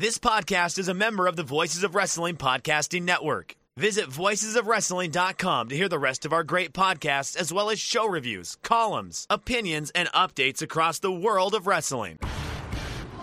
[0.00, 3.54] This podcast is a member of the Voices of Wrestling Podcasting Network.
[3.76, 8.56] Visit voicesofwrestling.com to hear the rest of our great podcasts, as well as show reviews,
[8.62, 12.18] columns, opinions, and updates across the world of wrestling.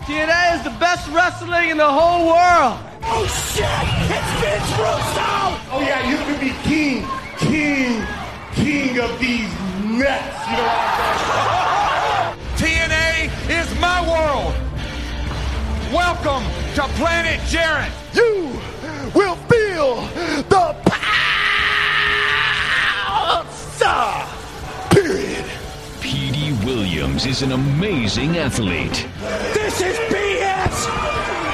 [0.02, 2.78] TNA is the best wrestling in the whole world.
[3.06, 3.66] Oh shit!
[4.14, 5.34] It's Vince Russo!
[5.74, 7.08] Oh yeah, you could be king,
[7.40, 8.06] king,
[8.54, 9.50] king of these
[9.82, 10.46] nuts.
[10.46, 12.90] You know what I'm saying?
[12.92, 14.54] TNA is my world.
[15.92, 17.92] Welcome to Planet Jarrett.
[18.14, 18.62] You
[19.16, 20.06] will feel
[20.44, 21.04] the power.
[24.92, 25.46] Period.
[26.02, 29.08] Petey Williams is an amazing athlete.
[29.56, 30.86] This is BS.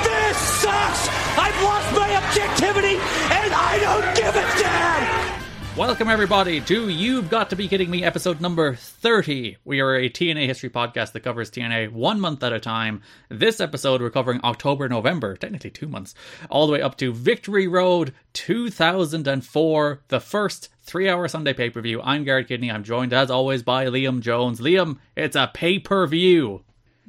[0.04, 1.08] This sucks.
[1.40, 2.98] I've lost my objectivity,
[3.32, 4.53] and I don't give a damn.
[5.76, 9.58] Welcome, everybody, to You've Got to Be Kidding Me episode number 30.
[9.66, 13.02] We are a TNA history podcast that covers TNA one month at a time.
[13.28, 16.14] This episode, we're covering October, November, technically two months,
[16.52, 21.82] all the way up to Victory Road 2004, the first three hour Sunday pay per
[21.82, 22.00] view.
[22.04, 22.70] I'm Garrett Kidney.
[22.70, 24.60] I'm joined, as always, by Liam Jones.
[24.60, 26.64] Liam, it's a pay per view.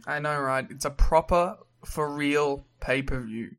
[0.06, 0.66] I know, right?
[0.70, 3.56] It's a proper, for real pay per view.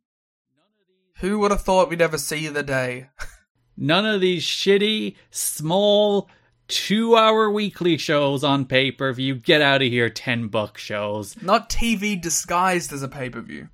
[1.19, 3.09] Who would have thought we'd ever see the day?
[3.77, 6.29] None of these shitty, small,
[6.67, 9.35] two hour weekly shows on pay per view.
[9.35, 11.41] Get out of here, 10 buck shows.
[11.41, 13.69] Not TV disguised as a pay per view.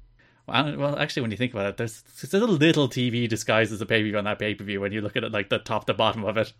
[0.48, 3.82] Well, well, actually, when you think about it, there's, there's a little TV disguised as
[3.82, 5.50] a pay per view on that pay per view when you look at it like
[5.50, 6.52] the top to bottom of it.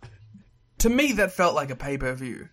[0.78, 2.48] To me, that felt like a pay per view.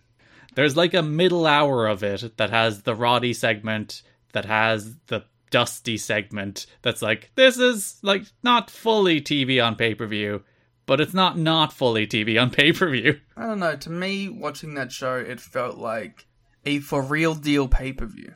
[0.54, 5.24] There's like a middle hour of it that has the Roddy segment, that has the
[5.50, 10.44] Dusty segment, that's like, this is like not fully TV on pay per view,
[10.90, 13.20] but it's not not fully TV on pay per view.
[13.36, 13.76] I don't know.
[13.76, 16.26] To me, watching that show, it felt like
[16.66, 18.34] a for real deal pay per view.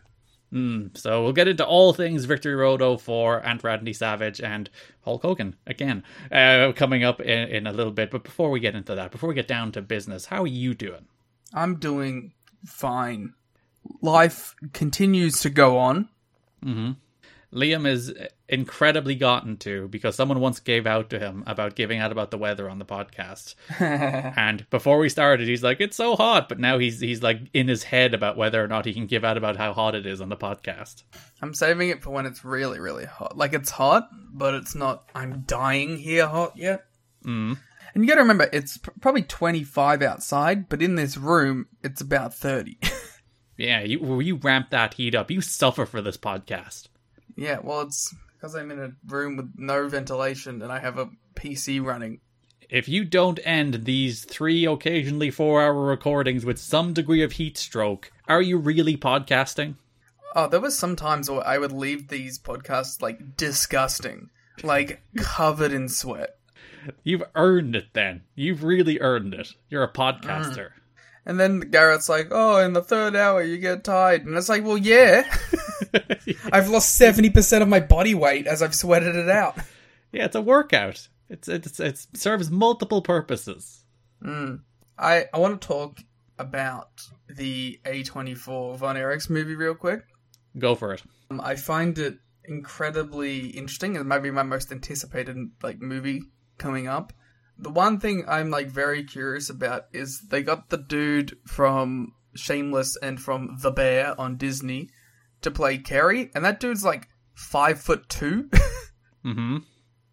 [0.53, 4.71] Mm, so we'll get into all things Victory Road 04 and Randy Savage and
[5.01, 8.13] Hulk Hogan again uh, coming up in, in a little bit.
[8.13, 10.75] But before we get into that, before we get down to business, how are you
[10.75, 11.07] doing?
[11.53, 12.35] I'm doing
[12.65, 13.35] fine.
[14.01, 16.09] Life continues to go on.
[17.55, 18.13] Liam is
[18.49, 22.39] incredibly gotten to because someone once gave out to him about giving out about the
[22.39, 23.55] weather on the podcast.
[23.81, 27.69] and before we started, he's like, "It's so hot," but now he's he's like in
[27.69, 30.21] his head about whether or not he can give out about how hot it is
[30.21, 31.05] on the podcast.
[31.41, 33.37] I'm saving it for when it's really, really hot.
[33.37, 35.09] Like it's hot, but it's not.
[35.15, 36.87] I'm dying here hot yet.
[37.25, 37.57] Mm.
[37.95, 42.01] And you got to remember, it's pr- probably 25 outside, but in this room, it's
[42.01, 42.79] about 30.
[43.57, 45.31] Yeah, you you ramp that heat up.
[45.31, 46.89] You suffer for this podcast.
[47.37, 51.11] Yeah, well, it's because I'm in a room with no ventilation and I have a
[51.35, 52.21] PC running.
[52.69, 57.57] If you don't end these three occasionally four hour recordings with some degree of heat
[57.57, 59.77] stroke, are you really podcasting?
[60.35, 64.31] Oh, there was some times where I would leave these podcasts like disgusting,
[64.63, 66.37] like covered in sweat.
[67.03, 68.23] You've earned it then.
[68.35, 69.55] You've really earned it.
[69.69, 70.57] You're a podcaster.
[70.57, 70.73] Mm.
[71.27, 74.65] And then Garrett's like, "Oh, in the third hour you get tired," and it's like,
[74.65, 75.25] "Well, yeah,
[76.53, 79.59] I've lost seventy percent of my body weight as I've sweated it out."
[80.13, 81.09] Yeah, it's a workout.
[81.29, 83.85] It's it's it serves multiple purposes.
[84.97, 85.99] I I want to talk
[86.39, 86.89] about
[87.29, 90.05] the A24 Von Erichs movie real quick.
[90.57, 91.03] Go for it.
[91.31, 93.97] Um, I find it incredibly interesting.
[93.97, 96.23] It might be my most anticipated like movie
[96.59, 97.13] coming up.
[97.59, 102.97] The one thing I'm like very curious about is they got the dude from Shameless
[102.97, 104.91] and from The Bear on Disney
[105.45, 108.51] to play Kerry, and that dude's like five foot 2
[109.25, 109.59] Mm-hmm.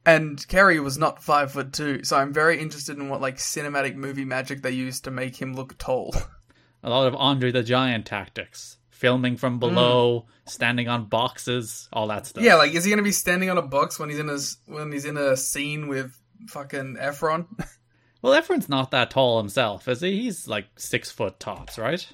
[0.06, 3.96] And Kerry was not five foot two, so I'm very interested in what like cinematic
[3.96, 6.16] movie magic they used to make him look tall.
[6.84, 8.78] A lot of Andre the Giant tactics.
[8.90, 12.44] Filming from below, standing on boxes, all that stuff.
[12.44, 14.58] yeah, like is he gonna be standing on a box when he's in a s-
[14.66, 16.18] when he's in a scene with
[16.48, 17.46] fucking Efron?
[18.24, 20.22] Well, Efron's not that tall himself, is he?
[20.22, 22.08] He's like six foot tops, right?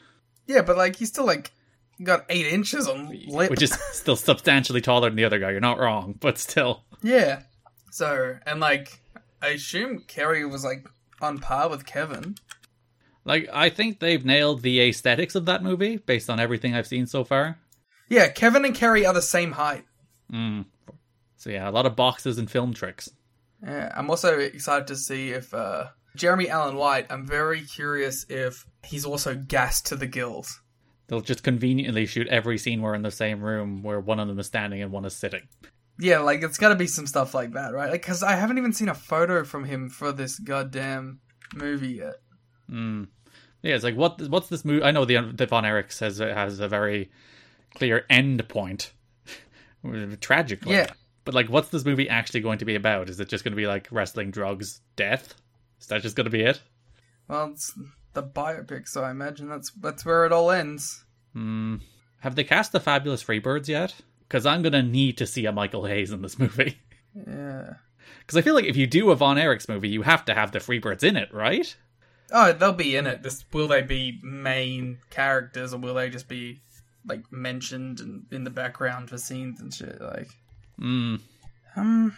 [0.46, 1.52] yeah, but like he's still like
[2.04, 3.50] got eight inches on lip.
[3.50, 5.52] Which is still substantially taller than the other guy.
[5.52, 6.84] You're not wrong, but still.
[7.02, 7.42] yeah.
[7.92, 9.00] So and like
[9.42, 10.88] I assume Kerry was like
[11.22, 12.36] on par with Kevin.
[13.26, 17.08] Like, I think they've nailed the aesthetics of that movie based on everything I've seen
[17.08, 17.58] so far.
[18.08, 19.84] Yeah, Kevin and Kerry are the same height.
[20.32, 23.10] So yeah, a lot of boxes and film tricks.
[23.62, 27.08] Yeah, I'm also excited to see if uh, Jeremy Allen White.
[27.10, 30.62] I'm very curious if he's also gassed to the gills.
[31.08, 34.40] They'll just conveniently shoot every scene where in the same room where one of them
[34.40, 35.48] is standing and one is sitting.
[36.00, 37.90] Yeah, like it's got to be some stuff like that, right?
[37.90, 41.20] Like, because I haven't even seen a photo from him for this goddamn
[41.56, 42.16] movie yet.
[42.70, 43.08] Mm.
[43.64, 44.84] Yeah, it's like what what's this movie?
[44.84, 47.10] I know the the Von Erich says it has a very
[47.76, 48.92] clear end point,
[50.22, 50.76] tragically.
[50.76, 50.92] Yeah.
[51.24, 53.10] But like, what's this movie actually going to be about?
[53.10, 55.36] Is it just going to be like wrestling, drugs, death?
[55.82, 56.62] Is that just going to be it?
[57.28, 57.74] Well, it's
[58.18, 61.06] the biopic, so I imagine that's that's where it all ends.
[61.36, 63.94] Have they cast the Fabulous Freebirds yet?
[64.28, 66.80] Because I'm going to need to see a Michael Hayes in this movie.
[67.16, 67.76] Yeah.
[68.20, 70.52] Because I feel like if you do a Von Erichs movie, you have to have
[70.52, 71.76] the Freebirds in it, right?
[72.32, 73.26] Oh, they'll be in it.
[73.54, 76.60] Will they be main characters, or will they just be
[77.06, 80.02] like mentioned and in the background for scenes and shit?
[80.02, 80.30] Like,
[80.80, 81.22] Mm.
[81.76, 82.14] um,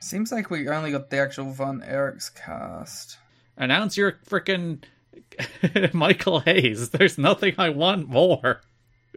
[0.00, 3.18] seems like we only got the actual Von Erichs cast.
[3.56, 4.82] Announce your freaking
[5.92, 6.90] Michael Hayes.
[6.90, 8.60] There's nothing I want more.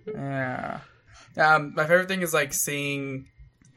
[0.07, 0.80] Yeah.
[1.38, 3.28] Um, my favorite thing is like seeing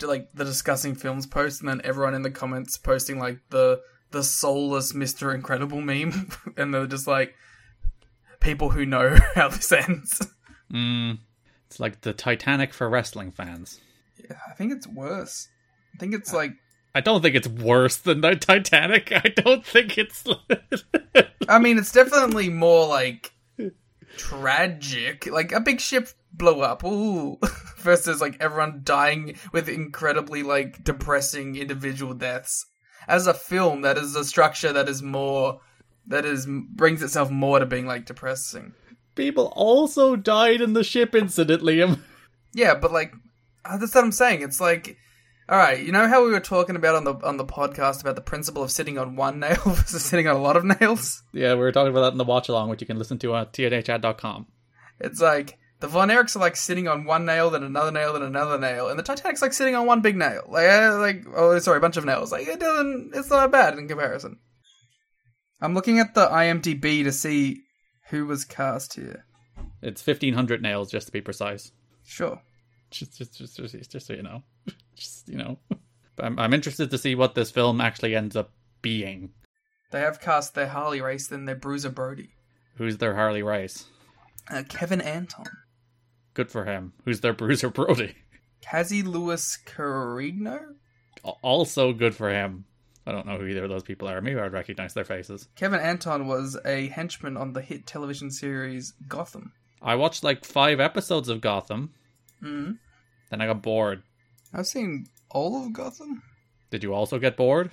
[0.02, 3.80] like the discussing films post, and then everyone in the comments posting like the
[4.10, 7.34] the soulless Mister Incredible meme, and they're just like
[8.40, 10.26] people who know how this ends.
[10.72, 11.18] Mm.
[11.66, 13.80] It's like the Titanic for wrestling fans.
[14.22, 15.48] Yeah, I think it's worse.
[15.94, 16.52] I think it's like
[16.96, 19.12] I don't think it's worse than the Titanic.
[19.14, 20.24] I don't think it's.
[21.48, 23.34] I mean, it's definitely more like
[24.16, 25.26] tragic.
[25.26, 27.38] Like a big ship blow up, ooh,
[27.76, 32.64] versus like everyone dying with incredibly like depressing individual deaths.
[33.06, 35.60] As a film, that is a structure that is more
[36.06, 38.72] that is brings itself more to being like depressing.
[39.14, 42.00] People also died in the ship incident, Liam.
[42.54, 43.12] Yeah, but like
[43.70, 44.40] that's what I'm saying.
[44.40, 44.96] It's like,
[45.48, 48.16] all right, you know how we were talking about on the on the podcast about
[48.16, 51.22] the principle of sitting on one nail versus sitting on a lot of nails.
[51.32, 53.34] Yeah, we were talking about that in the watch along, which you can listen to
[53.34, 54.46] on tnachat.com.
[54.98, 58.22] It's like the Von Erichs are like sitting on one nail, then another nail, then
[58.22, 60.42] another nail, and the Titanic's like sitting on one big nail.
[60.48, 62.32] Like, uh, like oh, sorry, a bunch of nails.
[62.32, 63.12] Like it doesn't.
[63.14, 64.38] It's not bad in comparison.
[65.60, 67.62] I'm looking at the IMDb to see
[68.10, 69.24] who was cast here.
[69.82, 71.70] It's 1500 nails, just to be precise.
[72.04, 72.40] Sure.
[72.90, 74.42] Just, just, just, just, just so you know.
[74.94, 75.58] Just, you know.
[76.18, 78.50] I'm, I'm interested to see what this film actually ends up
[78.80, 79.30] being.
[79.90, 82.30] They have cast their Harley Race, then their Bruiser Brody,
[82.76, 83.84] Who's their Harley Race?
[84.50, 85.44] uh, Kevin Anton,
[86.34, 86.92] Good for him.
[87.04, 88.14] Who's their Bruiser Brody?
[88.64, 90.60] Cazzey Louis Cereghino,
[91.42, 92.64] Also good for him.
[93.06, 94.20] I don't know who either of those people are.
[94.20, 95.48] Maybe I'd recognize their faces.
[95.54, 99.52] Kevin Anton was a henchman on the hit television series Gotham.
[99.80, 101.92] I watched like five episodes of Gotham.
[102.42, 102.72] Mm-hmm.
[103.30, 104.02] Then I got bored.
[104.52, 106.22] I've seen all of Gotham.
[106.70, 107.70] Did you also get bored?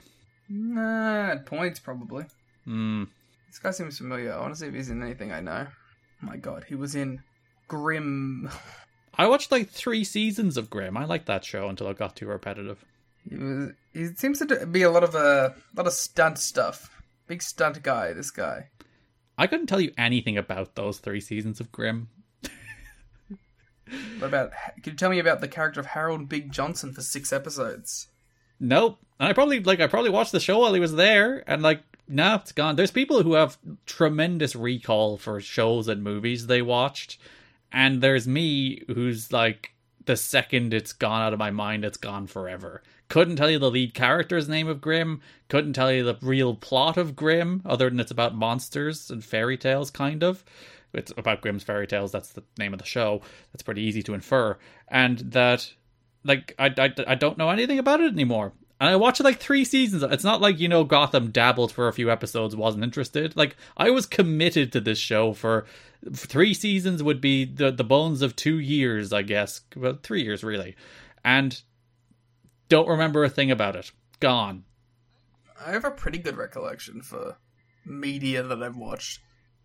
[0.50, 2.26] Nah, at points probably.
[2.66, 3.06] Hmm.
[3.48, 4.34] This guy seems familiar.
[4.34, 5.68] I want to see if he's in anything I know.
[5.70, 7.22] Oh my god, he was in
[7.68, 8.50] Grimm.
[9.16, 10.98] I watched like three seasons of Grimm.
[10.98, 12.84] I liked that show until it got too repetitive.
[13.30, 13.70] He was.
[13.94, 16.90] He seems to be a lot of uh, lot of stunt stuff.
[17.28, 18.14] Big stunt guy.
[18.14, 18.70] This guy.
[19.38, 22.10] I couldn't tell you anything about those three seasons of Grimm.
[24.20, 24.52] What about?
[24.76, 28.08] Could you tell me about the character of Harold Big Johnson for six episodes?
[28.60, 29.00] Nope.
[29.20, 31.82] And I probably like I probably watched the show while he was there, and like
[32.08, 32.76] nah, it's gone.
[32.76, 37.18] There's people who have tremendous recall for shows and movies they watched,
[37.72, 39.74] and there's me who's like
[40.06, 42.84] the second it's gone out of my mind, it's gone forever.
[43.10, 45.22] Couldn't tell you the lead character's name of Grimm.
[45.48, 49.58] Couldn't tell you the real plot of Grimm, other than it's about monsters and fairy
[49.58, 50.44] tales, kind of.
[50.94, 52.12] It's about Grimm's fairy tales.
[52.12, 53.22] That's the name of the show.
[53.52, 54.58] That's pretty easy to infer,
[54.88, 55.74] and that
[56.24, 58.54] like I, I, I don't know anything about it anymore.
[58.80, 60.04] And I watched like three seasons.
[60.04, 63.36] It's not like you know Gotham dabbled for a few episodes, wasn't interested.
[63.36, 65.66] Like I was committed to this show for
[66.14, 67.02] three seasons.
[67.02, 69.62] Would be the the bones of two years, I guess.
[69.76, 70.76] Well, three years really,
[71.24, 71.62] and
[72.70, 73.92] don't remember a thing about it.
[74.20, 74.66] Gone.
[75.66, 77.38] I have a pretty good recollection for
[77.86, 79.20] media that I've watched.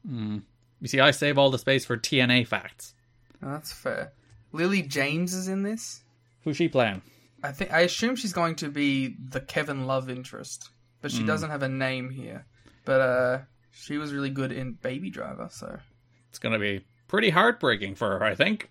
[0.06, 0.38] Hmm.
[0.80, 2.94] You see, I save all the space for TNA facts.
[3.42, 4.12] Oh, that's fair.
[4.52, 6.02] Lily James is in this.
[6.42, 7.02] Who's she playing?
[7.42, 10.70] I think I assume she's going to be the Kevin Love interest,
[11.00, 12.46] but she doesn't have a name here.
[12.84, 13.38] But uh,
[13.70, 15.78] she was really good in Baby Driver, so.
[16.30, 18.68] It's gonna be pretty heartbreaking for her, I think.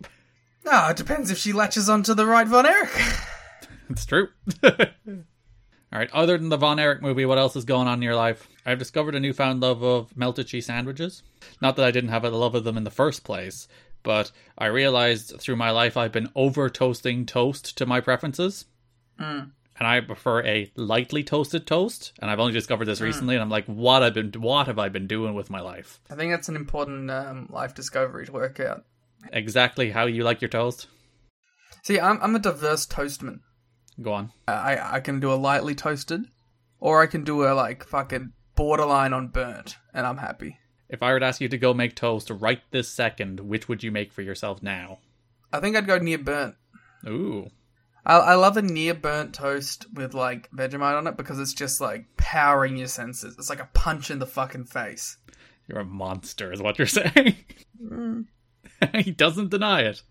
[0.66, 2.90] No, it depends if she latches onto the right Von Erich.
[3.90, 4.28] It's true.
[4.64, 4.74] All
[5.94, 6.10] right.
[6.12, 8.48] Other than the Von Erich movie, what else is going on in your life?
[8.68, 11.24] I've discovered a newfound love of melted cheese sandwiches.
[11.62, 13.70] Not that I didn't have a love of them in the first place,
[14.04, 18.66] but I realized through my life I've been over toasting toast to my preferences.
[19.80, 22.12] And I prefer a lightly toasted toast.
[22.20, 24.90] And I've only discovered this recently, and I'm like, what I've been, what have I
[24.90, 26.02] been doing with my life?
[26.12, 28.84] I think that's an important um, life discovery to work out.
[29.32, 30.88] Exactly how you like your toast?
[31.84, 33.40] See, I'm I'm a diverse toastman.
[34.02, 34.32] Go on.
[34.46, 36.26] I I can do a lightly toasted,
[36.80, 40.58] or I can do a like fucking borderline on burnt, and I'm happy.
[40.90, 43.84] If I were to ask you to go make toast right this second, which would
[43.84, 45.00] you make for yourself now?
[45.54, 46.56] I think I'd go near burnt.
[47.08, 47.50] Ooh.
[48.06, 51.80] I, I love a near burnt toast with like Vegemite on it because it's just
[51.80, 53.36] like powering your senses.
[53.38, 55.18] It's like a punch in the fucking face.
[55.68, 57.36] You're a monster, is what you're saying.
[58.96, 60.02] he doesn't deny it.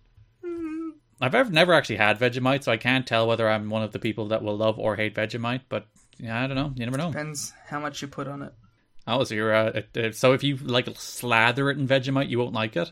[0.44, 0.90] Mm.
[1.20, 3.98] I've ever, never actually had Vegemite, so I can't tell whether I'm one of the
[3.98, 5.62] people that will love or hate Vegemite.
[5.70, 5.86] But
[6.22, 6.72] I don't know.
[6.74, 7.10] You never know.
[7.10, 8.52] Depends how much you put on it.
[9.06, 9.82] Oh, so you're uh,
[10.12, 12.90] so if you like slather it in Vegemite, you won't like it.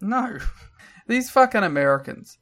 [0.00, 0.38] No.
[1.06, 2.38] These fucking Americans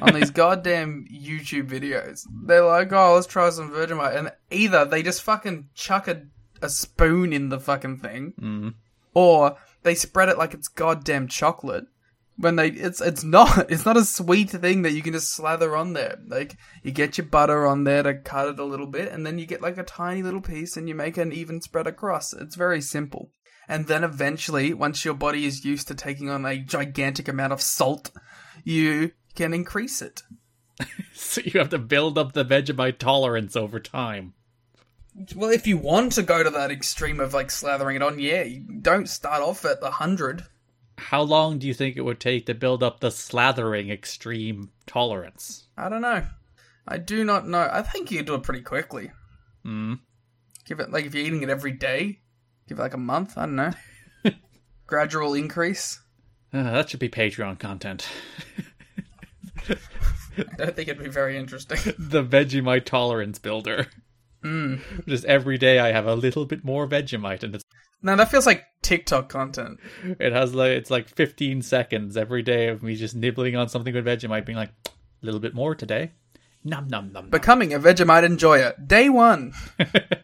[0.00, 2.24] on these goddamn YouTube videos.
[2.44, 4.16] They're like, oh, let's try some Vegemite.
[4.16, 6.22] And either they just fucking chuck a,
[6.60, 8.74] a spoon in the fucking thing,
[9.12, 11.86] or they spread it like it's goddamn chocolate.
[12.42, 15.76] When they, it's it's not it's not a sweet thing that you can just slather
[15.76, 16.18] on there.
[16.26, 19.38] Like you get your butter on there to cut it a little bit, and then
[19.38, 22.32] you get like a tiny little piece, and you make an even spread across.
[22.32, 23.30] It's very simple.
[23.68, 27.62] And then eventually, once your body is used to taking on a gigantic amount of
[27.62, 28.10] salt,
[28.64, 30.22] you can increase it.
[31.14, 34.34] So you have to build up the Vegemite tolerance over time.
[35.36, 38.42] Well, if you want to go to that extreme of like slathering it on, yeah,
[38.42, 40.46] you don't start off at the hundred.
[40.98, 45.66] How long do you think it would take to build up the slathering extreme tolerance?
[45.76, 46.24] I don't know.
[46.86, 47.68] I do not know.
[47.70, 49.10] I think you could do it pretty quickly.
[49.64, 49.94] Hmm.
[50.64, 52.20] Give it like if you're eating it every day,
[52.68, 53.36] give it like a month.
[53.36, 53.72] I don't know.
[54.86, 56.00] Gradual increase.
[56.52, 58.08] Uh, that should be Patreon content.
[59.68, 59.76] I
[60.56, 61.94] don't think it'd be very interesting.
[61.98, 63.86] the Vegemite tolerance builder.
[64.42, 64.80] Mm.
[65.06, 67.64] Just every day I have a little bit more Vegemite, and it's
[68.02, 69.78] No, that feels like TikTok content.
[70.18, 73.94] it has like it's like 15 seconds every day of me just nibbling on something
[73.94, 74.90] with Vegemite, being like a
[75.22, 76.12] little bit more today.
[76.64, 77.24] Num num num.
[77.24, 77.30] num.
[77.30, 78.74] Becoming a Vegemite enjoyer.
[78.84, 79.52] Day one.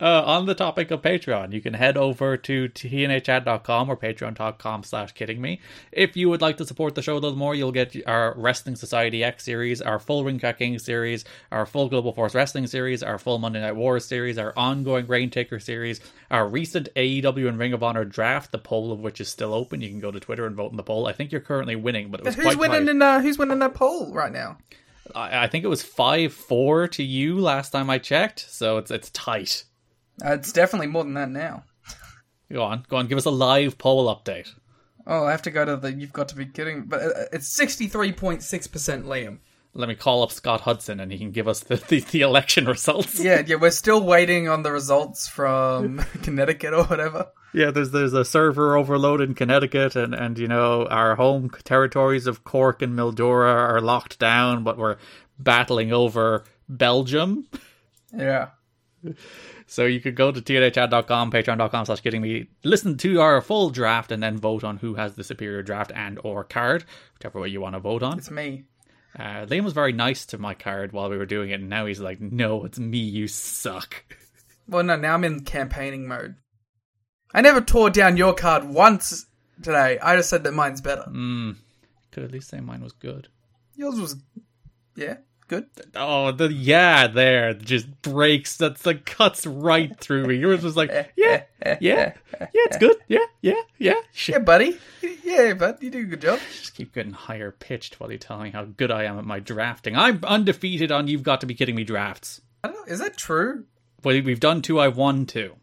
[0.00, 5.12] Uh, on the topic of Patreon, you can head over to tnachat.com or patreon.com slash
[5.12, 5.60] kidding me.
[5.92, 8.76] If you would like to support the show a little more, you'll get our Wrestling
[8.76, 13.18] Society X series, our full Ring King series, our full Global Force Wrestling series, our
[13.18, 16.00] full Monday Night Wars series, our ongoing Rain Taker series,
[16.30, 19.80] our recent AEW and Ring of Honor draft, the poll of which is still open.
[19.80, 21.06] You can go to Twitter and vote in the poll.
[21.06, 22.90] I think you're currently winning, but it was Who's winning tight.
[22.90, 24.58] in uh, Who's winning that poll right now?
[25.14, 29.10] I, I think it was 5-4 to you last time I checked, so it's it's
[29.10, 29.64] tight.
[30.24, 31.64] Uh, it's definitely more than that now.
[32.52, 34.52] Go on, go on, give us a live poll update.
[35.06, 35.92] Oh, I have to go to the.
[35.92, 36.84] You've got to be kidding!
[36.84, 39.38] But uh, it's sixty three point six percent Liam.
[39.72, 42.64] Let me call up Scott Hudson and he can give us the, the, the election
[42.66, 43.20] results.
[43.20, 47.28] Yeah, yeah, we're still waiting on the results from Connecticut or whatever.
[47.52, 52.26] Yeah, there's there's a server overload in Connecticut and, and you know, our home territories
[52.26, 54.96] of Cork and Mildura are locked down, but we're
[55.38, 57.48] battling over Belgium.
[58.14, 58.50] Yeah.
[59.68, 64.12] So you could go to tnachat.com, patreon.com slash kidding me, listen to our full draft
[64.12, 66.84] and then vote on who has the superior draft and or card,
[67.14, 68.18] whichever way you want to vote on.
[68.18, 68.64] It's me.
[69.18, 71.86] Uh, Liam was very nice to my card while we were doing it, and now
[71.86, 74.04] he's like, no, it's me, you suck.
[74.68, 76.34] Well, no, now I'm in campaigning mode.
[77.34, 79.26] I never tore down your card once
[79.62, 79.98] today.
[79.98, 81.02] I just said that mine's better.
[81.02, 81.52] Hmm.
[82.10, 83.28] Could at least say mine was good.
[83.74, 84.16] Yours was,
[84.94, 85.18] yeah,
[85.48, 85.66] good.
[85.94, 88.56] Oh, the yeah there just breaks.
[88.56, 90.36] That's like cuts right through me.
[90.36, 92.96] Yours was like, yeah, yeah, yeah, it's good.
[93.08, 94.00] Yeah, yeah, yeah.
[94.12, 94.34] Shit.
[94.34, 94.78] Yeah, buddy.
[95.22, 96.38] Yeah, bud, you do a good job.
[96.52, 99.40] Just keep getting higher pitched while you tell me how good I am at my
[99.40, 99.96] drafting.
[99.96, 102.40] I'm undefeated on You've Got to Be Kidding Me drafts.
[102.64, 103.64] I don't know, is that true?
[104.02, 104.80] Well, we've done two.
[104.80, 105.56] I've won two.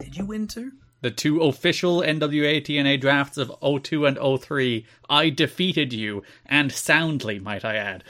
[0.00, 0.72] Did you win too?
[1.00, 4.86] The two official NWA TNA drafts of 02 and 03.
[5.08, 8.04] I defeated you, and soundly, might I add.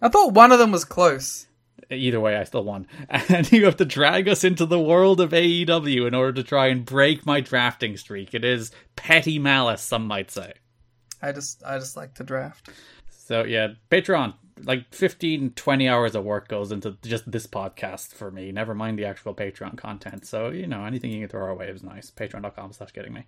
[0.00, 1.46] I thought one of them was close.
[1.90, 2.86] Either way, I still won.
[3.10, 6.68] And you have to drag us into the world of AEW in order to try
[6.68, 8.34] and break my drafting streak.
[8.34, 10.54] It is petty malice, some might say.
[11.20, 12.70] I just, I just like to draft.
[13.10, 14.34] So, yeah, Patreon.
[14.64, 18.98] Like 15, 20 hours of work goes into just this podcast for me, never mind
[18.98, 20.26] the actual Patreon content.
[20.26, 22.10] So, you know, anything you can throw our way is nice.
[22.10, 23.24] Patreon.com slash kidding me.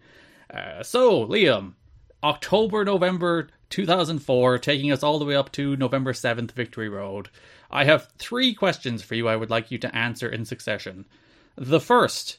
[0.53, 1.73] Uh, so, Liam,
[2.23, 7.29] October, November 2004, taking us all the way up to November 7th, Victory Road.
[7.71, 11.07] I have three questions for you I would like you to answer in succession.
[11.57, 12.39] The first,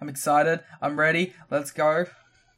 [0.00, 0.60] I'm excited.
[0.80, 1.34] I'm ready.
[1.50, 2.06] Let's go.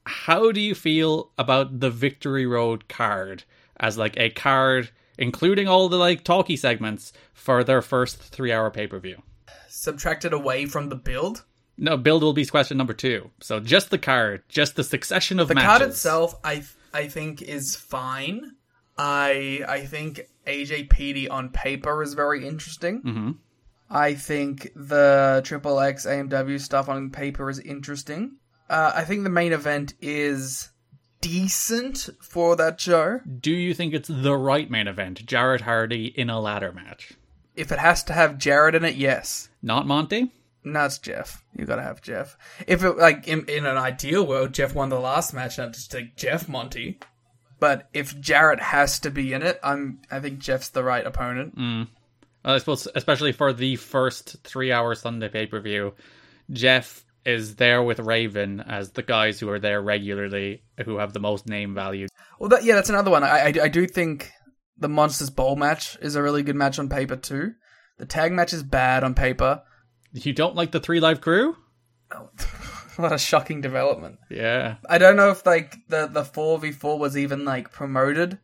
[0.05, 3.45] how do you feel about the Victory Road card
[3.79, 9.23] as like a card including all the like talky segments for their first 3-hour pay-per-view?
[9.69, 11.45] Subtracted away from the build.
[11.79, 13.31] No, build will be question number 2.
[13.41, 15.69] So just the card, just the succession of matches The matches.
[15.69, 18.53] card itself, I I think, is fine.
[18.99, 23.03] I I think AJ Petey on paper is very interesting.
[23.03, 23.37] Mhm.
[23.89, 28.33] I think the Triple X AMW stuff on paper is interesting.
[28.69, 30.71] Uh, I think the main event is
[31.21, 33.21] decent for that show.
[33.41, 35.27] Do you think it's the right main event?
[35.27, 37.13] Jarrett Hardy in a ladder match.
[37.57, 39.49] If it has to have Jarrett in it, yes.
[39.63, 40.33] Not Monty?
[40.63, 41.43] No, it's Jeff.
[41.57, 42.37] You gotta have Jeff.
[42.67, 45.75] If it like in, in an ideal world, Jeff won the last match, and I'd
[45.75, 46.99] just take Jeff Monty.
[47.59, 51.57] But if Jarrett has to be in it, I'm I think Jeff's the right opponent.
[51.57, 51.89] Mm.
[52.45, 55.95] I suppose, especially for the first three hour Sunday pay per view,
[56.51, 61.21] Jeff is there with Raven as the guys who are there regularly, who have the
[61.21, 62.07] most name value.
[62.39, 63.23] Well, that, yeah, that's another one.
[63.23, 64.31] I, I I do think
[64.79, 67.53] the Monsters Bowl match is a really good match on paper too.
[67.99, 69.63] The tag match is bad on paper.
[70.13, 71.57] You don't like the Three Live Crew?
[72.13, 72.31] Oh,
[72.97, 74.19] what a shocking development.
[74.31, 74.77] Yeah.
[74.89, 78.39] I don't know if like the the four v four was even like promoted.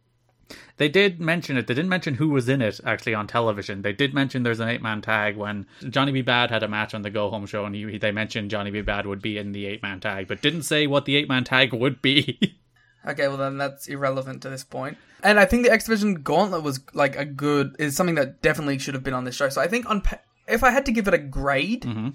[0.76, 1.66] They did mention it.
[1.66, 3.82] They didn't mention who was in it actually on television.
[3.82, 6.22] They did mention there's an eight man tag when Johnny B.
[6.22, 8.82] Badd had a match on the Go Home show, and he, they mentioned Johnny B.
[8.82, 11.44] Badd would be in the eight man tag, but didn't say what the eight man
[11.44, 12.58] tag would be.
[13.06, 14.98] Okay, well then that's irrelevant to this point.
[15.22, 18.78] And I think the X Division Gauntlet was like a good is something that definitely
[18.78, 19.48] should have been on this show.
[19.48, 20.02] So I think on
[20.48, 22.08] if I had to give it a grade, mm-hmm.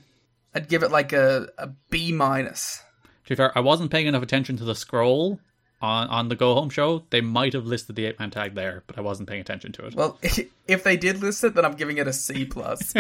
[0.54, 2.84] I'd give it like a, a B minus.
[3.24, 5.40] to be fair, I wasn't paying enough attention to the scroll
[5.82, 7.04] on, on the Go Home show.
[7.10, 9.86] They might have listed the eight man tag there, but I wasn't paying attention to
[9.86, 9.96] it.
[9.96, 10.20] Well,
[10.68, 12.94] if they did list it, then I'm giving it a C plus.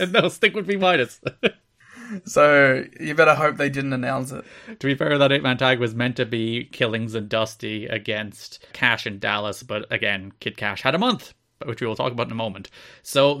[0.10, 1.20] no, stick with B minus.
[2.24, 4.44] so you better hope they didn't announce it.
[4.78, 8.66] to be fair, that eight man tag was meant to be Killings and Dusty against
[8.72, 11.34] Kash and Dallas, but again, Kid Kash had a month,
[11.64, 12.70] which we will talk about in a moment.
[13.02, 13.40] So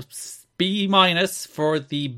[0.58, 2.16] B minus for the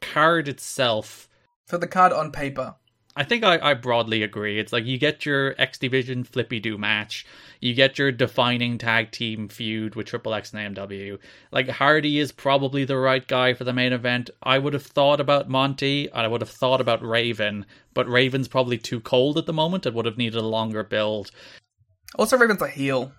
[0.00, 1.28] card itself.
[1.66, 2.76] For the card on paper,
[3.18, 4.58] I think I, I broadly agree.
[4.58, 7.24] It's like you get your X Division Flippy Doo match,
[7.62, 11.18] you get your defining tag team feud with Triple X and AMW.
[11.50, 14.28] Like Hardy is probably the right guy for the main event.
[14.42, 18.48] I would have thought about Monty, and I would have thought about Raven, but Raven's
[18.48, 19.86] probably too cold at the moment.
[19.86, 21.30] It would have needed a longer build.
[22.16, 23.12] also Raven's a heel.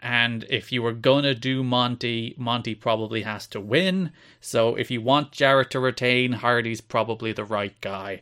[0.00, 4.12] And if you were gonna do Monty, Monty probably has to win.
[4.40, 8.20] So if you want Jarrett to retain, Hardy's probably the right guy.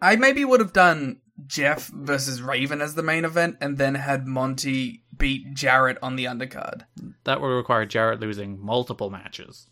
[0.00, 4.26] I maybe would have done Jeff versus Raven as the main event, and then had
[4.26, 6.82] Monty beat Jarrett on the undercard.
[7.24, 9.68] That would require Jarrett losing multiple matches.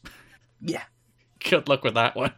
[0.60, 0.84] Yeah.
[1.48, 2.32] Good luck with that one.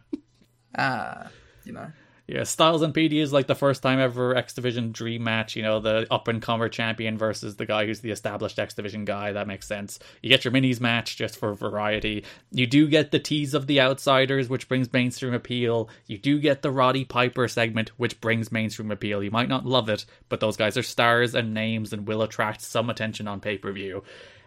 [0.75, 1.27] Uh,
[1.65, 1.91] you know.
[2.31, 5.57] Yeah, Styles and Petey is like the first time ever X Division dream match.
[5.57, 9.03] You know, the up and comer champion versus the guy who's the established X Division
[9.03, 9.33] guy.
[9.33, 9.99] That makes sense.
[10.21, 12.23] You get your minis match just for variety.
[12.49, 15.89] You do get the tease of the outsiders, which brings mainstream appeal.
[16.07, 19.21] You do get the Roddy Piper segment, which brings mainstream appeal.
[19.21, 22.61] You might not love it, but those guys are stars and names and will attract
[22.61, 24.05] some attention on pay per view.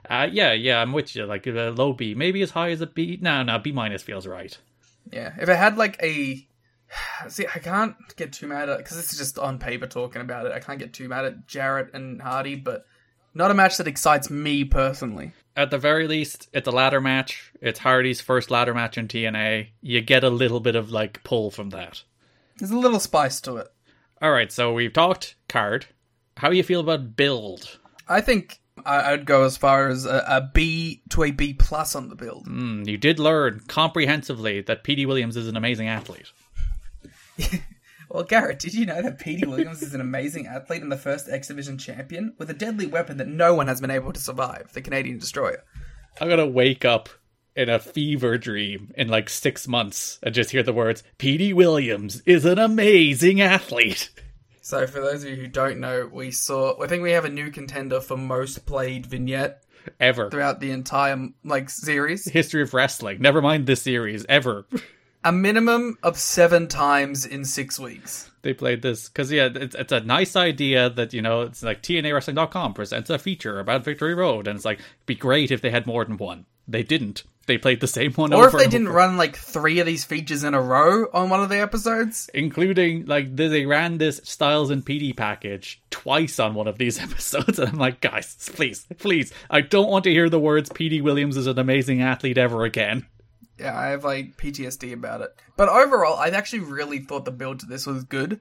[0.09, 1.27] Uh, yeah, yeah, I'm with you.
[1.27, 3.19] Like a low B, maybe as high as a B.
[3.21, 4.57] No, no, B minus feels right.
[5.13, 5.35] Yeah.
[5.39, 6.47] If it had like a.
[7.29, 10.47] See, I can't get too mad at because this is just on paper talking about
[10.47, 10.53] it.
[10.53, 12.87] I can't get too mad at Jarrett and Hardy, but
[13.35, 15.33] not a match that excites me personally.
[15.57, 17.53] at the very least, it's a ladder match.
[17.61, 19.69] It's Hardy's first ladder match in TNA.
[19.81, 22.03] You get a little bit of like pull from that.
[22.59, 23.69] There's a little spice to it.
[24.23, 25.87] All right, so we've talked card.
[26.37, 27.79] How do you feel about build?
[28.09, 31.95] I think I- I'd go as far as a, a B to a B plus
[31.97, 32.47] on the build.
[32.47, 36.31] Hmm, you did learn comprehensively that Petey Williams is an amazing athlete.
[38.11, 41.29] Well, Garrett, did you know that Petey Williams is an amazing athlete and the first
[41.29, 44.73] X Division champion with a deadly weapon that no one has been able to survive,
[44.73, 45.65] the Canadian Destroyer?
[46.21, 47.09] I'm gonna wake up
[47.57, 52.23] in a fever dream in like six months and just hear the words Petey Williams
[52.27, 54.11] is an amazing athlete.
[54.61, 56.81] So, for those of you who don't know, we saw.
[56.81, 59.65] I think we have a new contender for most played vignette
[59.99, 60.31] Ever.
[60.31, 62.27] throughout the entire like series.
[62.27, 63.21] History of wrestling.
[63.21, 64.25] Never mind this series.
[64.29, 64.67] Ever.
[65.25, 68.31] A minimum of seven times in six weeks.
[68.43, 71.83] they played this because yeah it's, it's a nice idea that you know it's like
[71.83, 75.71] tnawrestling.com presents a feature about victory road and it's like it'd be great if they
[75.71, 78.89] had more than one they didn't they played the same one Or if they didn't
[78.89, 78.97] over.
[78.97, 82.31] run like three of these features in a row on one of the episodes.
[82.33, 87.59] including like they ran this Styles and Petey package twice on one of these episodes,
[87.59, 91.37] and I'm like, guys, please, please, I don't want to hear the words Petey Williams
[91.37, 93.05] is an amazing athlete ever again.
[93.59, 95.31] Yeah, I have like PTSD about it.
[95.57, 98.41] But overall, I actually really thought the build to this was good.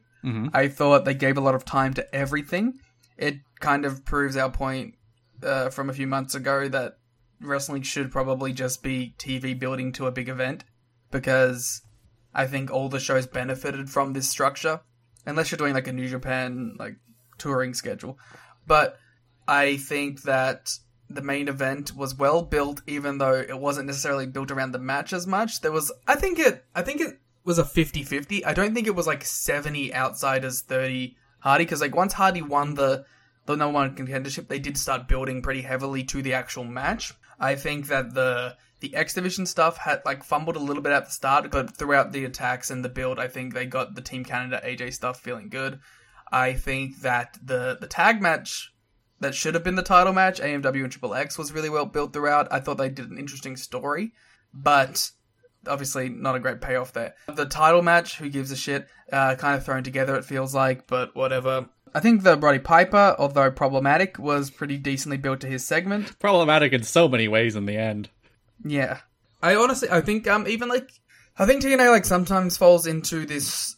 [0.53, 2.79] I thought they gave a lot of time to everything.
[3.17, 4.95] It kind of proves our point
[5.43, 6.97] uh, from a few months ago that
[7.41, 10.63] wrestling should probably just be TV building to a big event
[11.11, 11.81] because
[12.33, 14.81] I think all the shows benefited from this structure,
[15.25, 16.95] unless you're doing like a New Japan like
[17.37, 18.17] touring schedule.
[18.65, 18.97] But
[19.47, 20.71] I think that
[21.09, 25.13] the main event was well built, even though it wasn't necessarily built around the match
[25.13, 25.61] as much.
[25.61, 28.45] There was, I think it, I think it was a 50-50.
[28.45, 32.75] I don't think it was like 70 outsiders, 30 Hardy, because like once Hardy won
[32.75, 33.05] the,
[33.45, 37.13] the number one contendership, they did start building pretty heavily to the actual match.
[37.39, 41.05] I think that the, the X Division stuff had like fumbled a little bit at
[41.05, 44.23] the start, but throughout the attacks and the build, I think they got the Team
[44.23, 45.79] Canada AJ stuff feeling good.
[46.31, 48.72] I think that the, the tag match
[49.19, 52.13] that should have been the title match, AMW and Triple X, was really well built
[52.13, 52.47] throughout.
[52.51, 54.13] I thought they did an interesting story,
[54.53, 55.11] but
[55.67, 57.15] obviously not a great payoff there.
[57.27, 60.87] The title match, who gives a shit, uh, kind of thrown together, it feels like,
[60.87, 61.67] but whatever.
[61.95, 66.17] I think the Roddy Piper, although problematic, was pretty decently built to his segment.
[66.19, 68.09] Problematic in so many ways in the end.
[68.65, 68.99] Yeah.
[69.41, 70.89] I honestly, I think, um, even like,
[71.37, 73.75] I think TNA, like, sometimes falls into this,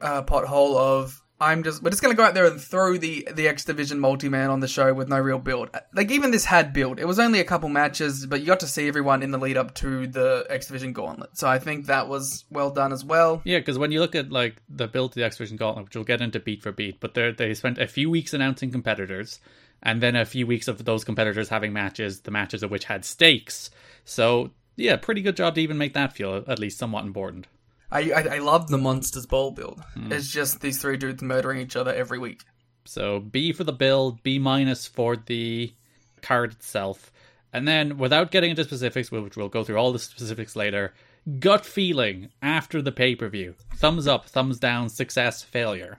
[0.00, 3.48] uh, pothole of, I'm just, we're just gonna go out there and throw the, the
[3.48, 5.70] X Division multi-man on the show with no real build.
[5.92, 7.00] Like, even this had build.
[7.00, 9.56] It was only a couple matches, but you got to see everyone in the lead
[9.56, 11.36] up to the X Division gauntlet.
[11.36, 13.42] So I think that was well done as well.
[13.44, 15.96] Yeah, because when you look at like the build to the X Division Gauntlet, which
[15.96, 19.40] we'll get into beat for beat, but they they spent a few weeks announcing competitors,
[19.82, 23.04] and then a few weeks of those competitors having matches, the matches of which had
[23.04, 23.70] stakes.
[24.04, 27.46] So yeah, pretty good job to even make that feel at least somewhat important.
[27.94, 29.82] I, I, I love the Monsters Bowl build.
[30.10, 32.42] It's just these three dudes murdering each other every week.
[32.84, 35.72] So B for the build, B minus for the
[36.20, 37.12] card itself.
[37.52, 40.92] And then, without getting into specifics, which we'll go through all the specifics later,
[41.38, 43.54] gut feeling after the pay per view.
[43.76, 45.98] Thumbs up, thumbs down, success, failure.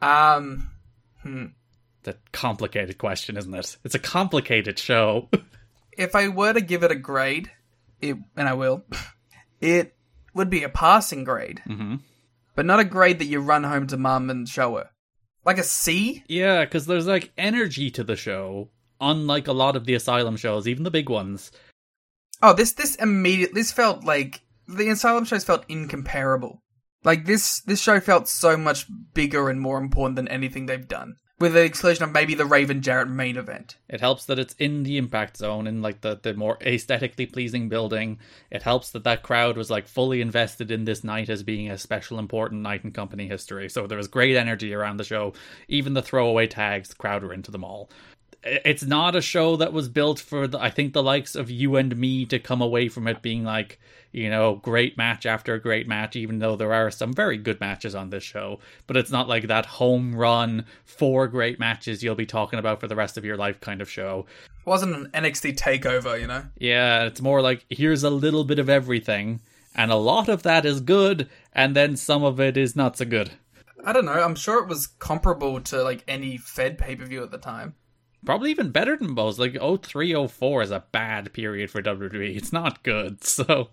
[0.00, 0.70] Um,
[1.24, 3.76] It's a complicated question, isn't it?
[3.84, 5.28] It's a complicated show.
[5.92, 7.50] if I were to give it a grade,
[8.00, 8.84] it and I will,
[9.60, 9.94] it
[10.34, 11.96] would be a passing grade, mm-hmm.
[12.54, 14.90] but not a grade that you run home to mum and show her.
[15.44, 16.22] Like a C.
[16.28, 20.68] yeah, because there's like energy to the show, unlike a lot of the Asylum shows,
[20.68, 21.50] even the big ones.
[22.42, 26.62] Oh, this this immediate this felt like the Asylum shows felt incomparable.
[27.04, 31.16] Like this this show felt so much bigger and more important than anything they've done.
[31.42, 33.76] With the exclusion of maybe the Raven Jarrett main event.
[33.88, 37.68] It helps that it's in the impact zone in like the, the more aesthetically pleasing
[37.68, 38.20] building.
[38.52, 41.78] It helps that that crowd was like fully invested in this night as being a
[41.78, 43.68] special important night in company history.
[43.68, 45.32] So there was great energy around the show.
[45.66, 47.90] Even the throwaway tags, the crowd were into them all.
[48.44, 51.76] It's not a show that was built for the, I think the likes of you
[51.76, 53.78] and me to come away from it being like,
[54.12, 57.94] you know, great match after great match, even though there are some very good matches
[57.94, 58.58] on this show.
[58.86, 62.88] But it's not like that home run, four great matches you'll be talking about for
[62.88, 64.26] the rest of your life kind of show.
[64.46, 66.44] It wasn't an NXT takeover, you know?
[66.58, 69.40] Yeah, it's more like here's a little bit of everything,
[69.74, 73.04] and a lot of that is good, and then some of it is not so
[73.04, 73.30] good.
[73.84, 77.22] I don't know, I'm sure it was comparable to like any Fed pay per view
[77.22, 77.74] at the time.
[78.24, 79.38] Probably even better than most.
[79.38, 82.36] Like 03, 04 is a bad period for WWE.
[82.36, 83.24] It's not good.
[83.24, 83.70] So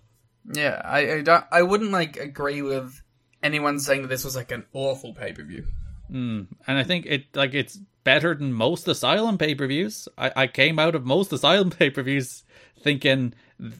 [0.51, 3.01] Yeah, I, I don't I wouldn't like agree with
[3.43, 5.65] anyone saying that this was like an awful pay per view.
[6.09, 10.07] Hmm, and I think it like it's better than most Asylum pay per views.
[10.17, 12.43] I, I came out of most Asylum pay per views
[12.81, 13.33] thinking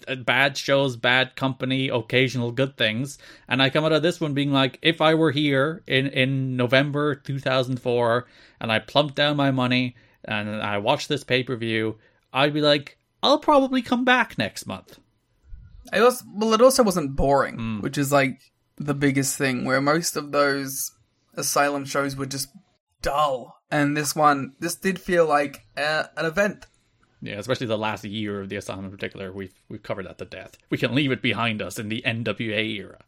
[0.07, 4.33] uh, bad shows, bad company, occasional good things, and I come out of this one
[4.33, 8.27] being like, if I were here in in November two thousand four
[8.61, 11.97] and I plumped down my money and I watched this pay per view,
[12.33, 14.99] I'd be like, I'll probably come back next month.
[15.91, 16.53] It was well.
[16.53, 18.39] It also wasn't boring, which is like
[18.77, 19.65] the biggest thing.
[19.65, 20.91] Where most of those
[21.35, 22.49] asylum shows were just
[23.01, 26.65] dull, and this one, this did feel like uh, an event.
[27.21, 30.25] Yeah, especially the last year of the Asylum in particular, we've we've covered that to
[30.25, 30.57] death.
[30.69, 32.99] We can leave it behind us in the NWA era.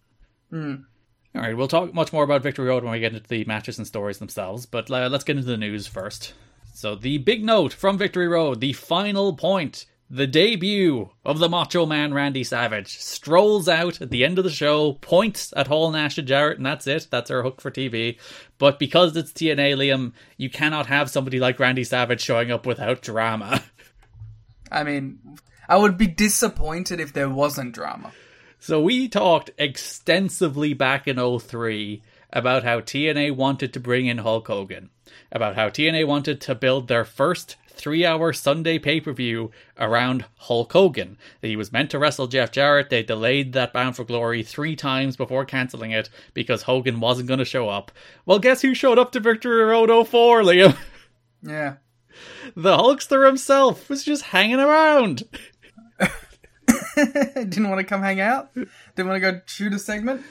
[1.34, 3.78] All right, we'll talk much more about Victory Road when we get into the matches
[3.78, 6.34] and stories themselves, but uh, let's get into the news first.
[6.74, 11.86] So, the big note from Victory Road, the final point, the debut of the Macho
[11.86, 16.18] Man Randy Savage, strolls out at the end of the show, points at Hall Nash
[16.18, 17.08] and Jarrett, and that's it.
[17.10, 18.18] That's our hook for TV.
[18.58, 23.02] But because it's TNA, Liam, you cannot have somebody like Randy Savage showing up without
[23.02, 23.64] drama.
[24.72, 25.20] I mean,
[25.68, 28.12] I would be disappointed if there wasn't drama.
[28.60, 34.48] So we talked extensively back in 03 about how TNA wanted to bring in Hulk
[34.48, 34.90] Hogan,
[35.32, 40.26] about how TNA wanted to build their first three hour Sunday pay per view around
[40.36, 41.18] Hulk Hogan.
[41.42, 42.90] He was meant to wrestle Jeff Jarrett.
[42.90, 47.40] They delayed that Bound for Glory three times before cancelling it because Hogan wasn't going
[47.40, 47.92] to show up.
[48.26, 50.78] Well, guess who showed up to Victory Road 04, Liam?
[51.44, 51.78] Yeah.
[52.56, 55.24] The Hulkster himself was just hanging around.
[56.96, 58.54] Didn't want to come hang out?
[58.54, 60.22] Didn't want to go shoot a segment?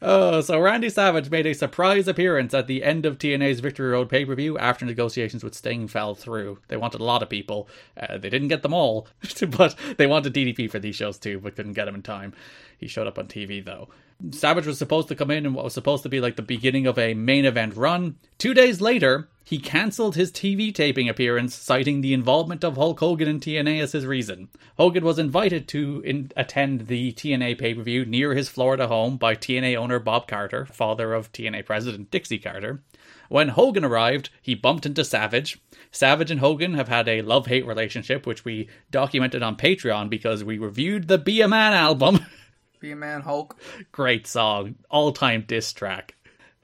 [0.00, 4.08] Oh, so Randy Savage made a surprise appearance at the end of TNA's Victory Road
[4.08, 6.58] pay per view after negotiations with Sting fell through.
[6.68, 7.68] They wanted a lot of people.
[7.96, 9.08] Uh, they didn't get them all,
[9.50, 12.32] but they wanted DDP for these shows too, but couldn't get them in time.
[12.78, 13.88] He showed up on TV though.
[14.32, 16.86] Savage was supposed to come in in what was supposed to be like the beginning
[16.86, 18.16] of a main event run.
[18.36, 23.28] Two days later, he cancelled his TV taping appearance, citing the involvement of Hulk Hogan
[23.28, 24.48] in TNA as his reason.
[24.76, 29.16] Hogan was invited to in- attend the TNA pay per view near his Florida home
[29.16, 32.82] by TNA owner Bob Carter, father of TNA president Dixie Carter.
[33.28, 35.60] When Hogan arrived, he bumped into Savage.
[35.92, 40.42] Savage and Hogan have had a love hate relationship, which we documented on Patreon because
[40.42, 42.26] we reviewed the Be a Man album.
[42.80, 43.56] Be a man, Hulk.
[43.90, 46.14] Great song, all time diss track.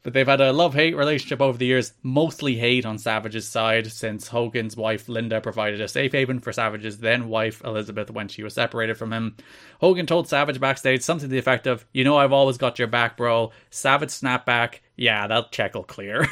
[0.04, 3.90] But they've had a love hate relationship over the years, mostly hate on Savage's side,
[3.90, 8.42] since Hogan's wife Linda provided a safe haven for Savage's then wife Elizabeth when she
[8.42, 9.34] was separated from him.
[9.80, 12.86] Hogan told Savage backstage something to the effect of, You know, I've always got your
[12.86, 13.50] back, bro.
[13.70, 16.28] Savage snapped back, Yeah, that check will clear.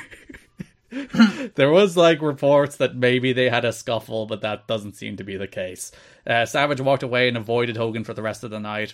[1.54, 5.24] there was like reports that maybe they had a scuffle, but that doesn't seem to
[5.24, 5.92] be the case.
[6.26, 8.92] Uh, Savage walked away and avoided Hogan for the rest of the night.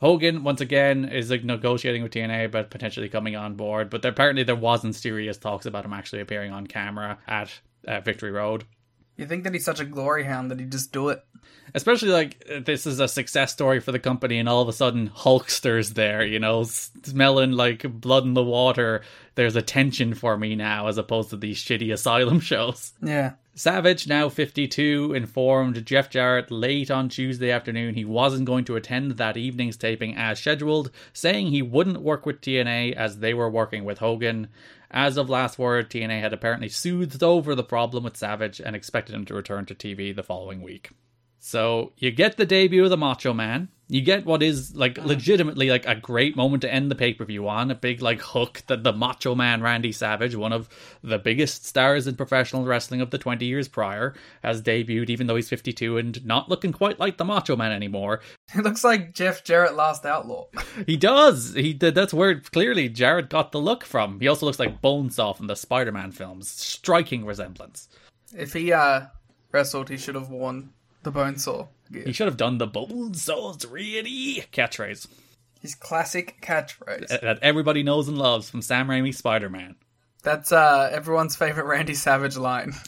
[0.00, 4.42] Hogan once again is like negotiating with TNA about potentially coming on board, but apparently
[4.42, 7.50] there wasn't serious talks about him actually appearing on camera at
[7.86, 8.64] uh, Victory Road.
[9.16, 11.22] You think that he's such a glory hound that he'd just do it?
[11.74, 15.10] Especially like this is a success story for the company, and all of a sudden
[15.10, 19.02] Hulkster's there, you know, smelling like blood in the water.
[19.34, 22.94] There's attention for me now, as opposed to these shitty asylum shows.
[23.02, 23.32] Yeah.
[23.60, 29.18] Savage, now 52, informed Jeff Jarrett late on Tuesday afternoon he wasn't going to attend
[29.18, 33.84] that evening's taping as scheduled, saying he wouldn't work with TNA as they were working
[33.84, 34.48] with Hogan.
[34.90, 39.14] As of last word, TNA had apparently soothed over the problem with Savage and expected
[39.14, 40.92] him to return to TV the following week.
[41.38, 43.68] So you get the debut of the Macho Man.
[43.90, 47.24] You get what is like legitimately like a great moment to end the pay per
[47.24, 47.72] view on.
[47.72, 50.68] A big like hook that the Macho Man Randy Savage, one of
[51.02, 55.34] the biggest stars in professional wrestling of the 20 years prior, has debuted even though
[55.34, 58.20] he's 52 and not looking quite like the Macho Man anymore.
[58.52, 60.46] It looks like Jeff Jarrett Last Outlaw.
[60.86, 61.54] He does.
[61.54, 61.72] He.
[61.72, 64.18] That's where clearly Jarrett got the look from.
[64.18, 66.48] He also looks like Bonesaw from the Spider Man films.
[66.48, 67.88] Striking resemblance.
[68.36, 69.06] If he uh
[69.52, 70.72] wrestled, he should have worn
[71.02, 71.68] the bone saw.
[71.92, 75.08] He should have done the bone saw's really catchphrase.
[75.60, 77.20] His classic catchphrase.
[77.20, 79.76] That everybody knows and loves from Sam Raimi's Spider Man.
[80.22, 82.74] That's uh everyone's favorite Randy Savage line.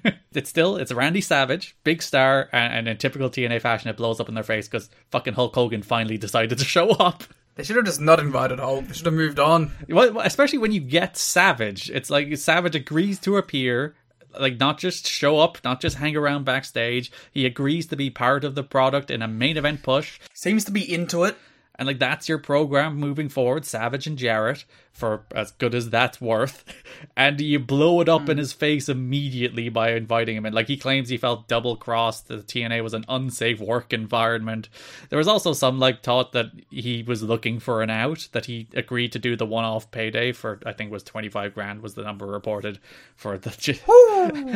[0.32, 4.20] it's still it's Randy Savage, big star, and, and in typical TNA fashion, it blows
[4.20, 7.24] up in their face because fucking Hulk Hogan finally decided to show up.
[7.54, 8.86] They should have just not invited Hulk.
[8.86, 9.72] They should have moved on.
[9.88, 13.94] Well, especially when you get Savage, it's like Savage agrees to appear,
[14.38, 17.10] like not just show up, not just hang around backstage.
[17.32, 20.18] He agrees to be part of the product in a main event push.
[20.34, 21.36] Seems to be into it.
[21.76, 26.20] And like that's your program moving forward, Savage and Jarrett, for as good as that's
[26.20, 26.64] worth.
[27.16, 28.30] And you blow it up mm.
[28.30, 30.52] in his face immediately by inviting him in.
[30.52, 34.68] Like he claims he felt double crossed, the TNA was an unsafe work environment.
[35.08, 38.68] There was also some like thought that he was looking for an out, that he
[38.74, 41.94] agreed to do the one off payday for I think was twenty five grand was
[41.94, 42.78] the number reported
[43.16, 43.52] for the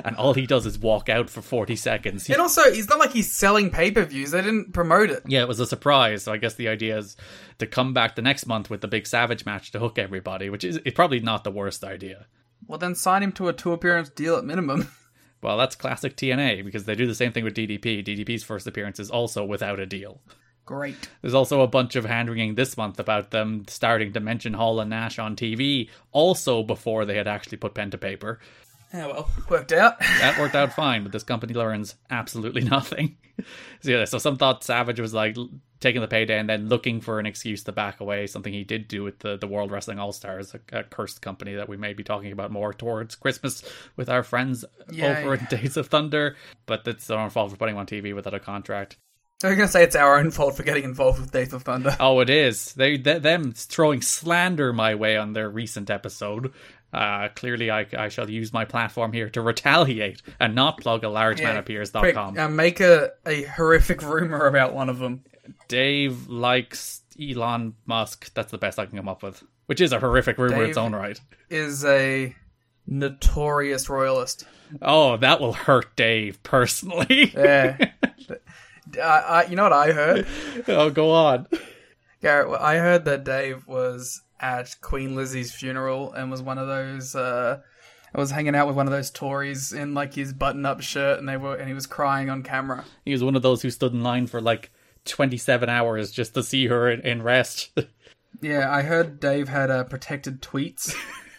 [0.05, 2.29] and all he does is walk out for forty seconds.
[2.31, 5.23] And also it's not like he's selling pay per views, they didn't promote it.
[5.27, 6.23] Yeah, it was a surprise.
[6.23, 7.17] So I guess the idea is
[7.59, 10.65] to come back the next month with the big Savage match to hook everybody, which
[10.65, 12.27] is probably not the worst idea.
[12.67, 14.89] Well, then sign him to a two appearance deal at minimum.
[15.43, 18.05] Well, that's classic TNA because they do the same thing with DDP.
[18.05, 20.21] DDP's first appearance is also without a deal.
[20.65, 21.09] Great.
[21.23, 24.81] There's also a bunch of hand wringing this month about them starting to mention Hall
[24.81, 28.41] and Nash on TV, also before they had actually put pen to paper.
[28.93, 30.01] Yeah, well, worked out.
[30.01, 33.17] that worked out fine, but this company learns absolutely nothing.
[33.83, 35.37] so yeah, so some thought Savage was like
[35.81, 38.27] taking the payday and then looking for an excuse to back away.
[38.27, 41.55] Something he did do with the the World Wrestling All Stars, a, a, cursed company
[41.55, 43.63] that we may be talking about more towards Christmas
[43.97, 45.41] with our friends yeah, over yeah.
[45.41, 46.37] in Days of Thunder.
[46.67, 48.97] But that's our own fault for putting him on TV without a contract.
[49.45, 51.95] I was gonna say it's our own fault for getting involved with Days of Thunder.
[52.01, 52.73] Oh, it is.
[52.73, 56.55] They th- them throwing slander my way on their recent episode.
[56.93, 61.11] Uh, clearly, I, I shall use my platform here to retaliate and not plug a
[61.11, 62.39] Quick, largemanappears.com.
[62.39, 65.23] uh, make a, a horrific rumor about one of them.
[65.69, 68.33] Dave likes Elon Musk.
[68.35, 69.43] That's the best I can come up with.
[69.67, 71.21] Which is a horrific rumor in its own right.
[71.51, 72.35] Is a
[72.87, 74.45] notorious royalist.
[74.83, 77.33] Oh, that will hurt Dave personally.
[77.37, 77.77] Yeah.
[78.99, 80.27] uh, uh, you know what I heard?
[80.69, 81.49] oh, go on.
[82.23, 87.15] Garrett, I heard that Dave was at Queen Lizzie's funeral and was one of those.
[87.15, 87.61] Uh,
[88.15, 91.29] I was hanging out with one of those Tories in like his button-up shirt, and
[91.29, 92.85] they were, and he was crying on camera.
[93.05, 94.71] He was one of those who stood in line for like
[95.07, 97.71] 27 hours just to see her in, in rest.
[98.43, 100.95] Yeah, I heard Dave had uh, protected tweets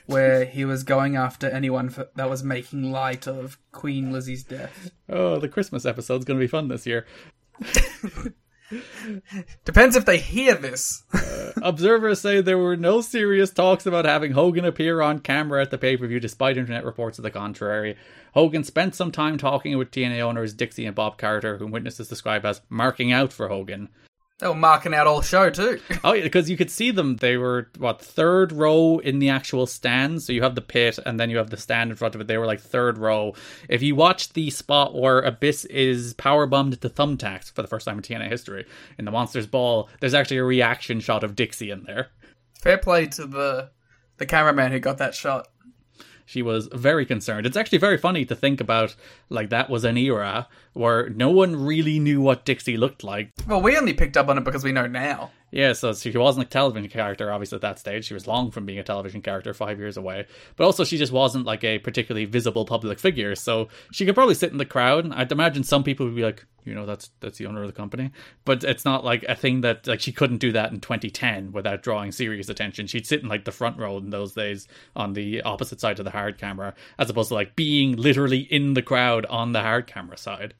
[0.07, 4.89] where he was going after anyone for, that was making light of Queen Lizzie's death.
[5.09, 7.05] oh, the Christmas episode's going to be fun this year.
[9.65, 11.03] Depends if they hear this.
[11.61, 15.77] Observers say there were no serious talks about having Hogan appear on camera at the
[15.77, 17.95] pay per view, despite internet reports of the contrary.
[18.33, 22.45] Hogan spent some time talking with TNA owners Dixie and Bob Carter, whom witnesses describe
[22.45, 23.89] as marking out for Hogan.
[24.39, 25.79] They were marking out all show too.
[26.03, 27.17] Oh, yeah, because you could see them.
[27.17, 30.21] They were what third row in the actual stand.
[30.21, 32.27] So you have the pit, and then you have the stand in front of it.
[32.27, 33.33] They were like third row.
[33.67, 37.85] If you watch the spot where Abyss is power bombed to thumbtacks for the first
[37.87, 38.65] time in TNA history
[38.99, 42.09] in the Monsters Ball, there's actually a reaction shot of Dixie in there.
[42.61, 43.71] Fair play to the
[44.17, 45.47] the cameraman who got that shot.
[46.27, 47.47] She was very concerned.
[47.47, 48.95] It's actually very funny to think about.
[49.29, 53.31] Like that was an era where no one really knew what Dixie looked like.
[53.47, 55.31] Well, we only picked up on it because we know now.
[55.49, 58.05] Yeah, so she wasn't a television character, obviously, at that stage.
[58.05, 60.25] She was long from being a television character, five years away.
[60.57, 63.33] But also, she just wasn't like a particularly visible public figure.
[63.33, 65.05] So she could probably sit in the crowd.
[65.05, 67.67] And I'd imagine some people would be like, you know, that's that's the owner of
[67.67, 68.11] the company.
[68.43, 71.81] But it's not like a thing that like she couldn't do that in 2010 without
[71.81, 72.87] drawing serious attention.
[72.87, 76.05] She'd sit in like the front row in those days on the opposite side of
[76.05, 79.87] the hard camera, as opposed to like being literally in the crowd on the hard
[79.87, 80.55] camera side.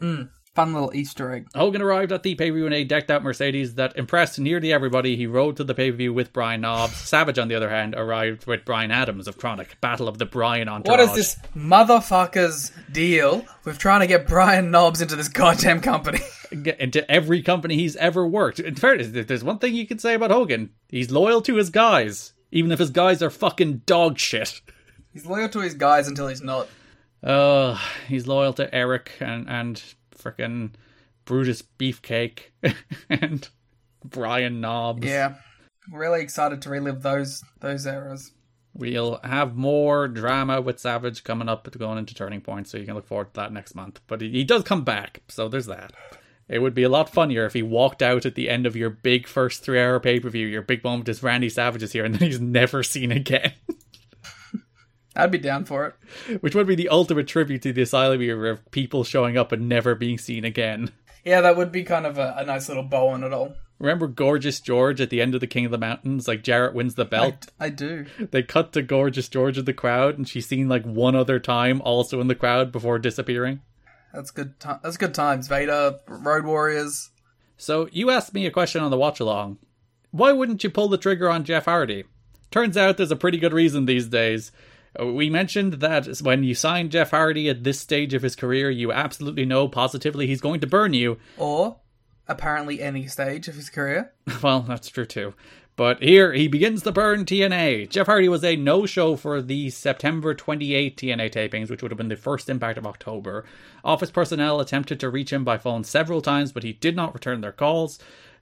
[0.00, 0.22] Hmm.
[0.58, 1.46] Fun little Easter egg.
[1.54, 4.72] Hogan arrived at the pay per view in a decked out Mercedes that impressed nearly
[4.72, 5.14] everybody.
[5.14, 6.96] He rode to the pay per view with Brian Knobbs.
[7.08, 9.80] Savage, on the other hand, arrived with Brian Adams of Kronik.
[9.80, 10.98] Battle of the Brian entourage.
[10.98, 16.18] What is this motherfucker's deal with trying to get Brian Knobbs into this goddamn company?
[16.50, 18.58] Into every company he's ever worked.
[18.58, 20.70] In fairness, there's one thing you can say about Hogan.
[20.88, 24.60] He's loyal to his guys, even if his guys are fucking dog shit.
[25.12, 26.66] He's loyal to his guys until he's not.
[27.22, 29.82] Uh, he's loyal to Eric and and
[30.18, 30.72] frickin'
[31.24, 32.50] Brutus Beefcake
[33.10, 33.48] and
[34.04, 35.06] Brian Knobbs.
[35.06, 35.34] Yeah.
[35.92, 38.32] Really excited to relive those those eras.
[38.74, 42.94] We'll have more drama with Savage coming up going into Turning Point, so you can
[42.94, 44.00] look forward to that next month.
[44.06, 45.92] But he, he does come back, so there's that.
[46.48, 48.88] It would be a lot funnier if he walked out at the end of your
[48.88, 50.46] big first three hour pay per view.
[50.46, 53.52] Your big moment is Randy Savage is here, and then he's never seen again.
[55.18, 56.40] I'd be down for it.
[56.40, 59.68] Which would be the ultimate tribute to the Asylum era of people showing up and
[59.68, 60.92] never being seen again.
[61.24, 63.54] Yeah, that would be kind of a, a nice little bow on it all.
[63.78, 66.26] Remember Gorgeous George at the end of the King of the Mountains?
[66.26, 67.46] Like Jarrett wins the I, belt.
[67.60, 68.06] I do.
[68.18, 71.80] They cut to Gorgeous George in the crowd, and she's seen like one other time
[71.82, 73.60] also in the crowd before disappearing.
[74.12, 74.58] That's good.
[74.58, 75.48] Ti- that's good times.
[75.48, 77.10] Vader, Road Warriors.
[77.56, 79.58] So you asked me a question on the watch along.
[80.10, 82.04] Why wouldn't you pull the trigger on Jeff Hardy?
[82.50, 84.50] Turns out there's a pretty good reason these days.
[84.98, 88.92] We mentioned that when you sign Jeff Hardy at this stage of his career, you
[88.92, 91.18] absolutely know positively he's going to burn you.
[91.36, 91.76] Or
[92.26, 94.12] apparently any stage of his career.
[94.42, 95.34] Well, that's true too.
[95.78, 97.88] But here he begins to burn TNA.
[97.88, 101.98] Jeff Hardy was a no show for the September 28 TNA tapings, which would have
[101.98, 103.44] been the first impact of October.
[103.84, 107.42] Office personnel attempted to reach him by phone several times, but he did not return
[107.42, 108.00] their calls.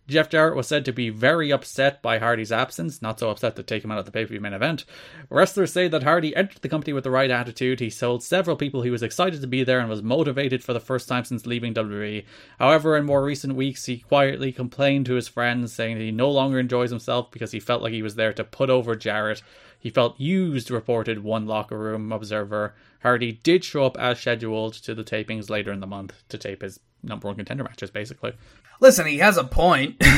[0.08, 3.62] Jeff Jarrett was said to be very upset by Hardy's absence, not so upset to
[3.62, 4.84] take him out of the pay per view main event.
[5.30, 7.80] Wrestlers say that Hardy entered the company with the right attitude.
[7.80, 10.80] He told several people he was excited to be there and was motivated for the
[10.80, 12.24] first time since leaving WWE.
[12.58, 16.30] However, in more recent weeks, he quietly complained to his friends, saying that he no
[16.30, 19.42] longer enjoys himself because he felt like he was there to put over Jarrett.
[19.78, 22.74] He felt used, reported one locker room observer.
[23.02, 26.62] Hardy did show up as scheduled to the tapings later in the month to tape
[26.62, 28.32] his number one contender matches, basically.
[28.80, 30.02] Listen, he has a point.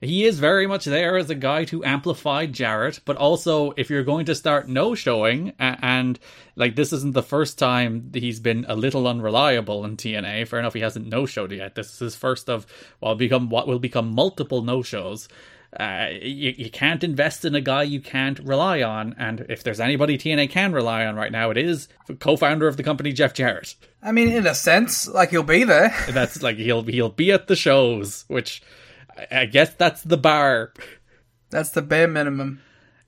[0.00, 4.04] He is very much there as a guy to amplify Jarrett, but also if you're
[4.04, 6.18] going to start no showing, a- and
[6.54, 10.46] like this isn't the first time he's been a little unreliable in TNA.
[10.46, 11.74] Fair enough, he hasn't no showed yet.
[11.74, 12.66] This is his first of
[13.00, 15.28] what will become what will become multiple no shows.
[15.78, 19.80] Uh, you, you can't invest in a guy you can't rely on, and if there's
[19.80, 21.88] anybody TNA can rely on right now, it is
[22.20, 23.74] co-founder of the company Jeff Jarrett.
[24.02, 25.94] I mean, in a sense, like he'll be there.
[26.10, 28.62] That's like he'll he'll be at the shows, which
[29.16, 30.72] I- I guess that's the bar.
[31.50, 32.60] That's the bare minimum.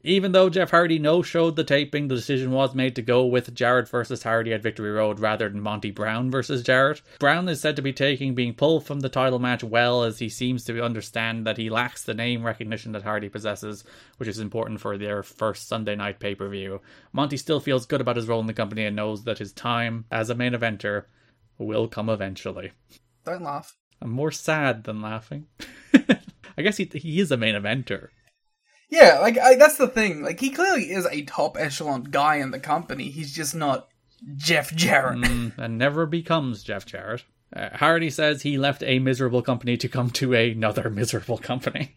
[0.04, 3.52] Even though Jeff Hardy no showed the taping, the decision was made to go with
[3.52, 7.02] Jarrett versus Hardy at Victory Road rather than Monty Brown versus Jarrett.
[7.18, 10.28] Brown is said to be taking being pulled from the title match well as he
[10.28, 13.82] seems to understand that he lacks the name recognition that Hardy possesses,
[14.18, 16.80] which is important for their first Sunday night pay per view.
[17.12, 20.04] Monty still feels good about his role in the company and knows that his time
[20.12, 21.06] as a main eventer
[21.58, 22.70] will come eventually.
[23.24, 23.76] Don't laugh.
[24.00, 25.48] I'm more sad than laughing.
[26.56, 28.10] I guess he he is a main eventer.
[28.90, 30.22] Yeah, like I, that's the thing.
[30.22, 33.10] Like he clearly is a top echelon guy in the company.
[33.10, 33.88] He's just not
[34.36, 35.18] Jeff Jarrett.
[35.18, 37.24] Mm, and never becomes Jeff Jarrett.
[37.54, 41.94] Uh, Hardy says he left a miserable company to come to another miserable company.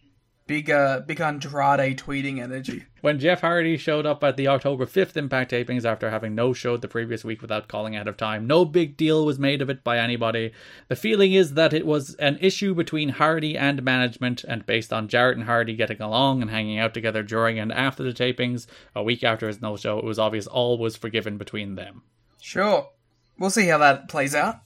[0.52, 2.84] Big, uh, big Andrade tweeting energy.
[3.00, 6.82] When Jeff Hardy showed up at the October 5th Impact tapings after having no showed
[6.82, 9.82] the previous week without calling ahead of time, no big deal was made of it
[9.82, 10.52] by anybody.
[10.88, 15.08] The feeling is that it was an issue between Hardy and management, and based on
[15.08, 19.02] Jarrett and Hardy getting along and hanging out together during and after the tapings, a
[19.02, 22.02] week after his no show, it was obvious all was forgiven between them.
[22.42, 22.90] Sure,
[23.38, 24.56] we'll see how that plays out.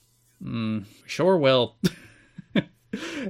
[0.43, 1.77] Mm, Sure will.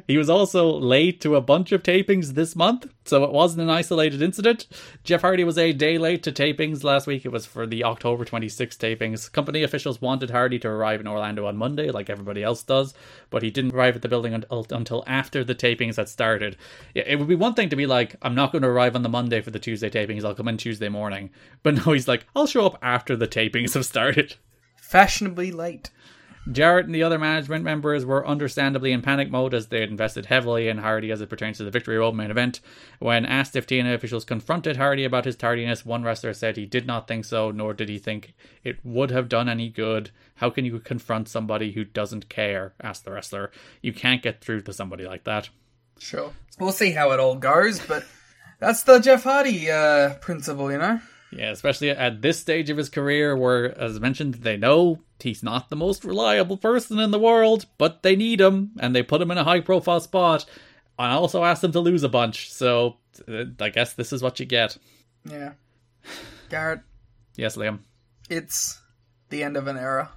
[0.07, 3.69] he was also late to a bunch of tapings this month, so it wasn't an
[3.69, 4.67] isolated incident.
[5.03, 7.25] Jeff Hardy was a day late to tapings last week.
[7.25, 9.31] It was for the October 26 tapings.
[9.31, 12.93] Company officials wanted Hardy to arrive in Orlando on Monday, like everybody else does,
[13.29, 16.57] but he didn't arrive at the building until, after the tapings had started.
[16.93, 19.09] It would be one thing to be like, I'm not going to arrive on the
[19.09, 21.29] Monday for the Tuesday tapings, I'll come in Tuesday morning.
[21.63, 24.35] But no, he's like, I'll show up after the tapings have started.
[24.75, 25.89] Fashionably late.
[26.51, 30.27] Jarrett and the other management members were understandably in panic mode as they had invested
[30.27, 32.61] heavily in Hardy as it pertains to the Victory Road main event.
[32.99, 36.87] When asked if TNA officials confronted Hardy about his tardiness, one wrestler said he did
[36.87, 38.33] not think so, nor did he think
[38.63, 40.11] it would have done any good.
[40.35, 42.73] How can you confront somebody who doesn't care?
[42.81, 43.51] asked the wrestler.
[43.81, 45.49] You can't get through to somebody like that.
[45.99, 47.79] Sure, we'll see how it all goes.
[47.85, 48.05] But
[48.59, 51.01] that's the Jeff Hardy uh, principle, you know.
[51.31, 55.69] Yeah, especially at this stage of his career where, as mentioned, they know he's not
[55.69, 59.31] the most reliable person in the world, but they need him, and they put him
[59.31, 60.45] in a high profile spot.
[60.97, 62.97] I also asked him to lose a bunch, so
[63.27, 64.77] uh, I guess this is what you get.
[65.29, 65.51] Yeah,
[66.49, 66.79] Garrett,
[67.35, 67.79] Yes, Liam.
[68.29, 68.79] it's
[69.29, 70.09] the end of an era.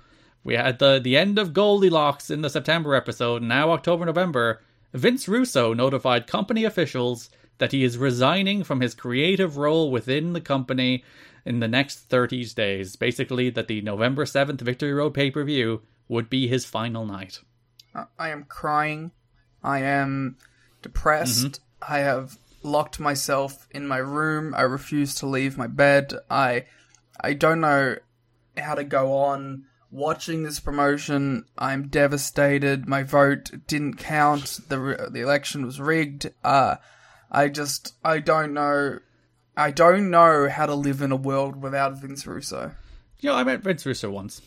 [0.45, 4.63] We had the, the end of Goldylocks in the September episode, now October November.
[4.95, 7.31] Vince Russo notified company officials
[7.61, 11.05] that he is resigning from his creative role within the company
[11.45, 12.97] in the next 30 days.
[12.97, 17.41] Basically, that the November 7th Victory Road pay per view would be his final night.
[18.19, 19.13] I- am crying.
[19.63, 20.39] I am
[20.83, 21.61] depressed.
[21.87, 24.55] I have locked myself in my room.
[24.55, 26.15] I refuse to leave my bed.
[26.31, 26.67] I
[27.21, 27.97] I don't know
[28.57, 31.45] how to go on watching this promotion.
[31.59, 32.89] I'm devastated.
[32.89, 34.61] My vote didn't count.
[34.69, 36.33] The the election was rigged.
[36.43, 36.77] Uh
[37.31, 38.99] I just I don't know
[39.57, 42.73] I don't know how to live in a world without Vince Russo.
[43.23, 44.41] Know, I met Vince Russo once.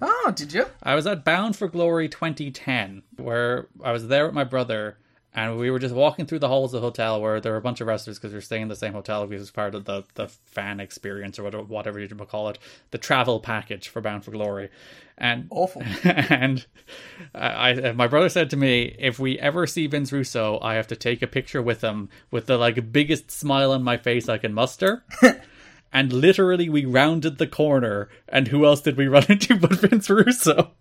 [0.00, 0.66] Oh, did you?
[0.82, 4.98] I was at Bound for Glory 2010, where I was there with my brother,
[5.32, 7.62] and we were just walking through the halls of the hotel where there were a
[7.62, 9.74] bunch of wrestlers because we were staying in the same hotel because it was part
[9.74, 12.58] of the, the fan experience or whatever, whatever you call it,
[12.92, 14.68] the travel package for Bound for Glory.
[15.16, 15.82] And Awful.
[16.04, 16.66] and
[17.34, 20.74] uh, I, I, my brother said to me, if we ever see Vince Russo, I
[20.74, 24.28] have to take a picture with him with the like biggest smile on my face
[24.28, 25.04] I can muster.
[25.92, 30.10] and literally, we rounded the corner, and who else did we run into but Vince
[30.10, 30.72] Russo?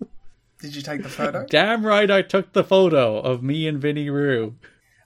[0.59, 1.45] Did you take the photo?
[1.47, 4.55] Damn right, I took the photo of me and Vinny Rue.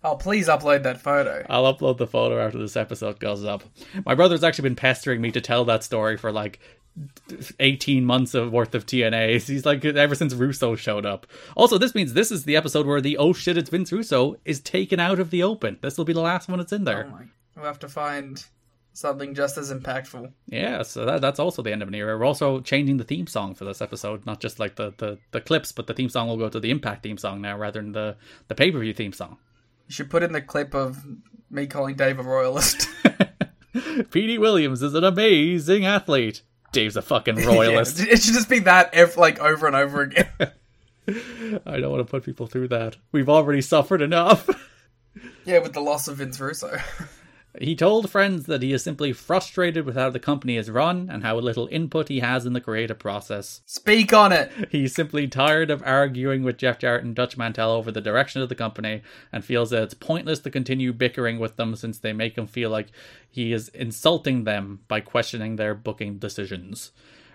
[0.03, 1.45] Oh, please upload that photo.
[1.49, 3.63] I'll upload the photo after this episode goes up.
[4.05, 6.59] My brother's actually been pestering me to tell that story for like
[7.59, 9.45] 18 months of worth of TNA.
[9.47, 11.27] He's like ever since Russo showed up.
[11.55, 14.59] Also, this means this is the episode where the oh shit it's Vince Russo is
[14.59, 15.77] taken out of the open.
[15.81, 17.09] This will be the last one that's in there.
[17.11, 17.25] Oh.
[17.55, 18.43] We'll have to find
[18.97, 20.31] something just as impactful.
[20.47, 22.17] Yeah, so that, that's also the end of an era.
[22.17, 25.41] We're also changing the theme song for this episode, not just like the, the, the
[25.41, 27.91] clips, but the theme song will go to the Impact theme song now rather than
[27.91, 28.15] the,
[28.47, 29.37] the pay per view theme song.
[29.87, 31.03] You should put in the clip of
[31.49, 32.89] me calling Dave a royalist.
[34.11, 36.41] Petey Williams is an amazing athlete.
[36.72, 37.99] Dave's a fucking royalist.
[37.99, 40.28] Yeah, it should just be that ev- like over and over again.
[41.65, 42.97] I don't want to put people through that.
[43.11, 44.49] We've already suffered enough.
[45.45, 46.78] yeah, with the loss of Vince Russo.
[47.60, 51.24] He told friends that he is simply frustrated with how the company is run and
[51.24, 53.62] how little input he has in the creative process.
[53.66, 54.51] Speak on it.
[54.72, 58.49] He's simply tired of arguing with Jeff Jarrett and Dutch Mantell over the direction of
[58.49, 59.01] the company
[59.32, 62.70] and feels that it's pointless to continue bickering with them since they make him feel
[62.70, 62.88] like
[63.30, 66.91] he is insulting them by questioning their booking decisions.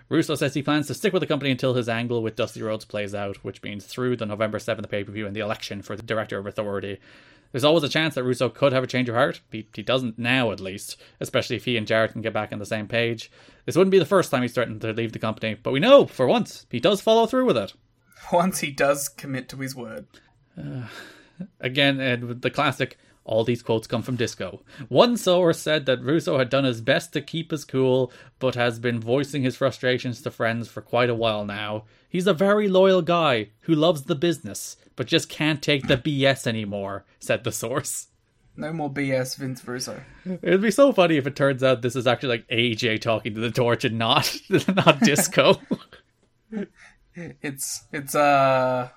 [0.09, 2.85] Russo says he plans to stick with the company until his angle with Dusty Rhodes
[2.85, 5.95] plays out, which means through the November 7th pay per view and the election for
[5.95, 6.99] the Director of Authority.
[7.51, 9.41] There's always a chance that Russo could have a change of heart.
[9.51, 12.57] He, he doesn't now, at least, especially if he and Jarrett can get back on
[12.57, 13.29] the same page.
[13.65, 16.07] This wouldn't be the first time he's threatened to leave the company, but we know,
[16.07, 17.73] for once, he does follow through with it.
[18.31, 20.07] Once he does commit to his word.
[20.57, 20.87] Uh,
[21.59, 24.61] again, and with the classic, all these quotes come from Disco.
[24.89, 28.79] One source said that Russo had done his best to keep his cool, but has
[28.79, 31.85] been voicing his frustrations to friends for quite a while now.
[32.09, 36.45] He's a very loyal guy who loves the business, but just can't take the BS
[36.45, 38.07] anymore, said the source.
[38.55, 40.03] No more BS, Vince Russo.
[40.25, 43.41] It'd be so funny if it turns out this is actually like AJ talking to
[43.41, 44.35] the torch and not
[44.75, 45.59] not Disco.
[47.15, 48.89] It's it's uh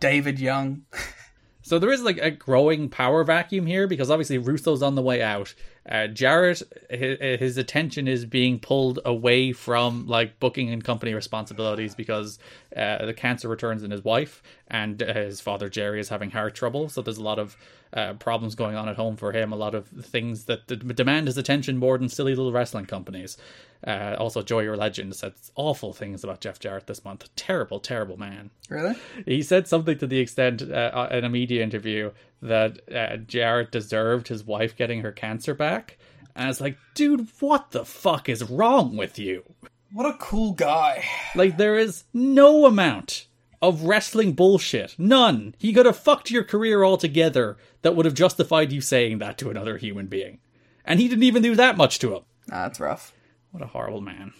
[0.00, 0.82] David Young.
[1.70, 5.22] So there is like a growing power vacuum here because obviously Russo's on the way
[5.22, 5.54] out.
[5.88, 11.94] Uh, Jarrett, his, his attention is being pulled away from like booking and company responsibilities
[11.94, 12.38] because
[12.76, 16.54] uh, the cancer returns in his wife, and uh, his father Jerry is having heart
[16.54, 16.88] trouble.
[16.88, 17.56] So there's a lot of
[17.92, 19.52] uh, problems going on at home for him.
[19.52, 23.36] A lot of things that, that demand his attention more than silly little wrestling companies.
[23.84, 27.28] Uh, also, Joy Your Legend said awful things about Jeff Jarrett this month.
[27.34, 28.50] Terrible, terrible man.
[28.68, 28.94] Really?
[29.24, 32.10] He said something to the extent uh, in a media interview
[32.42, 35.98] that uh, Jarrett deserved his wife getting her cancer back.
[36.34, 39.44] And I was like, dude, what the fuck is wrong with you?
[39.92, 41.04] What a cool guy.
[41.34, 43.26] Like, there is no amount
[43.60, 44.94] of wrestling bullshit.
[44.98, 45.54] None.
[45.58, 49.50] He could have fucked your career altogether that would have justified you saying that to
[49.50, 50.38] another human being.
[50.84, 52.22] And he didn't even do that much to him.
[52.48, 53.12] Nah, that's rough.
[53.50, 54.32] What a horrible man.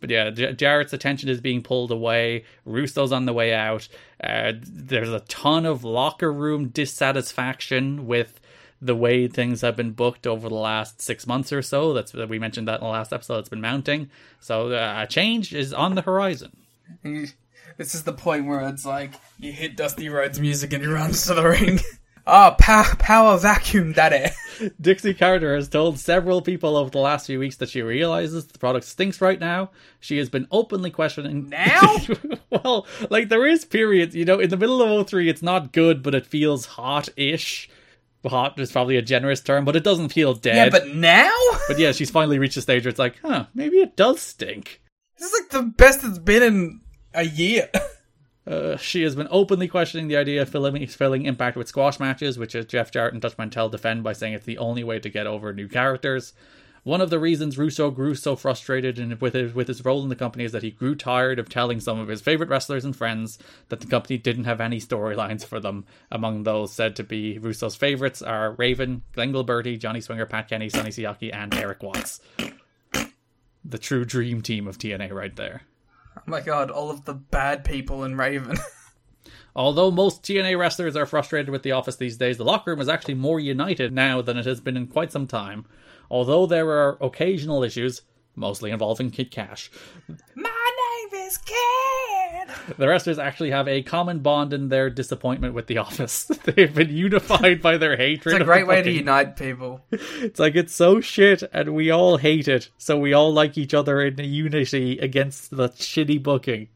[0.00, 2.44] But yeah, J- Jarrett's attention is being pulled away.
[2.64, 3.88] Russo's on the way out.
[4.22, 8.40] Uh, there's a ton of locker room dissatisfaction with
[8.80, 11.94] the way things have been booked over the last six months or so.
[11.94, 13.38] That's we mentioned that in the last episode.
[13.38, 16.56] It's been mounting, so uh, a change is on the horizon.
[17.76, 21.26] This is the point where it's like you hit Dusty Rhodes music and he runs
[21.26, 21.80] to the ring.
[22.28, 24.30] Ah, power, power vacuum, daddy.
[24.80, 28.58] Dixie Carter has told several people over the last few weeks that she realizes the
[28.58, 29.70] product stinks right now.
[30.00, 31.48] She has been openly questioning.
[31.56, 31.96] Now?
[32.50, 36.02] well, like there is periods, you know, in the middle of 03, it's not good,
[36.02, 37.70] but it feels hot ish.
[38.24, 40.56] Hot is probably a generous term, but it doesn't feel dead.
[40.56, 41.30] Yeah, but now?
[41.68, 44.80] But yeah, she's finally reached a stage where it's like, huh, maybe it does stink.
[45.16, 46.80] This is like the best it's been in
[47.14, 47.70] a year.
[48.46, 52.56] Uh, she has been openly questioning the idea of filling, Impact with squash matches, which
[52.68, 55.52] Jeff Jarrett and Dutch Mantell defend by saying it's the only way to get over
[55.52, 56.32] new characters.
[56.86, 60.08] One of the reasons Russo grew so frustrated in, with, his, with his role in
[60.08, 62.94] the company is that he grew tired of telling some of his favorite wrestlers and
[62.94, 63.40] friends
[63.70, 65.84] that the company didn't have any storylines for them.
[66.12, 70.68] Among those said to be Russo's favorites are Raven, Glenn Gilberti, Johnny Swinger, Pat Kenny,
[70.68, 72.20] Sonny Siaki, and Erik Watts.
[73.64, 75.62] The true dream team of TNA right there.
[76.20, 78.56] oh my god, all of the bad people in Raven.
[79.56, 82.90] Although most TNA wrestlers are frustrated with the office these days, the locker room is
[82.90, 85.64] actually more united now than it has been in quite some time.
[86.10, 88.02] Although there are occasional issues,
[88.34, 89.70] mostly involving Kid Kash,
[90.34, 90.75] My
[91.12, 91.38] name is
[92.78, 96.24] the wrestlers actually have a common bond in their disappointment with the office.
[96.44, 98.34] They've been unified by their hatred.
[98.34, 99.82] It's a great way to unite people.
[100.18, 103.74] It's like it's so shit, and we all hate it, so we all like each
[103.74, 106.68] other in unity against the shitty booking.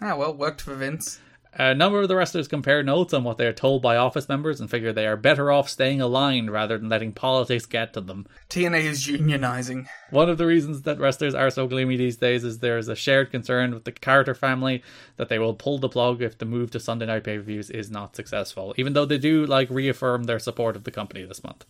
[0.00, 1.20] Ah, well, worked for Vince.
[1.58, 4.28] Uh, a number of the wrestlers compare notes on what they are told by office
[4.28, 8.00] members and figure they are better off staying aligned rather than letting politics get to
[8.00, 8.26] them.
[8.50, 9.86] TNA is unionizing.
[10.10, 12.96] One of the reasons that wrestlers are so gloomy these days is there is a
[12.96, 14.82] shared concern with the Carter family
[15.16, 17.70] that they will pull the plug if the move to Sunday night pay per views
[17.70, 21.44] is not successful, even though they do like reaffirm their support of the company this
[21.44, 21.64] month.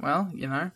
[0.00, 0.70] Well, you know,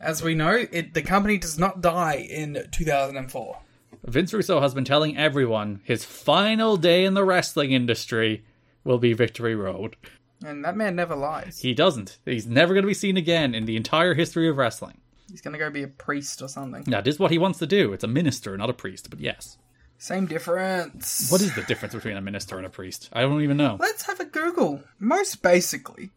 [0.00, 3.58] as we know, it the company does not die in 2004.
[4.04, 8.44] Vince Russo has been telling everyone his final day in the wrestling industry
[8.84, 9.96] will be Victory Road.
[10.44, 11.60] And that man never lies.
[11.60, 12.18] He doesn't.
[12.24, 14.98] He's never going to be seen again in the entire history of wrestling.
[15.30, 16.84] He's gonna go be a priest or something.
[16.84, 17.94] This is what he wants to do.
[17.94, 19.56] It's a minister, not a priest, but yes.
[19.96, 21.30] Same difference.
[21.30, 23.08] What is the difference between a minister and a priest?
[23.14, 23.78] I don't even know.
[23.80, 24.82] Let's have a Google.
[24.98, 26.10] Most basically,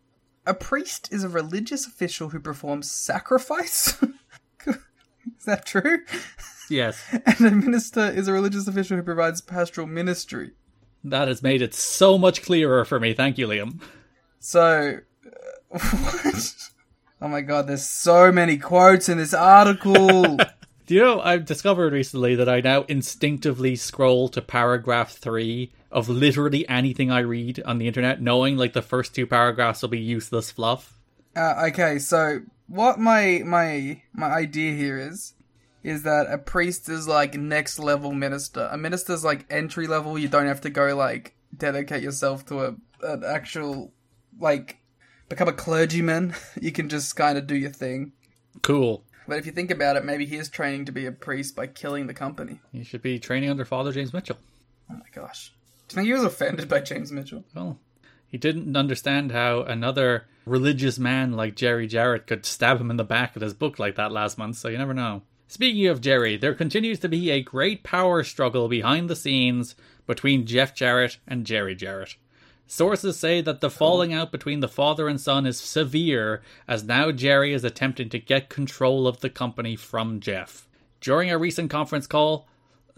[0.46, 4.02] a priest is a religious official who performs sacrifice.
[4.68, 6.00] is that true?
[6.70, 7.04] Yes.
[7.26, 10.52] And a minister is a religious official who provides pastoral ministry.
[11.04, 13.14] That has made it so much clearer for me.
[13.14, 13.80] Thank you, Liam.
[14.40, 15.00] So,
[15.72, 16.56] uh, what?
[17.22, 20.38] Oh my god, there's so many quotes in this article.
[20.88, 26.10] Do you know, I've discovered recently that I now instinctively scroll to paragraph three of
[26.10, 30.00] literally anything I read on the internet, knowing like the first two paragraphs will be
[30.00, 31.00] useless fluff.
[31.36, 35.34] Uh, okay, so what my my my idea here is
[35.86, 38.68] is that a priest is like next level minister.
[38.72, 40.18] A minister's like entry level.
[40.18, 43.94] You don't have to go like dedicate yourself to a an actual
[44.40, 44.80] like
[45.30, 46.34] become a clergyman.
[46.60, 48.14] You can just kind of do your thing.
[48.64, 49.04] Cool.
[49.28, 51.68] But if you think about it, maybe he is training to be a priest by
[51.68, 52.62] killing the company.
[52.72, 54.38] You should be training under Father James Mitchell.
[54.90, 55.54] Oh my gosh.
[55.88, 57.44] Do you think he was offended by James Mitchell?
[57.54, 57.80] Well,
[58.28, 63.04] he didn't understand how another religious man like Jerry Jarrett could stab him in the
[63.04, 65.22] back with his book like that last month, so you never know.
[65.48, 69.76] Speaking of Jerry, there continues to be a great power struggle behind the scenes
[70.08, 72.16] between Jeff Jarrett and Jerry Jarrett.
[72.68, 77.12] Sources say that the falling out between the father and son is severe, as now
[77.12, 80.68] Jerry is attempting to get control of the company from Jeff.
[81.00, 82.48] During a recent conference call,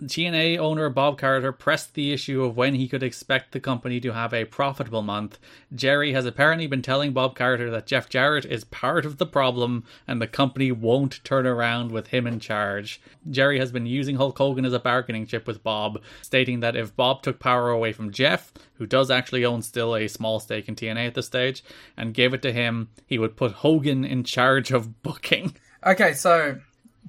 [0.03, 4.13] TNA owner Bob Carter pressed the issue of when he could expect the company to
[4.13, 5.39] have a profitable month.
[5.73, 9.85] Jerry has apparently been telling Bob Carter that Jeff Jarrett is part of the problem
[10.07, 13.01] and the company won't turn around with him in charge.
[13.31, 16.95] Jerry has been using Hulk Hogan as a bargaining chip with Bob, stating that if
[16.95, 20.75] Bob took power away from Jeff, who does actually own still a small stake in
[20.75, 21.63] TNA at this stage,
[21.97, 25.55] and gave it to him, he would put Hogan in charge of booking.
[25.83, 26.59] Okay, so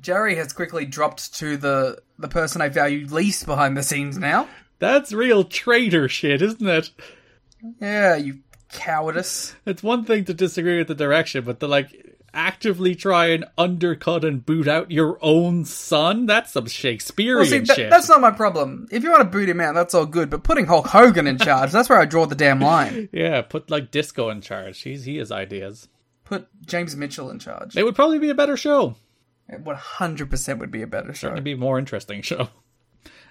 [0.01, 4.49] Jerry has quickly dropped to the the person I value least behind the scenes now.
[4.79, 6.91] That's real traitor shit, isn't it?
[7.81, 8.39] Yeah, you
[8.71, 9.55] cowardice.
[9.67, 14.25] It's one thing to disagree with the direction, but to like actively try and undercut
[14.25, 17.91] and boot out your own son, that's some Shakespearean Well, see, that- shit.
[17.91, 18.87] that's not my problem.
[18.93, 20.31] If you want to boot him out, that's all good.
[20.31, 23.09] But putting Hulk Hogan in charge, that's where I draw the damn line.
[23.13, 24.81] Yeah, put like Disco in charge.
[24.83, 25.89] He's he has ideas.
[26.25, 27.77] Put James Mitchell in charge.
[27.77, 28.95] It would probably be a better show.
[29.49, 31.33] It 100% would be a better show.
[31.33, 32.49] It'd be a more interesting show.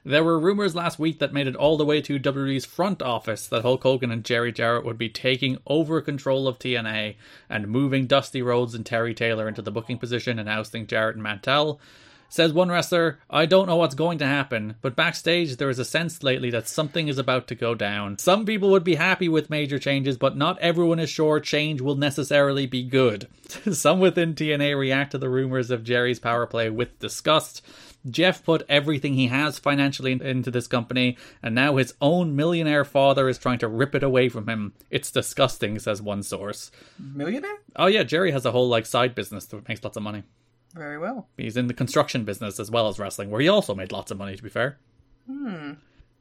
[0.08, 3.46] There were rumors last week that made it all the way to WWE's front office
[3.48, 7.16] that Hulk Hogan and Jerry Jarrett would be taking over control of TNA
[7.50, 11.24] and moving Dusty Rhodes and Terry Taylor into the booking position and ousting Jarrett and
[11.24, 11.82] Mantell.
[12.30, 15.86] Says one wrestler, I don't know what's going to happen, but backstage there is a
[15.86, 18.18] sense lately that something is about to go down.
[18.18, 21.96] Some people would be happy with major changes, but not everyone is sure change will
[21.96, 23.28] necessarily be good.
[23.72, 27.62] Some within TNA react to the rumors of Jerry's power play with disgust.
[28.10, 33.28] Jeff put everything he has financially into this company, and now his own millionaire father
[33.30, 34.74] is trying to rip it away from him.
[34.90, 36.72] It's disgusting, says one source.
[37.00, 37.58] Millionaire?
[37.76, 40.24] Oh yeah, Jerry has a whole like side business that makes lots of money.
[40.78, 41.28] Very well.
[41.38, 44.18] He's in the construction business as well as wrestling, where he also made lots of
[44.18, 44.78] money, to be fair.
[45.30, 45.74] Hmm.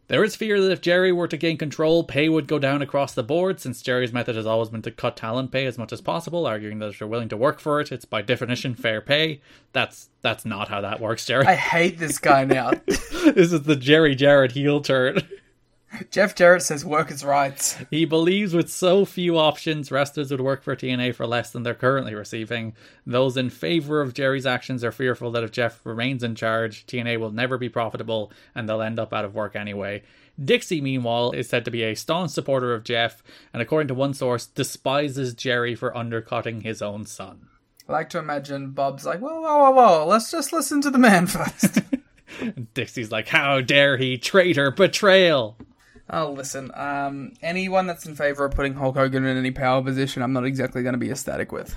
[0.08, 3.12] There is fear that if Jerry were to gain control, pay would go down across
[3.12, 6.00] the board, since Jerry's method has always been to cut talent pay as much as
[6.00, 9.40] possible, arguing that if you're willing to work for it, it's by definition fair pay.
[9.72, 11.44] That's that's not how that works, Jerry.
[11.44, 12.70] I hate this guy now.
[12.86, 15.22] this is the Jerry Jarrett heel turn.
[16.10, 17.76] Jeff Jarrett says workers' rights.
[17.90, 21.74] He believes with so few options, wrestlers would work for TNA for less than they're
[21.74, 22.74] currently receiving.
[23.06, 27.18] Those in favor of Jerry's actions are fearful that if Jeff remains in charge, TNA
[27.18, 30.02] will never be profitable and they'll end up out of work anyway.
[30.42, 33.22] Dixie, meanwhile, is said to be a staunch supporter of Jeff,
[33.52, 37.48] and according to one source, despises Jerry for undercutting his own son.
[37.88, 40.98] I like to imagine Bob's like, whoa, whoa, whoa, whoa, let's just listen to the
[40.98, 41.78] man first.
[42.40, 45.56] And Dixie's like, How dare he, traitor, betrayal!
[46.10, 50.22] Oh, listen, um, anyone that's in favor of putting Hulk Hogan in any power position,
[50.22, 51.74] I'm not exactly going to be ecstatic with.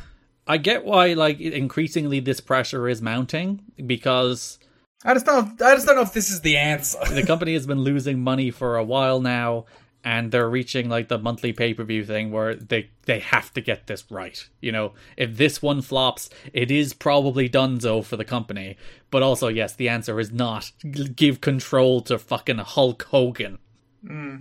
[0.48, 4.60] I get why, like, increasingly this pressure is mounting, because
[5.04, 5.62] I just don't.
[5.62, 7.00] I just don't know if this is the answer.
[7.12, 9.66] the company has been losing money for a while now
[10.04, 14.06] and they're reaching like the monthly pay-per-view thing where they they have to get this
[14.10, 18.78] right you know if this one flops it is probably donezo for the company
[19.12, 20.72] but also yes the answer is not
[21.16, 23.58] give control to fucking hulk hogan
[24.06, 24.38] Hmm.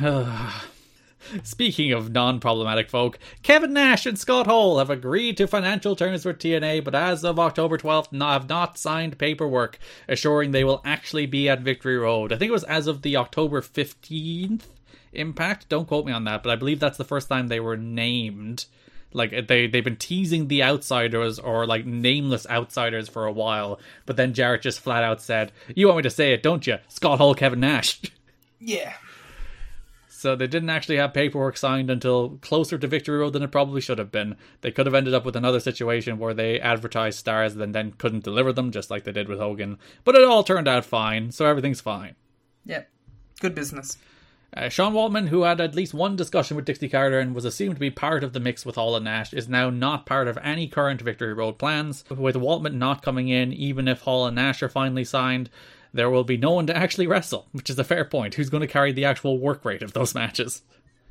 [1.42, 6.24] Speaking of non problematic folk, Kevin Nash and Scott Hall have agreed to financial terms
[6.24, 9.78] with TNA, but as of October 12th, no- have not signed paperwork
[10.08, 12.32] assuring they will actually be at Victory Road.
[12.32, 14.62] I think it was as of the October 15th
[15.12, 15.68] impact.
[15.68, 18.66] Don't quote me on that, but I believe that's the first time they were named.
[19.12, 23.80] Like uh, they they've been teasing the outsiders or like nameless outsiders for a while,
[24.04, 26.78] but then Jarrett just flat out said, "You want me to say it, don't you?
[26.88, 28.00] Scott Hall, Kevin Nash."
[28.60, 28.94] Yeah.
[30.08, 33.82] So they didn't actually have paperwork signed until closer to Victory Road than it probably
[33.82, 34.36] should have been.
[34.62, 38.24] They could have ended up with another situation where they advertised stars and then couldn't
[38.24, 39.78] deliver them, just like they did with Hogan.
[40.04, 42.14] But it all turned out fine, so everything's fine.
[42.64, 42.88] Yep.
[43.40, 43.98] Good business.
[44.56, 47.76] Uh, Sean Waltman, who had at least one discussion with Dixie Carter and was assumed
[47.76, 50.38] to be part of the mix with Hall and Nash, is now not part of
[50.42, 52.04] any current Victory Road plans.
[52.08, 55.50] With Waltman not coming in, even if Hall and Nash are finally signed,
[55.96, 58.34] there will be no one to actually wrestle, which is a fair point.
[58.34, 60.62] Who's going to carry the actual work rate of those matches?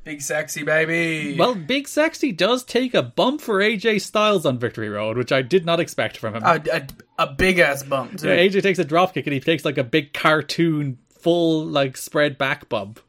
[0.04, 1.36] Big sexy baby.
[1.36, 5.42] Well, Big Sexy does take a bump for AJ Styles on Victory Road, which I
[5.42, 6.44] did not expect from him.
[6.44, 6.86] a, a,
[7.24, 8.18] a big ass bump.
[8.20, 8.28] Too.
[8.28, 12.38] Yeah, AJ takes a dropkick and he takes like a big cartoon, full like spread
[12.38, 13.00] back bump.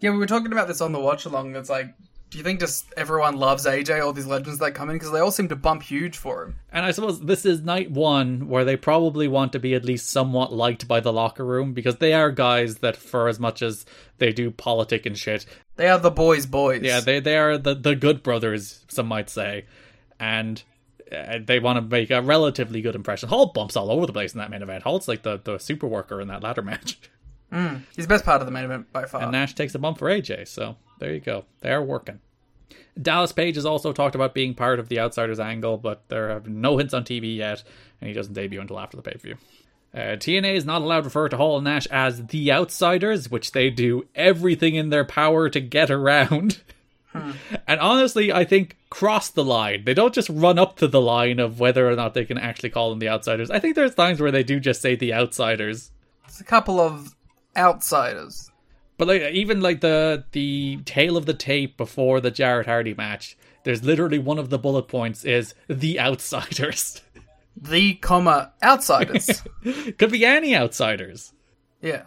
[0.00, 1.56] Yeah, we were talking about this on the watch along.
[1.56, 1.94] It's like,
[2.32, 4.96] do you think just everyone loves AJ, all these legends that come in?
[4.96, 6.56] Because they all seem to bump huge for him.
[6.72, 10.08] And I suppose this is night one where they probably want to be at least
[10.08, 13.84] somewhat liked by the locker room because they are guys that, for as much as
[14.16, 15.44] they do politic and shit,
[15.76, 16.80] They are the boys' boys.
[16.82, 19.66] yeah, they they are the the good brothers, some might say,
[20.18, 20.62] and.
[21.12, 23.28] uh, They want to make a relatively good impression.
[23.28, 24.82] Hall bumps all over the place in that main event.
[24.84, 26.98] Hall's like the, the super worker in that ladder match.
[27.94, 29.20] He's the best part of the main event by far.
[29.20, 31.44] And Nash takes a bump for AJ, so there you go.
[31.62, 32.20] They are working.
[33.00, 36.46] Dallas Page has also talked about being part of the Outsiders angle, but there have
[36.46, 37.64] no hints on TV yet,
[38.00, 39.36] and he doesn't debut until after the pay per view.
[39.92, 43.50] Uh, TNA is not allowed to refer to Hall and Nash as the Outsiders, which
[43.50, 46.60] they do everything in their power to get around.
[47.68, 49.84] And honestly, I think cross the line.
[49.84, 52.70] They don't just run up to the line of whether or not they can actually
[52.70, 53.50] call them the Outsiders.
[53.50, 55.90] I think there's times where they do just say the Outsiders.
[56.26, 57.14] It's a couple of
[57.54, 58.50] outsiders.
[59.02, 63.36] But like even like the the tale of the tape before the Jarrett Hardy match,
[63.64, 67.00] there's literally one of the bullet points is the outsiders.
[67.54, 69.42] The comma outsiders.
[69.98, 71.32] Could be any outsiders.
[71.82, 72.06] yeah.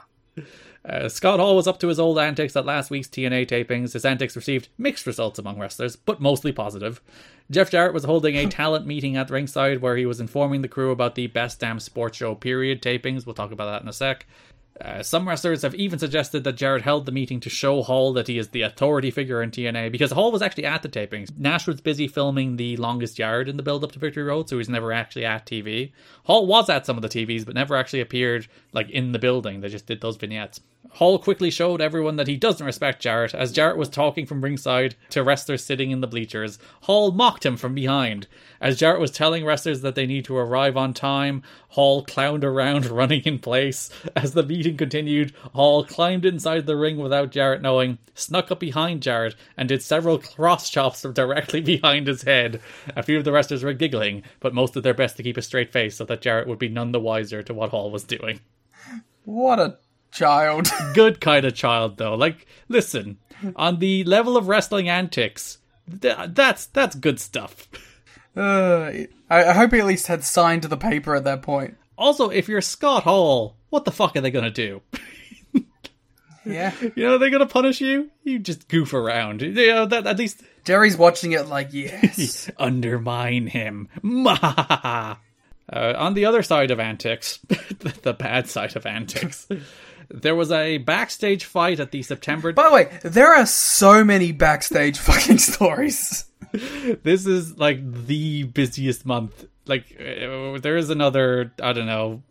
[0.83, 3.93] Uh, Scott Hall was up to his old antics at last week's TNA tapings.
[3.93, 6.99] His antics received mixed results among wrestlers, but mostly positive.
[7.51, 10.91] Jeff Jarrett was holding a talent meeting at ringside where he was informing the crew
[10.91, 13.25] about the Best Damn Sports Show period tapings.
[13.25, 14.25] We'll talk about that in a sec.
[14.81, 18.27] Uh, some wrestlers have even suggested that Jarrett held the meeting to show Hall that
[18.27, 21.35] he is the authority figure in TNA because Hall was actually at the tapings.
[21.37, 24.55] Nash was busy filming the longest yard in the build up to Victory Road, so
[24.55, 25.93] he was never actually at TV.
[26.25, 29.61] Hall was at some of the TVs, but never actually appeared like in the building.
[29.61, 30.59] They just did those vignettes.
[30.93, 34.95] Hall quickly showed everyone that he doesn't respect Jarrett as Jarrett was talking from ringside
[35.09, 36.57] to wrestlers sitting in the bleachers.
[36.81, 38.27] Hall mocked him from behind.
[38.61, 42.85] As Jarrett was telling wrestlers that they need to arrive on time, Hall clowned around
[42.85, 43.89] running in place.
[44.15, 49.01] As the meeting continued, Hall climbed inside the ring without Jarrett knowing, snuck up behind
[49.01, 52.61] Jarrett, and did several cross chops directly behind his head.
[52.95, 55.41] A few of the wrestlers were giggling, but most did their best to keep a
[55.41, 58.39] straight face so that Jarrett would be none the wiser to what Hall was doing.
[59.25, 59.77] What a
[60.15, 60.67] child.
[60.93, 62.15] good kind of child though.
[62.15, 63.17] Like, listen,
[63.55, 65.59] on the level of wrestling antics,
[66.01, 67.67] th- that's that's good stuff.
[68.35, 68.91] Uh,
[69.29, 71.77] I, I hope he at least had signed the paper at that point.
[71.97, 74.81] Also, if you're Scott Hall, what the fuck are they gonna do?
[76.45, 76.71] Yeah.
[76.95, 78.11] You know, they're gonna punish you.
[78.23, 79.41] You just goof around.
[79.41, 82.49] You know, that at least Jerry's watching it like, yes.
[82.57, 83.89] undermine him.
[84.03, 85.15] Uh,
[85.97, 87.39] on the other side of antics,
[88.03, 89.47] the bad side of antics,
[90.09, 92.53] there was a backstage fight at the September.
[92.53, 96.25] By the way, there are so many backstage fucking stories.
[96.51, 99.45] this is like the busiest month.
[99.65, 102.21] Like uh, there is another, I don't know,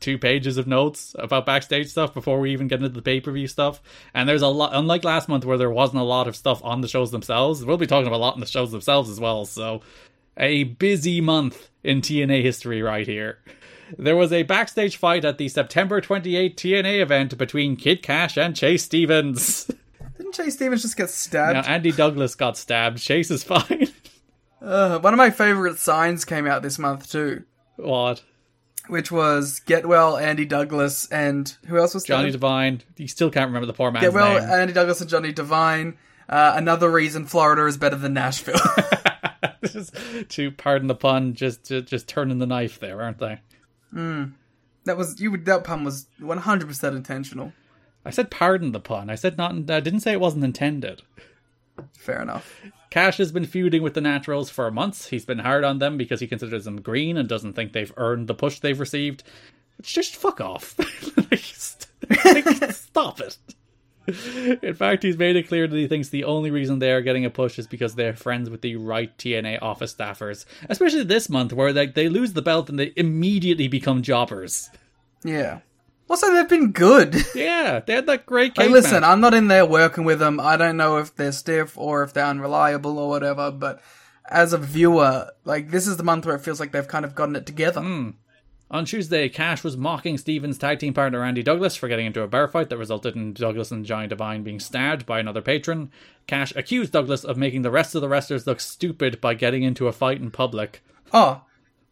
[0.00, 3.30] two pages of notes about backstage stuff before we even get into the pay per
[3.30, 3.80] view stuff.
[4.14, 6.80] And there's a lot, unlike last month where there wasn't a lot of stuff on
[6.80, 7.64] the shows themselves.
[7.64, 9.44] We'll be talking about a lot in the shows themselves as well.
[9.44, 9.82] So
[10.36, 13.38] a busy month in TNA history right here.
[13.98, 18.54] There was a backstage fight at the September 28 TNA event between Kid Kash and
[18.56, 19.64] Chase Stevens.
[20.16, 21.54] Didn't Chase Stevens just get stabbed?
[21.54, 22.98] now, Andy Douglas got stabbed.
[22.98, 23.88] Chase is fine.
[24.62, 27.44] Uh, one of my favorite signs came out this month too,
[27.76, 28.22] what?
[28.88, 32.30] which was Get Well, Andy Douglas, and who else was Johnny?
[32.30, 32.82] Devine.
[32.98, 34.50] You still can't remember the poor man's Get Well, name.
[34.50, 35.96] Andy Douglas, and Johnny Devine.
[36.28, 38.60] Uh, another reason Florida is better than Nashville.
[40.30, 43.40] To pardon the pun, just, just just turning the knife there, aren't they?
[43.94, 44.32] Mm.
[44.84, 45.30] that was you.
[45.30, 47.52] would That pun was one hundred percent intentional.
[48.04, 49.10] I said pardon the pun.
[49.10, 49.52] I said not.
[49.52, 51.02] I didn't say it wasn't intended.
[51.96, 52.60] Fair enough.
[52.90, 55.08] Kash has been feuding with the Naturals for months.
[55.08, 58.26] He's been hard on them because he considers them green and doesn't think they've earned
[58.26, 59.22] the push they've received.
[59.78, 60.76] It's Just fuck off.
[61.30, 63.36] Like, stop it.
[64.62, 67.24] In fact, he's made it clear that he thinks the only reason they are getting
[67.24, 70.44] a push is because they're friends with the right TNA office staffers.
[70.68, 74.70] Especially this month, where like they lose the belt and they immediately become jobbers.
[75.24, 75.60] Yeah.
[76.08, 77.14] Also, they've been good.
[77.34, 78.56] Yeah, they had that great.
[78.56, 79.04] Hey, listen, match.
[79.04, 80.40] I'm not in there working with them.
[80.40, 83.80] I don't know if they're stiff or if they're unreliable or whatever, but
[84.28, 87.14] as a viewer, like, this is the month where it feels like they've kind of
[87.14, 87.80] gotten it together.
[87.80, 88.10] Hmm.
[88.72, 92.28] On Tuesday, Kash was mocking Stevens' tag team partner Andy Douglas for getting into a
[92.28, 95.90] bar fight that resulted in Douglas and Johnny Devine being stabbed by another patron.
[96.28, 99.88] Kash accused Douglas of making the rest of the wrestlers look stupid by getting into
[99.88, 100.84] a fight in public.
[101.12, 101.42] Oh,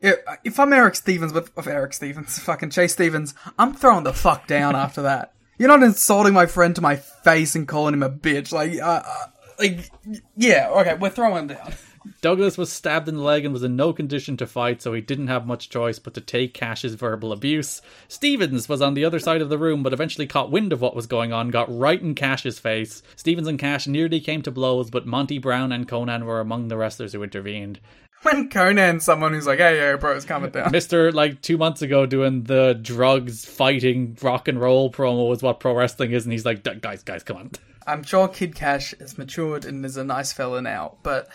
[0.00, 4.76] if I'm Eric Stevens with Eric Stevens, fucking Chase Stevens, I'm throwing the fuck down
[4.76, 5.32] after that.
[5.58, 8.52] You're not insulting my friend to my face and calling him a bitch.
[8.52, 9.26] Like, uh, uh,
[9.58, 9.90] like,
[10.36, 11.72] yeah, okay, we're throwing down.
[12.20, 15.01] Douglas was stabbed in the leg and was in no condition to fight, so he
[15.01, 17.80] didn't have much choice but to take Kash's verbal abuse.
[18.09, 20.96] Stevens was on the other side of the room, but eventually caught wind of what
[20.96, 23.03] was going on, got right in Kash's face.
[23.16, 26.76] Stevens and Kash nearly came to blows, but Monty Brown and Konnan were among the
[26.76, 27.80] wrestlers who intervened.
[28.22, 30.70] When Konnan, someone who's like, hey, hey, bros, calm it down.
[30.72, 35.61] Mister, like two months ago, doing the drugs fighting rock and roll promo was what
[35.61, 37.51] pro wrestling is, and he's like, guys, guys, come on.
[37.86, 41.28] I'm sure Kid Kash has matured and is a nice fella now, but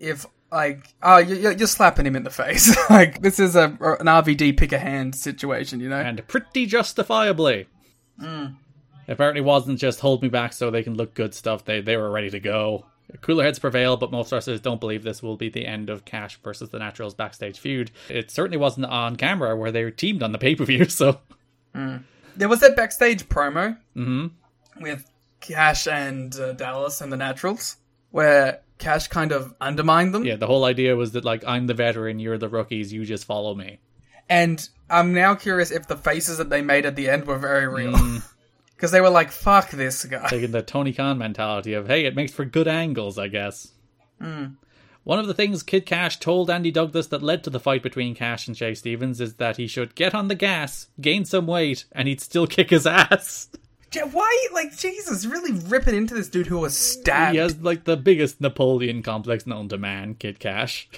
[0.00, 2.76] if like oh you're, you're slapping him in the face.
[2.90, 6.00] Like this is a an RVD pick a hand situation you know?
[6.00, 7.68] And pretty justifiably.
[8.20, 8.56] Mm.
[9.08, 11.64] apparently wasn't just hold me back so they can look good stuff.
[11.64, 12.86] They they were ready to go.
[13.20, 16.36] Cooler heads prevail but most sources don't believe this will be the end of Kash
[16.42, 17.90] versus the Naturals backstage feud.
[18.08, 21.20] It certainly wasn't on camera where they were teamed on the pay-per-view so.
[21.74, 22.02] Mm.
[22.36, 24.26] there was that backstage promo mm-hmm.
[24.82, 25.08] with
[25.40, 27.76] Kash and uh, Dallas and the Naturals
[28.10, 30.24] where Kash kind of undermined them.
[30.24, 33.24] Yeah, the whole idea was that like I'm the veteran, you're the rookies, you just
[33.24, 33.78] follow me.
[34.28, 37.66] And I'm now curious if the faces that they made at the end were very
[37.66, 37.92] real.
[37.92, 38.92] Because mm.
[38.92, 40.28] they were like, fuck this guy.
[40.28, 43.72] Taking the Tony Khan mentality of, hey, it makes for good angles, I guess.
[44.20, 44.56] Mm.
[45.02, 48.14] One of the things Kid Kash told Andy Douglas that led to the fight between
[48.14, 51.86] Kash and Chase Stevens is that he should get on the gas, gain some weight,
[51.90, 53.48] and he'd still kick his ass.
[54.12, 57.32] Why, like, Jesus, really ripping into this dude who was stabbed?
[57.32, 60.88] He has, like, the biggest Napoleon complex known to man, Kid Kash.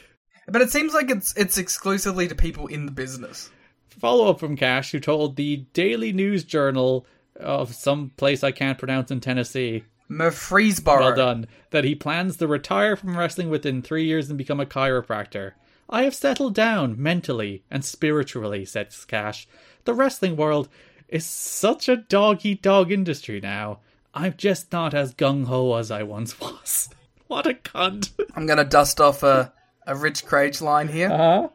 [0.47, 3.51] But it seems like it's it's exclusively to people in the business.
[3.89, 8.79] Follow up from Kash, who told the Daily News Journal of some place I can't
[8.79, 9.85] pronounce in Tennessee.
[10.09, 11.01] Murfreesboro.
[11.01, 11.47] Well done.
[11.71, 15.53] That he plans to retire from wrestling within three years and become a chiropractor.
[15.89, 19.47] I have settled down mentally and spiritually, said Kash.
[19.85, 20.69] The wrestling world
[21.13, 23.81] is such a dog eat dog industry now.
[24.15, 26.89] I'm just not as gung ho as I once was.
[27.27, 28.11] what a cunt.
[28.35, 29.53] I'm gonna dust off a,
[29.87, 31.11] a Rich Kraetsch line here.
[31.11, 31.49] Uh-huh.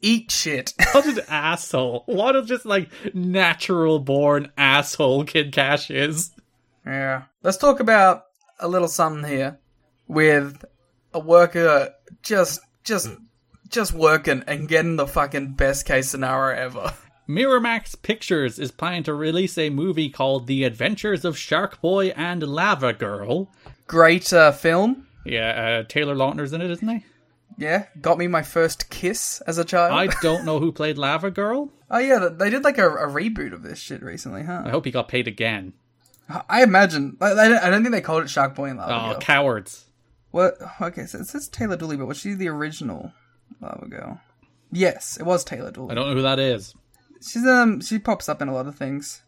[0.00, 0.74] Eat shit.
[0.92, 2.04] what an asshole.
[2.06, 6.30] What a just like natural born asshole Kid Kash is.
[6.86, 7.24] Yeah.
[7.42, 8.26] Let's talk about
[8.60, 9.58] a little something here
[10.06, 10.64] with
[11.12, 13.08] a worker just just
[13.68, 16.92] just working and getting the fucking best case scenario ever.
[17.28, 22.42] Miramax Pictures is planning to release a movie called The Adventures of Shark Boy and
[22.42, 23.50] Lava Girl.
[23.86, 25.06] Great uh, film.
[25.26, 27.04] Yeah, uh, Taylor Lautner's in it, isn't he?
[27.58, 29.92] Yeah, got me my first kiss as a child.
[29.92, 31.70] I don't know who played Lava Girl.
[31.90, 34.62] Oh yeah, they did like a, a reboot of this shit recently, huh?
[34.64, 35.74] I hope he got paid again.
[36.48, 37.18] I imagine.
[37.20, 39.20] I, I don't think they called it Shark Boy and Lava oh, Girl.
[39.20, 39.84] cowards.
[40.30, 40.54] What?
[40.80, 43.12] Okay, so it says Taylor Dooley, but was she the original
[43.60, 44.20] Lava Girl?
[44.72, 45.92] Yes, it was Taylor Dooley.
[45.92, 46.74] I don't know who that is.
[47.20, 49.22] She's um she pops up in a lot of things.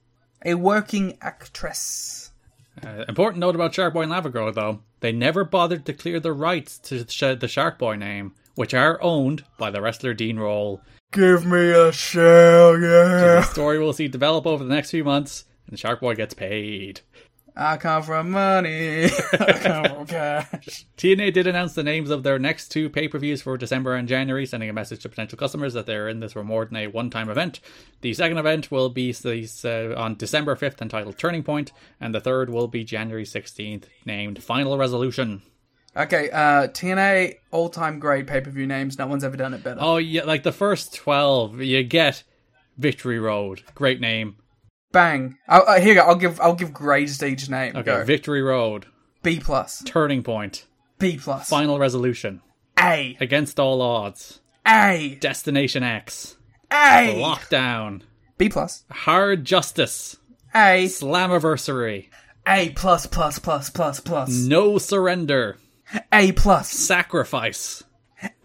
[0.45, 2.33] A working actress.
[2.83, 4.81] Uh, important note about Shark Boy and Lava Girl, though.
[5.01, 9.45] They never bothered to clear the rights to the Shark Boy name, which are owned
[9.59, 10.81] by the wrestler Dean Roll.
[11.13, 13.41] Give me a shell, yeah.
[13.41, 17.01] The story we'll see develop over the next few months, and Shark Boy gets paid.
[17.63, 19.05] I come from money.
[19.33, 20.87] I come from cash.
[20.97, 24.09] TNA did announce the names of their next two pay per views for December and
[24.09, 26.87] January, sending a message to potential customers that they're in this for more than a
[26.87, 27.61] one time event.
[28.01, 32.49] The second event will be uh, on December 5th, entitled Turning Point, and the third
[32.49, 35.43] will be January 16th, named Final Resolution.
[35.95, 38.99] Okay, uh, TNA all time great pay per view names.
[38.99, 39.81] No one's ever done it better.
[39.83, 42.23] Oh, yeah, like the first 12, you get
[42.79, 43.65] Victory Road.
[43.75, 44.37] Great name.
[44.93, 45.39] Bang.
[45.49, 46.01] I'll, uh, here you go.
[46.03, 47.77] I'll give I'll give grades each name.
[47.77, 47.85] Okay.
[47.85, 48.05] Go.
[48.05, 48.87] Victory Road.
[49.23, 49.83] B plus.
[49.85, 50.67] Turning Point.
[50.99, 51.49] B plus.
[51.49, 52.41] Final Resolution.
[52.79, 53.17] A.
[53.21, 54.41] Against All Odds.
[54.67, 55.17] A.
[55.21, 56.37] Destination X.
[56.73, 57.15] A.
[57.21, 58.03] Lockdown.
[58.39, 58.85] B plus.
[58.91, 60.17] Hard Justice.
[60.55, 60.87] A.
[60.87, 62.09] Slammiversary.
[62.47, 64.31] A plus plus plus plus plus.
[64.31, 65.59] No Surrender.
[66.13, 66.71] A plus.
[66.71, 67.85] Sacrifice.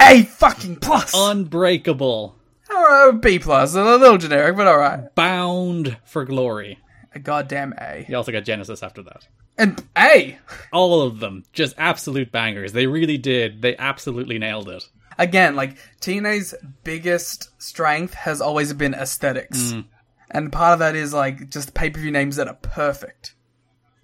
[0.02, 1.14] A fucking plus.
[1.16, 2.36] Unbreakable.
[2.76, 3.76] Alright, B plus.
[3.76, 5.14] A little generic, but alright.
[5.16, 6.80] Bound for Glory.
[7.14, 8.06] A goddamn A.
[8.10, 9.28] You also got Genesis after that.
[9.58, 10.38] And A!
[10.74, 11.44] All of them.
[11.54, 12.74] Just absolute bangers.
[12.74, 13.62] They really did.
[13.62, 14.84] They absolutely nailed it.
[15.18, 16.54] Again, like, TNA's
[16.84, 19.72] biggest strength has always been aesthetics.
[19.72, 19.86] Mm.
[20.32, 23.35] And part of that is, like, just pay per view names that are perfect.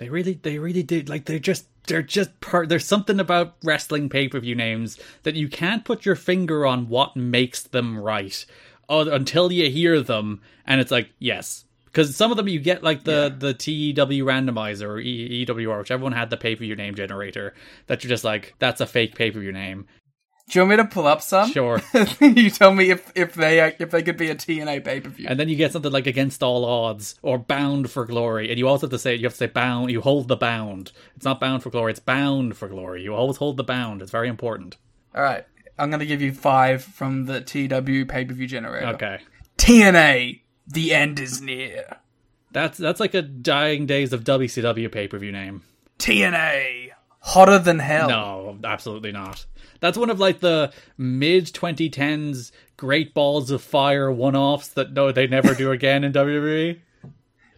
[0.02, 1.10] They really, they really did.
[1.10, 5.86] Like, they're just they're just part there's something about wrestling pay-per-view names that you can't
[5.86, 8.44] put your finger on what makes them right
[8.90, 13.04] until you hear them, and it's like yes, because some of them you get like
[13.04, 16.96] the the TEW randomizer or e- EWR, whichever one had the pay per view name
[16.96, 17.54] generator.
[17.86, 19.86] That you're just like that's a fake pay per view name.
[20.52, 21.50] Do you want me to pull up some?
[21.50, 21.82] Sure.
[22.20, 25.08] you tell me if if they uh, if they could be a TNA pay per
[25.08, 25.28] view.
[25.30, 28.50] And then you get something like Against All Odds or Bound for Glory.
[28.50, 30.92] And you also have to say, you have to say bound, you hold the bound.
[31.16, 33.02] It's not bound for glory, it's bound for glory.
[33.02, 34.02] You always hold the bound.
[34.02, 34.76] It's very important.
[35.16, 35.46] All right,
[35.80, 38.88] I'm gonna give you five from the TW pay per view generator.
[38.88, 39.20] Okay.
[39.58, 42.00] TNA, the end is near.
[42.52, 45.64] That's that's like a dying days of WCW pay per view name.
[45.98, 46.90] TNA,
[47.22, 48.10] hotter than hell.
[48.10, 49.46] No, absolutely not.
[49.82, 55.12] That's one of like the mid 2010s Great Balls of Fire one offs that no,
[55.12, 56.80] they never do again in WWE.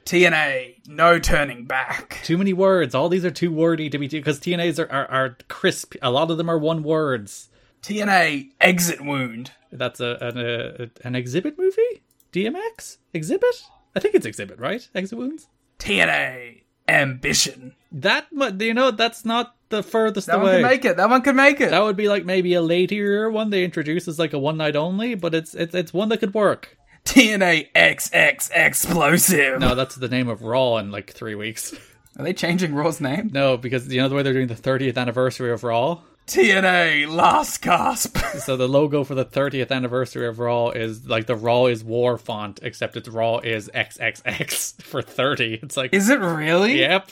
[0.05, 2.19] TNA, no turning back.
[2.23, 2.95] Too many words.
[2.95, 5.95] All these are too wordy to be because TNAs are, are, are crisp.
[6.01, 7.49] A lot of them are one words.
[7.81, 9.51] TNA, exit wound.
[9.71, 12.03] That's a an, a, an exhibit movie?
[12.31, 12.97] DMX?
[13.13, 13.63] Exhibit?
[13.95, 14.87] I think it's exhibit, right?
[14.95, 15.47] Exit wounds?
[15.79, 17.75] TNA, ambition.
[17.91, 18.27] That
[18.59, 20.37] you know, that's not the furthest away.
[20.37, 20.97] That one could make it.
[20.97, 21.71] That one could make it.
[21.71, 24.75] that would be like maybe a later one they introduce as like a one night
[24.75, 26.77] only, but it's it's it's one that could work.
[27.05, 29.59] TNA XX explosive.
[29.59, 31.73] No, that's the name of Raw in like three weeks.
[32.17, 33.31] Are they changing Raw's name?
[33.33, 36.01] No, because you know the way they're doing the 30th anniversary of Raw.
[36.27, 38.17] TNA last gasp.
[38.43, 42.17] So the logo for the 30th anniversary of Raw is like the Raw is War
[42.17, 45.59] font, except it's Raw is XXX for 30.
[45.61, 46.79] It's like, is it really?
[46.79, 47.11] yep.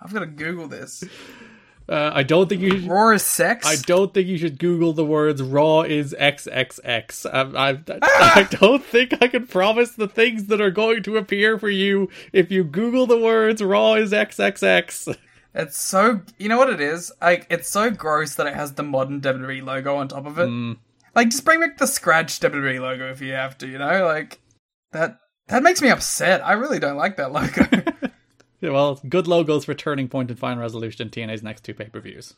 [0.00, 1.04] I've got to Google this.
[1.86, 2.80] Uh, I don't think you.
[2.80, 3.66] Should, Raw is sex.
[3.66, 7.78] I don't think you should Google the words "raw is XXX." I, I,
[8.40, 12.08] I don't think I can promise the things that are going to appear for you
[12.32, 15.16] if you Google the words "raw is XXX."
[15.54, 17.12] It's so you know what it is.
[17.20, 20.48] Like it's so gross that it has the modern WWE logo on top of it.
[20.48, 20.78] Mm.
[21.14, 23.68] Like just bring back the scratch WWE logo if you have to.
[23.68, 24.40] You know, like
[24.92, 25.18] that.
[25.48, 26.42] That makes me upset.
[26.42, 27.66] I really don't like that logo.
[28.64, 32.00] Yeah, well, good logos for Turning Point and Final Resolution TNA's next two pay per
[32.00, 32.32] views.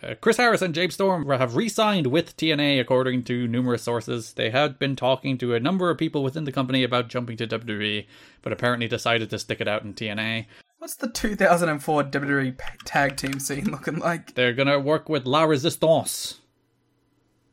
[0.00, 4.34] Uh, Chris Harris and James Storm have re signed with TNA, according to numerous sources.
[4.34, 7.48] They had been talking to a number of people within the company about jumping to
[7.48, 8.06] WWE,
[8.42, 10.46] but apparently decided to stick it out in TNA.
[10.78, 14.34] What's the 2004 WWE tag team scene looking like?
[14.34, 16.38] They're going to work with La Resistance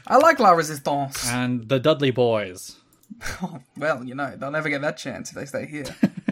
[0.06, 1.28] I like La Resistance.
[1.28, 2.76] and the Dudley Boys.
[3.76, 5.86] Well, you know, they'll never get that chance if they stay here.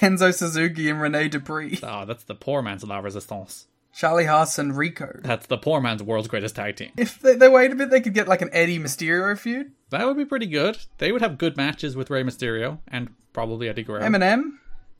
[0.00, 1.78] Kenzo Suzuki and Rene Dupree.
[1.82, 3.66] Oh, that's the poor man's La Resistance.
[3.92, 5.20] Charlie Haas and Rico.
[5.22, 6.92] That's the poor man's world's greatest tag team.
[6.96, 9.72] If they, they wait a bit, they could get like an Eddie Mysterio feud.
[9.90, 10.78] That would be pretty good.
[10.98, 14.04] They would have good matches with Rey Mysterio and probably Eddie Guerrero.
[14.04, 14.52] MNM.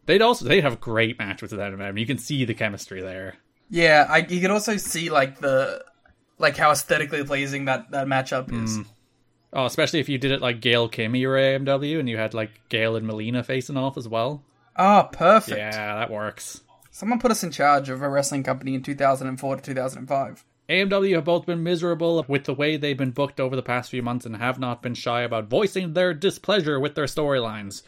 [0.07, 1.99] They'd also they'd have a great match with MNM.
[1.99, 3.37] You can see the chemistry there.
[3.71, 5.85] Yeah, I, you could also see like the
[6.39, 8.79] like how aesthetically pleasing that that matchup is.
[8.79, 8.87] Mm.
[9.53, 12.51] Oh, especially if you did it like Gail Kim era AMW and you had like
[12.69, 14.43] Gail and Melina facing off as well.
[14.77, 15.59] Oh, perfect.
[15.59, 16.63] Yeah, that works.
[16.91, 20.45] Someone put us in charge of a wrestling company in 2004 to 2005.
[20.69, 24.03] AMW have both been miserable with the way they've been booked over the past few
[24.03, 27.83] months and have not been shy about voicing their displeasure with their storylines.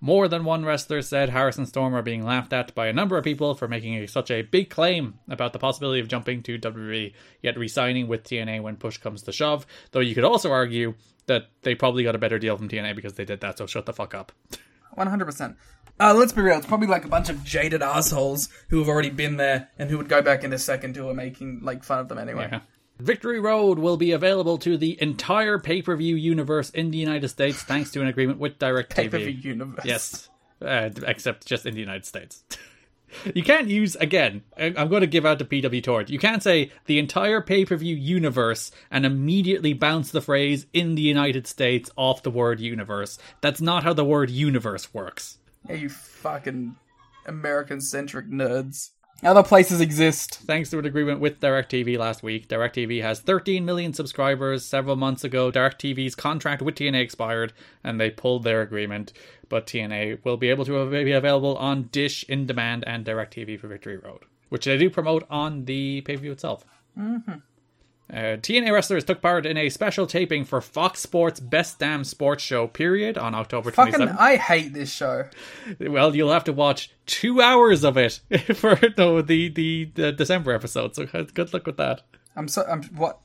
[0.00, 3.16] More than one wrestler said Harris and Storm are being laughed at by a number
[3.16, 6.58] of people for making a, such a big claim about the possibility of jumping to
[6.58, 9.66] WWE, yet resigning with TNA when push comes to shove.
[9.92, 10.94] Though you could also argue
[11.26, 13.86] that they probably got a better deal from TNA because they did that, so shut
[13.86, 14.32] the fuck up.
[14.96, 15.56] 100%.
[16.00, 19.10] Uh, let's be real, it's probably like a bunch of jaded assholes who have already
[19.10, 22.00] been there and who would go back in a second who are making like fun
[22.00, 22.48] of them anyway.
[22.50, 22.60] Yeah.
[22.98, 27.28] Victory Road will be available to the entire pay per view universe in the United
[27.28, 28.94] States thanks to an agreement with DirecTV.
[28.94, 29.84] Pay-per-view universe.
[29.84, 30.28] Yes,
[30.62, 32.44] uh, except just in the United States.
[33.34, 34.42] you can't use again.
[34.56, 36.10] I'm going to give out the PW Tort.
[36.10, 40.94] You can't say the entire pay per view universe and immediately bounce the phrase "in
[40.94, 43.18] the United States" off the word universe.
[43.40, 45.38] That's not how the word universe works.
[45.68, 46.76] Yeah, you fucking
[47.26, 48.90] American centric nerds.
[49.24, 50.40] Other places exist.
[50.40, 54.66] Thanks to an agreement with DirecTV last week, DirecTV has 13 million subscribers.
[54.66, 59.14] Several months ago, DirecTV's contract with TNA expired and they pulled their agreement.
[59.48, 63.66] But TNA will be able to be available on Dish, In Demand, and DirecTV for
[63.66, 64.20] Victory Road,
[64.50, 66.66] which they do promote on the pay per view itself.
[66.98, 67.38] Mm-hmm.
[68.12, 72.42] Uh, TNA wrestlers took part in a special taping for Fox Sports Best Damn Sports
[72.42, 74.18] Show period on October Fucking, 27th.
[74.18, 75.28] I hate this show.
[75.80, 78.20] Well, you'll have to watch two hours of it
[78.54, 80.94] for no, the, the the December episode.
[80.94, 82.02] So good luck with that.
[82.36, 82.64] I'm so.
[82.68, 83.20] I'm what?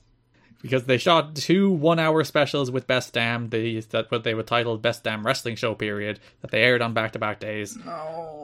[0.62, 4.82] Because they shot two one-hour specials with Best Damn, the that what they were titled
[4.82, 7.78] Best Damn Wrestling Show period that they aired on back-to-back days.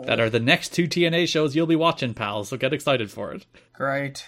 [0.05, 2.49] That are the next two TNA shows you'll be watching, pals.
[2.49, 3.45] So get excited for it.
[3.73, 4.25] Great.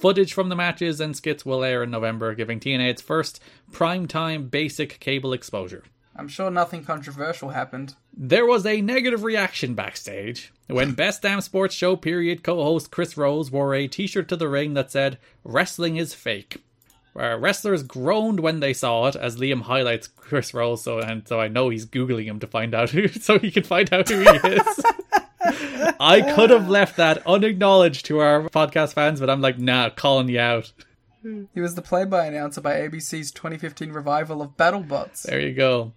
[0.00, 3.38] Footage from the matches and skits will air in November, giving TNA its first
[3.70, 5.84] primetime basic cable exposure.
[6.16, 7.94] I'm sure nothing controversial happened.
[8.16, 13.50] There was a negative reaction backstage when Best Damn Sports Show period co-host Chris Rose
[13.50, 16.62] wore a t-shirt to the ring that said "Wrestling is fake."
[17.12, 21.40] Where wrestlers groaned when they saw it, as Liam highlights Chris Rose, so and so
[21.40, 24.20] I know he's googling him to find out who, so he can find out who
[24.20, 24.84] he is.
[25.42, 30.28] I could have left that unacknowledged to our podcast fans, but I'm like, nah, calling
[30.28, 30.72] you out.
[31.22, 35.22] He was the play-by announcer by ABC's 2015 revival of BattleBots.
[35.22, 35.92] There you go.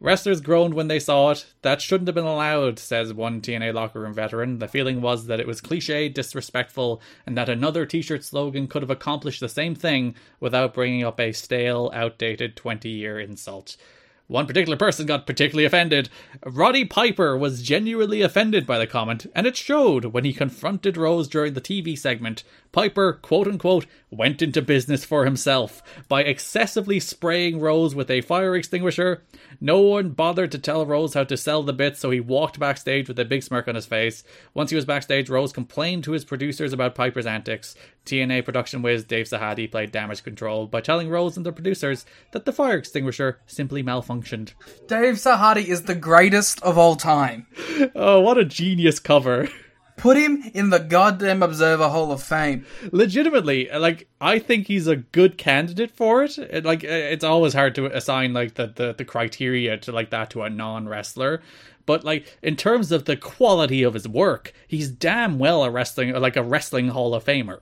[0.00, 1.46] Wrestlers groaned when they saw it.
[1.62, 4.60] That shouldn't have been allowed, says one TNA locker room veteran.
[4.60, 8.82] The feeling was that it was cliche, disrespectful, and that another t shirt slogan could
[8.82, 13.76] have accomplished the same thing without bringing up a stale, outdated 20 year insult.
[14.28, 16.10] One particular person got particularly offended.
[16.44, 21.28] Roddy Piper was genuinely offended by the comment, and it showed when he confronted Rose
[21.28, 22.44] during the TV segment.
[22.70, 28.56] Piper, quote unquote, went into business for himself by excessively spraying Rose with a fire
[28.56, 29.22] extinguisher.
[29.60, 33.08] No one bothered to tell Rose how to sell the bits, so he walked backstage
[33.08, 34.24] with a big smirk on his face.
[34.54, 37.74] Once he was backstage, Rose complained to his producers about Piper's antics.
[38.06, 42.46] TNA production whiz Dave Sahadi played damage control by telling Rose and the producers that
[42.46, 44.52] the fire extinguisher simply malfunctioned.
[44.86, 47.46] Dave Sahadi is the greatest of all time.
[47.94, 49.48] Oh, what a genius cover.
[49.98, 52.64] Put him in the goddamn Observer Hall of Fame.
[52.92, 57.74] legitimately like i think he's a good candidate for it It- like it's always hard
[57.76, 61.40] to assign like the, the the criteria to like that to a non-wrestler
[61.86, 66.12] but like in terms of the quality of his work he's damn well a wrestling
[66.14, 67.60] like a wrestling hall of famer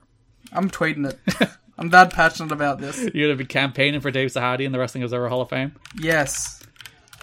[0.53, 1.49] I'm tweeting it.
[1.77, 2.97] I'm that passionate about this.
[3.13, 6.61] you're gonna be campaigning for dave sahadi in the wrestling observer hall of fame Yes.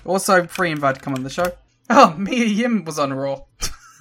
[0.04, 1.52] Also, free invite to come on the show.
[1.90, 3.42] Oh, Mia Yim was on Raw.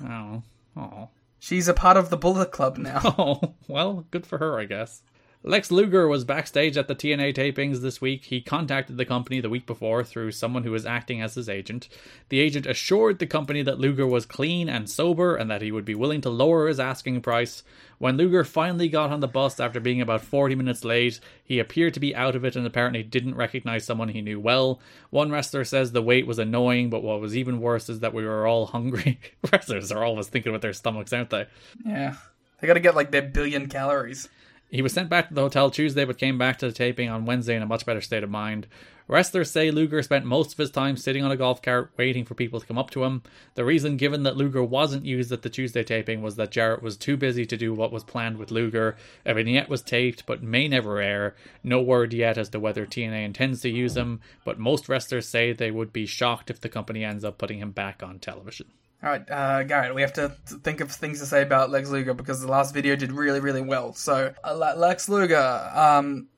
[0.05, 0.43] oh
[0.75, 1.09] oh
[1.43, 3.01] She's a part of the Bullet Club now.
[3.03, 5.03] Oh, well, good for her, I guess.
[5.45, 8.23] Lex Luger was backstage at the TNA tapings this week.
[8.25, 11.89] He contacted the company the week before through someone who was acting as his agent.
[12.29, 15.83] The agent assured the company that Luger was clean and sober and that he would
[15.83, 17.61] be willing to lower his asking price.
[17.97, 21.93] When Luger finally got on the bus after being about 40 minutes late, he appeared
[21.95, 24.79] to be out of it and apparently didn't recognize someone he knew well.
[25.09, 28.23] One wrestler says the wait was annoying, but what was even worse is that we
[28.23, 29.19] were all hungry.
[29.51, 31.47] Wrestlers are always thinking with their stomachs, aren't they?
[31.85, 32.15] Yeah.
[32.61, 34.29] They gotta get like their billion calories.
[34.73, 37.25] He was sent back to the hotel Tuesday but came back to the taping on
[37.25, 38.65] Wednesday in a much better state of mind.
[39.07, 42.33] Wrestlers say Luger spent most of his time sitting on a golf cart waiting for
[42.33, 43.21] people to come up to him.
[43.53, 46.97] The reason given that Luger wasn't used at the Tuesday taping was that Jarrett was
[46.97, 48.97] too busy to do what was planned with Luger.
[49.27, 51.35] A vignette was taped but may never air.
[51.63, 55.53] No word yet as to whether TNA intends to use him, but most wrestlers say
[55.53, 58.71] they would be shocked if the company ends up putting him back on television.
[59.03, 62.13] All right, uh, Garrett, we have to think of things to say about Lex Luger
[62.13, 63.93] because the last video did really, really well.
[63.93, 66.29] So, uh, Lex Luger, um,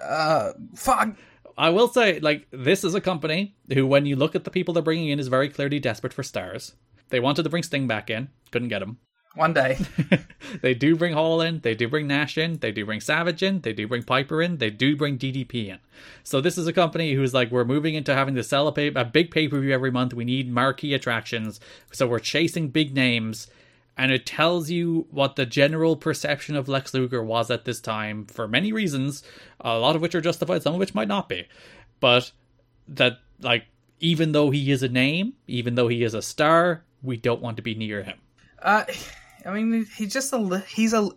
[0.00, 1.16] uh, fuck.
[1.58, 4.74] I will say, like, this is a company who, when you look at the people
[4.74, 6.76] they're bringing in, is very clearly desperate for stars.
[7.08, 8.98] They wanted to bring Sting back in, couldn't get him.
[9.34, 9.78] One day.
[10.62, 13.60] they do bring Hall in, they do bring Nash in, they do bring Savage in,
[13.62, 15.78] they do bring Piper in, they do bring DDP in.
[16.22, 18.94] So this is a company who's like, we're moving into having to sell a, pay-
[18.94, 20.14] a big pay per view every month.
[20.14, 21.58] We need marquee attractions,
[21.92, 23.48] so we're chasing big names.
[23.96, 28.26] And it tells you what the general perception of Lex Luger was at this time
[28.26, 29.22] for many reasons,
[29.60, 31.46] a lot of which are justified, some of which might not be.
[32.00, 32.32] But
[32.88, 33.66] that, like,
[34.00, 37.56] even though he is a name, even though he is a star, we don't want
[37.56, 38.18] to be near him.
[38.60, 38.84] Uh,
[39.46, 41.08] I mean, he's just a li- he's a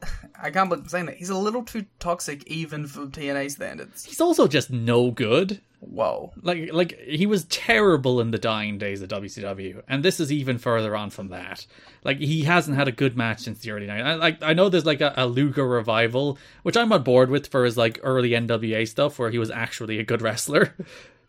[0.42, 4.06] I can't believe I'm saying that he's a little too toxic even for TNA standards.
[4.06, 5.62] He's also just no good.
[5.80, 6.34] Whoa.
[6.42, 10.58] Like like he was terrible in the dying days of WCW, and this is even
[10.58, 11.66] further on from that.
[12.04, 14.04] Like he hasn't had a good match since the early 90s.
[14.04, 17.48] I, like I know there's like a, a Luger revival, which I'm on board with
[17.48, 20.76] for his like early NWA stuff, where he was actually a good wrestler.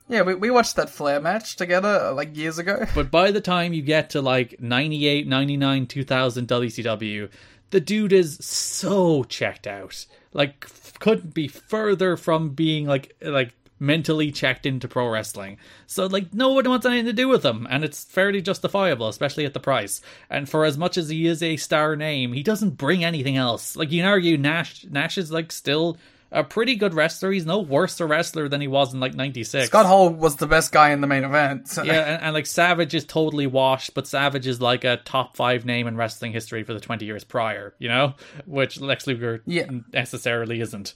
[0.08, 2.86] Yeah, we, we watched that Flair match together uh, like years ago.
[2.94, 7.30] But by the time you get to like 98, 99, 2000 WCW,
[7.70, 10.06] the dude is so checked out.
[10.32, 10.66] Like
[10.98, 15.58] couldn't be further from being like like mentally checked into pro wrestling.
[15.86, 19.44] So like no one wants anything to do with him and it's fairly justifiable, especially
[19.44, 20.00] at the price.
[20.28, 23.76] And for as much as he is a star name, he doesn't bring anything else.
[23.76, 25.98] Like you can argue Nash Nash is like still
[26.30, 27.30] a pretty good wrestler.
[27.30, 29.66] He's no worse a wrestler than he was in like 96.
[29.68, 31.68] Scott Hall was the best guy in the main event.
[31.68, 31.82] So.
[31.88, 35.64] Yeah, and, and like Savage is totally washed, but Savage is like a top five
[35.64, 38.14] name in wrestling history for the 20 years prior, you know?
[38.46, 39.66] Which Lex Luger Yeah.
[39.92, 40.94] necessarily isn't.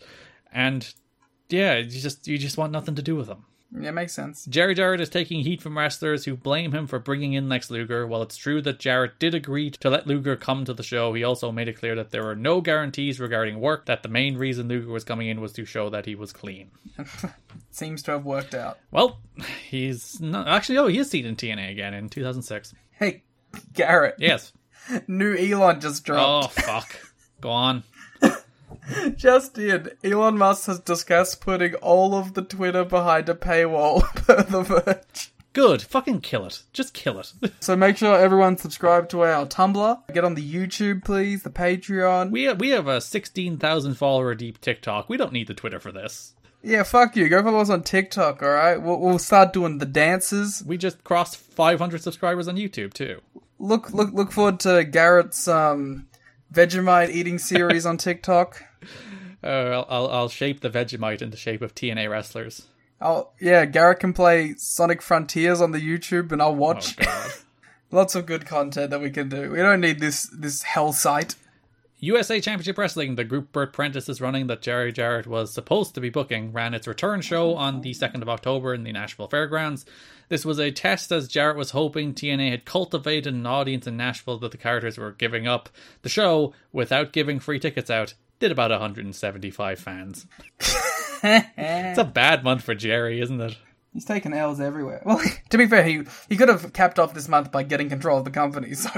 [0.53, 0.93] And
[1.49, 3.45] yeah, you just you just want nothing to do with him.
[3.79, 4.45] Yeah, makes sense.
[4.45, 8.07] Jerry Jarrett is taking heat from wrestlers who blame him for bringing in Lex Luger.
[8.07, 11.25] While it's true that Jarrett did agree to let Luger come to the show, he
[11.25, 14.69] also made it clear that there were no guarantees regarding work, that the main reason
[14.69, 16.71] Luger was coming in was to show that he was clean.
[17.71, 18.79] Seems to have worked out.
[18.91, 19.21] Well,
[19.69, 20.49] he's not.
[20.49, 22.75] Actually, oh, he is seen in TNA again in 2006.
[22.91, 23.23] Hey,
[23.73, 24.17] Garrett.
[24.19, 24.53] Yes.
[25.07, 26.59] New Elon just dropped.
[26.59, 26.95] Oh, fuck.
[27.41, 27.85] Go on.
[29.17, 29.91] Just in.
[30.05, 35.33] Elon Musk has discussed putting all of the Twitter behind a paywall per The Verge.
[35.53, 35.83] Good.
[35.83, 36.63] Fucking kill it.
[36.73, 37.33] Just kill it.
[37.61, 40.13] So make sure everyone subscribe to our Tumblr.
[40.13, 41.43] Get on the YouTube, please.
[41.43, 42.31] The Patreon.
[42.31, 45.09] we, have, we have a 16,000 follower deep TikTok.
[45.09, 46.35] We don't need the Twitter for this.
[46.63, 47.29] Yeah, fuck you.
[47.29, 48.81] Go follow us on TikTok, alright?
[48.81, 50.63] We'll, we'll start doing the dances.
[50.65, 53.21] We just crossed 500 subscribers on YouTube, too.
[53.59, 56.09] Look look look forward to Garrett's um
[56.53, 58.63] Vegemite eating series on TikTok.
[59.45, 62.69] Uh, I'll, I'll, I'll shape the Vegemite in the shape of TNA wrestlers.
[63.01, 66.97] Oh yeah, Garrett can play Sonic Frontiers on the YouTube and I'll Oh, watch.
[66.97, 67.33] God.
[67.91, 69.51] Lots of good content that we can do.
[69.51, 71.35] We don't need this this hell site.
[72.05, 76.01] USA Championship Wrestling, the group Bert Prentice is running that Jerry Jarrett was supposed to
[76.01, 79.87] be booking, ran its return show on the 2nd of October in the Nashville Fairgrounds.
[80.29, 84.39] This was a test as Jarrett was hoping TNA had cultivated an audience in Nashville
[84.39, 85.69] that the characters were giving up.
[86.03, 90.27] The show, without giving free tickets out, did about 175 fans.
[90.59, 93.57] it's a bad month for Jerry, isn't it?
[93.93, 95.03] He's taken L's everywhere.
[95.05, 98.19] Well, to be fair, he he could have capped off this month by getting control
[98.19, 98.75] of the company.
[98.83, 98.91] So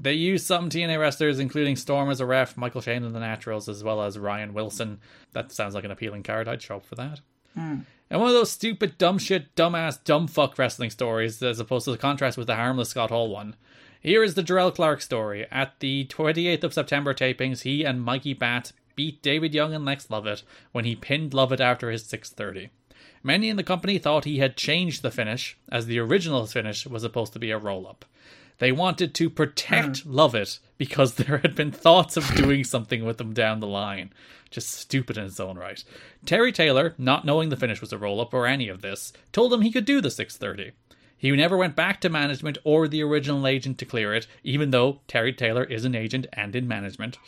[0.00, 3.68] They used some TNA wrestlers, including Storm as a ref, Michael Shane and the Naturals,
[3.68, 5.00] as well as Ryan Wilson.
[5.32, 6.46] That sounds like an appealing card.
[6.46, 7.20] I'd show up for that.
[7.54, 7.80] Hmm.
[8.10, 11.90] And one of those stupid, dumb shit, dumbass, dumb fuck wrestling stories, as opposed to
[11.90, 13.56] the contrast with the harmless Scott Hall one.
[14.00, 15.46] Here is the Jerrelle Clark story.
[15.50, 20.08] At the 28th of September tapings, he and Mikey Bat beat David Young and Lex
[20.10, 20.42] Lovett
[20.72, 22.70] when he pinned Lovett after his 630.
[23.22, 27.02] Many in the company thought he had changed the finish, as the original finish was
[27.02, 28.04] supposed to be a roll up.
[28.58, 30.12] They wanted to protect hmm.
[30.12, 34.12] Lovett because there had been thoughts of doing something with him down the line.
[34.50, 35.82] Just stupid in its own right.
[36.24, 39.52] Terry Taylor, not knowing the finish was a roll up or any of this, told
[39.52, 40.72] him he could do the 630.
[41.16, 45.00] He never went back to management or the original agent to clear it, even though
[45.08, 47.18] Terry Taylor is an agent and in management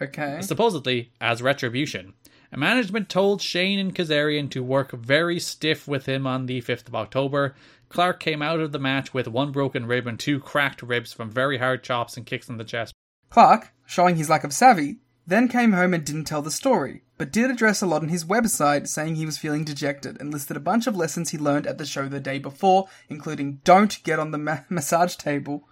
[0.00, 2.14] okay, supposedly as retribution.
[2.52, 6.88] And management told Shane and Kazarian to work very stiff with him on the 5th
[6.88, 7.54] of October.
[7.88, 11.30] Clark came out of the match with one broken rib and two cracked ribs from
[11.30, 12.92] very hard chops and kicks in the chest.
[13.30, 17.32] Clark, showing his lack of savvy, then came home and didn't tell the story, but
[17.32, 20.60] did address a lot on his website, saying he was feeling dejected and listed a
[20.60, 24.30] bunch of lessons he learned at the show the day before, including don't get on
[24.30, 25.68] the ma- massage table.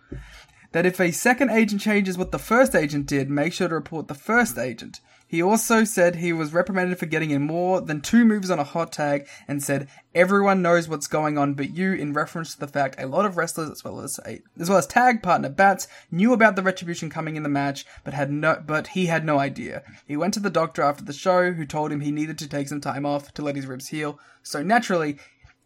[0.72, 4.08] That if a second agent changes what the first agent did, make sure to report
[4.08, 5.00] the first agent.
[5.34, 8.62] He also said he was reprimanded for getting in more than two moves on a
[8.62, 12.68] hot tag and said everyone knows what's going on but you in reference to the
[12.68, 15.88] fact a lot of wrestlers as well as a, as well as tag partner Batts
[16.08, 19.40] knew about the retribution coming in the match but had no but he had no
[19.40, 19.82] idea.
[20.06, 22.68] He went to the doctor after the show who told him he needed to take
[22.68, 24.20] some time off to let his ribs heal.
[24.44, 25.18] So naturally,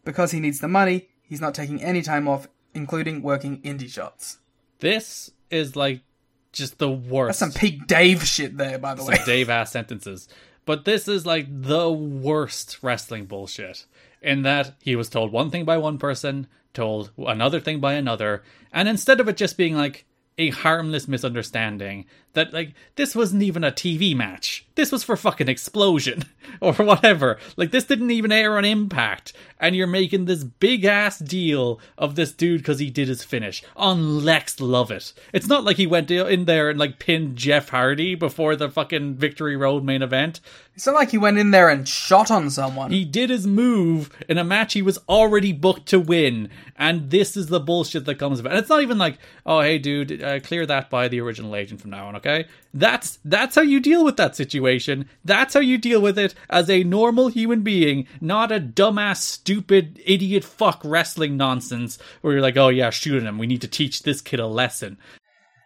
[0.03, 4.39] because he needs the money, he's not taking any time off including working indie shots.
[4.79, 6.01] This is like
[6.51, 7.39] just the worst.
[7.39, 9.15] That's some peak Dave shit there by the way.
[9.15, 10.27] some Dave ass sentences.
[10.65, 13.85] But this is like the worst wrestling bullshit.
[14.21, 18.43] In that he was told one thing by one person, told another thing by another,
[18.71, 20.05] and instead of it just being like
[20.37, 24.65] a harmless misunderstanding, that like this wasn't even a TV match.
[24.75, 26.25] This was for fucking Xplosion
[26.61, 27.37] or whatever.
[27.57, 32.15] Like this didn't even air on Impact, and you're making this big ass deal of
[32.15, 35.13] this dude because he did his finish on Lex Lovett.
[35.33, 39.15] It's not like he went in there and like pinned Jeff Hardy before the fucking
[39.15, 40.39] Victory Road main event.
[40.75, 42.91] It's not like he went in there and shot on someone.
[42.91, 47.35] He did his move in a match he was already booked to win, and this
[47.35, 48.49] is the bullshit that comes of it.
[48.49, 51.81] And it's not even like, oh hey dude, uh, clear that by the original agent
[51.81, 52.45] from now on, okay?
[52.73, 55.09] That's that's how you deal with that situation.
[55.25, 59.99] That's how you deal with it as a normal human being, not a dumbass, stupid,
[60.05, 63.37] idiot fuck wrestling nonsense where you're like, oh yeah, shoot him.
[63.37, 64.97] We need to teach this kid a lesson.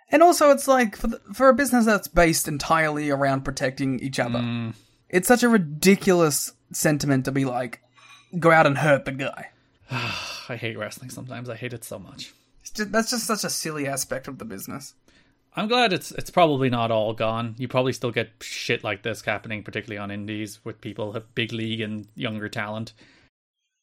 [0.09, 4.19] And also, it's like for, the, for a business that's based entirely around protecting each
[4.19, 4.75] other, Mm.
[5.09, 7.81] it's such a ridiculous sentiment to be like,
[8.39, 9.49] go out and hurt the guy.
[9.91, 11.49] I hate wrestling sometimes.
[11.49, 12.31] I hate it so much.
[12.75, 14.93] Just, that's just such a silly aspect of the business.
[15.55, 17.55] I'm glad it's it's probably not all gone.
[17.57, 21.53] You probably still get shit like this happening, particularly on indies with people have big
[21.53, 22.93] league and younger talent.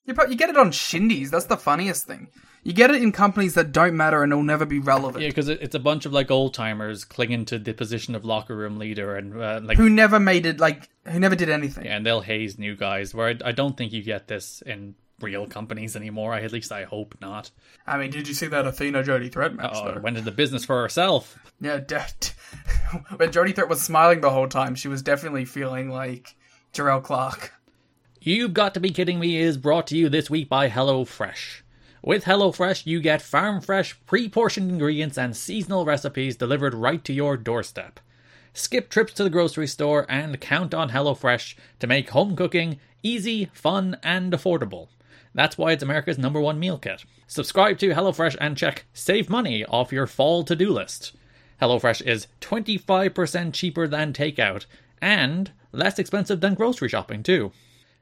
[0.07, 1.31] You, pro- you get it on shindies.
[1.31, 2.29] That's the funniest thing.
[2.65, 5.23] You get it in companies that don't matter and will never be relevant.
[5.23, 8.25] Yeah, because it, it's a bunch of like old timers clinging to the position of
[8.25, 11.85] locker room leader and uh, like Who never made it like who never did anything.
[11.85, 13.15] yeah, and they'll haze new guys.
[13.15, 16.35] Where I, I don't think you get this in real companies anymore.
[16.35, 17.51] I, At least I hope not.
[17.87, 20.81] I mean, did you see that Athena Jody Threat match Oh, went into business for
[20.83, 21.39] herself.
[21.61, 22.07] Yeah, de-
[23.17, 26.35] when Jody Threat was smiling the whole time, she was definitely feeling like
[26.73, 27.53] Jerrelle Clark.
[28.21, 31.63] You've Got to Be Kidding Me is brought to you this week by HelloFresh.
[32.03, 37.13] With HelloFresh, you get farm fresh, pre portioned ingredients and seasonal recipes delivered right to
[37.13, 38.01] your doorstep.
[38.53, 43.47] Skip trips to the grocery store and count on HelloFresh to make home cooking easy,
[43.55, 44.89] fun, and affordable.
[45.35, 47.05] That's why it's America's number one meal kit.
[47.27, 51.13] Subscribe to HelloFresh and check Save Money off your fall to do list.
[51.63, 54.67] HelloFresh is 25% cheaper than takeout
[55.01, 57.53] and less expensive than grocery shopping, too.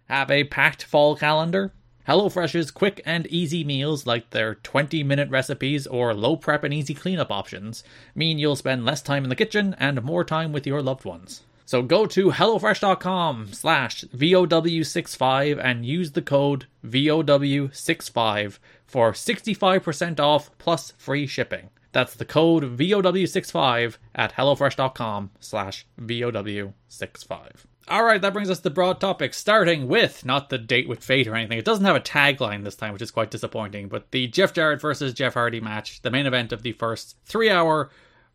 [0.08, 1.72] Have a packed fall calendar?
[2.08, 6.94] HelloFresh's quick and easy meals, like their 20 minute recipes or low prep and easy
[6.94, 7.84] cleanup options,
[8.14, 11.42] mean you'll spend less time in the kitchen and more time with your loved ones.
[11.68, 20.94] So go to HelloFresh.com slash VOW65 and use the code VOW65 for 65% off plus
[20.96, 21.68] free shipping.
[21.92, 27.50] That's the code VOW65 at HelloFresh.com slash VOW65.
[27.88, 31.28] All right, that brings us to broad topics, starting with not the date with fate
[31.28, 31.58] or anything.
[31.58, 34.80] It doesn't have a tagline this time, which is quite disappointing, but the Jeff Jarrett
[34.80, 37.90] versus Jeff Hardy match, the main event of the first three hour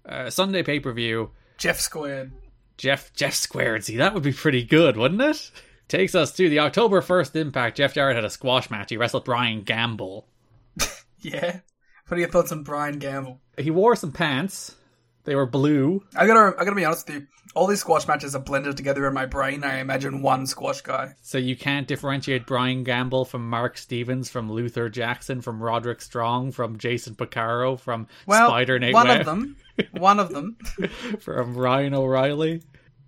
[0.07, 1.31] uh, Sunday pay per view.
[1.57, 2.31] Jeff squared.
[2.77, 3.83] Jeff Jeff squared.
[3.83, 5.51] See, that would be pretty good, wouldn't it?
[5.87, 7.77] Takes us to the October 1st Impact.
[7.77, 8.89] Jeff Jarrett had a squash match.
[8.89, 10.27] He wrestled Brian Gamble.
[11.19, 11.61] Yeah.
[12.07, 13.39] What are your thoughts on Brian Gamble?
[13.57, 14.75] He wore some pants.
[15.25, 16.03] They were blue.
[16.15, 17.27] I gotta, I gotta be honest with you.
[17.55, 19.63] All these squash matches are blended together in my brain.
[19.63, 21.13] I imagine one squash guy.
[21.21, 26.53] So you can't differentiate Brian Gamble from Mark Stevens, from Luther Jackson, from Roderick Strong,
[26.53, 29.55] from Jason Picaro, from Well, Spider Nate one of them.
[29.91, 30.55] One of them.
[31.19, 32.61] from Ryan O'Reilly.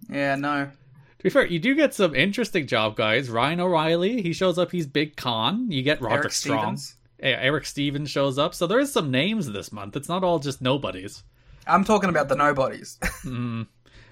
[0.09, 0.65] Yeah, no.
[0.65, 3.29] To be fair, you do get some interesting job guys.
[3.29, 5.69] Ryan O'Reilly, he shows up, he's Big Con.
[5.71, 6.77] You get Roderick Eric Strong.
[6.77, 6.95] Stevens.
[7.19, 8.55] Eric Stevens shows up.
[8.55, 9.95] So there's some names this month.
[9.95, 11.23] It's not all just nobodies.
[11.67, 12.99] I'm talking about the nobodies.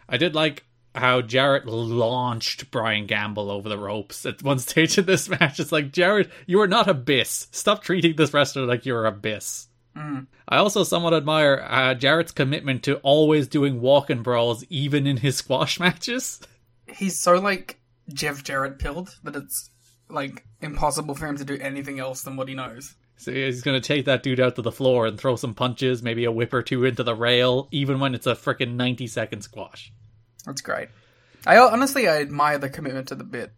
[0.10, 0.64] I did like
[0.96, 5.60] how Jarrett launched Brian Gamble over the ropes at one stage in this match.
[5.60, 7.48] It's like, Jarrett, you are not Abyss.
[7.52, 9.68] Stop treating this wrestler like you're Abyss.
[9.96, 15.18] I also somewhat admire uh, Jarrett's commitment to always doing walk and brawls, even in
[15.18, 16.40] his squash matches.
[16.88, 17.80] He's so like
[18.12, 19.70] Jeff Jarrett pilled that it's
[20.10, 22.96] like impossible for him to do anything else than what he knows.
[23.24, 26.04] So he's going to take that dude out to the floor and throw some punches,
[26.04, 29.42] maybe a whip or two into the rail, even when it's a freaking 90 second
[29.42, 29.94] squash.
[30.46, 30.90] That's great.
[31.46, 33.52] I honestly I admire the commitment to the bit.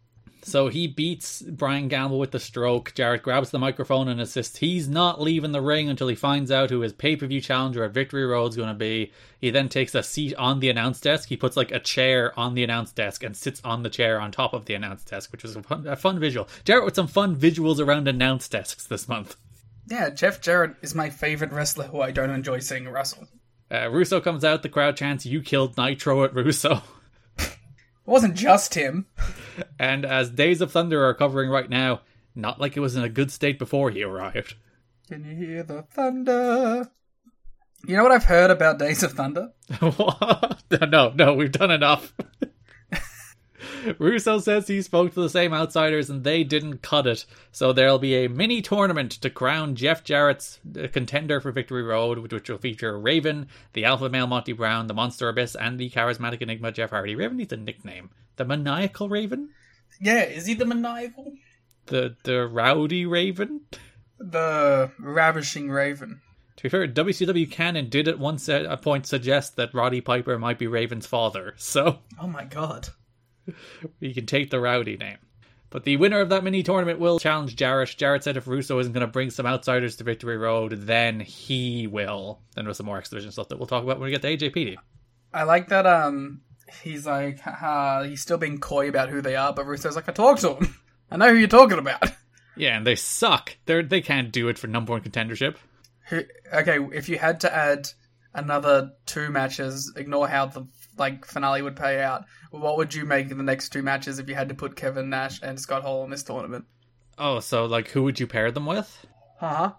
[0.43, 2.93] So he beats Brian Gamble with the stroke.
[2.93, 6.69] Jarrett grabs the microphone and insists he's not leaving the ring until he finds out
[6.69, 9.11] who his pay per view challenger at Victory Road is going to be.
[9.41, 11.29] He then takes a seat on the announce desk.
[11.29, 14.31] He puts like a chair on the announce desk and sits on the chair on
[14.31, 16.47] top of the announce desk, which was a fun, a fun visual.
[16.63, 19.35] Jarrett with some fun visuals around announce desks this month.
[19.89, 23.27] Yeah, Jeff Jarrett is my favorite wrestler who I don't enjoy seeing wrestle.
[23.71, 24.63] Uh, Russo comes out.
[24.63, 26.81] The crowd chants, "You killed Nitro at Russo."
[27.37, 27.57] It
[28.11, 29.07] wasn't just him.
[29.79, 32.01] And as Days of Thunder are covering right now,
[32.35, 34.55] not like it was in a good state before he arrived.
[35.07, 36.91] Can you hear the thunder?
[37.87, 39.51] You know what I've heard about Days of Thunder?
[40.89, 42.13] No, no, we've done enough.
[43.99, 47.25] Russo says he spoke to the same outsiders and they didn't cut it.
[47.51, 52.19] So there'll be a mini tournament to crown Jeff Jarrett's uh, contender for Victory Road,
[52.19, 55.89] which, which will feature Raven, the alpha male Monty Brown, the Monster Abyss, and the
[55.89, 57.15] charismatic enigma Jeff Hardy.
[57.15, 58.09] Raven needs a nickname.
[58.37, 59.49] The Maniacal Raven?
[60.01, 61.33] Yeah, is he the maniacal?
[61.85, 63.61] The the Rowdy Raven?
[64.17, 66.21] The ravishing raven.
[66.57, 70.39] To be fair, WCW canon did at one set, a point suggest that Roddy Piper
[70.39, 72.89] might be Raven's father, so Oh my god.
[73.99, 75.17] You can take the Rowdy name.
[75.69, 77.95] But the winner of that mini tournament will challenge Jarrett.
[77.97, 81.87] Jarrett said if Russo isn't going to bring some outsiders to Victory Road, then he
[81.87, 82.39] will.
[82.55, 84.77] Then there's some more exhibition stuff that we'll talk about when we get to AJPD.
[85.33, 86.41] I like that um
[86.81, 90.13] he's like uh, he's still being coy about who they are, but Russo's like, I
[90.13, 90.75] talked to him.
[91.11, 92.03] I know who you're talking about.
[92.57, 93.57] Yeah, and they suck.
[93.65, 95.57] They're they can't do it for number one contendership.
[96.07, 96.21] Who,
[96.53, 97.89] okay, if you had to add
[98.33, 100.65] another two matches, ignore how the
[100.97, 102.25] like finale would pay out.
[102.51, 105.09] What would you make in the next two matches if you had to put Kevin
[105.09, 106.65] Nash and Scott Hall in this tournament?
[107.17, 109.05] Oh, so like who would you pair them with?
[109.41, 109.71] Uh huh.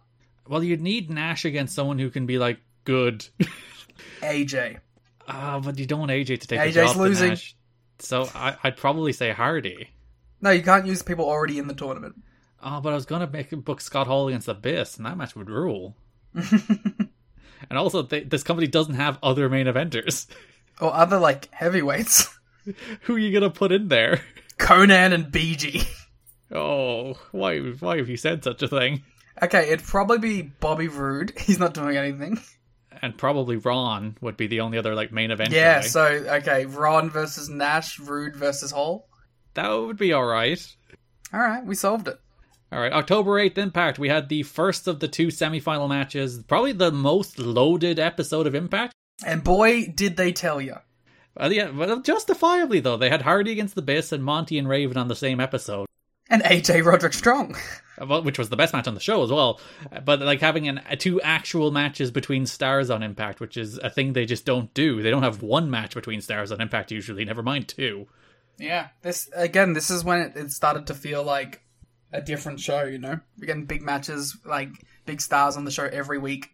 [0.49, 3.27] Well, you'd need Nash against someone who can be like good.
[4.21, 4.79] AJ.
[5.29, 7.31] Ah, but you don't want AJ to take the AJ's job to losing.
[7.31, 7.57] Nash.
[7.99, 9.91] So I, I'd probably say Hardy.
[10.41, 12.23] No, you can't use people already in the tournament.
[12.63, 15.51] Oh, but I was gonna make book Scott Hall against Abyss, and that match would
[15.51, 15.97] rule.
[16.35, 17.09] and
[17.71, 20.27] also, they, this company doesn't have other main eventers.
[20.81, 22.29] Or other like heavyweights.
[23.03, 24.21] Who are you gonna put in there?
[24.59, 25.87] Konnan and BG.
[26.53, 27.59] Oh, why?
[27.61, 29.03] Why have you said such a thing?
[29.43, 31.33] Okay, it'd probably be Bobby Roode.
[31.39, 32.41] He's not doing anything.
[33.03, 35.51] And probably Ron would be the only other like main event.
[35.51, 35.87] Yeah, guy.
[35.87, 39.09] so okay, Ron versus Nash, Roode versus Hall.
[39.55, 40.65] that would be all right.
[41.33, 42.19] All right, we solved it.
[42.73, 43.99] All right, October 8th Impact.
[43.99, 48.55] We had the first of the two semifinal matches, probably the most loaded episode of
[48.55, 48.95] Impact.
[49.25, 50.77] And boy, did they tell you.
[51.39, 55.09] Uh, yeah, well, justifiably though, they had Hardy against Abyss and Monty and Raven on
[55.09, 55.87] the same episode,
[56.31, 57.57] And AJ Roderick Strong.
[58.23, 59.61] which was the best match on the show as well.
[60.05, 63.91] But like having an, uh, two actual matches between stars on Impact, which is a
[63.91, 65.03] thing they just don't do.
[65.03, 67.25] They don't have one match between stars on Impact usually.
[67.25, 68.07] Never mind two.
[68.59, 69.75] Yeah, this again.
[69.75, 71.63] This is when it, it started to feel like
[72.13, 72.85] a different show.
[72.85, 74.71] You know, we're getting big matches, like
[75.05, 76.51] big stars on the show every week.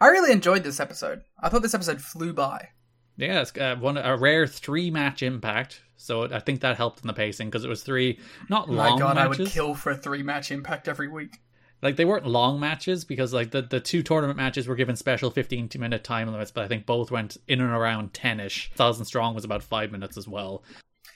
[0.00, 1.22] I really enjoyed this episode.
[1.40, 2.68] I thought this episode flew by.
[3.16, 5.82] Yeah, it's uh, one a rare three match Impact.
[5.96, 8.18] So I think that helped in the pacing because it was three
[8.50, 8.98] not long.
[8.98, 9.00] Matches.
[9.00, 11.38] My God, I would kill for a three match impact every week.
[11.80, 15.30] like they weren't long matches because like the, the two tournament matches were given special
[15.30, 19.34] 15 minute time limits but i think both went in and around 10ish thousand strong
[19.34, 20.62] was about five minutes as well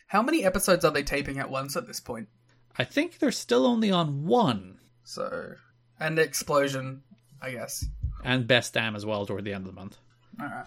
[0.08, 2.28] How many episodes are they taping at once at this point?
[2.76, 5.54] i think they're still only on one So,
[5.98, 7.00] and Xplosion,
[7.40, 7.84] I guess.
[8.24, 9.96] And best damn as well toward the end of the month
[10.40, 10.66] All right.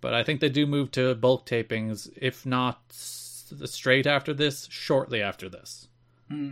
[0.00, 4.68] but i think they do move to bulk tapings if not s- straight after this
[4.70, 5.88] shortly after this
[6.28, 6.50] hmm.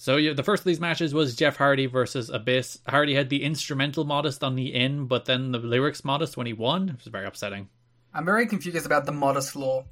[0.00, 2.78] So yeah, the first of these matches was Jeff Hardy versus Abyss.
[2.86, 6.52] Hardy had the instrumental modest on the in, but then the lyrics modest when he
[6.52, 6.90] won.
[6.90, 7.68] It was very upsetting.
[8.14, 9.86] I'm very confused about the modest law.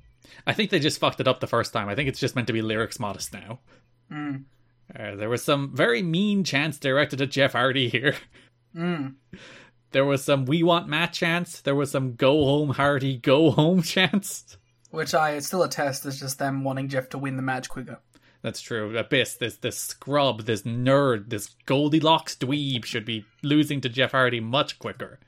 [0.47, 1.89] I think they just fucked it up the first time.
[1.89, 3.59] I think it's just meant to be lyrics modest now.
[4.09, 4.37] Hmm.
[4.97, 8.15] Uh, there was some very mean chants directed at Jeff Hardy here.
[8.77, 9.09] Hmm.
[9.97, 11.63] There was some "We want Matt" chants.
[11.63, 14.59] There was some "Go home, Hardy, go home" chants.
[14.91, 18.01] Which I still attest is just them wanting Jeff to win the match quicker.
[18.43, 18.95] That's true.
[18.99, 24.39] Abyss, this this scrub, this nerd, this Goldylocks dweeb should be losing to Jeff Hardy
[24.39, 25.19] much quicker.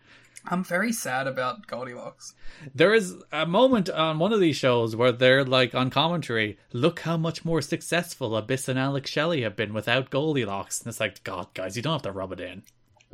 [0.45, 2.35] I'm very sad about Goldylocks.
[2.75, 7.01] There is a moment on one of these shows where they're like on commentary, look
[7.01, 10.83] how much more successful Abyss and Alex Shelley have been without Goldylocks.
[10.83, 12.65] And it's like, God, guys, you don't have to rub it in.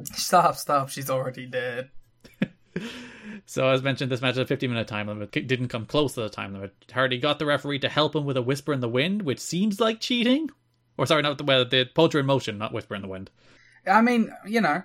[0.03, 1.91] Stop, stop, she's already dead.
[3.47, 5.37] So, as mentioned, this match had a 50 minute time limit.
[5.37, 6.75] It didn't come close to the time limit.
[6.93, 9.81] Hardy got the referee to help him with a whisper in the wind, which seems
[9.81, 10.51] like cheating.
[10.97, 13.31] Or, sorry, not the, well, the poetry in motion, not whisper in the wind.
[13.87, 14.83] I mean, you know,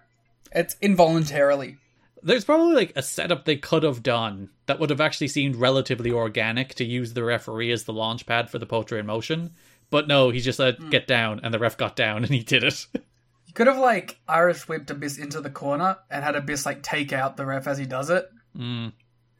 [0.51, 1.77] it's involuntarily.
[2.21, 6.11] There's probably like a setup they could have done that would have actually seemed relatively
[6.11, 9.51] organic to use the referee as the launch pad for the poetry in motion.
[9.89, 10.89] But no, he just said, hmm.
[10.89, 12.87] get down, and the ref got down and he did it.
[13.49, 17.11] You could have, like, Irish whipped Abyss into the corner and had Abyss, like, take
[17.11, 18.29] out the ref as he does it.
[18.55, 18.93] Mm.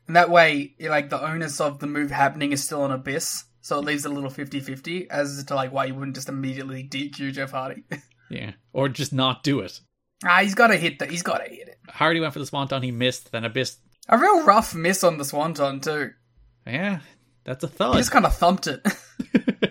[0.08, 3.44] And that way, like, the onus of the move happening is still on Abyss.
[3.62, 6.28] So it leaves it a little 50 50 as to, like, why you wouldn't just
[6.28, 7.84] immediately DQ Jeff Hardy.
[8.32, 8.54] Yeah.
[8.74, 9.80] Or just not do it.
[10.26, 11.10] ah, he's gotta hit that.
[11.12, 11.78] He's gotta hit it.
[11.88, 13.78] Hardy went for the swanton, he missed, then Abyss.
[14.08, 16.12] A real rough miss on the Swanton, too.
[16.66, 17.00] Yeah,
[17.44, 17.96] that's a He thud.
[17.98, 18.86] just kind of thumped it.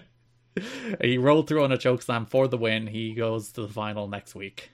[1.01, 2.87] He rolled through on a chokeslam for the win.
[2.87, 4.71] He goes to the final next week.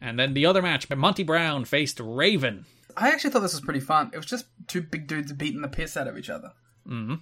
[0.00, 2.66] And then the other match, Monty Brown faced Raven.
[2.96, 4.10] I actually thought this was pretty fun.
[4.12, 6.52] It was just two big dudes beating the piss out of each other.
[6.86, 7.14] Mm-hmm.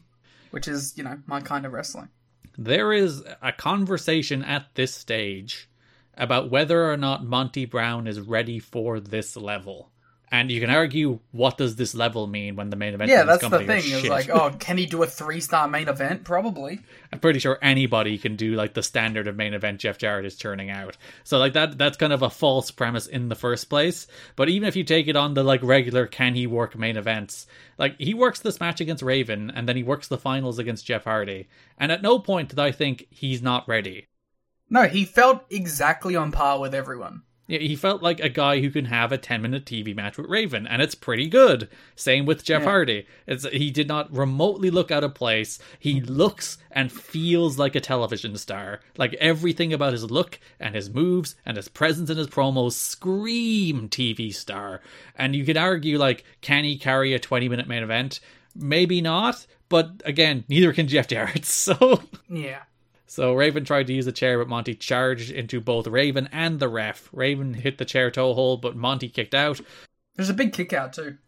[0.51, 2.09] Which is, you know, my kind of wrestling.
[2.59, 5.70] There is a conversation at this stage
[6.14, 9.91] about whether or not Monty Brown is ready for this level.
[10.33, 13.47] And you can argue, what does this level mean when the main event Yeah, that's
[13.47, 13.79] the is thing.
[13.81, 14.11] It's shit?
[14.11, 16.25] like, oh, can he do a three star main event?
[16.25, 16.81] Probably.
[17.13, 20.39] I'm pretty sure anybody can do like the standard of main event Jeff Jarrett is
[20.39, 20.97] turning out.
[21.23, 24.07] So like that that's kind of a false premise in the first place.
[24.35, 27.47] But even if you take it on the like regular can he work main events,
[27.77, 31.05] like he works this match against Raven and then he works the finals against Jeff
[31.05, 31.49] Hardy.
[31.77, 34.07] And at no point did I think he's not ready.
[34.71, 37.25] No, he felt exactly on par with everyone.
[37.61, 40.66] He felt like a guy who can have a 10 minute TV match with Raven,
[40.66, 41.69] and it's pretty good.
[41.95, 42.69] Same with Jeff Yeah.
[42.69, 43.07] Hardy.
[43.27, 45.59] It's, he did not remotely look out of place.
[45.79, 48.81] He looks and feels like a television star.
[48.97, 53.89] Like everything about his look and his moves and his presence in his promos scream
[53.89, 54.81] TV star.
[55.16, 58.20] And you could argue, like, can he carry a 20 minute main event?
[58.55, 62.03] Maybe not, but again, neither can Jeff Jarrett, so.
[62.29, 62.62] Yeah.
[63.13, 66.69] So Raven tried to use the chair, but Monty charged into both Raven and the
[66.71, 67.11] ref.
[67.13, 69.61] Raven hit the chair toe hold, but Monty kicked out.
[70.17, 71.19] There's a big kick out, too.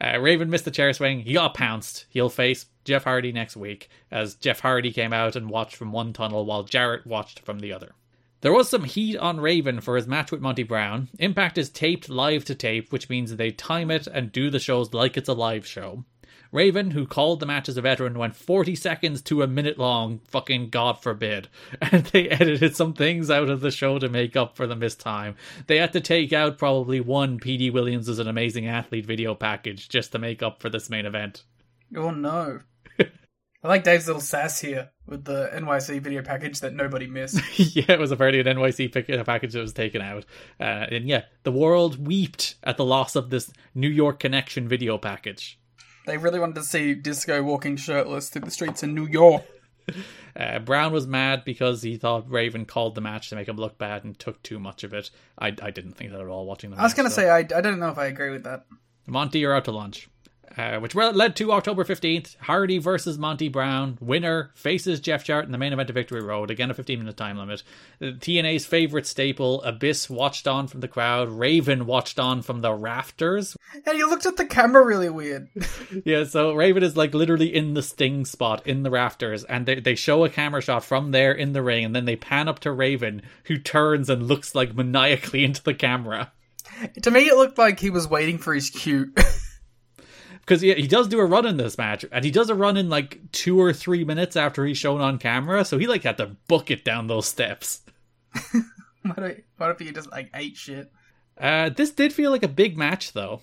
[0.00, 1.20] Uh, Raven missed the chair swing.
[1.20, 2.06] He got pounced.
[2.10, 6.12] He'll face Jeff Hardy next week, as Jeff Hardy came out and watched from one
[6.12, 7.92] tunnel while Jarrett watched from the other.
[8.40, 11.08] There was some heat on Raven for his match with Monty Brown.
[11.20, 14.92] Impact is taped live to tape, which means they time it and do the shows
[14.92, 16.04] like it's a live show.
[16.50, 20.20] Raven, who called the match as a veteran, went 40 seconds to a minute long,
[20.28, 21.48] fucking God forbid.
[21.80, 25.00] And they edited some things out of the show to make up for the missed
[25.00, 25.36] time.
[25.66, 29.88] They had to take out probably one Petey Williams is an amazing athlete video package
[29.88, 31.44] just to make up for this main event.
[31.96, 32.60] Oh no.
[32.98, 37.40] I like Dave's little sass here with the NYC video package that nobody missed.
[37.76, 40.24] yeah, it was apparently an NYC uh, package that was taken out.
[40.60, 44.98] Uh, and yeah, the world wept at the loss of this New York Connection video
[44.98, 45.58] package.
[46.08, 49.44] They really wanted to see Disco walking shirtless through the streets in New York.
[50.36, 53.76] Uh, Brown was mad because he thought Raven called the match to make him look
[53.76, 55.10] bad and took too much of it.
[55.36, 57.22] I, I didn't think that at all watching the I was going to so.
[57.22, 58.64] say, I, I don't know if I agree with that.
[59.06, 60.08] Monty, you're out to lunch.
[60.58, 62.36] Uh, which led to October 15th.
[62.40, 63.96] Hardy versus Monty Brown.
[64.00, 66.50] Winner faces Jeff Jarrett in the main event of Victory Road.
[66.50, 67.62] Again, a 15 minute time limit.
[68.02, 69.62] Uh, TNA's favorite staple.
[69.62, 71.28] Abyss watched on from the crowd.
[71.28, 73.56] Raven watched on from the rafters.
[73.86, 75.48] And you looked at the camera really weird.
[76.04, 79.80] Yeah, so Raven is like literally in the sting spot in the rafters, and they,
[79.80, 82.58] they show a camera shot from there in the ring, and then they pan up
[82.60, 86.32] to Raven, who turns and looks like maniacally into the camera.
[87.02, 89.12] to me, it looked like he was waiting for his cue.
[90.48, 92.78] Because he, he does do a run in this match, and he does a run
[92.78, 96.16] in like two or three minutes after he's shown on camera, so he like had
[96.16, 97.82] to book it down those steps.
[99.02, 100.90] what, if, what if he just like ate shit?
[101.38, 103.42] Uh, this did feel like a big match, though.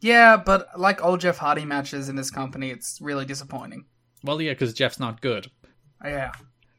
[0.00, 3.84] Yeah, but like all Jeff Hardy matches in this company, it's really disappointing.
[4.24, 5.50] Well, yeah, because Jeff's not good.
[6.02, 6.32] Yeah.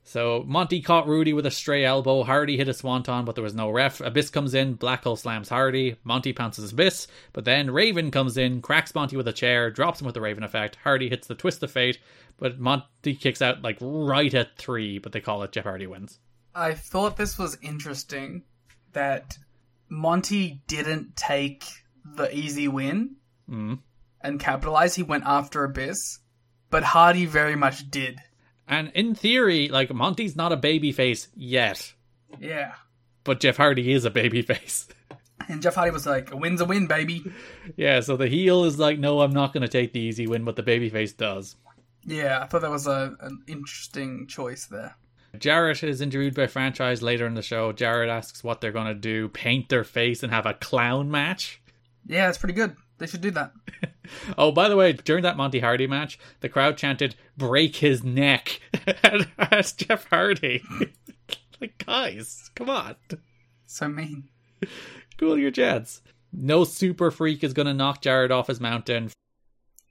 [0.07, 2.23] So Monty caught Rudy with a stray elbow.
[2.23, 3.99] Hardy hit a swanton, but there was no ref.
[3.99, 4.75] Abyss comes in.
[4.75, 5.97] Black Hole slams Hardy.
[6.05, 10.05] Monty pounces Abyss, but then Raven comes in, cracks Monty with a chair, drops him
[10.05, 10.77] with the Raven effect.
[10.81, 11.99] Hardy hits the twist of fate,
[12.38, 16.19] but Monty kicks out like right at three, but they call it Jeff Hardy wins.
[16.55, 18.43] I thought this was interesting
[18.93, 19.38] that
[19.89, 21.65] Monty didn't take
[22.15, 23.17] the easy win
[23.49, 23.79] Mm.
[24.21, 24.95] and capitalize.
[24.95, 26.19] He went after Abyss,
[26.69, 28.19] but Hardy very much did.
[28.68, 31.94] And in theory, like Monty's not a babyface yet,
[32.39, 32.73] Yeah.
[33.23, 34.88] but Jeff Hardy is a babyface.
[35.49, 37.23] And Jeff Hardy was like, a win's a win, baby.
[37.77, 40.44] yeah, so the heel is like, no, I'm not going to take the easy win,
[40.44, 41.56] but the babyface does.
[42.03, 44.95] Yeah, I thought that was a, an interesting choice there.
[45.38, 47.72] Jarrett is interviewed by franchise later in the show.
[47.72, 51.61] Jarrett asks what they're going to do paint their face and have a clown match.
[52.06, 52.76] Yeah, it's pretty good.
[52.97, 53.51] They should do that.
[54.37, 58.61] Oh, by the way, during that Monty Hardy match, the crowd chanted, break his neck
[59.03, 60.63] at Jeff Hardy.
[61.61, 62.95] like, guys, come on.
[63.65, 64.29] So mean.
[65.17, 66.01] Cool your jets.
[66.31, 69.11] No super freak is going to knock Jarrett off his mountain.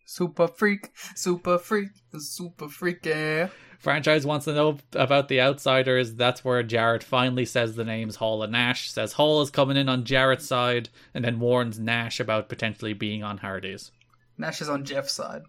[0.07, 3.49] Super freak, super freak, super freak, yeah.
[3.79, 6.15] Franchise wants to know about the outsiders.
[6.15, 8.91] That's where Jarrett finally says the names Hall and Nash.
[8.91, 13.23] Says Hall is coming in on Jarrett's side, and then warns Nash about potentially being
[13.23, 13.93] on Hardy's.
[14.39, 15.43] Nash is on Jeff's side.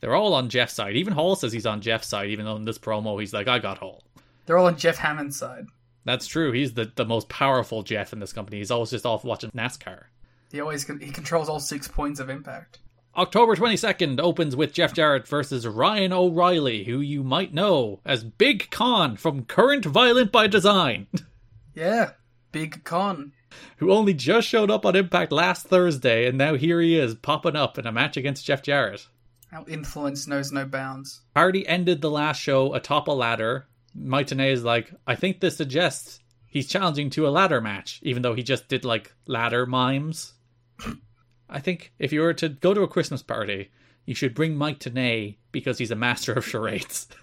[0.00, 0.96] They're all on Jeff's side.
[0.96, 3.58] Even Hall says he's on Jeff's side, even though in this promo he's like, I
[3.58, 4.02] got Hall.
[4.46, 5.66] They're all on Jeff Hammond's side.
[6.04, 6.52] That's true.
[6.52, 8.58] He's the, the most powerful Jeff in this company.
[8.58, 10.04] He's always just off watching NASCAR.
[10.52, 12.78] He always he controls all six points of impact.
[13.16, 18.70] October 22nd opens with Jeff Jarrett versus Ryan O'Reilly, who you might know as Big
[18.70, 21.06] Con from Current Violent by Design,
[21.74, 22.12] Yeah,
[22.52, 23.32] big con.
[23.78, 27.56] who only just showed up on Impact last Thursday, and now here he is popping
[27.56, 29.06] up in a match against Jeff Jarrett.
[29.52, 31.20] Our influence knows no bounds.
[31.36, 33.66] Hardy ended the last show atop a ladder.
[33.96, 38.34] Tenay is like, I think this suggests he's challenging to a ladder match, even though
[38.34, 40.34] he just did like ladder mimes.
[41.48, 43.70] I think if you were to go to a Christmas party,
[44.06, 47.08] you should bring Mike Tenay because he's a master of charades.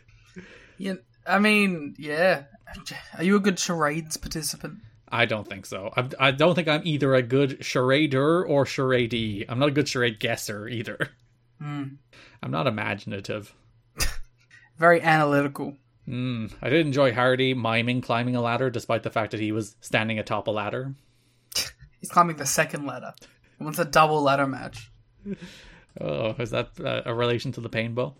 [0.78, 0.96] Yeah,
[1.28, 2.46] I mean, yeah.
[3.16, 4.80] Are you a good charades participant?
[5.12, 5.94] I don't think so.
[5.96, 9.46] I, I don't think I'm either a good charader or charadee.
[9.48, 10.98] I'm not a good charade guesser either.
[12.42, 13.54] I'm not imaginative.
[14.80, 15.76] Very analytical.
[16.08, 19.76] Mm, I did enjoy Hardy miming climbing a ladder despite the fact that he was
[19.82, 20.96] standing atop a ladder.
[22.00, 23.14] He's climbing the second ladder.
[23.62, 24.90] He wants a double ladder match.
[26.00, 28.16] Oh, is that uh, a relation to the painbow?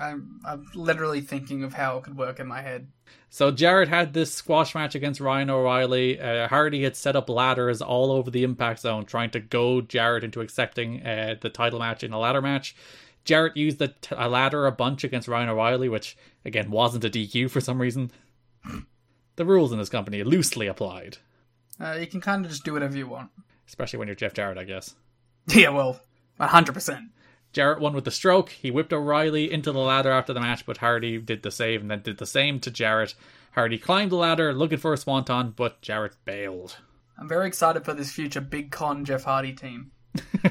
[0.00, 2.88] I'm, I'm literally thinking of how it could work in my head.
[3.30, 6.20] So Jarrett had this squash match against Ryan O'Reilly.
[6.20, 10.24] Uh, Hardy had set up ladders all over the impact zone, trying to goad Jarrett
[10.24, 12.74] into accepting uh, the title match in a ladder match.
[13.24, 17.08] Jarrett used the t- a ladder a bunch against Ryan O'Reilly, which again wasn't a
[17.08, 18.10] DQ for some reason.
[19.36, 21.18] the rules in this company are loosely applied,
[21.78, 23.30] Uh, you can kind of just do whatever you want.
[23.68, 24.94] Especially when you're Jeff Jarrett, I guess.
[25.48, 26.00] Yeah, well,
[26.38, 27.08] 100%.
[27.52, 28.50] Jarrett won with the stroke.
[28.50, 31.90] He whipped O'Reilly into the ladder after the match, but Hardy did the save and
[31.90, 33.14] then did the same to Jarrett.
[33.52, 36.78] Hardy climbed the ladder looking for a swanton, but Jarrett bailed.
[37.18, 39.90] I'm very excited for this future Big Con Jeff Hardy team.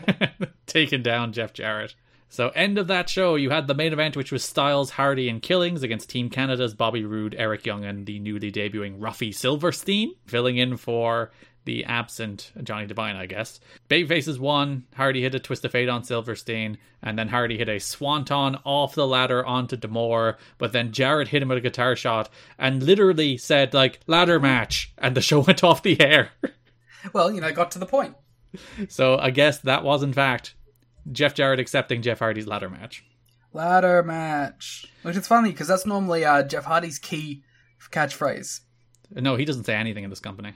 [0.67, 1.95] Taking down Jeff Jarrett.
[2.29, 5.41] So, end of that show, you had the main event, which was Styles, Hardy, and
[5.41, 10.57] Killings against Team Canada's Bobby Roode, Eric Young, and the newly debuting Ruffy Silverstein, filling
[10.57, 11.31] in for
[11.65, 13.59] the absent Johnny Devine, I guess.
[13.89, 14.85] Babyfaces won.
[14.95, 18.95] Hardy hit a twist of fate on Silverstein, and then Hardy hit a swanton off
[18.95, 20.37] the ladder onto D'Amore.
[20.57, 24.93] But then Jarrett hit him with a guitar shot and literally said like ladder match,
[24.97, 26.31] and the show went off the air.
[27.13, 28.15] Well, you know, it got to the point.
[28.89, 30.55] so I guess that was in fact
[31.11, 33.03] Jeff Jarrett accepting Jeff Hardy's ladder match.
[33.53, 34.85] Ladder match.
[35.03, 37.43] Which is funny because that's normally uh, Jeff Hardy's key
[37.91, 38.61] catchphrase.
[39.13, 40.53] No, he doesn't say anything in this company.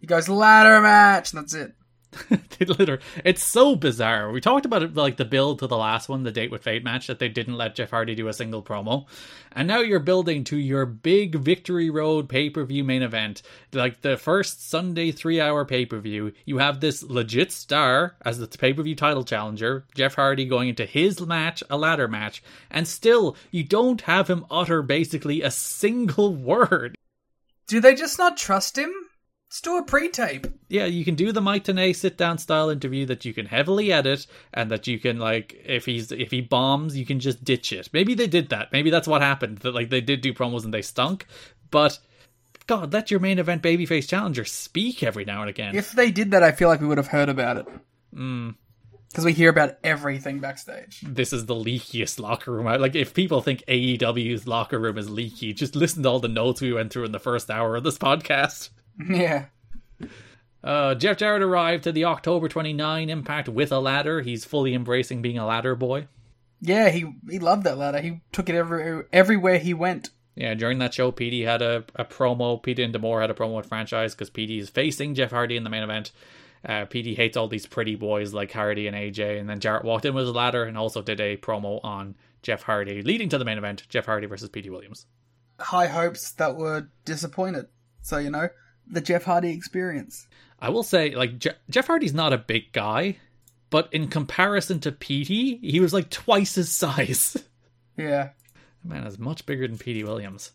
[0.00, 1.74] He goes ladder match, and that's it.
[2.30, 4.30] they literally, it's so bizarre.
[4.30, 6.84] We talked about it like the build to the last one, the date with Fate
[6.84, 9.06] match, that they didn't let Jeff Hardy do a single promo,
[9.52, 13.42] and now you're building to your big Victory Road pay per view main event,
[13.72, 16.32] like the first Sunday three hour pay per view.
[16.44, 20.68] You have this legit star as the pay per view title challenger, Jeff Hardy, going
[20.68, 25.50] into his match, a ladder match, and still you don't have him utter basically a
[25.50, 26.96] single word.
[27.66, 28.92] Do they just not trust him?
[29.48, 30.46] Let's do a pre-tape.
[30.68, 33.92] yeah, you can do the Mike Tenay sit down style interview that you can heavily
[33.92, 37.72] edit and that you can like if he's if he bombs, you can just ditch
[37.72, 37.88] it.
[37.92, 38.72] Maybe they did that.
[38.72, 39.58] Maybe that's what happened.
[39.58, 41.26] That like they did do promos and they stunk.
[41.70, 41.98] But
[42.66, 45.76] God, let your main event babyface challenger speak every now and again.
[45.76, 47.66] If they did that, I feel like we would have heard about it.
[48.12, 48.50] Hmm.
[49.08, 51.00] Because we hear about everything backstage.
[51.06, 52.66] this is the leakiest locker room.
[52.66, 56.60] Like if people think AEW's locker room is leaky, just listen to all the notes
[56.60, 58.70] we went through in the first hour of this podcast.
[59.08, 59.46] Yeah.
[60.64, 64.22] Uh, Jeff Jarrett arrived to the October 29 Impact with a ladder.
[64.22, 66.08] He's fully embracing being a ladder boy.
[66.60, 68.00] Yeah, he he loved that ladder.
[68.00, 70.10] He took it every, everywhere he went.
[70.34, 72.62] Yeah, during that show, Petey had a, a promo.
[72.62, 75.64] Petey and D'Amore had a promo with franchise because Petey is facing Jeff Hardy in
[75.64, 76.12] the main event.
[76.64, 80.04] Uh, Petey hates all these pretty boys like Hardy and AJ, and then Jarrett walked
[80.04, 83.44] in with a ladder and also did a promo on Jeff Hardy, leading to the
[83.44, 85.06] main event: Jeff Hardy versus Petey Williams.
[85.60, 87.66] High hopes that were disappointed.
[88.02, 88.48] So, you know,
[88.88, 90.26] the Jeff Hardy experience.
[90.60, 93.16] I will say, like Je- Jeff Hardy's not a big guy,
[93.70, 97.36] but in comparison to Petey, he was like twice his size.
[97.98, 98.28] Yeah.
[98.84, 100.52] Man is much bigger than Petey Williams.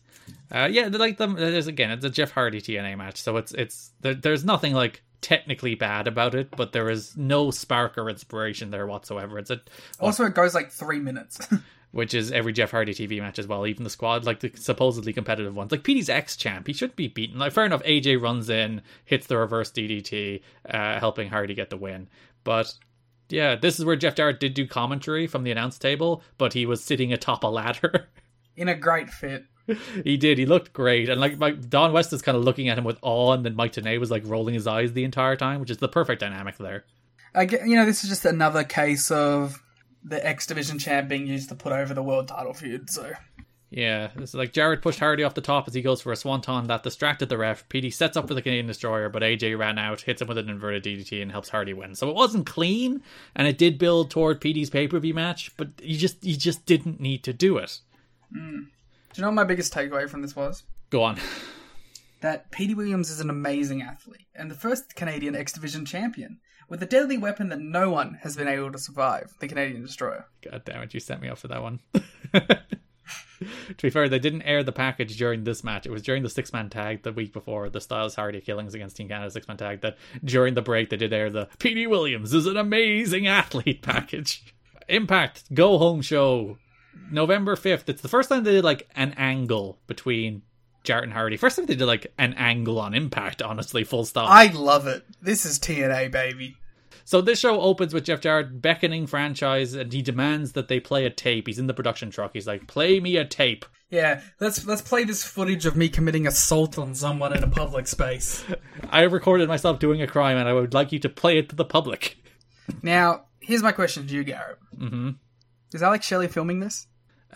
[0.54, 1.34] Uh, yeah, like them.
[1.34, 5.02] There's again, it's a Jeff Hardy TNA match, so it's it's there, there's nothing like
[5.22, 9.40] technically bad about it, but there is no spark or inspiration there whatsoever.
[9.40, 9.60] It's a
[9.98, 11.40] Also, it goes like three minutes.
[11.92, 13.66] which is every Jeff Hardy TV match as well.
[13.66, 17.08] Even the squad, like the supposedly competitive ones, like Petey's ex champ, he shouldn't be
[17.08, 17.38] beaten.
[17.38, 21.76] Like fair enough, AJ runs in, hits the reverse DDT, uh, helping Hardy get the
[21.76, 22.08] win,
[22.44, 22.74] but.
[23.28, 26.66] Yeah, this is where Jeff Jarrett did do commentary from the announce table, but he
[26.66, 28.08] was sitting atop a ladder.
[28.56, 29.44] in a great fit.
[30.04, 30.38] He did.
[30.38, 32.98] He looked great, and like, like Don West is kind of looking at him with
[33.00, 35.78] awe, and then Mike Tenay was like rolling his eyes the entire time, which is
[35.78, 36.84] the perfect dynamic there.
[37.34, 39.62] I get, you know, this is just another case of
[40.04, 42.90] the X Division champ being used to put over the world title feud.
[42.90, 43.12] So
[43.70, 46.66] Yeah, it's like Jarrett pushed Hardy off the top as he goes for a swanton
[46.66, 47.68] that distracted the ref.
[47.68, 50.48] Petey sets up for the Canadian Destroyer, but AJ ran out, hits him with an
[50.48, 51.94] inverted DDT, and helps Hardy win.
[51.94, 53.02] So it wasn't clean,
[53.34, 56.66] and it did build toward Petey's pay per view match, but you just you just
[56.66, 57.80] didn't need to do it.
[58.34, 58.66] Mm.
[59.12, 60.62] do you know what my biggest takeaway from this was?
[60.90, 61.18] Go on.
[62.22, 66.38] That Petey Williams is an amazing athlete and the first Canadian X Division champion
[66.72, 70.24] with a deadly weapon that no one has been able to survive: the Canadian Destroyer.
[70.40, 71.80] God damn it, you sent me up for that one.
[72.32, 75.84] to be fair, they didn't air the package during this match.
[75.84, 78.96] It was during the six man tag the week before the Styles Hardy killings against
[78.96, 82.32] Team Canada six man tag that during the break they did air the Petey Williams
[82.32, 84.42] is an amazing athlete package.
[84.88, 86.56] Impact Go Home Show
[87.10, 87.90] November 5th.
[87.90, 90.40] It's the first time they did like an angle between
[90.84, 91.36] Jarrett and Hardy.
[91.36, 94.30] First time they did like an angle on Impact, honestly, full stop.
[94.30, 95.04] I love it.
[95.20, 96.56] This is TNA, baby.
[97.04, 101.04] So this show opens with Jeff Jarrett beckoning franchise, and he demands that they play
[101.04, 101.46] a tape.
[101.46, 102.32] He's in the production truck.
[102.32, 106.26] He's like, "Play me a tape." Yeah, let's let's play this footage of me committing
[106.26, 108.44] assault on someone in a public space.
[108.90, 111.56] I recorded myself doing a crime, and I would like you to play it to
[111.56, 112.16] the public.
[112.80, 114.58] Now, here's my question to you, Garrett.
[114.78, 115.10] Mm-hmm.
[115.74, 116.86] Is Alex Shelley filming this?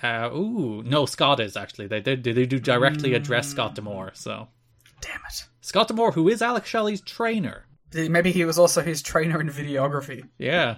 [0.01, 1.89] Uh, ooh, no, Scott is actually.
[1.89, 2.23] They did.
[2.23, 4.13] They do directly address Scott D'Amore.
[4.15, 4.49] So
[5.01, 5.47] Damn it.
[5.61, 7.66] Scott D'Amore, who is Alex Shelley's trainer.
[7.97, 10.29] Maybe he was also his trainer in videography.
[10.39, 10.77] Yeah.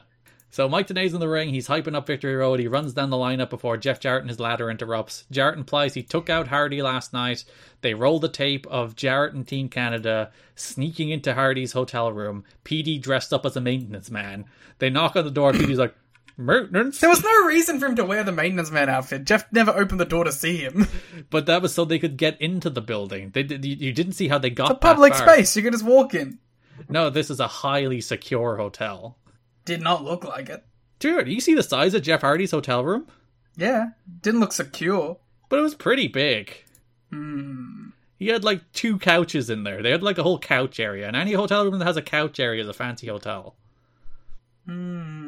[0.51, 1.51] So Mike Tenay's in the ring.
[1.51, 2.59] He's hyping up Victory Road.
[2.59, 5.27] He runs down the lineup before Jeff Jarrett and his ladder interrupts.
[5.31, 7.45] Jarrett implies he took out Hardy last night.
[7.83, 12.45] They roll the tape of Jarrett and Team Canada sneaking into Hardy's hotel room.
[12.65, 14.47] Petey dressed up as a maintenance man.
[14.79, 15.53] They knock on the door.
[15.53, 15.95] Petey's like,
[16.39, 17.01] maintenance?
[17.01, 19.25] There was no reason for him to wear the maintenance man outfit.
[19.25, 20.87] Jeff never opened the door to see him.
[21.31, 23.33] But that was so they could get into the building.
[23.35, 26.39] They you didn't see how they got A public space, you can just walk in.
[26.89, 29.19] No, this is a highly secure hotel.
[29.65, 30.65] Did not look like it.
[30.99, 33.07] Dude, do you see the size of Jeff Hardy's hotel room?
[33.57, 33.91] Yeah,
[34.23, 35.19] didn't look secure.
[35.49, 36.65] But it was pretty big.
[37.11, 37.89] Hmm.
[38.19, 39.83] He had like two couches in there.
[39.83, 42.41] They had like a whole couch area, and any hotel room that has a couch
[42.41, 43.55] area is a fancy hotel.
[44.67, 45.28] Hmm.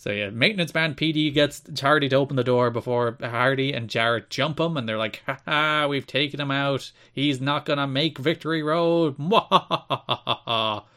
[0.00, 4.30] So yeah, maintenance man Petey gets Hardy to open the door before Hardy and Jarrett
[4.30, 6.90] jump him, and they're like, "Ha ha, we've taken him out.
[7.12, 9.16] He's not gonna make Victory Road."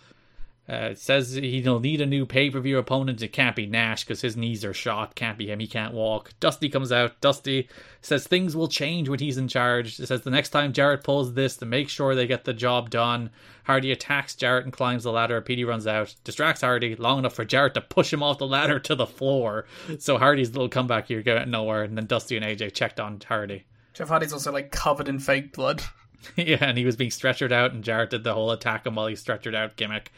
[0.68, 3.22] Uh, says he'll need a new pay per view opponent.
[3.22, 5.14] It can't be Nash because his knees are shot.
[5.14, 5.60] Can't be him.
[5.60, 6.34] He can't walk.
[6.40, 7.20] Dusty comes out.
[7.20, 7.68] Dusty
[8.02, 10.00] says things will change when he's in charge.
[10.00, 12.90] It says the next time Jarrett pulls this to make sure they get the job
[12.90, 13.30] done.
[13.66, 15.42] Hardy attacks Jarrett and climbs the ladder.
[15.42, 18.80] Petey runs out, distracts Hardy long enough for Jarrett to push him off the ladder
[18.80, 19.66] to the floor.
[20.00, 21.84] So Hardy's little comeback here got nowhere.
[21.84, 23.66] And then Dusty and AJ checked on Hardy.
[23.94, 25.84] Jeff Hardy's also like covered in fake blood.
[26.38, 29.08] yeah, and he was being stretchered out, and Jarrett did the whole attack him while
[29.08, 30.12] he's stretchered out gimmick.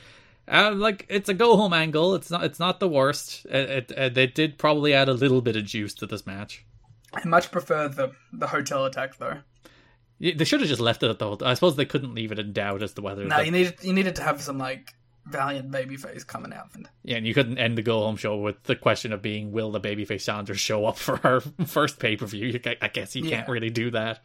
[0.47, 2.13] Uh, like it's a go home angle.
[2.15, 2.43] It's not.
[2.43, 3.45] It's not the worst.
[3.45, 6.65] It, it, it they did probably add a little bit of juice to this match.
[7.13, 9.39] I much prefer the the hotel attack though.
[10.19, 11.26] Yeah, They should have just left it at the.
[11.27, 11.47] Hotel.
[11.47, 13.26] I suppose they couldn't leave it in doubt as to whether.
[13.26, 14.93] No, the- you needed you needed to have some like
[15.26, 16.67] valiant babyface coming out.
[16.76, 19.51] And Yeah, and you couldn't end the go home show with the question of being
[19.51, 22.59] will the babyface challengers show up for our first pay per view?
[22.81, 24.23] I guess you can't really do that.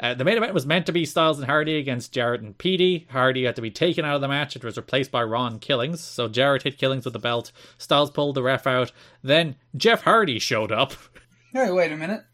[0.00, 3.06] Uh, the main event was meant to be Styles and Hardy against Jarrett and Petey.
[3.10, 4.56] Hardy had to be taken out of the match.
[4.56, 6.00] It was replaced by Ron Killings.
[6.00, 7.52] So Jarrett hit Killings with the belt.
[7.78, 8.92] Styles pulled the ref out.
[9.22, 10.94] Then Jeff Hardy showed up.
[11.52, 12.24] hey, wait a minute.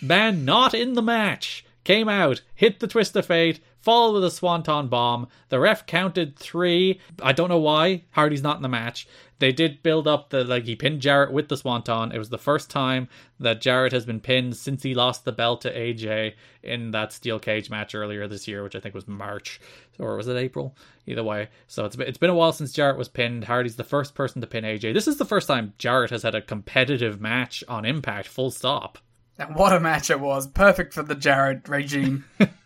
[0.00, 1.64] Man not in the match.
[1.86, 5.28] Came out, hit the twist of fate, followed with a swanton bomb.
[5.50, 7.00] The ref counted three.
[7.22, 8.02] I don't know why.
[8.10, 9.06] Hardy's not in the match.
[9.38, 12.12] They did build up the like he pinned Jarrett with the swanton.
[12.12, 13.08] It was the first time
[13.38, 17.38] that Jarrett has been pinned since he lost the belt to AJ in that steel
[17.38, 19.60] cage match earlier this year, which I think was March
[19.98, 20.74] or was it April?
[21.06, 21.48] Either way.
[21.66, 23.44] So it's been, it's been a while since Jarrett was pinned.
[23.44, 24.94] Hardy's the first person to pin AJ.
[24.94, 28.28] This is the first time Jarrett has had a competitive match on Impact.
[28.28, 28.98] Full stop.
[29.38, 30.46] And what a match it was.
[30.46, 32.24] Perfect for the Jarrett regime.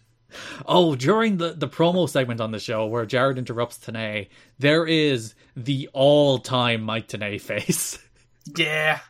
[0.66, 4.28] Oh, during the, the promo segment on the show where Jarrett interrupts Tenay,
[4.59, 7.98] there is the all time Mike Tenay face.
[8.57, 9.01] yeah.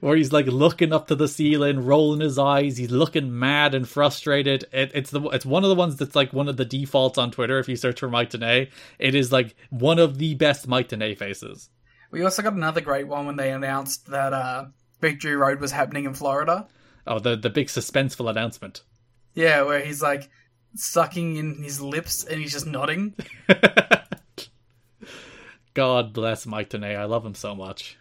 [0.00, 2.76] where he's like looking up to the ceiling, rolling his eyes.
[2.76, 4.64] He's looking mad and frustrated.
[4.72, 7.30] It, it's the it's one of the ones that's like one of the defaults on
[7.30, 7.58] Twitter.
[7.58, 11.16] If you search for Mike Tenay, it is like one of the best Mike Tenay
[11.16, 11.68] faces.
[12.10, 14.66] We also got another great one when they announced that uh,
[15.00, 16.66] Victory Road was happening in Florida.
[17.06, 18.82] Oh, the the big suspenseful announcement.
[19.34, 20.28] Yeah, where he's like
[20.74, 23.14] sucking in his lips and he's just nodding.
[25.74, 26.96] God bless Mike Tenay.
[26.96, 27.96] I love him so much.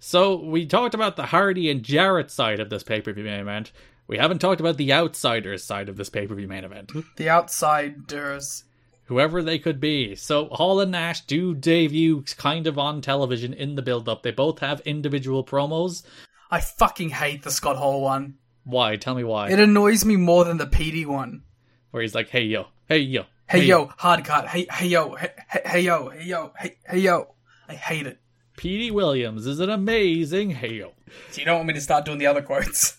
[0.00, 3.40] So we talked about the Hardy and Jarrett side of this pay per view main
[3.40, 3.70] event.
[4.06, 6.90] We haven't talked about the outsiders side of this pay per view main event.
[7.16, 8.64] The outsiders.
[9.04, 10.14] Whoever they could be.
[10.14, 14.22] So Hall and Nash do debut kind of on television in the build up.
[14.22, 16.02] They both have individual promos.
[16.50, 18.36] I fucking hate the Scott Hall one.
[18.64, 18.96] Why?
[18.96, 19.50] Tell me why.
[19.50, 21.42] It annoys me more than the Petey one.
[21.90, 23.24] Where he's like, hey yo, hey yo.
[23.48, 24.46] Hey, yo, hard cut.
[24.46, 27.34] Hey hey yo, hey, hey, hey yo, hey yo, hey hey yo.
[27.68, 28.18] I hate it.
[28.56, 30.92] Petey Williams is an amazing hey yo.
[31.30, 32.96] So you don't want me to start doing the other quotes?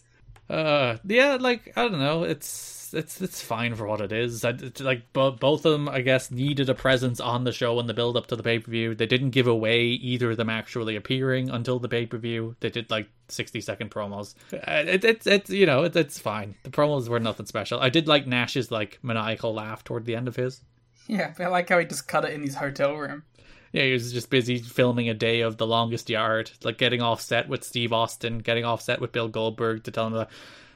[0.50, 2.48] Uh, yeah, like I don't know, it's
[2.94, 4.44] it's it's fine for what it is.
[4.44, 7.88] I, like bo- both of them, I guess, needed a presence on the show in
[7.88, 8.96] the build up to the pay per view.
[8.96, 12.56] They didn't give away either of them actually appearing until the pay per view.
[12.60, 14.36] They did like sixty second promos.
[14.54, 16.56] Uh, it, it's it's you know it, it's fine.
[16.64, 17.80] The promos were nothing special.
[17.80, 20.62] I did like Nash's like maniacal laugh toward the end of his.
[21.08, 23.24] Yeah, I like how he just cut it in his hotel room.
[23.72, 27.22] Yeah, he was just busy filming a day of the longest yard, like getting off
[27.22, 30.30] set with Steve Austin, getting off set with Bill Goldberg to tell him that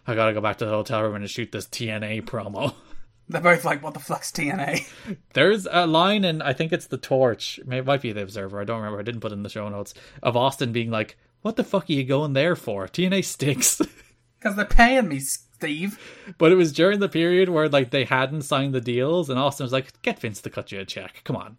[0.07, 2.73] I gotta go back to the hotel room and shoot this TNA promo.
[3.27, 4.87] They're both like, what the fuck's TNA?
[5.33, 7.59] There's a line, and I think it's the Torch.
[7.67, 8.61] It might be the Observer.
[8.61, 8.99] I don't remember.
[8.99, 11.89] I didn't put it in the show notes of Austin being like, "What the fuck
[11.89, 12.87] are you going there for?
[12.87, 13.81] TNA stinks."
[14.37, 15.97] Because they're paying me, Steve.
[16.37, 19.63] but it was during the period where like they hadn't signed the deals, and Austin
[19.63, 21.21] was like, "Get Vince to cut you a check.
[21.23, 21.57] Come on."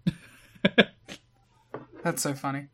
[2.05, 2.68] That's so funny.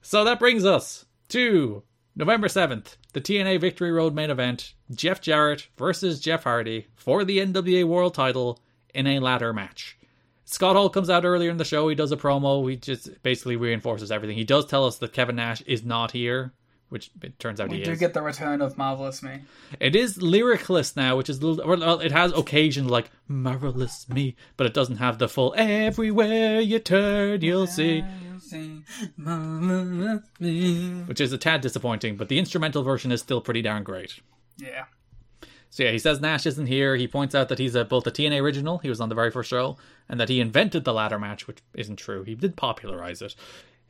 [0.00, 1.82] So that brings us to
[2.14, 7.38] November 7th, the TNA Victory Road main event Jeff Jarrett versus Jeff Hardy for the
[7.38, 8.60] NWA World title
[8.94, 9.96] in a ladder match.
[10.44, 11.88] Scott Hall comes out earlier in the show.
[11.88, 12.68] He does a promo.
[12.68, 14.36] He just basically reinforces everything.
[14.36, 16.52] He does tell us that Kevin Nash is not here,
[16.90, 17.98] which it turns out We he do is.
[17.98, 19.40] get the return of Marvelous Me.
[19.80, 21.66] It is lyricless now, which is little.
[21.66, 25.54] Well, it has occasion like marvelous me, but it doesn't have the full.
[25.56, 28.04] Everywhere you turn, you'll see.
[30.40, 31.02] Me.
[31.06, 34.20] which is a tad disappointing, but the instrumental version is still pretty darn great.
[34.58, 34.84] Yeah.
[35.70, 36.96] So yeah, he says Nash isn't here.
[36.96, 39.30] He points out that he's a, both a TNA original, he was on the very
[39.30, 42.24] first show, and that he invented the ladder match, which isn't true.
[42.24, 43.34] He did popularize it.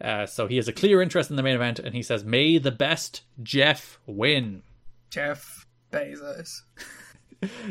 [0.01, 2.59] Uh, so he has a clear interest in the main event, and he says, "May
[2.59, 4.63] the best Jeff win."
[5.11, 6.63] Jeff Bezos.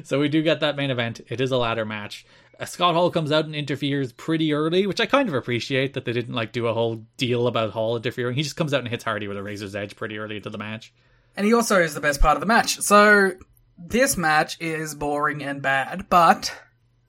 [0.04, 1.22] So we do get that main event.
[1.30, 2.26] It is a ladder match.
[2.62, 6.06] Uh, Scott Hall comes out and interferes pretty early, which I kind of appreciate that
[6.06, 8.36] they didn't like do a whole deal about Hall interfering.
[8.36, 10.60] He just comes out and hits Hardy with a razor's edge pretty early into the
[10.60, 10.94] match.
[11.36, 12.80] And he also is the best part of the match.
[12.82, 13.32] So
[13.78, 16.56] this match is boring and bad, but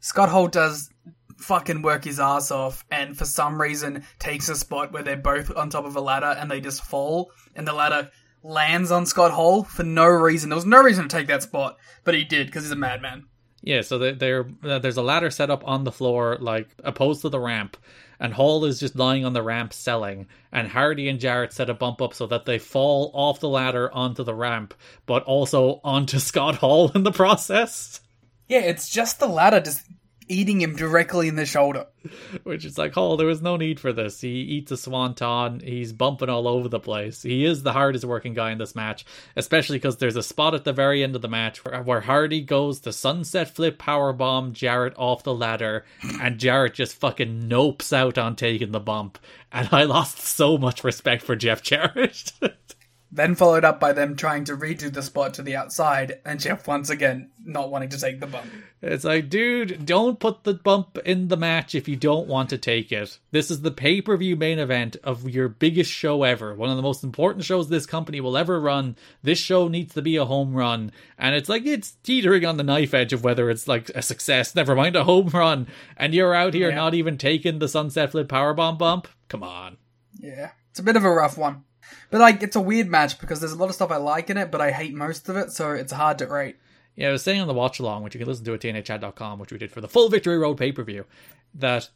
[0.01, 0.89] Scott Hall does
[1.37, 5.55] fucking work his ass off and for some reason takes a spot where they're both
[5.57, 8.09] on top of a ladder and they just fall and the ladder
[8.45, 10.51] lands on Scott Hall for no reason.
[10.51, 13.27] There was no reason to take that spot, but he did because he's a madman.
[13.63, 17.29] Yeah, so they're, uh, there's a ladder set up on the floor, like opposed to
[17.29, 17.77] the ramp,
[18.19, 21.75] and Hall is just lying on the ramp selling, and Hardy and Jarrett set a
[21.75, 24.75] bump up so that they fall off the ladder onto the ramp,
[25.07, 28.01] but also onto Scott Hall in the process.
[28.49, 29.87] Yeah, it's just the ladder just
[30.33, 31.87] eating him directly in the shoulder.
[32.43, 34.21] Which is like, oh, there was no need for this.
[34.21, 35.61] He eats a swanton.
[35.61, 37.23] He's bumping all over the place.
[37.23, 39.05] He is the hardest working guy in this match,
[39.37, 42.41] especially because there's a spot at the very end of the match where, where Hardy
[42.41, 45.85] goes to sunset flip power bomb Jarrett off the ladder,
[46.21, 49.19] and Jarrett just fucking nopes out on taking the bump.
[49.53, 52.33] And I lost so much respect for Jeff Jarrett.
[53.15, 56.67] Then followed up by them trying to redo the spot to the outside, and Jeff
[56.67, 58.47] once again not wanting to take the bump.
[58.81, 62.59] It's like, dude, don't put the bump in the match if you don't want to
[62.59, 63.19] take it.
[63.31, 66.55] This is the pay per view main event of your biggest show ever.
[66.55, 68.97] One of the most important shows this company will ever run.
[69.23, 70.91] This show needs to be a home run.
[71.19, 74.55] And it's like, it's teetering on the knife edge of whether it's like a success,
[74.57, 75.69] never mind a home run.
[75.99, 76.77] And you're out here Yeah.
[76.77, 79.07] not even taking the Sunset Flip Powerbomb bump?
[79.29, 79.77] Come on.
[80.19, 81.65] Yeah, it's a bit of a rough one.
[82.11, 84.37] But like, it's a weird match because there's a lot of stuff I like in
[84.37, 86.57] it, but I hate most of it, so it's hard to rate.
[86.97, 89.39] Yeah, I was saying on the watch along, which you can listen to at TNAchat.com,
[89.39, 91.07] which we did for the full Victory Road pay per view,
[91.55, 91.89] that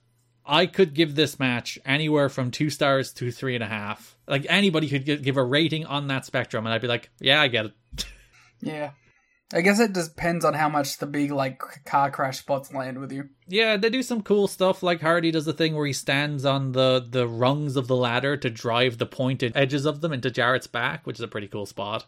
[0.44, 4.16] I could give this match anywhere from two stars to three and a half.
[4.26, 7.48] Like anybody could give a rating on that spectrum, and I'd be like, yeah, I
[7.48, 7.72] get it.
[8.62, 8.92] Yeah.
[9.52, 13.12] I guess it depends on how much the big, like, car crash spots land with
[13.12, 13.28] you.
[13.46, 14.82] yeah, they do some cool stuff.
[14.82, 18.36] Like Hardy does the thing where he stands on the the rungs of the ladder
[18.36, 21.66] to drive the pointed edges of them into Jarrett's back, which is a pretty cool
[21.66, 22.06] spot.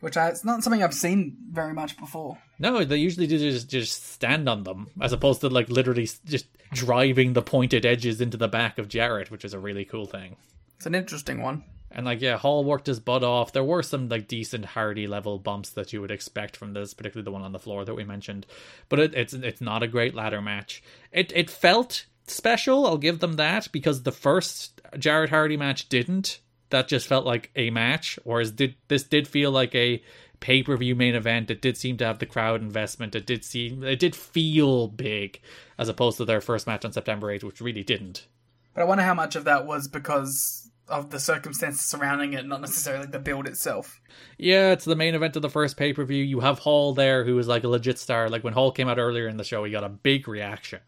[0.00, 2.38] Which I, it's not something I've seen very much before.
[2.58, 6.46] No, they usually do just just stand on them, as opposed to like literally just
[6.72, 10.36] driving the pointed edges into the back of Jarrett, which is a really cool thing.
[10.76, 11.64] It's an interesting one.
[11.90, 13.52] And like, yeah, Hall worked his butt off.
[13.52, 17.24] There were some like decent Hardy level bumps that you would expect from this, particularly
[17.24, 18.46] the one on the floor that we mentioned.
[18.88, 20.82] But it, it's it's not a great ladder match.
[21.10, 22.86] It it felt special.
[22.86, 26.40] I'll give them that because the first Jarrett Hardy match didn't.
[26.70, 30.00] That just felt like a match, whereas did this did feel like a
[30.38, 31.50] pay per view main event.
[31.50, 33.16] It did seem to have the crowd investment.
[33.16, 35.40] It did seem it did feel big
[35.78, 38.26] as opposed to their first match on September 8th, which really didn't.
[38.74, 42.60] But I wonder how much of that was because of the circumstances surrounding it, not
[42.60, 44.00] necessarily the build itself.
[44.36, 46.22] Yeah, it's the main event of the first pay per view.
[46.22, 48.28] You have Hall there, who is like a legit star.
[48.28, 50.80] Like when Hall came out earlier in the show, he got a big reaction.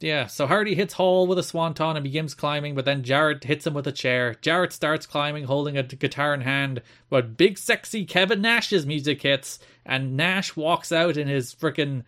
[0.00, 3.66] Yeah, so Hardy hits Hall with a swanton and begins climbing, but then Jarrett hits
[3.66, 4.34] him with a chair.
[4.42, 9.60] Jarrett starts climbing, holding a guitar in hand, but big sexy Kevin Nash's music hits,
[9.86, 12.02] and Nash walks out in his frickin'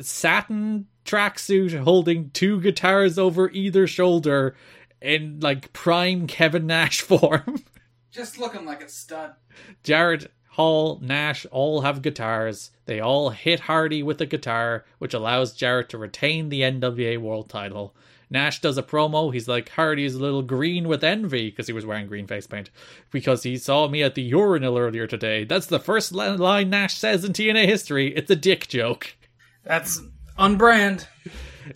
[0.00, 4.56] satin tracksuit, holding two guitars over either shoulder,
[5.00, 7.64] in like prime Kevin Nash form.
[8.10, 9.34] Just looking like a stud.
[9.82, 12.70] Jarrett, Hall, Nash all have guitars.
[12.86, 17.50] They all hit Hardy with a guitar, which allows Jarrett to retain the NWA World
[17.50, 17.94] title.
[18.30, 19.32] Nash does a promo.
[19.32, 22.70] He's like, Hardy's a little green with envy because he was wearing green face paint
[23.10, 25.44] because he saw me at the urinal earlier today.
[25.44, 28.14] That's the first line Nash says in TNA history.
[28.16, 29.14] It's a dick joke.
[29.62, 30.00] That's
[30.38, 31.06] on brand.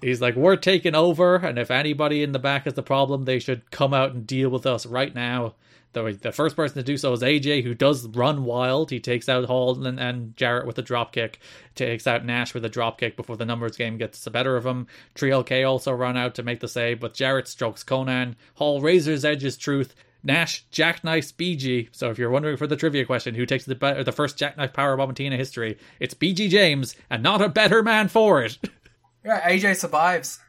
[0.00, 3.38] He's like, we're taking over, and if anybody in the back is the problem, they
[3.38, 5.54] should come out and deal with us right now.
[5.92, 8.90] The, the first person to do so is AJ, who does run wild.
[8.90, 11.40] He takes out Hall and, and Jarrett with a drop kick,
[11.74, 14.64] takes out Nash with a drop kick before the numbers game gets the better of
[14.64, 14.86] him.
[15.16, 18.36] 3LK also run out to make the save, but Jarrett strokes Konnan.
[18.54, 19.94] Hall razors edges truth.
[20.22, 21.88] Nash jackknifes BG.
[21.90, 24.72] So if you're wondering for the trivia question, who takes the be- the first jackknife
[24.72, 28.58] powerbomb in TNA history, it's BG James, and not a better man for it.
[29.24, 30.40] Yeah, AJ survives.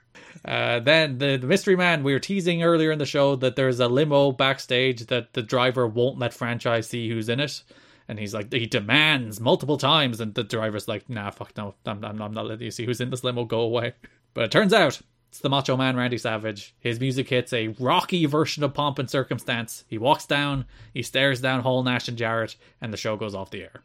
[0.44, 3.80] Uh, then the, the mystery man we were teasing earlier in the show that there's
[3.80, 7.64] a limo backstage that the driver won't let franchise see who's in it.
[8.08, 10.20] And he's like he demands multiple times.
[10.20, 11.76] And the driver's like nah fuck no.
[11.86, 13.46] I'm, I'm, I'm not letting you see who's in this limo.
[13.46, 13.94] Go away.
[14.34, 15.00] But it turns out
[15.30, 16.76] it's the macho man randy savage.
[16.80, 19.86] His music hits a rocky version of pomp and circumstance.
[19.88, 23.52] He walks down he stares down hall nash and jarrett and the show goes off
[23.52, 23.84] the air.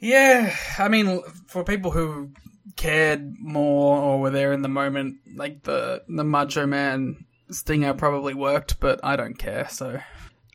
[0.00, 2.30] Yeah, I mean, for people who
[2.76, 8.34] cared more or were there in the moment, like the the Macho Man Stinger probably
[8.34, 9.68] worked, but I don't care.
[9.68, 10.00] So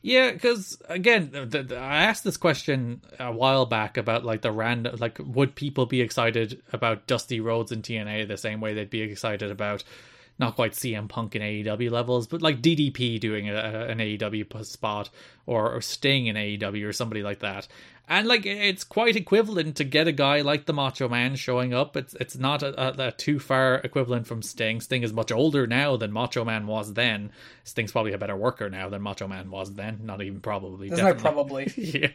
[0.02, 4.52] Yeah, because again, th- th- I asked this question a while back about like the
[4.52, 8.90] random, like would people be excited about Dusty Rhodes in TNA the same way they'd
[8.90, 9.82] be excited about
[10.38, 15.08] not quite CM Punk in AEW levels, but like DDP doing a, an AEW spot
[15.46, 17.68] or, or Sting in AEW or somebody like that.
[18.06, 21.96] And like it's quite equivalent to get a guy like the Macho Man showing up.
[21.96, 24.82] It's it's not a, a, a too far equivalent from Sting.
[24.82, 27.32] Sting is much older now than Macho Man was then.
[27.64, 30.00] Sting's probably a better worker now than Macho Man was then.
[30.02, 30.90] Not even probably.
[30.90, 31.64] there's no definitely.
[31.64, 31.74] probably.
[32.00, 32.08] yeah,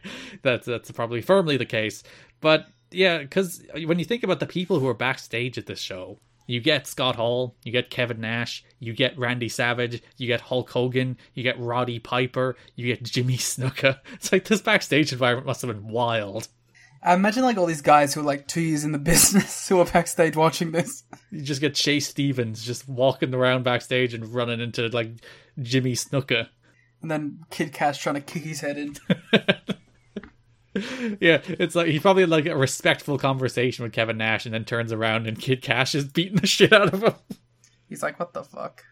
[0.43, 2.03] that's that's probably firmly the case.
[2.39, 6.19] But yeah, because when you think about the people who are backstage at this show,
[6.49, 10.67] you get Scott Hall, you get Kevin Nash, you get Randy Savage, you get Hulk
[10.71, 13.99] Hogan, you get Roddy Piper, you get Jimmy Snuka.
[14.13, 16.47] It's like this backstage environment must have been wild.
[17.03, 19.79] I imagine like all these guys who are like two years in the business who
[19.79, 21.03] are backstage watching this.
[21.29, 25.11] You just get Chase Stevens just walking around backstage and running into like
[25.61, 26.47] Jimmy Snuka.
[27.03, 28.95] And then Kid Kash trying to kick his head in.
[31.19, 34.65] Yeah, it's like he probably had like a respectful conversation with Kevin Nash and then
[34.65, 37.15] turns around and Kid Kash is beating the shit out of him.
[37.89, 38.85] He's like, what the fuck?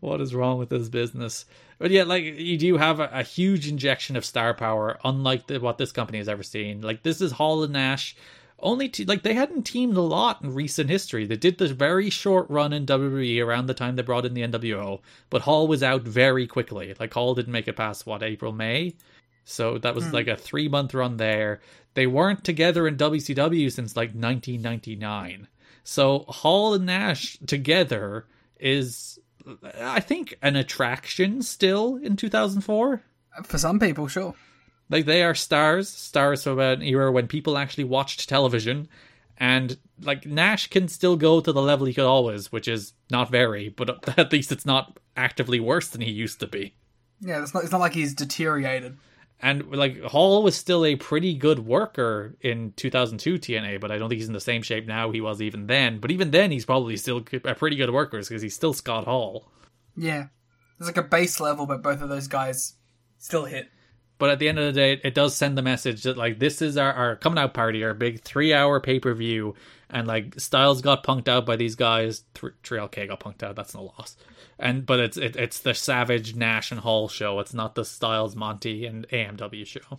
[0.00, 1.44] what is wrong with this business?
[1.78, 5.60] But yeah, like you do have a, a huge injection of star power, unlike the,
[5.60, 6.80] what this company has ever seen.
[6.80, 8.16] Like this is Hall and Nash.
[8.58, 11.26] Only te- like they hadn't teamed a lot in recent history.
[11.26, 14.42] They did this very short run in WWE around the time they brought in the
[14.42, 15.00] NWO,
[15.30, 16.94] but Hall was out very quickly.
[16.98, 18.94] Like Hall didn't make it past what April May,
[19.44, 20.12] so that was hmm.
[20.12, 21.60] like a three month run there.
[21.94, 25.48] They weren't together in WCW since like 1999.
[25.84, 28.26] So Hall and Nash together
[28.58, 29.18] is,
[29.80, 33.02] I think, an attraction still in 2004.
[33.44, 34.34] For some people, sure.
[34.88, 38.88] Like they are stars, stars from an era when people actually watched television,
[39.38, 43.30] and like Nash can still go to the level he could always, which is not
[43.30, 46.74] very, but at least it's not actively worse than he used to be.
[47.20, 47.62] Yeah, it's not.
[47.62, 48.98] It's not like he's deteriorated.
[49.42, 54.08] And like Hall was still a pretty good worker in 2002 TNA, but I don't
[54.08, 55.98] think he's in the same shape now he was even then.
[55.98, 59.50] But even then, he's probably still a pretty good worker because he's still Scott Hall.
[59.96, 60.26] Yeah,
[60.78, 62.74] there's like a base level, but both of those guys
[63.18, 63.68] still hit.
[64.18, 66.62] But at the end of the day, it does send the message that like this
[66.62, 69.56] is our, our coming out party, our big three hour pay per view,
[69.90, 72.22] and like Styles got punked out by these guys.
[72.34, 73.56] Th- 3LK got punked out.
[73.56, 74.16] That's no loss.
[74.62, 77.40] And but it's it, it's the Savage Nash and Hall show.
[77.40, 79.98] It's not the Styles Monty and AMW show.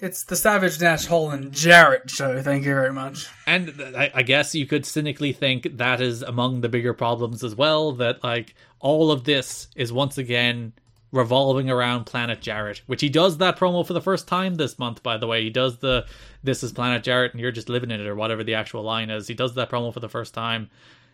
[0.00, 2.42] It's the Savage Nash Hall and Jarrett show.
[2.42, 3.28] Thank you very much.
[3.46, 7.54] And I, I guess you could cynically think that is among the bigger problems as
[7.54, 7.92] well.
[7.92, 10.72] That like all of this is once again
[11.12, 15.04] revolving around Planet Jarrett, which he does that promo for the first time this month.
[15.04, 16.04] By the way, he does the
[16.42, 19.10] "This is Planet Jarrett" and you're just living in it, or whatever the actual line
[19.10, 19.28] is.
[19.28, 20.68] He does that promo for the first time,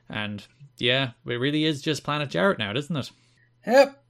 [0.09, 0.47] and
[0.79, 3.11] yeah, it really is just Planet Jarrett now, isn't it?
[3.67, 4.03] Yep.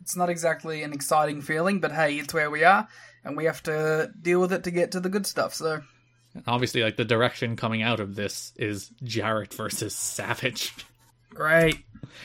[0.00, 2.88] It's not exactly an exciting feeling, but hey, it's where we are,
[3.24, 5.54] and we have to deal with it to get to the good stuff.
[5.54, 5.82] So,
[6.46, 10.74] Obviously, like the direction coming out of this is Jarrett versus Savage.
[11.30, 11.78] great.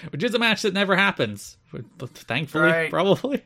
[0.10, 1.58] which is a match that never happens.
[1.98, 2.90] But thankfully, Right.
[2.90, 3.44] probably.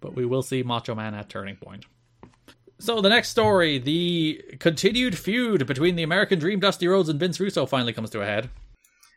[0.00, 1.84] But we will see Macho Man at Turning Point.
[2.78, 7.38] So the next story, the continued feud between the American Dream Dusty Rhodes and Vince
[7.38, 8.50] Russo finally comes to a head.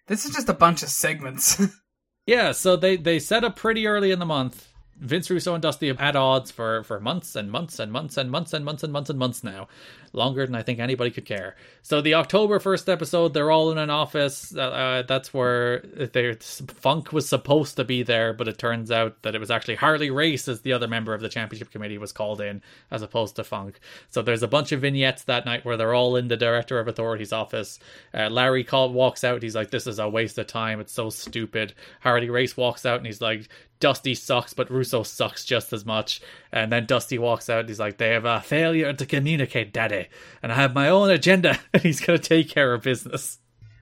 [0.08, 1.62] This is just a bunch of segments.
[2.28, 4.70] Yeah, so they they set up pretty early in the month.
[4.98, 8.32] Vince Russo and Dusty have at odds for, for months and months and months and
[8.32, 9.68] months and months and months and months now.
[10.16, 11.58] Longer than I think anybody could care.
[11.82, 14.56] So the October 1st episode, they're all in an office.
[14.56, 19.22] Uh, Uh, that's where their Funk was supposed to be there, but it turns out
[19.24, 22.12] that it was actually Harley Race as the other member of the championship committee was
[22.12, 22.62] called in
[22.92, 23.80] as opposed to Funk.
[24.10, 26.88] So there's a bunch of vignettes that night where they're all in the Director of
[26.88, 27.80] Authority's office.
[28.14, 29.44] Uh, Larry walks out.
[29.44, 30.80] He's like, this is a waste of time.
[30.80, 31.74] It's so stupid.
[32.00, 36.22] Harley Race walks out and he's like, Dusty sucks, but Russo sucks just as much.
[36.52, 40.05] And then Dusty walks out and he's like, They have a failure to communicate, Daddy.
[40.42, 41.60] And I have my own agenda.
[41.74, 43.40] And he's going to take care of business.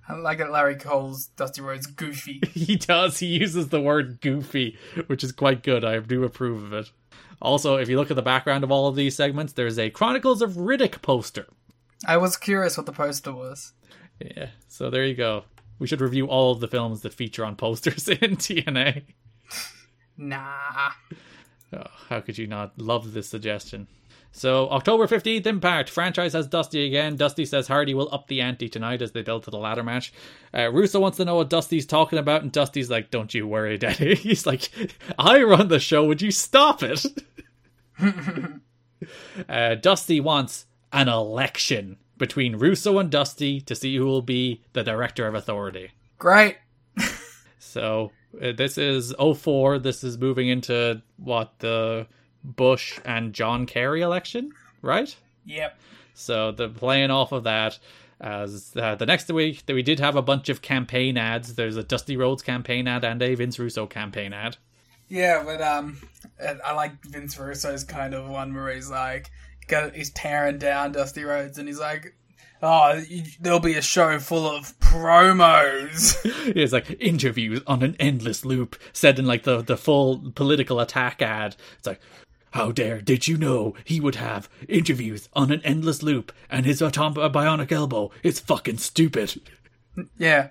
[0.08, 2.41] I like that Larry calls Dusty Rhodes goofy.
[2.54, 3.20] He does.
[3.20, 4.78] He uses the word goofy,
[5.08, 5.86] which is quite good.
[5.86, 6.91] I do approve of it.
[7.41, 10.41] Also, if you look at the background of all of these segments, there's a Chronicles
[10.41, 11.48] of Riddick poster.
[12.08, 13.74] I was curious what the poster was.
[14.20, 15.44] Yeah, so there you go.
[15.80, 19.04] We should review all of the films that feature on posters in TNA.
[20.18, 20.91] Nah.
[21.74, 23.88] Oh, how could you not love this suggestion?
[24.35, 25.89] So, October 15th, Impact.
[25.89, 27.15] Franchise has Dusty again.
[27.15, 30.11] Dusty says Hardy will up the ante tonight as they build to the ladder match.
[30.51, 33.77] Uh, Russo wants to know what Dusty's talking about, and Dusty's like, Don't you worry,
[33.77, 34.15] Daddy.
[34.15, 34.72] He's like,
[35.19, 36.05] I run the show.
[36.05, 37.05] Would you stop it?
[39.47, 44.84] uh, Dusty wants an election between Russo and Dusty to see who will be the
[44.84, 45.91] director of authority.
[46.18, 46.57] Great.
[47.73, 49.80] So uh, this is 04.
[49.80, 52.05] This is moving into what the
[52.44, 54.52] Bush and John Kerry election,
[54.82, 55.15] right?
[55.45, 55.78] Yep.
[56.14, 57.80] So the playing off of that.
[58.22, 61.56] As uh, the next week, that we did have a bunch of campaign ads.
[61.56, 64.56] There's a Dusty Rhodes campaign ad and a Vince Russo campaign ad.
[65.10, 65.98] Yeah, but um,
[66.65, 69.30] I like Vince Russo's kind of one where he's like,
[69.94, 72.15] he's tearing down Dusty Rhodes, and he's like,
[72.61, 73.02] "Oh,
[73.40, 76.15] there'll be a show full of promos."
[76.56, 81.22] it's like interviews on an endless loop, said in like the the full political attack
[81.22, 81.56] ad.
[81.78, 82.02] It's like,
[82.54, 86.82] how dare did you know he would have interviews on an endless loop and his
[86.82, 89.42] bionic elbow is fucking stupid.
[90.18, 90.50] Yeah,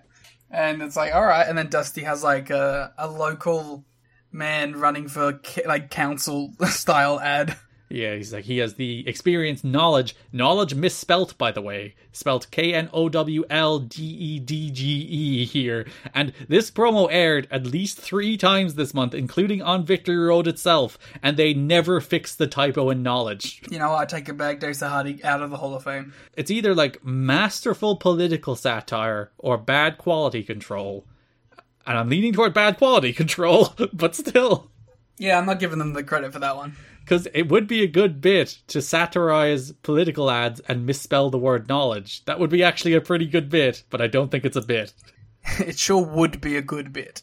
[0.51, 3.85] and it's like, all right, and then Dusty has like a a local
[4.33, 7.57] man running for like council style ad.
[7.93, 12.73] Yeah, he's like he has the experience, knowledge, knowledge misspelt by the way, spelt K
[12.73, 15.86] N O W L D E D G E here.
[16.14, 20.98] And this promo aired at least three times this month, including on Victory Road itself,
[21.23, 23.60] and they never fixed the typo in knowledge.
[23.70, 26.14] You know, I take it back, Dave Hardy out of the Hall of Fame.
[26.35, 31.05] It's either like masterful political satire or bad quality control.
[31.86, 34.70] And I'm leaning toward bad quality control, but still.
[35.19, 36.74] Yeah, I'm not giving them the credit for that one
[37.05, 41.69] because it would be a good bit to satirize political ads and misspell the word
[41.69, 42.24] knowledge.
[42.24, 44.93] That would be actually a pretty good bit, but I don't think it's a bit.
[45.59, 47.23] it sure would be a good bit.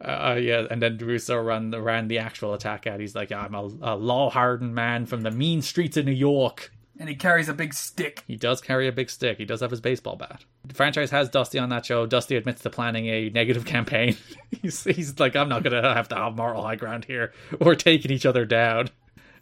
[0.00, 3.00] Uh, yeah, and then Russo ran ran the actual attack ad.
[3.00, 6.70] He's like, "I'm a, a law hardened man from the mean streets of New York."
[6.98, 8.22] And he carries a big stick.
[8.26, 9.36] He does carry a big stick.
[9.36, 10.44] He does have his baseball bat.
[10.64, 12.06] The franchise has Dusty on that show.
[12.06, 14.16] Dusty admits to planning a negative campaign.
[14.62, 17.34] he's, he's like, I'm not going to have to have moral high ground here.
[17.60, 18.88] We're taking each other down.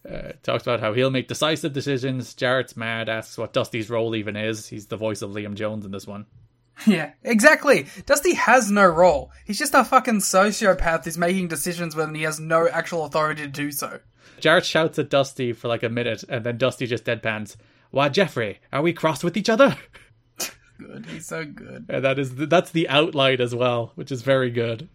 [0.09, 2.35] Uh, talks about how he'll make decisive decisions.
[2.35, 4.69] Jarrett's mad, asks what Dusty's role even is.
[4.69, 6.27] He's the voice of Liam Jones in this one.
[6.89, 7.87] Yeah, exactly.
[8.05, 9.31] Dusty has no role.
[9.47, 13.49] He's just a fucking sociopath who's making decisions when he has no actual authority to
[13.49, 14.01] do so.
[14.41, 17.55] Jarrett shouts at Dusty for like a minute, and then Dusty just deadpans.
[17.91, 19.77] Why, Jeffrey, are we crossed with each other?
[20.79, 21.87] good, he's so good.
[21.89, 24.89] And that is the, that's the outline as well, which is very good.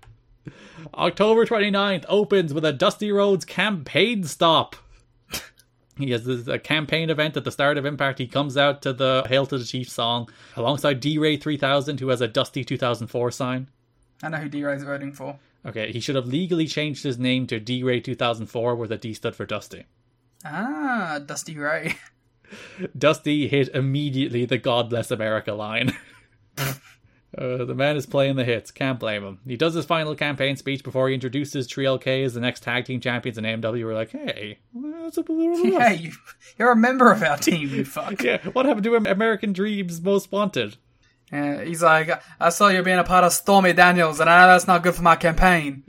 [0.93, 4.75] October 29th opens with a Dusty Rhodes campaign stop.
[6.05, 8.19] He has a campaign event at the start of Impact.
[8.19, 12.07] He comes out to the Hail to the Chief song alongside D Ray 3000, who
[12.07, 13.67] has a Dusty 2004 sign.
[14.23, 15.37] I know who D Ray's voting for.
[15.65, 19.13] Okay, he should have legally changed his name to D Ray 2004, where the D
[19.13, 19.85] stood for Dusty.
[20.45, 21.95] Ah, Dusty Ray.
[22.97, 25.97] Dusty hit immediately the God Bless America line.
[27.37, 28.71] Uh, the man is playing the hits.
[28.71, 29.39] Can't blame him.
[29.45, 32.99] He does his final campaign speech before he introduces 3LK as the next tag team
[32.99, 36.11] champions, and AMW were like, "Hey, that's a yeah, you,
[36.57, 40.31] you're a member of our team, you fuck." yeah, what happened to American Dreams Most
[40.31, 40.77] Wanted?
[41.31, 44.47] Uh, he's like, I saw you being a part of Stormy Daniels, and I know
[44.47, 45.83] that's not good for my campaign.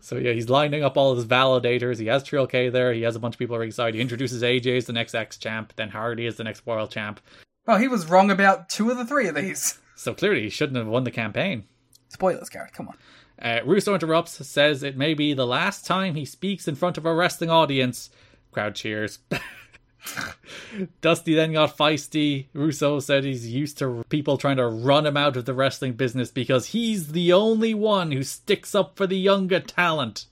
[0.00, 1.98] So yeah, he's lining up all his validators.
[1.98, 2.94] He has 3LK there.
[2.94, 3.94] He has a bunch of people ringside.
[3.94, 7.20] He introduces AJ as the next X champ, then Hardy as the next World champ.
[7.66, 9.78] Well, he was wrong about two of the three of these.
[9.96, 11.64] So clearly he shouldn't have won the campaign.
[12.08, 12.96] Spoilers, Gareth, come on.
[13.40, 17.04] Uh, Russo interrupts, says it may be the last time he speaks in front of
[17.04, 18.10] a wrestling audience.
[18.52, 19.18] Crowd cheers.
[21.00, 22.46] Dusty then got feisty.
[22.52, 26.30] Russo said he's used to people trying to run him out of the wrestling business
[26.30, 30.26] because he's the only one who sticks up for the younger talent.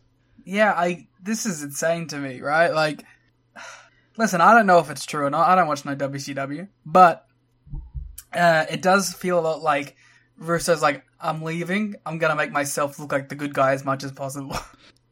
[0.44, 1.08] Yeah, I.
[1.22, 2.72] This is insane to me, right?
[2.72, 3.04] Like,
[4.16, 5.48] listen, I don't know if it's true or not.
[5.48, 7.23] I don't watch no WCW, but
[8.34, 9.96] uh, it does feel a lot like
[10.38, 11.96] Russo's like, I'm leaving.
[12.04, 14.56] I'm gonna make myself look like the good guy as much as possible.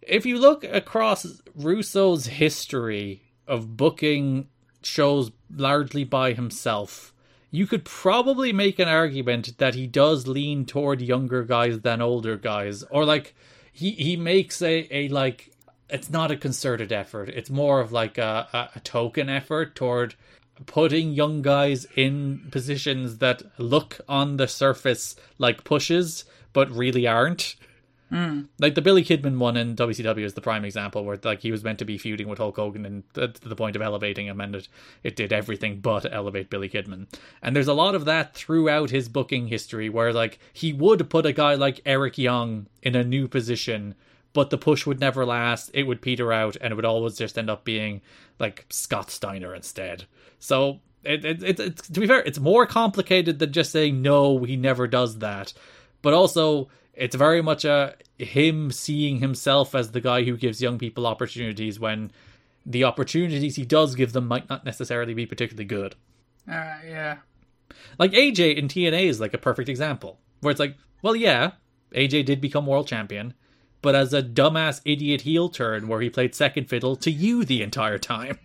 [0.04, 4.48] If you look across Russo's history of booking
[4.82, 7.14] shows largely by himself,
[7.52, 12.36] you could probably make an argument that he does lean toward younger guys than older
[12.36, 13.36] guys, or like
[13.72, 15.52] he he makes a a like
[15.88, 17.28] it's not a concerted effort.
[17.28, 20.14] It's more of like a, a, a token effort toward
[20.66, 27.56] putting young guys in positions that look on the surface like pushes but really aren't.
[28.12, 28.48] Mm.
[28.58, 31.64] Like the Billy Kidman one in WCW is the prime example where like he was
[31.64, 34.38] meant to be feuding with Hulk Hogan and uh, to the point of elevating him
[34.38, 34.68] and it,
[35.02, 37.06] it did everything but elevate Billy Kidman.
[37.40, 41.24] And there's a lot of that throughout his booking history where like he would put
[41.24, 43.94] a guy like Eric Young in a new position
[44.32, 45.70] but the push would never last.
[45.74, 48.00] It would peter out, and it would always just end up being
[48.38, 50.06] like Scott Steiner instead.
[50.42, 54.42] So it, it, it, it's to be fair, it's more complicated than just saying no,
[54.42, 55.52] he never does that.
[56.02, 60.78] But also, it's very much a him seeing himself as the guy who gives young
[60.78, 62.10] people opportunities when
[62.66, 65.94] the opportunities he does give them might not necessarily be particularly good.
[66.50, 67.18] Uh, yeah.
[68.00, 71.52] Like AJ in TNA is like a perfect example where it's like, well, yeah,
[71.94, 73.34] AJ did become world champion,
[73.80, 77.62] but as a dumbass idiot heel turn where he played second fiddle to you the
[77.62, 78.40] entire time.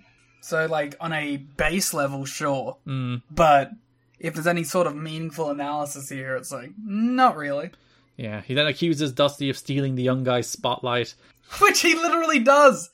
[0.48, 2.78] So, like, on a base level, sure.
[2.88, 3.22] Mm.
[3.30, 3.72] But
[4.18, 7.72] if there's any sort of meaningful analysis here, it's like, not really.
[8.16, 11.16] Yeah, he then accuses Dusty of stealing the young guy's spotlight.
[11.62, 12.90] Which he literally does.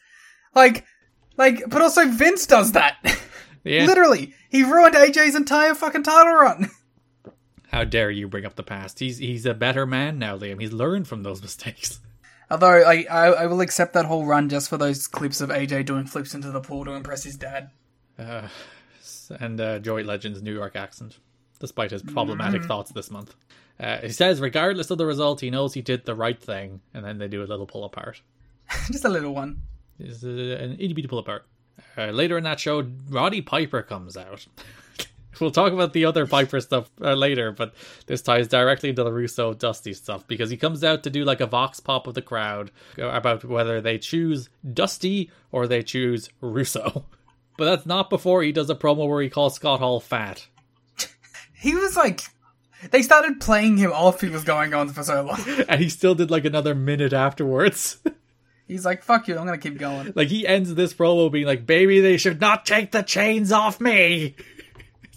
[0.55, 0.85] Like,
[1.37, 2.97] like, but also Vince does that.
[3.65, 3.85] Yeah.
[3.85, 4.33] literally.
[4.49, 6.69] He ruined AJ's entire fucking title run.
[7.71, 8.99] How dare you bring up the past?
[8.99, 10.59] He's he's a better man now, Liam.
[10.59, 12.01] He's learned from those mistakes.
[12.53, 15.85] Although, I, I, I will accept that whole run just for those clips of AJ
[15.87, 17.71] doing flips into the pool to impress his dad.
[18.19, 18.47] Uh,
[19.39, 21.17] and uh, Joey Legend's New York accent,
[21.59, 22.67] despite his problematic Mhm.
[22.67, 23.33] thoughts this month.
[23.79, 27.03] Uh, he says, regardless of the result, he knows he did the right thing, and
[27.03, 28.21] then they do a little pull apart.
[28.91, 29.61] just a little one.
[29.97, 31.47] It's uh, an itty bitty pull apart.
[31.97, 34.45] Uh, later in that show, Roddy Piper comes out.
[35.39, 37.73] we'll talk about the other Piper stuff uh, later, but
[38.05, 41.41] this ties directly into the Russo Dusty stuff because he comes out to do like
[41.41, 47.05] a vox pop of the crowd about whether they choose Dusty or they choose Russo.
[47.55, 50.47] But that's not before he does a promo where he calls Scott Hall fat.
[51.53, 52.21] He was like,
[52.89, 54.21] they started playing him off.
[54.21, 55.39] He was going on for so long.
[55.69, 57.97] And he still did like another minute afterwards.
[58.67, 60.13] He's like, fuck you, I'm gonna keep going.
[60.15, 63.79] like he ends this promo being like, "Baby, they should not take the chains off
[63.79, 64.35] me."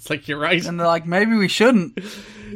[0.07, 0.65] It's like you're right.
[0.65, 1.99] And they're like, maybe we shouldn't.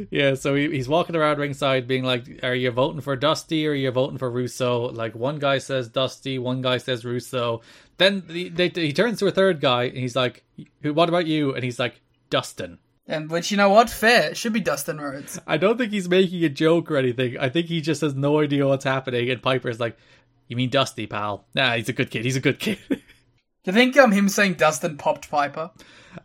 [0.09, 3.71] Yeah, so he, he's walking around ringside being like, Are you voting for Dusty or
[3.71, 4.89] are you voting for Russo?
[4.89, 7.61] Like, one guy says Dusty, one guy says Russo.
[7.97, 10.43] Then he, they, he turns to a third guy and he's like,
[10.81, 10.93] Who?
[10.93, 11.53] What about you?
[11.53, 12.79] And he's like, Dustin.
[13.05, 13.89] And which, you know what?
[13.89, 14.31] Fair.
[14.31, 15.39] It should be Dustin Rhodes.
[15.45, 17.37] I don't think he's making a joke or anything.
[17.37, 19.29] I think he just has no idea what's happening.
[19.29, 19.97] And Piper's like,
[20.47, 21.45] You mean Dusty, pal?
[21.53, 22.23] Nah, he's a good kid.
[22.23, 22.79] He's a good kid.
[22.89, 22.97] Do
[23.65, 25.69] you think um, him saying Dustin popped Piper?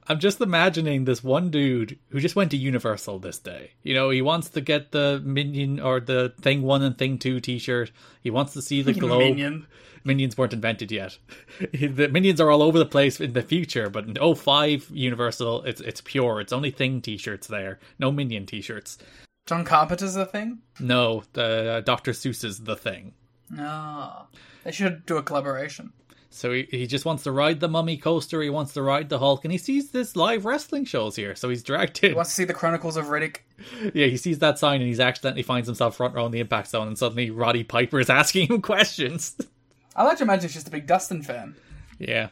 [0.08, 3.72] I'm just imagining this one dude who just went to Universal this day.
[3.82, 7.40] You know, he wants to get the Minion or the Thing 1 and Thing 2
[7.40, 7.92] t shirt.
[8.22, 9.20] He wants to see the globe.
[9.20, 9.66] Minion.
[10.04, 11.18] Minions weren't invented yet.
[11.72, 15.80] the Minions are all over the place in the future, but in 05 Universal, it's
[15.80, 16.40] it's pure.
[16.40, 17.78] It's only Thing t shirts there.
[17.98, 18.98] No Minion t shirts.
[19.46, 20.58] John Carpenter's the thing?
[20.80, 22.10] No, the uh, Dr.
[22.10, 23.14] Seuss's The Thing.
[23.48, 24.26] No.
[24.64, 25.92] They should do a collaboration.
[26.36, 28.40] So he, he just wants to ride the Mummy coaster.
[28.42, 31.34] He wants to ride the Hulk, and he sees this live wrestling shows here.
[31.34, 32.10] So he's dragged in.
[32.10, 33.38] He wants to see the Chronicles of Riddick.
[33.94, 36.68] Yeah, he sees that sign and he's accidentally finds himself front row in the Impact
[36.68, 39.34] Zone, and suddenly Roddy Piper is asking him questions.
[39.94, 41.56] I like to imagine he's just a big Dustin fan.
[41.98, 42.28] yeah.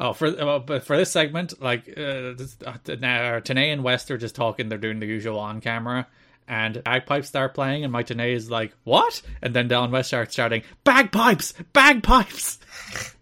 [0.00, 4.10] Oh, for uh, but for this segment, like uh, this, uh, now Tenay and West
[4.12, 4.68] are just talking.
[4.68, 6.06] They're doing the usual on camera,
[6.46, 10.36] and bagpipes start playing, and my Tenay is like, "What?" And then Don West starts
[10.36, 11.54] shouting, "Bagpipes!
[11.72, 12.60] Bagpipes!"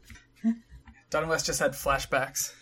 [1.10, 2.52] Don West just had flashbacks.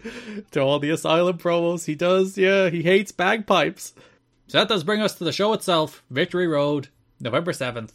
[0.51, 2.37] to all the Asylum promos he does.
[2.37, 3.95] Yeah, he hates bagpipes.
[4.49, 6.89] So that does bring us to the show itself, Victory Road,
[7.21, 7.93] November 7th.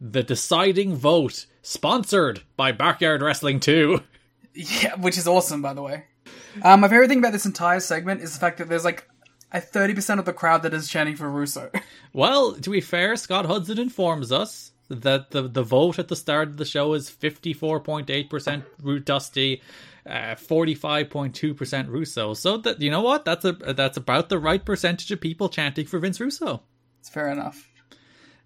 [0.00, 4.00] The deciding vote, sponsored by Backyard Wrestling 2.
[4.54, 6.04] Yeah, which is awesome, by the way.
[6.62, 9.08] Um, my favorite thing about this entire segment is the fact that there's like
[9.50, 11.70] a 30% of the crowd that is chanting for Russo.
[12.12, 16.48] Well, to be fair, Scott Hudson informs us that the, the vote at the start
[16.48, 19.62] of the show is 54.8% Root Dusty,
[20.06, 22.34] uh, 45.2% Russo.
[22.34, 23.24] So that you know what?
[23.24, 26.62] That's a that's about the right percentage of people chanting for Vince Russo.
[27.00, 27.68] it's fair enough.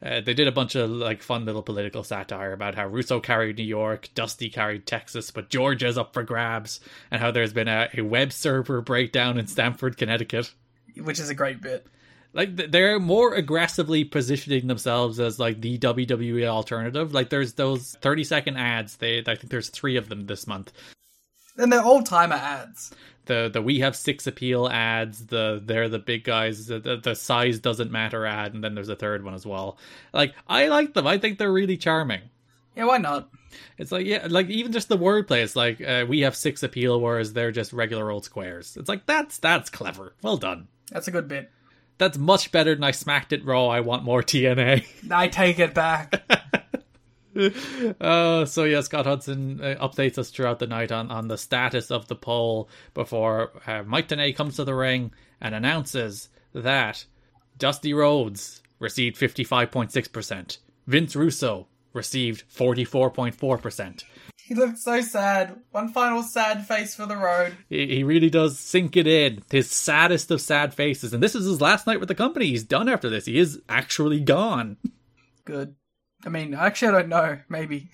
[0.03, 3.57] Uh, they did a bunch of like fun little political satire about how Russo carried
[3.57, 6.81] New York, Dusty carried Texas, but Georgia's up for grabs,
[7.11, 10.53] and how there's been a, a web server breakdown in Stamford, Connecticut.
[11.03, 11.87] Which is a great bit.
[12.35, 17.15] Like they're more aggressively positioning themselves as like the WWE alternative.
[17.15, 18.97] Like there's those 30 second ads.
[18.97, 20.73] They I think there's three of them this month.
[21.59, 22.93] And they're old timer ads.
[23.27, 25.27] The the we have six appeal ads.
[25.27, 26.67] The they're the big guys.
[26.67, 29.79] The, the, the size doesn't matter ad, and then there's a third one as well.
[30.13, 31.07] Like I like them.
[31.07, 32.23] I think they're really charming.
[32.77, 33.31] Yeah, why not?
[33.79, 35.43] It's like yeah, like even just the wordplay.
[35.43, 38.77] It's like uh, we have six appeal, whereas they're just regular old squares.
[38.77, 40.15] It's like that's that's clever.
[40.23, 40.69] Well done.
[40.93, 41.51] That's a good bit.
[41.99, 43.69] That's much better than I smacked it raw.
[43.69, 45.11] I want more TNA.
[45.11, 46.23] I take it back.
[48.01, 51.91] uh, so yeah, Scott Hudson uh, updates us throughout the night on, on the status
[51.91, 57.05] of the poll before uh, Mike Tenay comes to the ring and announces that
[57.59, 60.59] Dusty Rhodes received 55.6%.
[60.87, 64.05] Vince Russo received 44.4%.
[64.37, 65.61] he looked so sad.
[65.73, 67.57] One final sad face for the road.
[67.69, 69.43] He, he really does sink it in.
[69.51, 71.13] His saddest of sad faces.
[71.13, 72.47] And this is his last night with the company.
[72.47, 73.27] He's done after this.
[73.27, 74.77] He is actually gone.
[75.45, 75.75] Good.
[76.25, 77.39] I mean, actually, I don't know.
[77.49, 77.91] Maybe.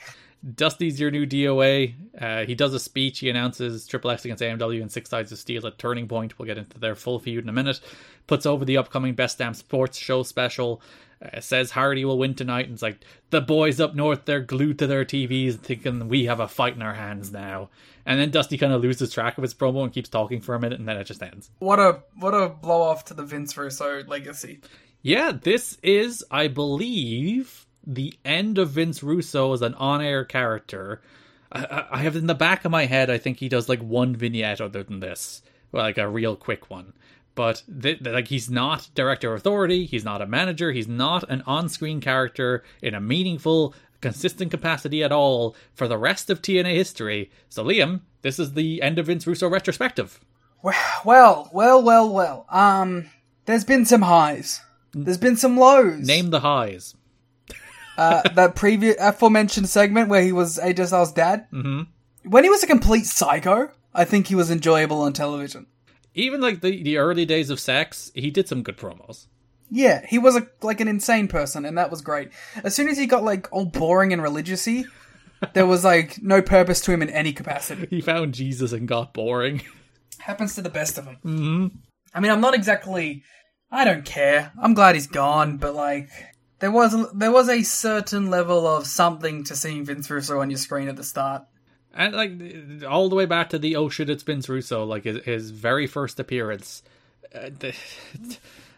[0.54, 1.94] Dusty's your new DOA.
[2.20, 3.20] Uh, he does a speech.
[3.20, 6.38] He announces Triple X against AMW and Six Sides of Steel at Turning Point.
[6.38, 7.80] We'll get into their full feud in a minute.
[8.26, 10.82] Puts over the upcoming Best Damn Sports Show special.
[11.22, 12.64] Uh, says Hardy will win tonight.
[12.64, 16.40] And it's like, the boys up north, they're glued to their TVs thinking we have
[16.40, 17.70] a fight in our hands now.
[18.04, 20.60] And then Dusty kind of loses track of his promo and keeps talking for a
[20.60, 21.50] minute and then it just ends.
[21.60, 24.60] What a what a blow off to the Vince Russo legacy.
[25.02, 31.00] Yeah, this is, I believe, the end of Vince Russo as an on-air character.
[31.50, 34.16] I, I, have in the back of my head, I think he does like one
[34.16, 35.42] vignette other than this,
[35.72, 36.92] like a real quick one.
[37.34, 41.28] But th- th- like he's not director of authority, he's not a manager, he's not
[41.30, 46.74] an on-screen character in a meaningful, consistent capacity at all for the rest of TNA
[46.74, 47.30] history.
[47.48, 50.20] So Liam, this is the end of Vince Russo retrospective.
[50.62, 52.46] Well, well, well, well.
[52.48, 53.10] Um,
[53.46, 54.60] there's been some highs.
[54.92, 56.06] There's been some lows.
[56.06, 56.94] Name the highs.
[58.02, 61.46] Uh, that previous aforementioned segment where he was AJ Styles' dad.
[61.52, 61.82] Mm-hmm.
[62.30, 65.66] When he was a complete psycho, I think he was enjoyable on television.
[66.14, 69.26] Even like the, the early days of sex, he did some good promos.
[69.70, 72.30] Yeah, he was a, like an insane person, and that was great.
[72.62, 74.84] As soon as he got like all boring and religiousy,
[75.54, 77.86] there was like no purpose to him in any capacity.
[77.88, 79.62] He found Jesus and got boring.
[80.18, 81.16] Happens to the best of them.
[81.24, 81.66] Mm-hmm.
[82.14, 83.22] I mean, I'm not exactly.
[83.70, 84.52] I don't care.
[84.60, 86.10] I'm glad he's gone, but like
[86.62, 90.58] there was there was a certain level of something to seeing Vince Russo on your
[90.58, 91.42] screen at the start.
[91.92, 95.24] And like all the way back to the oh shit it's Vince Russo, like his,
[95.24, 96.84] his very first appearance.
[97.34, 97.74] Uh, the,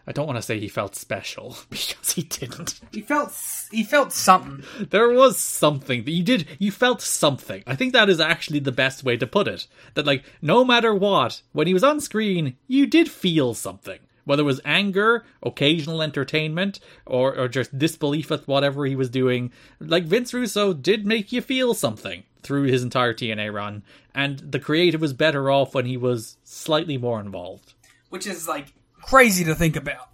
[0.06, 2.80] I don't want to say he felt special because he didn't.
[2.90, 3.36] He felt
[3.70, 4.64] he felt something.
[4.88, 6.48] There was something that you did.
[6.58, 7.64] You felt something.
[7.66, 9.66] I think that is actually the best way to put it.
[9.92, 13.98] That like no matter what, when he was on screen, you did feel something.
[14.24, 19.52] Whether it was anger, occasional entertainment, or, or just disbelief at whatever he was doing,
[19.80, 23.82] like Vince Russo did make you feel something through his entire TNA run,
[24.14, 27.74] and the creative was better off when he was slightly more involved.
[28.10, 28.72] Which is like
[29.02, 30.08] crazy to think about.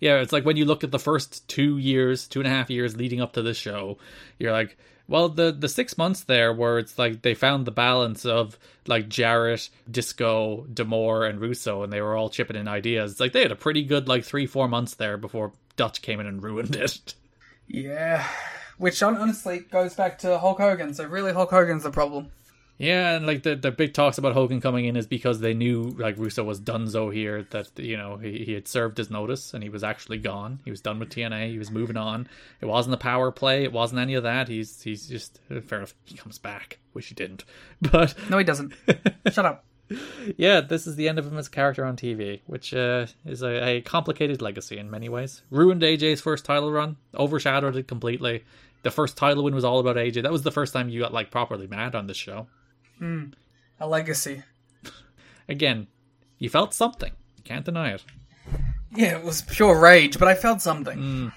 [0.00, 2.70] Yeah, it's like when you look at the first two years, two and a half
[2.70, 3.98] years leading up to this show,
[4.38, 4.76] you're like,
[5.08, 9.08] well, the the six months there where it's like they found the balance of like
[9.08, 13.12] Jarrett, Disco, D'Amore, and Russo, and they were all chipping in ideas.
[13.12, 16.20] It's like they had a pretty good like three, four months there before Dutch came
[16.20, 17.14] in and ruined it.
[17.66, 18.26] Yeah,
[18.76, 20.92] which honestly goes back to Hulk Hogan.
[20.94, 22.30] So really, Hulk Hogan's the problem.
[22.78, 25.94] Yeah, and like the the big talks about Hogan coming in is because they knew
[25.98, 27.44] like Russo was donezo here.
[27.50, 30.60] That you know he, he had served his notice and he was actually gone.
[30.64, 31.50] He was done with TNA.
[31.50, 32.28] He was moving on.
[32.60, 33.64] It wasn't a power play.
[33.64, 34.46] It wasn't any of that.
[34.46, 35.94] He's he's just fair enough.
[36.04, 36.78] He comes back.
[36.94, 37.44] Wish he didn't,
[37.82, 38.72] but no, he doesn't.
[39.32, 39.64] Shut up.
[40.36, 43.42] Yeah, this is the end of him as a character on TV, which uh, is
[43.42, 45.42] a, a complicated legacy in many ways.
[45.50, 48.44] Ruined AJ's first title run, overshadowed it completely.
[48.82, 50.22] The first title win was all about AJ.
[50.22, 52.46] That was the first time you got like properly mad on this show.
[53.00, 53.32] Mm,
[53.80, 54.42] a legacy.
[55.48, 55.86] Again,
[56.38, 57.12] you felt something.
[57.36, 58.04] You can't deny it.
[58.94, 60.98] Yeah, it was pure rage, but I felt something.
[60.98, 61.32] Mm.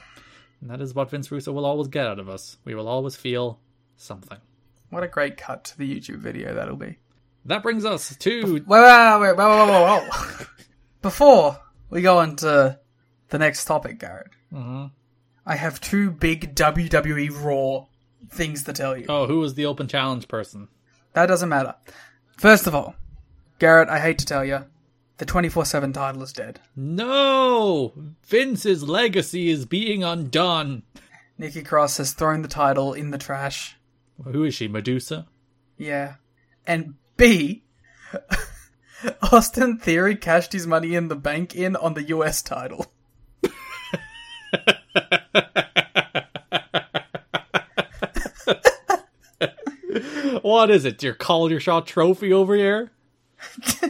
[0.61, 2.57] And that is what Vince Russo will always get out of us.
[2.65, 3.59] We will always feel
[3.97, 4.37] something.
[4.89, 6.97] What a great cut to the YouTube video that'll be.
[7.45, 8.53] That brings us to.
[8.53, 10.47] Wait, wait, wait, wait, wait.
[11.01, 11.59] Before
[11.89, 12.79] we go on to
[13.29, 14.87] the next topic, Garrett, mm-hmm.
[15.45, 17.87] I have two big WWE Raw
[18.29, 19.05] things to tell you.
[19.09, 20.67] Oh, who was the open challenge person?
[21.13, 21.75] That doesn't matter.
[22.37, 22.95] First of all,
[23.59, 24.65] Garrett, I hate to tell you,
[25.17, 26.59] the 24 7 title is dead.
[26.75, 27.93] No!
[28.25, 30.83] Vince's legacy is being undone.
[31.37, 33.75] Nikki Cross has thrown the title in the trash.
[34.23, 35.27] Who is she, Medusa?
[35.77, 36.15] Yeah.
[36.65, 37.63] And B,
[39.31, 42.91] Austin Theory cashed his money in the bank in on the US title.
[50.43, 51.01] what is it?
[51.03, 52.91] Your call your shot trophy over here?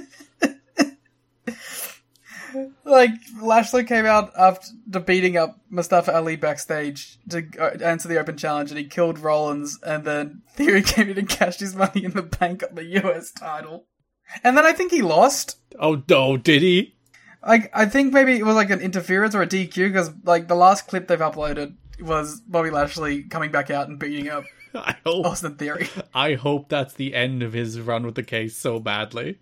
[2.86, 3.12] like
[3.42, 7.46] Lashley came out after beating up Mustafa Ali backstage to
[7.84, 9.80] answer the open challenge, and he killed Rollins.
[9.84, 13.32] And then Theory came in and cashed his money in the bank on the US
[13.32, 13.86] title.
[14.44, 15.58] And then I think he lost.
[15.80, 16.96] Oh no, did he?
[17.46, 20.56] Like I think maybe it was like an interference or a DQ because like the
[20.56, 24.44] last clip they've uploaded was Bobby Lashley coming back out and beating up
[24.76, 25.90] I hope Austin Theory.
[26.14, 29.40] I hope that's the end of his run with the case so badly.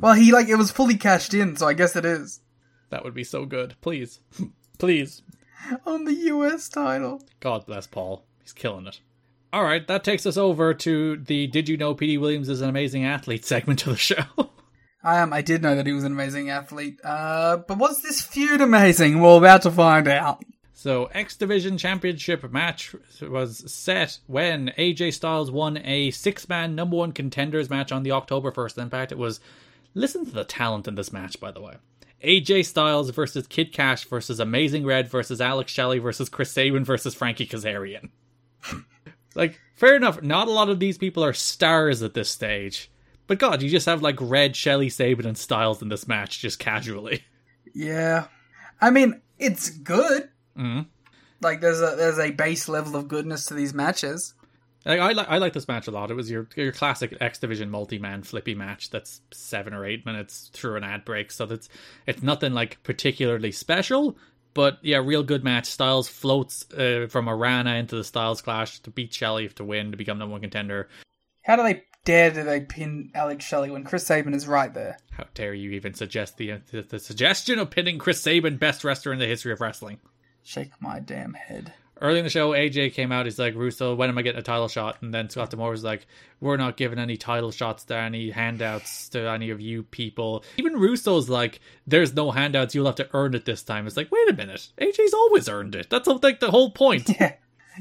[0.00, 2.40] Well, he like it was fully cashed in, so I guess it is.
[2.90, 3.74] That would be so good.
[3.80, 4.20] Please.
[4.78, 5.22] Please.
[5.84, 7.22] On the US title.
[7.40, 8.24] God bless Paul.
[8.40, 9.00] He's killing it.
[9.52, 12.68] All right, that takes us over to the Did You Know Petey Williams is an
[12.68, 14.24] Amazing Athlete segment of the show.
[15.02, 16.98] I um, I did know that he was an amazing athlete.
[17.04, 19.20] Uh, but was this feud amazing?
[19.20, 20.44] We're about to find out.
[20.78, 26.94] So, X Division Championship match was set when AJ Styles won a six man number
[26.94, 29.10] one contenders match on the October 1st Impact.
[29.10, 29.40] It was,
[29.94, 31.78] listen to the talent in this match, by the way.
[32.22, 37.12] AJ Styles versus Kid Kash versus Amazing Red versus Alex Shelley versus Chris Sabin versus
[37.12, 38.10] Frankie Kazarian.
[39.34, 42.88] like, fair enough, not a lot of these people are stars at this stage.
[43.26, 46.60] But God, you just have like Red, Shelley, Sabin, and Styles in this match just
[46.60, 47.24] casually.
[47.74, 48.28] Yeah,
[48.80, 50.28] I mean it's good.
[50.58, 50.86] Mhm.
[51.40, 54.34] Like there's a there's a base level of goodness to these matches.
[54.84, 56.10] Like, I like I like this match a lot.
[56.10, 60.06] It was your your classic X Division multi man flippy match that's seven or eight
[60.06, 61.30] minutes through an ad break.
[61.30, 61.68] So that's
[62.06, 64.16] it's nothing like particularly special,
[64.54, 65.66] but yeah, real good match.
[65.66, 69.96] Styles floats uh, from Arana into the Styles Clash to beat Shelley to win to
[69.96, 70.88] become number one contender.
[71.42, 74.98] How do they dare do they pin Alex Shelley when Chris Sabin is right there?
[75.10, 79.12] How dare you even suggest the the, the suggestion of pinning Chris Sabin, best wrestler
[79.12, 79.98] in the history of wrestling?
[80.48, 81.74] Shake my damn head.
[82.00, 83.26] Early in the show, AJ came out.
[83.26, 84.96] He's like, Russo, when am I getting a title shot?
[85.02, 86.06] And then Scott D'Amore was like,
[86.40, 90.42] We're not giving any title shots to any handouts to any of you people.
[90.56, 92.74] Even Russo's like, There's no handouts.
[92.74, 93.86] You'll have to earn it this time.
[93.86, 94.68] It's like, wait a minute.
[94.80, 95.90] AJ's always earned it.
[95.90, 97.10] That's like the whole point.
[97.20, 97.34] Yeah,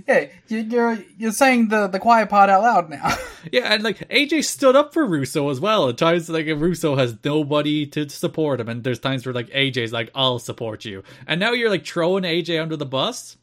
[0.08, 0.26] yeah.
[0.48, 3.16] You, you're you're saying the the quiet part out loud now.
[3.50, 5.88] Yeah, and like AJ stood up for Russo as well.
[5.88, 9.94] At times, like Russo has nobody to support him, and there's times where like AJ's
[9.94, 13.38] like, "I'll support you," and now you're like throwing AJ under the bus.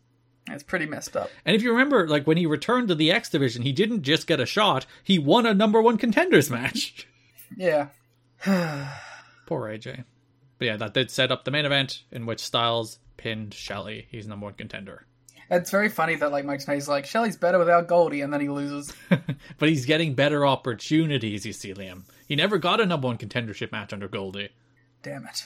[0.50, 1.30] it's pretty messed up.
[1.46, 4.26] And if you remember, like when he returned to the X division, he didn't just
[4.26, 7.06] get a shot; he won a number one contenders match.
[7.56, 7.88] Yeah.
[9.46, 10.04] Poor AJ.
[10.58, 14.06] But yeah, that did set up the main event in which Styles pinned Shelley.
[14.10, 15.06] He's number one contender.
[15.50, 18.48] It's very funny that like Mike Tenay's like Shelley's better without Goldie, and then he
[18.48, 18.92] loses.
[19.58, 21.44] but he's getting better opportunities.
[21.44, 22.04] You see, Liam.
[22.26, 24.50] He never got a number one contendership match under Goldie.
[25.02, 25.44] damn it,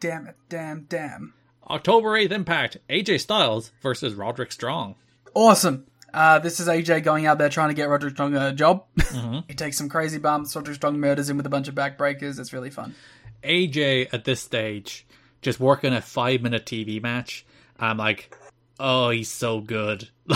[0.00, 1.34] damn it, damn, damn.
[1.68, 4.94] October 8th Impact, AJ Styles versus Roderick Strong.
[5.34, 5.86] Awesome.
[6.14, 8.84] Uh, this is AJ going out there trying to get Roderick Strong a job.
[9.48, 10.54] he takes some crazy bumps.
[10.54, 12.38] Roderick Strong murders him with a bunch of backbreakers.
[12.38, 12.94] It's really fun.
[13.42, 15.06] AJ at this stage
[15.42, 17.44] just working a five minute TV match.
[17.78, 18.34] I'm like,
[18.78, 20.08] oh, he's so good.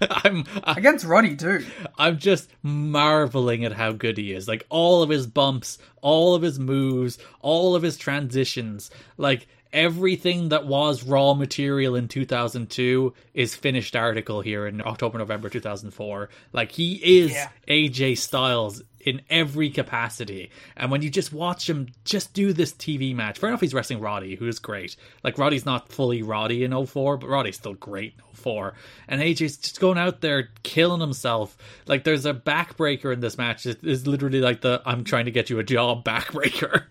[0.00, 1.66] I'm Against Roddy too.
[1.98, 4.48] I'm just marveling at how good he is.
[4.48, 10.50] Like all of his bumps, all of his moves, all of his transitions, like everything
[10.50, 16.28] that was raw material in 2002 is finished article here in October November 2004.
[16.52, 17.48] Like he is Yeah.
[17.68, 20.50] AJ Styles in every capacity.
[20.76, 24.00] And when you just watch him just do this TV match, fair enough he's wrestling
[24.00, 24.96] Roddy, who is great.
[25.22, 28.74] Like Roddy's not fully Roddy in 04, but Roddy's still great in 04.
[29.06, 31.56] And AJ's just going out there killing himself.
[31.86, 33.64] Like there's a backbreaker in this match.
[33.66, 36.84] It is literally like the I'm trying to get you a job backbreaker.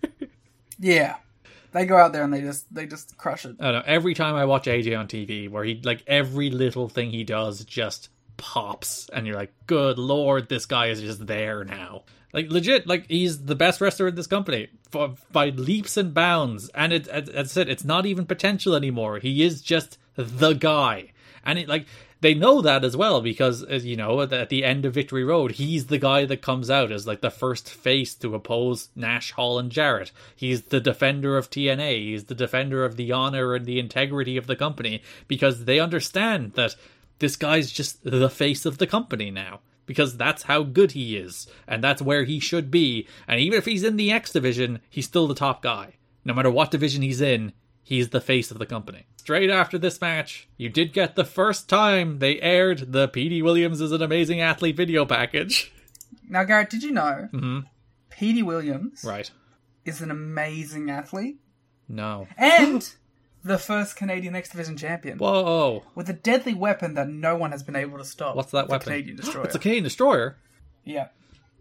[0.79, 1.17] Yeah.
[1.71, 3.57] They go out there and they just they just crush it.
[3.59, 3.83] I know.
[3.85, 7.63] Every time I watch AJ on TV, where he like every little thing he does
[7.65, 12.03] just pops, and you're like, "Good lord, this guy is just there now."
[12.33, 16.69] Like legit, like he's the best wrestler in this company for, by leaps and bounds.
[16.69, 19.19] And it, as I said, it's not even potential anymore.
[19.19, 21.11] He is just the guy,
[21.45, 21.85] and it like
[22.21, 24.93] they know that as well because as you know at the, at the end of
[24.93, 28.89] Victory Road, he's the guy that comes out as like the first face to oppose
[28.95, 30.11] Nash, Hall, and Jarrett.
[30.35, 32.09] He's the defender of TNA.
[32.09, 36.53] He's the defender of the honor and the integrity of the company because they understand
[36.53, 36.75] that
[37.19, 41.47] this guy's just the face of the company now because that's how good he is
[41.67, 43.07] and that's where he should be.
[43.27, 45.93] And even if he's in the X division, he's still the top guy.
[46.25, 47.53] No matter what division he's in,
[47.83, 49.05] he's the face of the company.
[49.27, 53.81] Straight after this match, you did get the first time they aired the Petey Williams
[53.81, 55.69] is an amazing athlete video package.
[56.29, 57.65] Now, Garrett, did you know Mhm.
[58.09, 59.29] Petey Williams Right.
[59.83, 61.39] is an amazing athlete
[61.89, 62.29] No.
[62.37, 62.89] and
[63.43, 65.83] the first Canadian X Division champion Whoa.
[65.93, 68.33] with a deadly weapon that no one has been able to stop.
[68.37, 68.85] What's that the weapon?
[68.93, 69.43] Canadian destroyer.
[69.43, 70.37] It's a Canadian destroyer.
[70.85, 71.09] yeah.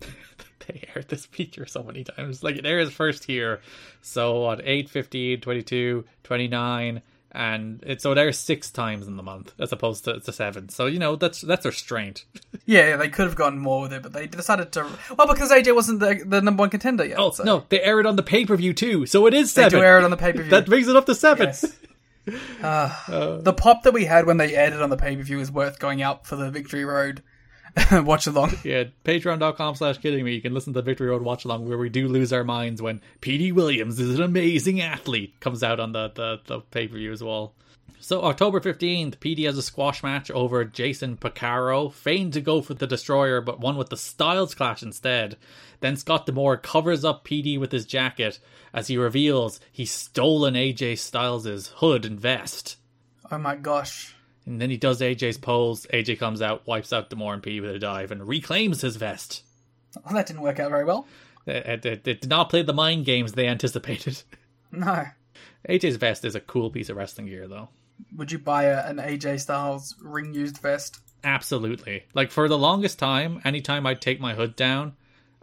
[0.68, 2.44] they aired this feature so many times.
[2.44, 3.60] Like it airs first here.
[4.02, 7.02] So on 8, 15, 22, 29,
[7.36, 10.68] and it so airs six times in the month as opposed to, to seven.
[10.70, 12.24] So you know that's that's restraint.
[12.68, 14.88] Yeah, they could have gotten more with it, but they decided to.
[15.16, 17.16] Well, because AJ wasn't the, the number one contender yet.
[17.16, 19.06] Oh so no, they air it on the pay per view too.
[19.06, 19.78] So it is They seven.
[19.78, 20.50] do air it on the pay per view.
[20.50, 21.46] that brings it up to seven.
[21.46, 21.76] Yes.
[22.60, 25.22] Uh, uh, the pop that we had when they aired it on the pay per
[25.22, 27.22] view is worth going out for the Victory Road
[27.92, 28.52] watch along.
[28.64, 30.34] Yeah, patreon.com slash kidding me.
[30.34, 32.80] You can listen to the Victory Road watch along where we do lose our minds
[32.80, 36.96] when Petey Williams is an amazing athlete comes out on the, the, the pay per
[36.96, 37.54] view as well.
[37.98, 42.74] So October 15th, Petey has a squash match over Jason Picaro, feigned to go for
[42.74, 45.36] the Destroyer, but won with the Styles Clash instead.
[45.80, 48.38] Then Scott D'Amore covers up Petey with his jacket
[48.72, 52.76] as he reveals he's stolen AJ Styles' hood and vest.
[53.30, 54.15] Oh my gosh.
[54.46, 55.86] And then he does AJ's pose.
[55.92, 59.42] AJ comes out, wipes out D'Amore and Petey with a dive, and reclaims his vest.
[60.04, 61.06] Well, that didn't work out very well.
[61.46, 64.22] It, it- it did not play the mind games they anticipated.
[64.72, 65.04] No.
[65.68, 67.68] AJ's vest is a cool piece of wrestling gear, though.
[68.16, 70.98] Would you buy a, an AJ Styles ring used vest?
[71.24, 72.04] Absolutely.
[72.14, 74.94] Like for the longest time, anytime I'd take my hood down,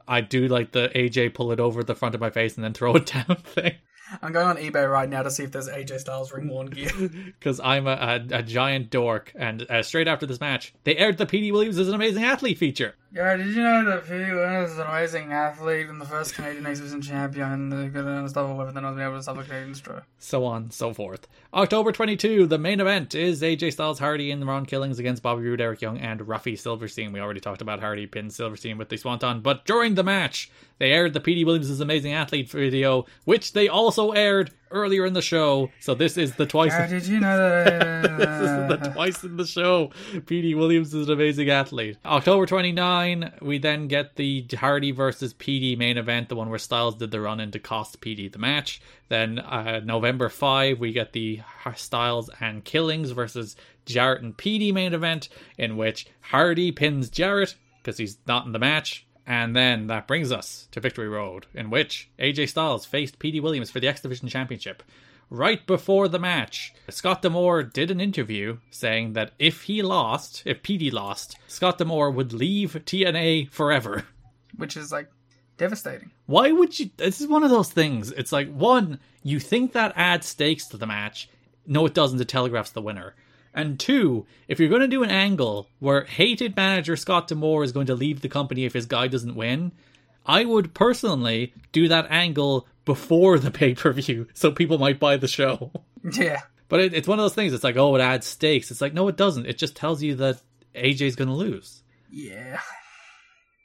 [0.07, 2.73] I'd do like the AJ pull it over the front of my face and then
[2.73, 3.75] throw it down thing.
[4.21, 6.91] I'm going on eBay right now to see if there's AJ Styles ring worn gear.
[7.39, 9.31] Because I'm a, a, a giant dork.
[9.35, 12.57] And uh, straight after this match, they aired the Petey Williams is an amazing athlete
[12.57, 12.95] feature.
[13.15, 16.65] Yeah, did you know that Pete Williams is an amazing athlete and the first Canadian
[16.65, 17.51] X Division champion?
[17.51, 19.99] And They're good at unstoppable weapon, they're not able to stop a Canadian destroy.
[20.17, 21.27] So on, so forth.
[21.53, 25.61] October 22, the main event is AJ Styles Hardy and Ron Killings against Bobby Roode,
[25.61, 27.11] Eric Young, and Ruffy Silverstein.
[27.11, 30.49] We already talked about Hardy pin Silverstein with the Swanton, but during the match,
[30.79, 35.13] they aired the Petey Williams is Amazing Athlete video, which they also aired earlier in
[35.13, 35.69] the show.
[35.79, 36.73] So this is the twice.
[36.73, 38.17] Uh, did you know that?
[38.17, 39.91] this is the twice in the show.
[40.25, 41.97] Petey Williams is an amazing athlete.
[42.05, 46.95] October 29, we then get the Hardy versus Petey main event, the one where Styles
[46.95, 48.81] did the run in to cost Petey the match.
[49.09, 51.41] Then uh, November 5, we get the
[51.75, 53.55] Styles and Killings versus
[53.85, 58.59] Jarrett and Petey main event, in which Hardy pins Jarrett because he's not in the
[58.59, 59.05] match.
[59.25, 63.71] And then that brings us to Victory Road, in which AJ Styles faced Petey Williams
[63.71, 64.83] for the X Division Championship.
[65.29, 70.61] Right before the match, Scott D'Amore did an interview saying that if he lost, if
[70.61, 74.03] Petey lost, Scott D'Amore would leave TNA forever.
[74.57, 75.09] Which is like
[75.57, 76.11] devastating.
[76.25, 76.89] Why would you?
[76.97, 78.11] This is one of those things.
[78.11, 81.29] It's like, one, you think that adds stakes to the match.
[81.65, 82.21] No, it doesn't.
[82.21, 83.15] It telegraphs the winner.
[83.53, 87.71] And two, if you're going to do an angle where hated manager Scott D'Amore is
[87.71, 89.71] going to leave the company if his guy doesn't win,
[90.25, 95.17] I would personally do that angle before the pay per view so people might buy
[95.17, 95.71] the show.
[96.11, 96.41] Yeah.
[96.67, 97.53] But it, it's one of those things.
[97.53, 98.71] It's like, oh, it adds stakes.
[98.71, 99.45] It's like, no, it doesn't.
[99.45, 100.41] It just tells you that
[100.75, 101.81] AJ's going to lose.
[102.11, 102.59] Yeah.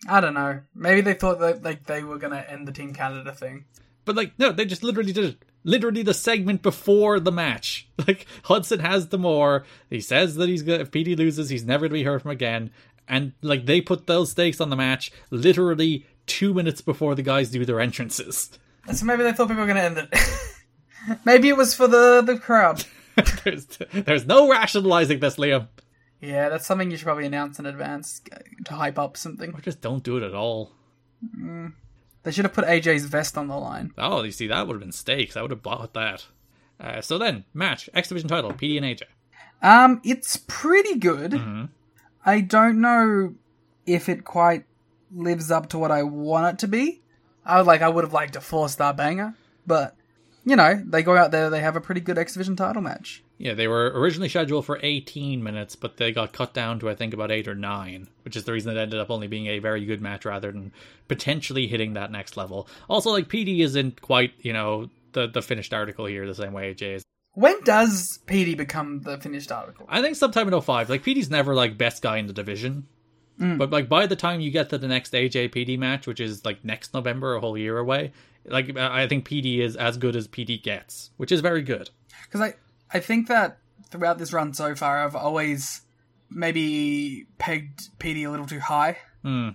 [0.06, 0.60] I don't know.
[0.74, 3.65] Maybe they thought that like they were gonna end the Team Canada thing.
[4.05, 5.44] But like, no, they just literally did it.
[5.64, 7.86] Literally the segment before the match.
[8.06, 9.66] Like Hudson has the more.
[9.90, 10.80] He says that he's good.
[10.80, 12.70] If Petey loses, he's never to be heard from again.
[13.06, 17.51] And like they put those stakes on the match literally two minutes before the guys
[17.51, 18.51] do their entrances.
[18.94, 20.18] So maybe they thought people were gonna end it.
[21.26, 22.85] maybe it was for the the crowd.
[23.44, 25.68] there's there's no rationalizing this, Liam.
[26.22, 28.22] Yeah, that's something you should probably announce in advance
[28.64, 29.52] to hype up something.
[29.55, 30.72] Or just don't do it at all.
[31.39, 31.74] Mm.
[32.28, 33.94] They should have put AJ's vest on the line.
[33.96, 35.34] Oh, you see, that would have been stakes.
[35.34, 36.26] I would have bought that.
[36.78, 39.05] Uh, so then, match, X Division title, Petey and AJ.
[39.62, 41.40] Um, it's pretty good.
[42.26, 43.34] I don't know
[43.86, 44.66] if it quite
[45.10, 47.00] lives up to what I want it to be.
[47.46, 49.32] I would like I would have liked a four star banger,
[49.66, 49.96] but
[50.48, 53.22] you know, they go out there, they have a pretty good X Division title match.
[53.36, 56.94] Yeah, they were originally scheduled for 18 minutes, but they got cut down to I
[56.94, 59.58] think about 8 or 9, which is the reason it ended up only being a
[59.58, 60.72] very good match rather than
[61.06, 62.66] potentially hitting that next level.
[62.88, 66.74] Also, like Petey isn't quite, you know, the the finished article here the same way
[66.74, 67.04] AJ is.
[67.34, 69.86] When does Petey become the finished article?
[69.88, 72.86] I think sometime in 05, like Petey's never like best guy in the division.
[73.38, 73.58] Mm.
[73.58, 76.44] But like by the time you get to the next AJ Petey match, which is
[76.44, 78.12] like next November, a whole year away,
[78.47, 81.90] like I think Petey is as good as Petey gets, which is very good.
[82.24, 82.55] Because I
[82.93, 83.59] I think that
[83.90, 85.82] throughout this run so far, I've always
[86.31, 89.51] maybe pegged Petey a little too high, Hmm.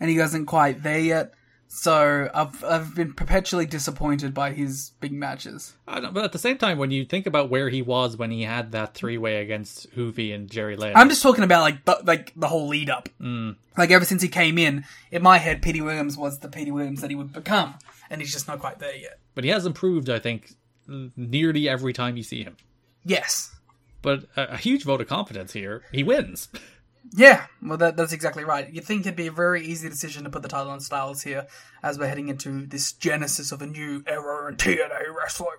[0.00, 1.32] and he wasn't quite there yet.
[1.70, 5.74] So I've I've been perpetually disappointed by his big matches.
[5.86, 8.30] I don't, but at the same time, when you think about where he was when
[8.30, 11.84] he had that three way against Hoovy and Jerry Lynn, I'm just talking about like
[11.84, 13.10] the, like the whole lead up.
[13.20, 13.56] Mm.
[13.76, 17.02] Like ever since he came in, in my head, Petey Williams was the Petey Williams
[17.02, 17.74] that he would become,
[18.10, 19.18] and he's just not quite there yet.
[19.34, 20.52] but he has improved, I think,
[21.16, 22.56] nearly every time you see him.
[23.04, 23.54] Yes,
[24.02, 25.82] But a, a huge vote of confidence here.
[25.92, 26.48] He wins.
[27.16, 27.46] yeah.
[27.62, 28.68] Well, that, that's exactly right.
[28.72, 31.46] You'd think it'd be a very easy decision to put the title on Styles here,
[31.82, 35.56] as we're heading into this genesis of a new era in TNA wrestling.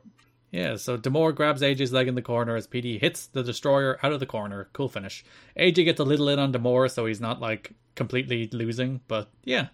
[0.52, 4.12] Yeah, so D'Amore grabs AJ's leg in the corner as Petey hits the destroyer out
[4.14, 4.68] of the corner.
[4.74, 5.24] Cool finish.
[5.56, 9.02] AJ gets a little in on D'Amore, so he's not like completely losing.
[9.08, 9.68] But yeah,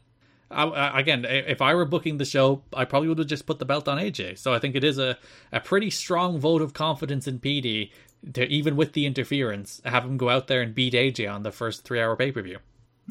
[0.51, 3.65] I, again, if I were booking the show, I probably would have just put the
[3.65, 4.37] belt on AJ.
[4.37, 5.17] So I think it is a,
[5.51, 7.91] a pretty strong vote of confidence in Petey
[8.33, 11.51] to even with the interference have him go out there and beat AJ on the
[11.51, 12.59] first three hour pay per view.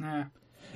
[0.00, 0.24] Yeah.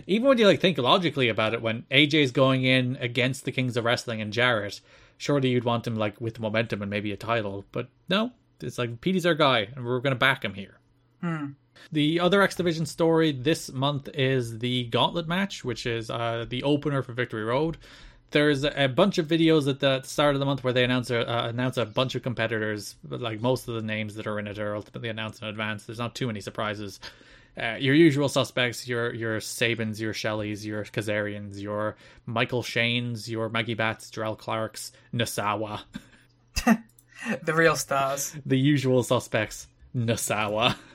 [0.07, 3.77] Even when you like think logically about it, when AJ's going in against the Kings
[3.77, 4.81] of Wrestling and Jarrett,
[5.17, 7.65] surely you'd want him like with momentum and maybe a title.
[7.73, 8.31] But no,
[8.61, 10.79] it's like Petey's our guy, and we're going to back him here.
[11.21, 11.47] Hmm.
[11.93, 16.63] The other X Division story this month is the Gauntlet match, which is uh, the
[16.63, 17.77] opener for Victory Road.
[18.31, 21.27] there's a bunch of videos at the start of the month where they announce a,
[21.27, 24.47] uh, announce a bunch of competitors, but like most of the names that are in
[24.47, 25.85] it are ultimately announced in advance.
[25.85, 27.01] There's not too many surprises.
[27.61, 31.97] Uh, your usual suspects, your your Sabins, your Shelleys, your Kazarians, your
[32.27, 35.81] Michael Shanes, your Mikey Batts, Jerrelle Clarks, Nosawa,
[37.43, 38.37] The real stars.
[38.47, 40.77] the usual suspects, Nosawa.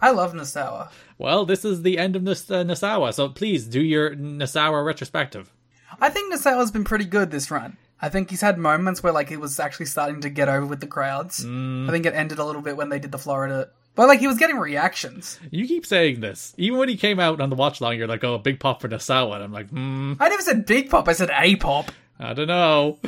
[0.00, 0.90] I love Nosawa.
[1.18, 5.52] Well, this is the end of Nas- uh, Nosawa, so please do your Nosawa retrospective.
[6.00, 7.76] I think Nosawa's been pretty good this run.
[8.00, 10.80] I think he's had moments where like he was actually starting to get over with
[10.80, 11.44] the crowds.
[11.44, 14.26] I think it ended a little bit when they did the Florida, but like he
[14.26, 15.38] was getting reactions.
[15.50, 16.54] You keep saying this.
[16.56, 18.88] Even when he came out on the watch long, you're like, oh, big pop for
[18.88, 19.34] Nosawa.
[19.34, 21.08] And I'm like, hmm, I never said big pop.
[21.08, 21.92] I said a pop.
[22.18, 22.98] I don't know.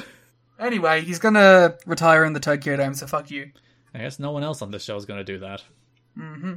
[0.59, 3.51] Anyway, he's gonna retire in the Tokyo Dome, so fuck you.
[3.95, 5.63] I guess no one else on this show is to do that.
[6.19, 6.55] Mm-hmm.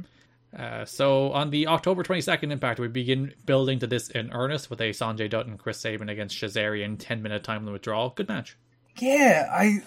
[0.58, 4.80] Uh, so on the October 22nd Impact, we begin building to this in earnest with
[4.80, 8.10] a Sanjay Dutt and Chris Sabin against Shazarian 10 minute time limit withdrawal.
[8.10, 8.56] Good match.
[8.98, 9.82] Yeah, I.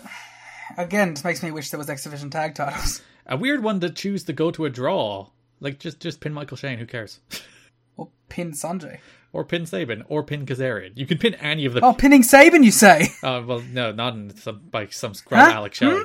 [0.78, 3.02] Again, this makes me wish there was X Division tag titles.
[3.26, 5.28] A weird one to choose to go to a draw.
[5.60, 6.78] Like just just pin Michael Shane.
[6.80, 7.20] Who cares?
[7.98, 9.00] Or pin Sanjay.
[9.34, 10.94] or pin Sabin or pin Kazarian.
[10.96, 11.82] You can pin any of the.
[11.84, 13.08] Oh, pinning Sabin, you say?
[13.22, 15.52] Uh, well, no, not in some like some scrub Huh?
[15.56, 16.04] Alex Shelley.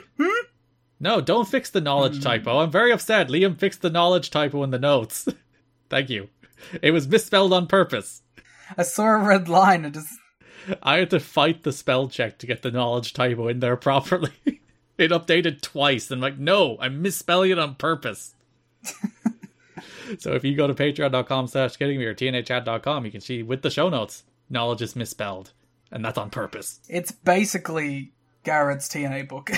[1.05, 2.23] No, don't fix the knowledge mm.
[2.23, 2.61] typo.
[2.61, 3.29] I'm very upset.
[3.29, 5.29] Liam fixed the knowledge typo in the notes.
[5.91, 6.31] Thank you.
[6.81, 8.23] It was misspelled on purpose.
[8.79, 10.09] I saw a red line and just.
[10.83, 14.33] I had to fight the spell check to get the knowledge typo in there properly.
[14.97, 16.11] it updated twice.
[16.11, 18.35] And I'm like, no, I'm misspelling it on purpose.
[20.19, 23.61] so if you go to patreon.com slash kidding me or tnachat.com, you can see with
[23.61, 25.53] the show notes, knowledge is misspelled.
[25.93, 26.81] And that's on purpose.
[26.89, 29.51] It's basically Garrett's TNA book.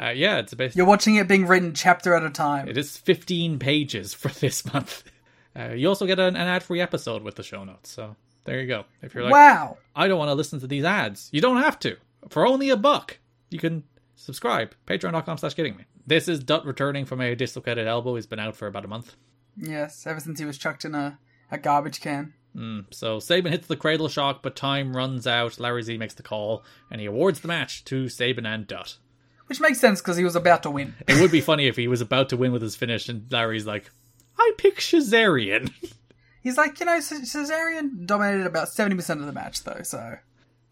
[0.00, 0.74] Uh, yeah, it's a bit.
[0.74, 2.68] You're watching it being written chapter at a time.
[2.68, 5.04] It is 15 pages for this month.
[5.56, 7.90] Uh, you also get an, an ad free episode with the show notes.
[7.90, 8.84] So there you go.
[9.02, 9.78] If you're like, wow.
[9.94, 11.96] I don't want to listen to these ads, you don't have to.
[12.28, 13.18] For only a buck,
[13.50, 13.84] you can
[14.16, 14.74] subscribe.
[14.86, 15.84] Patreon.com slash kidding me.
[16.06, 18.16] This is Dutt returning from a dislocated elbow.
[18.16, 19.16] He's been out for about a month.
[19.56, 21.18] Yes, ever since he was chucked in a,
[21.50, 22.34] a garbage can.
[22.90, 25.58] So Sabin hits the cradle shock, but time runs out.
[25.58, 28.98] Larry Z makes the call, and he awards the match to Sabin and Dutt.
[29.46, 30.94] Which makes sense because he was about to win.
[31.06, 33.66] It would be funny if he was about to win with his finish, and Larry's
[33.66, 33.90] like,
[34.38, 35.72] I pick Shazarian.
[36.42, 40.18] He's like, you know, Cesarian dominated about 70% of the match, though, so.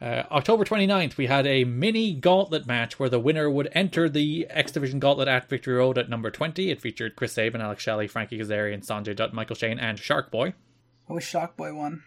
[0.01, 4.47] Uh, October 29th, we had a mini gauntlet match where the winner would enter the
[4.51, 6.71] X Division gauntlet at Victory Road at number 20.
[6.71, 10.55] It featured Chris Sabin, Alex Shelley, Frankie Kazarian, Sanjay Dutt, Michael Shane, and Shark Boy.
[11.09, 12.03] I wish Sharkboy won.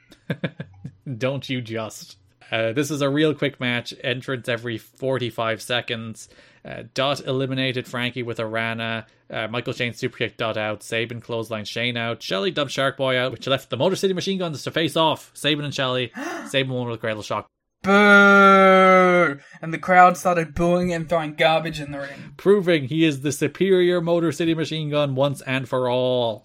[1.18, 2.18] Don't you just.
[2.52, 6.30] Uh, this is a real quick match, entrance every 45 seconds.
[6.64, 9.06] Uh, Dutt eliminated Frankie with a Rana.
[9.30, 10.84] Uh, Michael Shane superkicked Dutt out.
[10.84, 12.24] Sabin clothesline Shane out.
[12.24, 15.32] Shelley dubbed Shark Boy out, which left the Motor City Machine Guns to face off.
[15.34, 16.12] Sabin and Shelley.
[16.48, 17.48] Sabin won with a cradle shock.
[17.84, 19.40] Boo!
[19.62, 22.34] And the crowd started booing and throwing garbage in the ring.
[22.36, 26.44] proving he is the superior Motor City Machine Gun once and for all.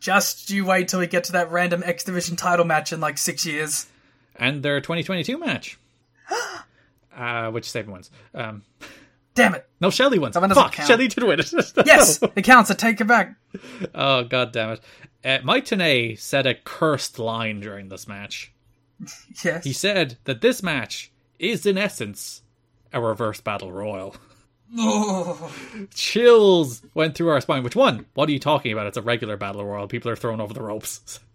[0.00, 3.16] Just you wait till we get to that random X Division title match in like
[3.16, 3.86] six years.
[4.36, 5.78] And their 2022 match.
[7.16, 8.10] uh, which Sabin wins.
[8.34, 8.62] Um,
[9.34, 9.66] Damn it.
[9.80, 10.34] no, Shelley wins.
[10.34, 10.86] That one doesn't Fuck, count.
[10.88, 11.52] Shelley did win it.
[11.86, 12.70] Yes, it counts.
[12.70, 13.34] I take it back.
[13.94, 14.80] oh, god damn it.
[15.24, 18.52] Uh, Mike Tenay said a cursed line during this match.
[19.42, 19.64] Yes.
[19.64, 22.42] He said that this match is, in essence,
[22.92, 24.14] a reverse battle royal.
[24.78, 25.52] Oh.
[25.94, 27.62] Chills went through our spine.
[27.62, 28.06] Which one?
[28.14, 28.86] What are you talking about?
[28.86, 29.86] It's a regular battle royal.
[29.86, 31.20] People are thrown over the ropes.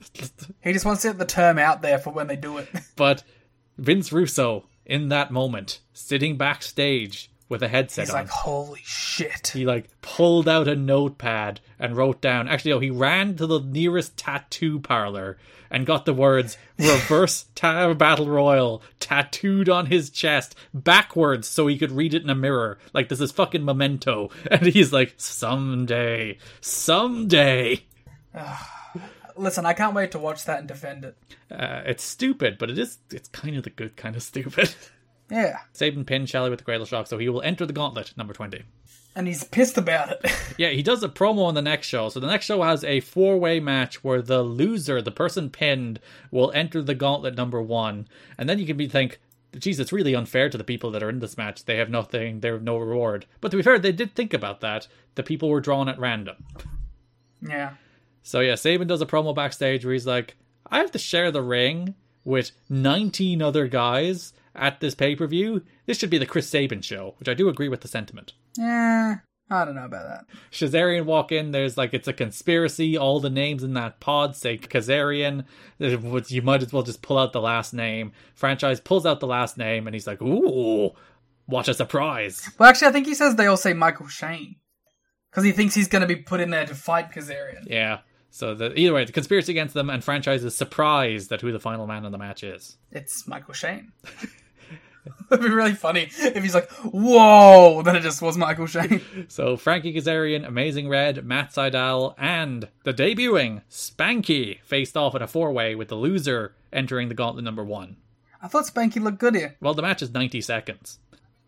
[0.64, 2.68] He just wants to get the term out there for when they do it.
[2.96, 3.24] But
[3.78, 9.48] Vince Russo, in that moment, sitting backstage with a headset He's on, like, holy shit.
[9.54, 12.48] he like pulled out a notepad and wrote down.
[12.48, 15.38] Actually, no, he ran to the nearest tattoo parlor
[15.70, 21.78] and got the words "reverse ta- battle royal" tattooed on his chest backwards so he
[21.78, 22.78] could read it in a mirror.
[22.94, 24.30] Like this is fucking memento.
[24.52, 27.84] And he's like, "Someday, someday."
[29.36, 31.16] Listen, I can't wait to watch that and defend it.
[31.52, 32.98] Uh, it's stupid, but it is.
[33.12, 34.74] It's kind of the good kind of stupid.
[35.30, 35.58] Yeah.
[35.74, 38.64] Sabin pinned Shelley with the Cradle Shock, so he will enter the gauntlet, number 20.
[39.16, 40.32] And he's pissed about it.
[40.58, 42.10] Yeah, he does a promo on the next show.
[42.10, 46.00] So the next show has a four way match where the loser, the person pinned,
[46.32, 48.08] will enter the gauntlet number one.
[48.40, 49.20] And then you can be think,
[49.56, 51.66] geez, it's really unfair to the people that are in this match.
[51.66, 53.28] They have nothing, they have no reward.
[53.40, 54.88] But to be fair, they did think about that.
[55.14, 56.38] The people were drawn at random.
[57.42, 57.74] yeah.
[58.24, 60.36] So yeah, Sabin does a promo backstage where he's like,
[60.70, 61.94] I have to share the ring
[62.26, 65.64] with 19 other guys at this pay per view.
[65.86, 68.34] This should be the Chris Sabin show, which I do agree with the sentiment.
[68.58, 69.18] Yeah.
[69.50, 70.26] I don't know about that.
[70.52, 71.52] Shazarian walk in.
[71.52, 72.98] There's like it's a conspiracy.
[72.98, 75.46] All the names in that pod say Kazarian.
[75.80, 78.12] You might as well just pull out the last name.
[78.36, 80.92] Franchise pulls out the last name, and he's like, "Ooh,
[81.46, 84.58] what a surprise!" Well, actually, I think he says they all say Michael Shane
[85.32, 87.68] because he thinks he's going to be put in there to fight Kazarian.
[87.68, 88.00] Yeah.
[88.30, 91.60] So the, either way, the conspiracy against them, and franchise is surprised at who the
[91.60, 92.78] final man in the match is.
[92.92, 93.94] It's Michael Shane.
[95.32, 99.02] It'd be really funny if he's like, "Whoa!" Then it just was Michael Shane.
[99.30, 105.28] So Frankie Kazarian, Amazing Red, Matt Sydal, and the debuting Spanky faced off in a
[105.28, 107.98] four-way with the loser entering the gauntlet number one.
[108.42, 109.56] I thought Spanky looked good here.
[109.60, 111.00] Well, the match is 90 seconds.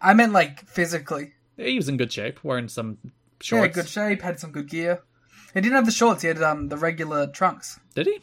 [0.02, 1.34] I meant like physically.
[1.58, 2.98] He was in good shape, wearing some
[3.42, 3.76] shorts.
[3.76, 5.04] Yeah, good shape, had some good gear.
[5.54, 6.22] He didn't have the shorts.
[6.22, 7.80] He had um the regular trunks.
[7.96, 8.20] Did he?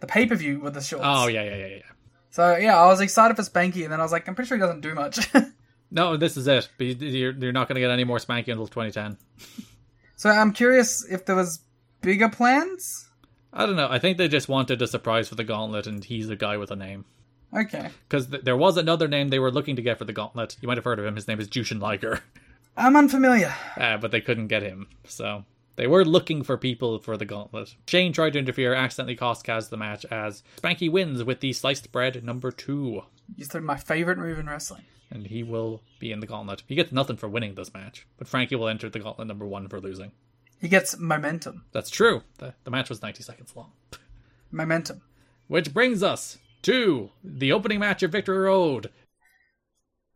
[0.00, 1.04] The pay per view with the shorts.
[1.06, 1.82] Oh yeah, yeah, yeah, yeah.
[2.36, 4.58] So yeah, I was excited for Spanky, and then I was like, I'm pretty sure
[4.58, 5.30] he doesn't do much.
[5.88, 6.68] No, this is it.
[6.78, 9.16] But You're, you're not going to get any more Spanky until 2010.
[10.16, 11.60] so I'm curious if there was
[12.00, 13.08] bigger plans.
[13.52, 13.86] I don't know.
[13.88, 16.72] I think they just wanted a surprise for the gauntlet, and he's a guy with
[16.72, 17.04] a name.
[17.56, 20.56] Okay, Because th- there was another name they were looking to get for the gauntlet.
[20.60, 21.14] You might have heard of him.
[21.14, 22.20] His name is Jushin Liger.
[22.76, 23.54] I'm unfamiliar.
[23.78, 24.88] uh, but they couldn't get him.
[25.06, 25.44] So
[25.76, 27.76] they were looking for people for the gauntlet.
[27.86, 31.92] Shane tried to interfere, accidentally cost Kaz the match as Spanky wins with the sliced
[31.92, 33.02] bread number two.
[33.42, 34.84] Threw my favorite move in wrestling.
[35.10, 36.62] And he will be in the gauntlet.
[36.66, 39.68] He gets nothing for winning this match, but Frankie will enter the gauntlet number one
[39.68, 40.12] for losing.
[40.60, 41.64] He gets momentum.
[41.72, 42.22] That's true.
[42.38, 43.72] The, the match was 90 seconds long.
[44.50, 45.02] Momentum.
[45.48, 48.90] Which brings us to the opening match of Victory Road.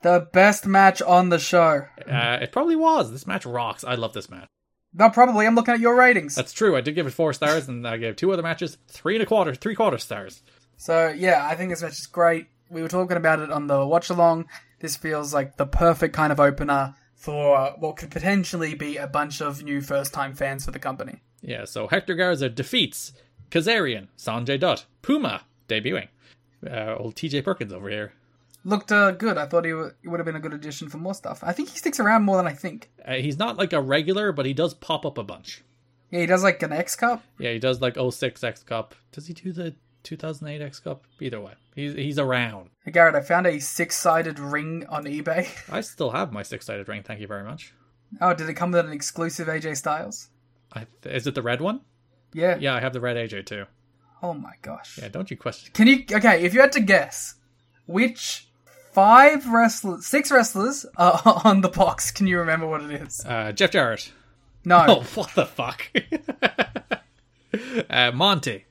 [0.03, 1.87] The best match on the show.
[2.11, 3.13] Uh, it probably was.
[3.13, 3.85] This match rocks.
[3.85, 4.49] I love this match.
[4.93, 5.47] No, probably.
[5.47, 6.35] I'm looking at your ratings.
[6.35, 6.77] That's true.
[6.77, 9.27] I did give it four stars, and I gave two other matches three and a
[9.27, 10.43] quarter, three quarter stars.
[10.77, 12.47] So yeah, I think this match is great.
[12.71, 14.47] We were talking about it on the watch along.
[14.81, 19.43] This feels like the perfect kind of opener for what could potentially be a bunch
[19.43, 21.21] of new first time fans for the company.
[21.43, 23.13] Yeah, so Hector Garza defeats
[23.51, 26.09] Kazarian, Sanjay Dutt, Puma, debuting.
[26.69, 28.13] Uh, old TJ Perkins over here.
[28.65, 29.39] Looked uh, good.
[29.39, 31.43] I thought he, w- he would have been a good addition for more stuff.
[31.43, 32.91] I think he sticks around more than I think.
[33.05, 35.63] Uh, he's not like a regular, but he does pop up a bunch.
[36.11, 37.23] Yeah, he does like an X Cup.
[37.39, 38.95] Yeah, he does like 06 X Cup.
[39.13, 41.05] Does he do the 2008 X Cup?
[41.21, 42.71] Either way, he's, he's around.
[42.85, 45.49] Hey, Garrett, I found a six sided ring on eBay.
[45.73, 47.73] I still have my six sided ring, thank you very much.
[48.21, 50.29] Oh, did it come with an exclusive AJ Styles?
[50.73, 51.81] I, is it the red one?
[52.33, 52.59] Yeah.
[52.59, 53.65] Yeah, I have the red AJ too.
[54.23, 54.99] Oh my gosh.
[55.01, 55.73] Yeah, don't you question.
[55.73, 56.45] Can you okay?
[56.45, 57.37] If you had to guess,
[57.87, 58.50] which
[58.93, 62.11] five wrestlers, six wrestlers are on the box?
[62.11, 63.25] Can you remember what it is?
[63.25, 64.13] Uh, Jeff Jarrett.
[64.65, 65.91] No, Oh, what the fuck?
[67.91, 68.65] uh, Monty.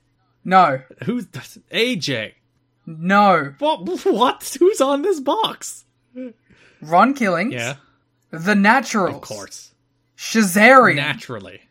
[0.46, 2.34] no, Who's AJ?
[2.86, 3.54] no.
[3.60, 4.06] What?
[4.06, 4.58] What?
[4.60, 5.86] Who's on this box?
[6.82, 7.54] Ron Killings.
[7.54, 7.76] Yeah,
[8.32, 9.16] The Naturals.
[9.16, 9.74] of course.
[10.18, 10.96] Shazarian.
[10.96, 11.62] Naturally.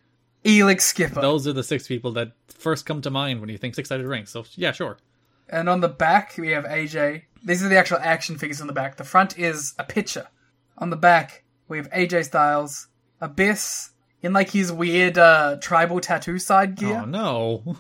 [0.45, 1.21] Elix Skipper.
[1.21, 4.07] Those are the six people that first come to mind when you think six sided
[4.07, 4.27] ring.
[4.27, 4.97] So, yeah, sure.
[5.49, 7.23] And on the back, we have AJ.
[7.45, 8.97] These are the actual action figures on the back.
[8.97, 10.27] The front is a picture.
[10.77, 12.89] On the back, we have AJ Styles,
[13.21, 13.91] Abyss,
[14.23, 17.01] in like his weird uh, tribal tattoo side gear.
[17.03, 17.77] Oh, no.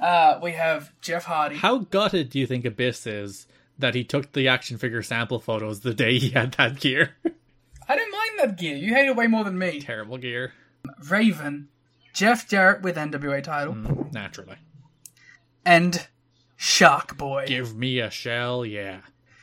[0.00, 1.56] Uh, we have Jeff Hardy.
[1.56, 3.46] How gutted do you think Abyss is
[3.78, 7.14] that he took the action figure sample photos the day he had that gear?
[7.88, 8.76] I don't mind that gear.
[8.76, 9.80] You hate it way more than me.
[9.80, 10.52] Terrible gear.
[11.08, 11.68] Raven,
[12.12, 13.74] Jeff Jarrett with NWA title,
[14.12, 14.56] Naturally.
[15.64, 16.06] and
[16.56, 17.44] Shark Boy.
[17.46, 19.00] Give me a shell, yeah.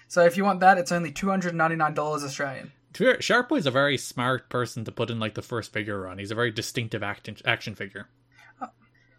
[0.08, 2.72] So if you want that, it's only two hundred ninety nine dollars Australian.
[2.93, 5.74] To be fair, Shark Boy's a very smart person to put in like the first
[5.74, 6.17] figure on.
[6.17, 8.09] He's a very distinctive action action figure.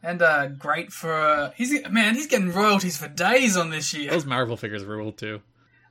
[0.03, 4.11] And uh, great for uh, he's man, he's getting royalties for days on this year.
[4.11, 5.41] Those Marvel figures rule too.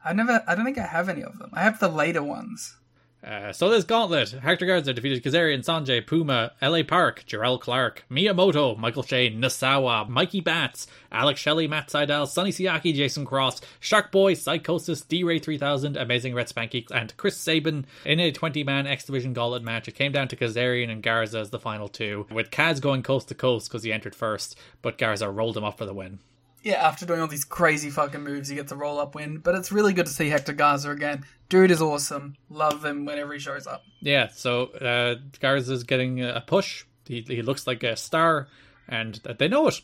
[0.06, 1.50] I never, I don't think I have any of them.
[1.54, 2.78] I have the later ones.
[3.24, 6.84] Uh, so this gauntlet, Hector Garza defeated Kazarian, Sanjay, Puma, L.A.
[6.84, 12.94] Park, Jerrelle Clark, Miyamoto, Michael Shane, Nosawa, Mikey Batts, Alex Shelley, Matt Sydal, Sonny Siaki,
[12.94, 18.32] Jason Cross, Shark Boy, Psychosis, D-Ray 3000, Amazing Red Spanky, and Chris Sabin in a
[18.32, 19.88] 20-man X Division gauntlet match.
[19.88, 23.30] It came down to Kazarian and Garza as the final two, with Kaz going coast
[23.30, 26.20] to coast because he entered first, but Garza rolled him up for the win.
[26.64, 29.40] Yeah, after doing all these crazy fucking moves, he gets a roll up win.
[29.40, 31.26] But it's really good to see Hector Garza again.
[31.50, 32.38] Dude is awesome.
[32.50, 33.84] Love him whenever he shows up.
[34.00, 36.86] Yeah, so uh, Garza's getting a push.
[37.06, 38.48] He, he looks like a star,
[38.88, 39.82] and they know it.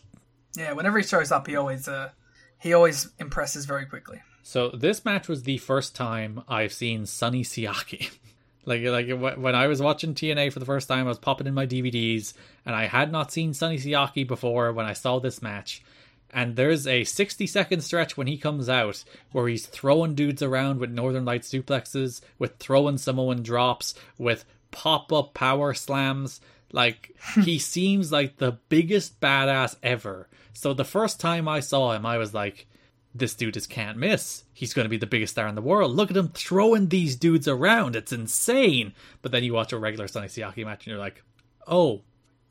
[0.56, 2.12] Yeah, whenever he shows up, he always, uh,
[2.60, 4.22] he always impresses very quickly.
[4.42, 8.10] So this match was the first time I've seen Sonny Siaki.
[8.66, 11.54] like like when I was watching TNA for the first time, I was popping in
[11.54, 12.34] my DVDs,
[12.66, 15.84] and I had not seen Sonny Siaki before when I saw this match.
[16.32, 20.80] And there's a 60 second stretch when he comes out where he's throwing dudes around
[20.80, 26.40] with Northern Light suplexes, with throwing Samoan drops, with pop up power slams.
[26.72, 30.28] Like he seems like the biggest badass ever.
[30.54, 32.68] So the first time I saw him, I was like,
[33.16, 34.44] this dude just can't miss.
[34.54, 35.96] He's going to be the biggest star in the world.
[35.96, 37.96] Look at him throwing these dudes around.
[37.96, 38.94] It's insane.
[39.22, 41.24] But then you watch a regular Sonny Siaki match and you're like,
[41.66, 42.02] oh,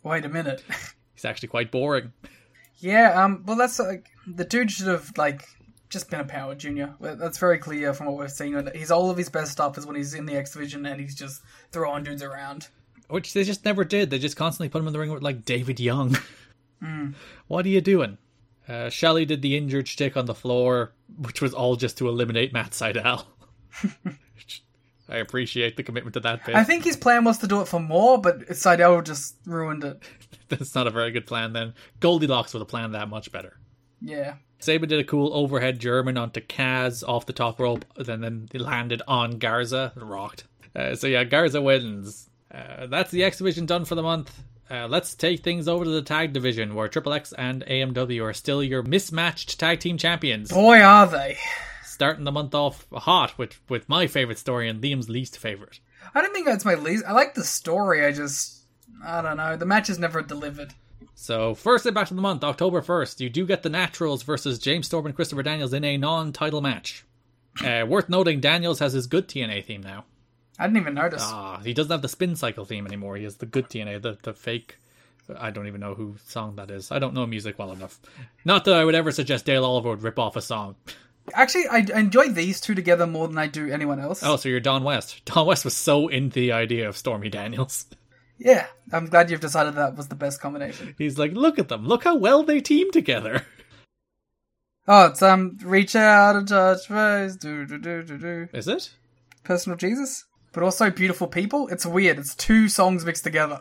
[0.02, 0.64] Wait a minute.
[1.14, 2.12] he's actually quite boring.
[2.78, 5.48] Yeah, um, well, that's like the dude should have like
[5.88, 6.94] just been a power junior.
[7.00, 8.68] That's very clear from what we're seeing.
[8.74, 11.14] He's all of his best stuff is when he's in the X division and he's
[11.14, 11.42] just
[11.72, 12.68] throwing dudes around.
[13.08, 14.10] Which they just never did.
[14.10, 16.16] They just constantly put him in the ring with like David Young.
[17.48, 18.18] What are you doing?
[18.68, 22.52] Uh, Shelley did the injured shtick on the floor, which was all just to eliminate
[22.52, 23.24] Matt Sydal.
[25.08, 26.54] I appreciate the commitment to that bit.
[26.54, 30.02] I think his plan was to do it for more, but Sydal just ruined it.
[30.48, 31.74] That's not a very good plan then.
[32.00, 33.58] Goldilocks would have planned that much better.
[34.00, 34.34] Yeah.
[34.60, 38.58] Sabin did a cool overhead German onto Kaz off the top rope, and then they
[38.58, 40.44] landed on Garza and rocked.
[40.74, 42.28] Uh, so yeah, Garza wins.
[42.52, 44.42] Uh, that's the X Division done for the month.
[44.70, 48.34] Uh, let's take things over to the tag division, where Triple X and AMW are
[48.34, 50.50] still your mismatched tag team champions.
[50.50, 51.38] Boy, are they.
[51.98, 55.80] Starting the month off hot with with my favorite story and Liam's least favorite.
[56.14, 57.04] I don't think that's my least.
[57.04, 58.06] I like the story.
[58.06, 58.62] I just,
[59.04, 59.56] I don't know.
[59.56, 60.74] The match is never delivered.
[61.16, 64.86] So first impact of the month, October first, you do get the Naturals versus James
[64.86, 67.04] Storm and Christopher Daniels in a non-title match.
[67.64, 70.04] Uh, worth noting, Daniels has his good TNA theme now.
[70.56, 71.24] I didn't even notice.
[71.24, 73.16] Ah, he doesn't have the spin cycle theme anymore.
[73.16, 74.76] He has the good TNA, the the fake.
[75.36, 76.92] I don't even know who song that is.
[76.92, 77.98] I don't know music well enough.
[78.44, 80.76] Not that I would ever suggest Dale Oliver would rip off a song.
[81.34, 84.22] Actually, I enjoy these two together more than I do anyone else.
[84.22, 85.24] Oh, so you're Don West.
[85.24, 87.86] Don West was so into the idea of Stormy Daniels.
[88.40, 90.94] Yeah, I'm glad you've decided that was the best combination.
[90.96, 91.84] He's like, look at them.
[91.84, 93.44] Look how well they team together.
[94.90, 98.48] Oh, it's um, reach out and touch base, do do do do do.
[98.54, 98.90] Is it?
[99.44, 100.24] Personal Jesus,
[100.54, 101.68] but also beautiful people.
[101.68, 102.18] It's weird.
[102.18, 103.60] It's two songs mixed together.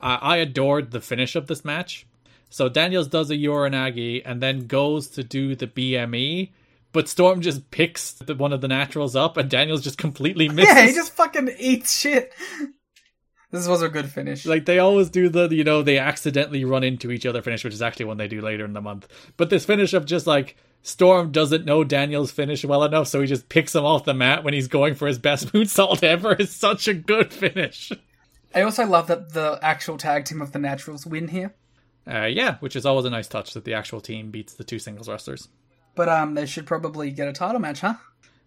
[0.00, 2.06] I, I adored the finish of this match.
[2.48, 6.48] So Daniels does a Uranage and then goes to do the BME,
[6.94, 10.74] but Storm just picks the, one of the naturals up and Daniels just completely misses.
[10.74, 12.32] Yeah, he just fucking eats shit.
[13.50, 14.46] This was a good finish.
[14.46, 17.74] like they always do the you know they accidentally run into each other finish, which
[17.74, 19.06] is actually one they do later in the month.
[19.36, 23.26] But this finish of just like Storm doesn't know Daniels finish well enough, so he
[23.26, 26.34] just picks him off the mat when he's going for his best moonsault ever.
[26.34, 27.92] is such a good finish.
[28.54, 31.54] I also love that the actual tag team of the Naturals win here.
[32.06, 34.78] Uh, yeah, which is always a nice touch that the actual team beats the two
[34.78, 35.48] singles wrestlers.
[35.94, 37.94] But um, they should probably get a title match, huh?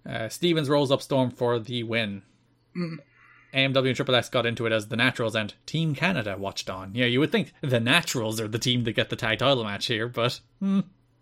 [0.08, 2.24] Uh, Stevens rolls up Storm for the win.
[3.54, 6.94] AMW and Triple X got into it as the Naturals and Team Canada watched on.
[6.94, 9.88] Yeah, you would think the Naturals are the team that get the tag title match
[9.88, 10.40] here, but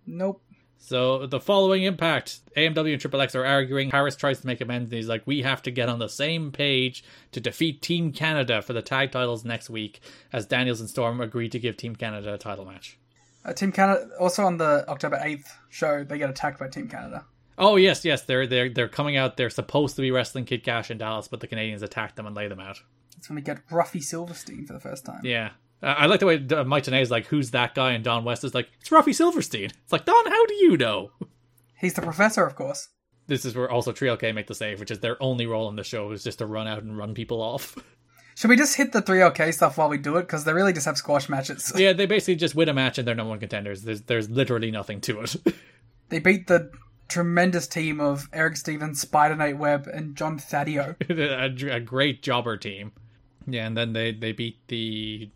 [0.05, 0.41] Nope.
[0.77, 3.89] So the following impact, AMW and Triple X are arguing.
[3.89, 6.51] Harris tries to make amends, and he's like, "We have to get on the same
[6.51, 9.99] page to defeat Team Canada for the tag titles next week."
[10.31, 12.99] As Daniels and Storm agree to give Team Canada a title match.
[13.45, 17.25] Uh, Team Canada also on the October eighth show they get attacked by Team Canada.
[17.57, 19.37] Oh yes, yes, they're they're they're coming out.
[19.37, 22.35] They're supposed to be wrestling Kid Kash in Dallas, but the Canadians attack them and
[22.35, 22.81] lay them out.
[23.15, 25.21] That's when we get Ruffy Silverstein for the first time.
[25.23, 25.51] Yeah.
[25.81, 28.25] Uh, I like the way uh, Mike Tenay is like, "Who's that guy?" and Don
[28.25, 31.11] West is like, "It's Ruffy Silverstein." It's like, Don, how do you know?
[31.79, 32.89] He's the professor, of course.
[33.27, 35.75] This is where also Trio K make the save, which is their only role in
[35.75, 37.75] the show is just to run out and run people off.
[38.35, 40.23] Should we just hit the 3LK stuff while we do it?
[40.23, 41.71] Because they really just have squash matches.
[41.77, 43.83] yeah, they basically just win a match and they're number one contenders.
[43.83, 45.35] There's there's literally nothing to it.
[46.09, 46.69] They beat the
[47.07, 50.95] tremendous team of Eric Stevens, Spider Knight Webb, and John Thadio.
[51.09, 52.91] a, a great jobber team.
[53.47, 55.31] Yeah, and then they they beat the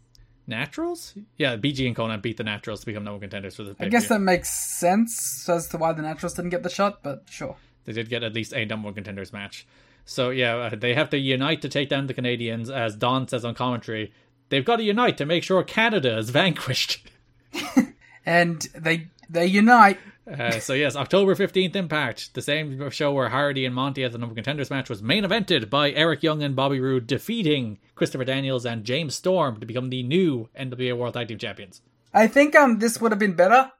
[0.45, 1.15] Naturals.
[1.37, 3.75] Yeah, BG and Konnan beat the Naturals to become number one contenders for the.
[3.79, 7.23] I guess that makes sense as to why the Naturals didn't get the shot, but
[7.29, 7.55] sure.
[7.85, 9.65] they did get at least a number one contenders match.
[10.09, 13.45] So yeah, uh, they have to unite to take down the Canadians, as Don says
[13.45, 14.11] on commentary.
[14.49, 17.07] They've got to unite to make sure Canada is vanquished.
[18.25, 19.97] And they they unite.
[20.29, 24.19] Uh, so yes, October fifteenth, Impact, the same show where Hardy and Monty at the
[24.19, 28.65] number contenders match was main evented by Eric Young and Bobby Roode defeating Christopher Daniels
[28.65, 31.81] and James Storm to become the new NWA World Tag Team Champions.
[32.13, 33.71] I think um this would have been better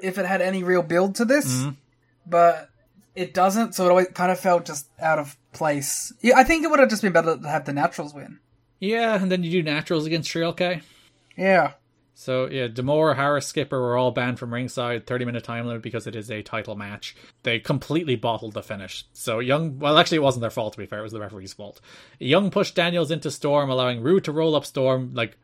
[0.00, 1.66] if it had any real build to this,
[2.24, 2.70] but
[3.14, 3.74] it doesn't.
[3.74, 6.12] So it always kind of felt just out of place.
[6.20, 8.38] Yeah, I think it would have just been better to have the Naturals win.
[8.80, 10.80] Yeah, and then you do Naturals against K.
[11.36, 11.72] Yeah.
[12.14, 15.06] So yeah, D'Amore, Harris, Skipper were all banned from ringside.
[15.06, 17.14] Thirty minute time limit because it is a title match.
[17.44, 19.04] They completely bottled the finish.
[19.12, 20.72] So Young, well, actually, it wasn't their fault.
[20.72, 21.80] To be fair, it was the referee's fault.
[22.18, 25.36] Young pushed Daniels into Storm, allowing Roode to roll up Storm like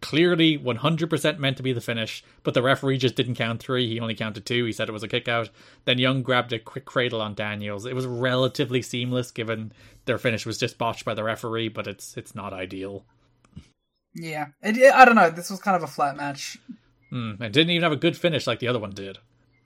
[0.00, 3.88] clearly 100% meant to be the finish, but the referee just didn't count three.
[3.88, 4.64] He only counted two.
[4.64, 5.50] He said it was a kick out.
[5.84, 7.86] Then Young grabbed a quick cradle on Daniels.
[7.86, 9.72] It was relatively seamless given
[10.06, 13.04] their finish was just botched by the referee, but it's it's not ideal.
[14.14, 15.30] Yeah, it, it- I don't know.
[15.30, 16.58] This was kind of a flat match.
[17.12, 19.18] Mm, and didn't even have a good finish like the other one did.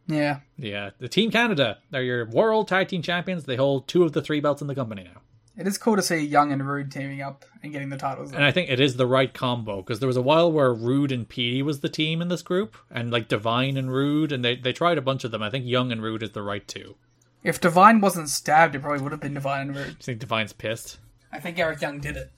[0.06, 3.44] Yeah, Yeah, the Team Canada, they're your World Tag Team Champions.
[3.44, 5.20] They hold two of the three belts in the company now.
[5.60, 8.32] It is cool to see Young and Roode teaming up and getting the titles.
[8.32, 11.12] And I think it is the right combo because there was a while where Roode
[11.12, 14.56] and Petey was the team in this group, and like Devine and Roode, and they,
[14.56, 15.42] they tried a bunch of them.
[15.42, 16.96] I think Young and Roode is the right two.
[17.44, 19.96] If Devine wasn't stabbed, it probably would have been Devine and Roode.
[20.00, 20.96] I think Devine's pissed.
[21.30, 22.30] I think Eric Young did it.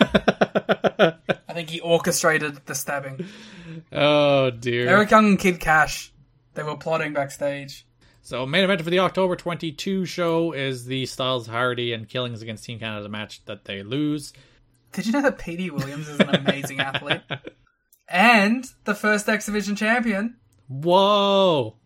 [0.00, 3.26] I think he orchestrated the stabbing.
[3.92, 4.88] Oh dear.
[4.88, 6.10] Eric Young and Kid Kash,
[6.54, 7.84] they were plotting backstage.
[8.24, 12.64] So main event for the October 22 show is the Styles Hardy and Killings against
[12.64, 14.32] Team Canada match that they lose.
[14.92, 17.20] Did you know that Petey Williams is an amazing athlete?
[18.08, 20.36] And the first X Division champion
[20.68, 21.78] Whoa!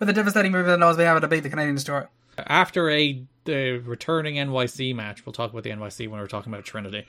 [0.00, 2.10] with a devastating move that knows being able to beat the Canadian Destroyer.
[2.38, 6.64] After a the returning NYC match, we'll talk about the NYC when we're talking about
[6.64, 7.06] Trinity.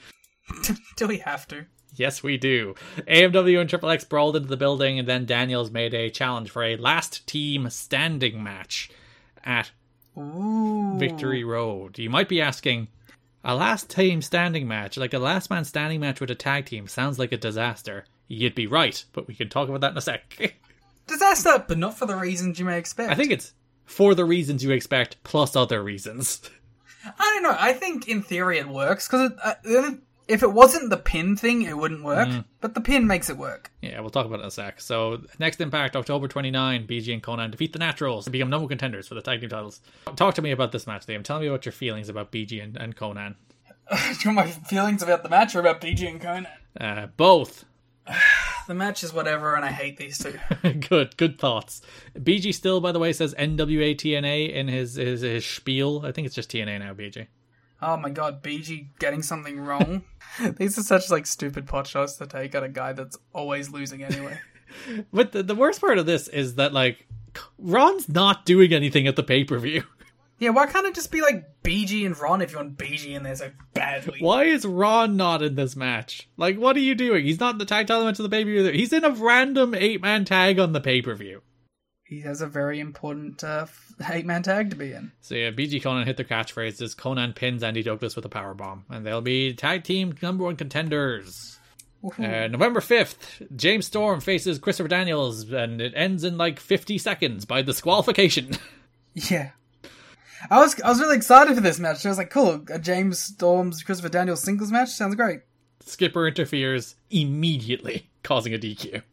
[0.97, 1.65] Do we have to?
[1.95, 2.75] Yes, we do.
[3.07, 6.63] AMW and Triple X brawled into the building, and then Daniels made a challenge for
[6.63, 8.89] a last team standing match
[9.43, 9.71] at
[10.17, 10.95] Ooh.
[10.97, 11.97] Victory Road.
[11.97, 12.87] You might be asking,
[13.45, 16.87] a last team standing match, like a last man standing match with a tag team,
[16.87, 18.05] sounds like a disaster.
[18.27, 20.55] You'd be right, but we can talk about that in a sec.
[21.07, 23.11] Disaster, but not for the reasons you may expect.
[23.11, 23.53] I think it's
[23.85, 26.41] for the reasons you expect, plus other reasons.
[27.19, 27.55] I don't know.
[27.57, 29.53] I think in theory it works because uh,
[30.27, 32.27] if it wasn't the pin thing, it wouldn't work.
[32.27, 32.45] Mm.
[32.61, 33.71] But the pin makes it work.
[33.81, 34.81] Yeah, we'll talk about it in a sec.
[34.81, 39.07] So, next impact, October 29, BG and Konnan defeat the Naturals to become number contenders
[39.07, 39.81] for the tag team titles.
[40.15, 41.23] Talk to me about this match, Liam.
[41.23, 43.35] Tell me about your feelings about BG and, and Konnan.
[43.91, 46.47] Do you want my feelings about the match or about BG and Konnan?
[46.79, 47.65] Uh, both.
[48.67, 50.39] The match is whatever, and I hate these two.
[50.89, 51.83] good, good thoughts.
[52.17, 56.01] BG still, by the way, says NWA TNA in his, his, his spiel.
[56.03, 57.27] I think it's just TNA now, BG.
[57.81, 60.03] Oh my god, BG getting something wrong.
[60.57, 64.03] these are such like stupid pot shots to take at a guy that's always losing
[64.03, 64.39] anyway.
[65.13, 67.07] But the, the worst part of this is that, like,
[67.57, 69.83] Ron's not doing anything at the pay per view.
[70.39, 73.23] yeah, why can't it just be like BG and Ron if you want BG in
[73.23, 74.19] there so badly?
[74.19, 76.29] Why is Ron not in this match?
[76.37, 77.25] Like, what are you doing?
[77.25, 78.71] He's not in the tag title match of the pay per view.
[78.71, 81.41] He's in a random eight man tag on the pay per view.
[82.15, 83.65] He has a very important uh,
[84.09, 85.11] eight man tag to be in.
[85.19, 86.95] So yeah, BG Konnan hit their catchphrases.
[86.95, 90.55] Konnan pins Andy Douglas with a power bomb, and they'll be tag team number one
[90.55, 91.59] contenders.
[92.17, 97.43] Uh, November fifth, James Storm faces Christopher Daniels, and it ends in like fifty seconds
[97.45, 98.51] by disqualification.
[99.13, 99.51] Yeah.
[100.51, 102.05] I was I was really excited for this match.
[102.05, 105.39] I was like, cool, a James Storms Christopher Daniels singles match sounds great.
[105.85, 109.03] Skipper interferes immediately, causing a DQ.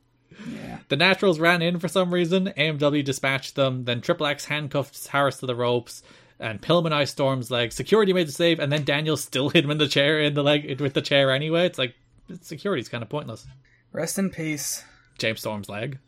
[0.48, 0.78] Yeah.
[0.88, 2.52] The Naturals ran in for some reason.
[2.56, 3.84] AMW dispatched them.
[3.84, 6.02] Then Triple X handcuffed Harris to the ropes,
[6.38, 7.72] and Pillmanized Storm's leg.
[7.72, 10.42] Security made the save, and then Daniel still hit him in the chair in the
[10.42, 11.66] leg with the chair anyway.
[11.66, 11.94] It's like
[12.40, 13.46] security's kind of pointless.
[13.92, 14.84] Rest in peace
[15.18, 15.98] James Storm's leg.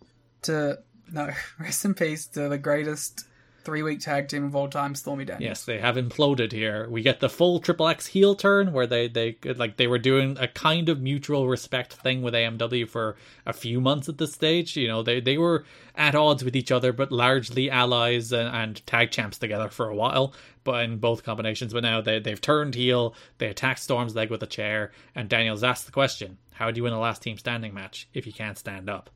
[0.43, 0.79] to
[1.13, 3.27] no, rest in peace to the greatest
[3.65, 5.49] three week tag team of all time, Stormy Daniels.
[5.49, 6.89] Yes, they have imploded here.
[6.89, 10.37] We get the full Triple X heel turn where they they like they were doing
[10.39, 14.77] a kind of mutual respect thing with AMW for a few months at this stage.
[14.77, 15.65] You know, they they were
[15.97, 19.97] at odds with each other, but largely allies and, and tag champs together for a
[19.97, 20.35] while.
[20.63, 23.15] But in both combinations, but now they they've turned heel.
[23.39, 26.85] They attack Storm's leg with a chair, and Daniels asks the question: How do you
[26.85, 29.11] win a last team standing match if you can't stand up?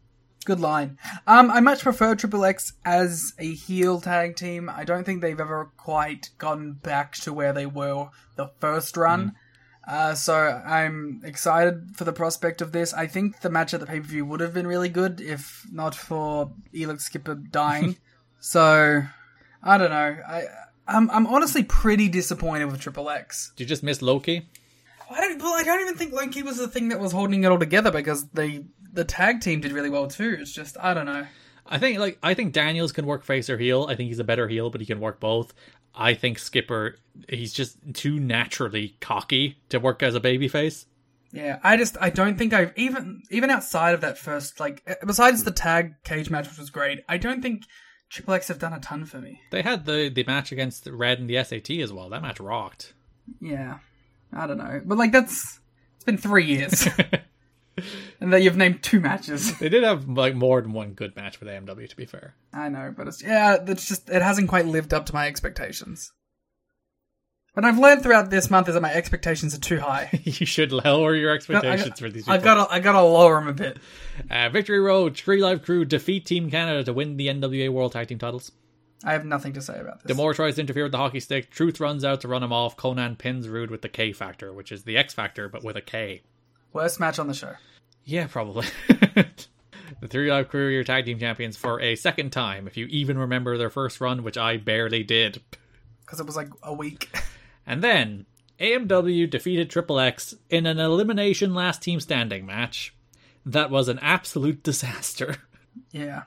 [0.48, 0.96] Good line.
[1.26, 4.70] Um, I much prefer Triple X as a heel tag team.
[4.74, 9.34] I don't think they've ever quite gotten back to where they were the first run.
[9.86, 12.94] Uh, so I'm excited for the prospect of this.
[12.94, 15.66] I think the match at the pay per view would have been really good if
[15.70, 17.98] not for Elix Skipper dying.
[18.40, 19.02] so
[19.62, 20.16] I don't know.
[20.26, 20.44] I
[20.86, 23.52] I'm I'm honestly pretty disappointed with Triple X.
[23.54, 24.48] Did you just miss Loki?
[25.10, 25.42] I don't.
[25.42, 27.90] Well, I don't even think Loki was the thing that was holding it all together
[27.90, 30.36] because they the tag team did really well too.
[30.38, 31.26] It's just I don't know.
[31.66, 33.86] I think like I think Daniels can work face or heel.
[33.88, 35.52] I think he's a better heel, but he can work both.
[35.94, 36.96] I think Skipper
[37.28, 40.86] he's just too naturally cocky to work as a babyface.
[41.32, 44.94] Yeah, I just I don't think I've even even outside of that first like uh,
[45.06, 47.00] besides the tag cage match which was great.
[47.08, 47.64] I don't think
[48.08, 49.40] Triple X have done a ton for me.
[49.50, 52.08] They had the the match against Red and the SAT as well.
[52.08, 52.94] That match rocked.
[53.40, 53.78] Yeah,
[54.32, 55.60] I don't know, but like that's
[55.96, 56.88] it's been three years,
[58.20, 59.52] and that you've named two matches.
[59.58, 62.34] They did have like more than one good match with AMW to be fair.
[62.52, 66.12] I know, but it's yeah, it's just it hasn't quite lived up to my expectations.
[67.54, 70.10] But I've learned throughout this month is that my expectations are too high.
[70.22, 72.54] you should lower your I, expectations for these I people.
[72.54, 73.78] gotta, I gotta lower them a bit.
[74.30, 78.18] Uh, Victory Road, 3Live Kru defeat Team Canada to win the NWA World Tag Team
[78.18, 78.52] titles.
[79.04, 80.08] I have nothing to say about this.
[80.08, 81.50] D'Amore tries to interfere with the hockey stick.
[81.50, 82.76] Truth runs out to run him off.
[82.76, 85.80] Konnan pins Roode with the K factor, which is the X factor, but with a
[85.80, 86.22] K.
[86.72, 87.54] Worst match on the show.
[88.04, 88.66] Yeah, probably.
[88.88, 93.58] the 3Live Kru are tag team champions for a second time, if you even remember
[93.58, 95.42] their first run, which I barely did.
[96.00, 97.10] Because it was like a week.
[97.70, 98.24] And then
[98.58, 102.94] AMW defeated Triple X in an elimination last team standing match.
[103.44, 105.36] That was an absolute disaster.
[105.92, 106.22] yeah.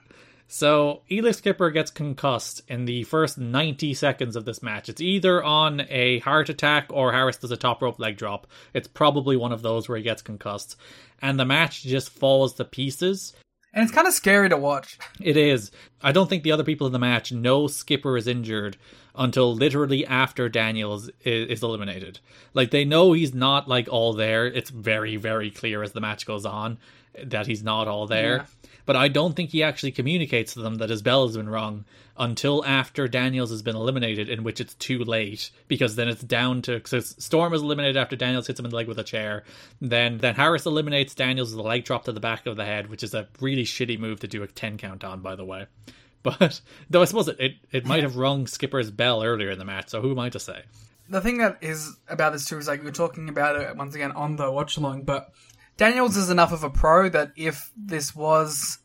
[0.53, 4.89] So Elix Skipper gets concussed in the first 90 seconds of this match.
[4.89, 8.47] It's either on a heart attack or Harris does a top rope leg drop.
[8.73, 10.75] It's probably one of those where he gets concussed.
[11.21, 13.31] And the match just falls to pieces.
[13.73, 14.99] And it's kind of scary to watch.
[15.21, 15.71] It is.
[16.01, 18.75] I don't think the other people in the match know Skipper is injured
[19.15, 22.19] until literally after Daniels is, eliminated.
[22.53, 24.47] Like they know he's not like all there.
[24.47, 26.77] It's very very clear as the match goes on
[27.23, 28.35] that he's not all there.
[28.35, 28.45] Yeah.
[28.85, 31.85] But I don't think he actually communicates to them that his bell has been rung
[32.17, 36.61] until after Daniels has been eliminated, in which it's too late because then it's down
[36.63, 39.43] to because Storm is eliminated after Daniels hits him in the leg with a chair.
[39.79, 42.89] Then then Harris eliminates Daniels with a leg drop to the back of the head,
[42.89, 45.65] which is a really shitty move to do a ten count on, by the way.
[46.23, 49.65] But though I suppose it it, it might have rung Skipper's bell earlier in the
[49.65, 50.61] match, so who am I to say?
[51.09, 54.11] The thing that is about this too is like we're talking about it once again
[54.11, 55.33] on the watch along, but
[55.81, 58.77] Daniels is enough of a pro that if this was,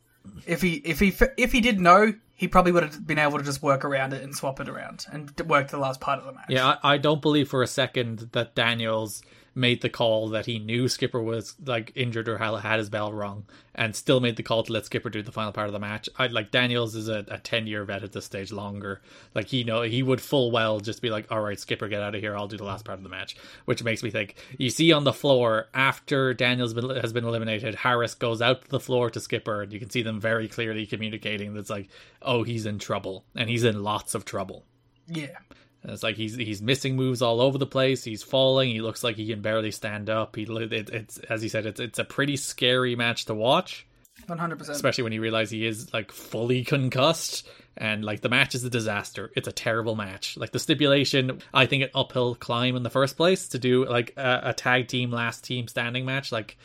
[0.46, 3.44] if he if he if he did know, he probably would have been able to
[3.44, 6.32] just work around it and swap it around and work the last part of the
[6.32, 6.46] match.
[6.48, 9.20] Yeah, I, I don't believe for a second that Daniels
[9.56, 13.46] made the call that he knew Skipper was like injured or had his bell rung,
[13.74, 16.08] and still made the call to let Skipper do the final part of the match.
[16.18, 19.00] I like Daniels is a, a ten year vet at this stage, longer.
[19.34, 22.14] Like he know he would full well just be like, "All right, Skipper, get out
[22.14, 22.36] of here.
[22.36, 24.36] I'll do the last part of the match." Which makes me think.
[24.58, 28.80] You see on the floor after Daniels has been eliminated, Harris goes out to the
[28.80, 31.54] floor to Skipper, and you can see them very clearly communicating.
[31.54, 31.88] That's like,
[32.20, 34.66] "Oh, he's in trouble, and he's in lots of trouble."
[35.08, 35.38] Yeah.
[35.86, 38.02] And It's like he's he's missing moves all over the place.
[38.02, 38.70] He's falling.
[38.70, 40.34] He looks like he can barely stand up.
[40.34, 43.86] He it, it's as he said, it's it's a pretty scary match to watch,
[44.26, 44.74] One hundred percent.
[44.74, 47.48] especially when you realize he is like fully concussed.
[47.78, 49.30] And like the match is a disaster.
[49.36, 50.36] It's a terrible match.
[50.36, 54.14] Like the stipulation, I think an uphill climb in the first place to do like
[54.16, 56.32] a, a tag team last team standing match.
[56.32, 56.56] Like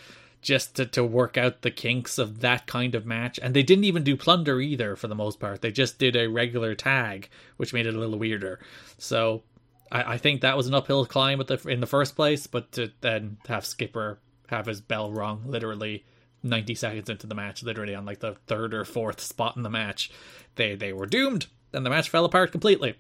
[0.42, 3.40] just to, to work out the kinks of that kind of match.
[3.42, 5.62] And they didn't even do plunder either for the most part.
[5.62, 8.60] They just did a regular tag, which made it a little weirder.
[8.98, 9.44] So
[9.92, 12.92] I, I think that was an uphill climb the, in the first place, but to
[13.02, 16.04] then have Skipper have his bell rung literally
[16.44, 19.70] 90 seconds into the match, literally on like the third or fourth spot in the
[19.70, 20.12] match,
[20.56, 21.48] they, they were doomed.
[21.72, 22.96] Then the match fell apart completely.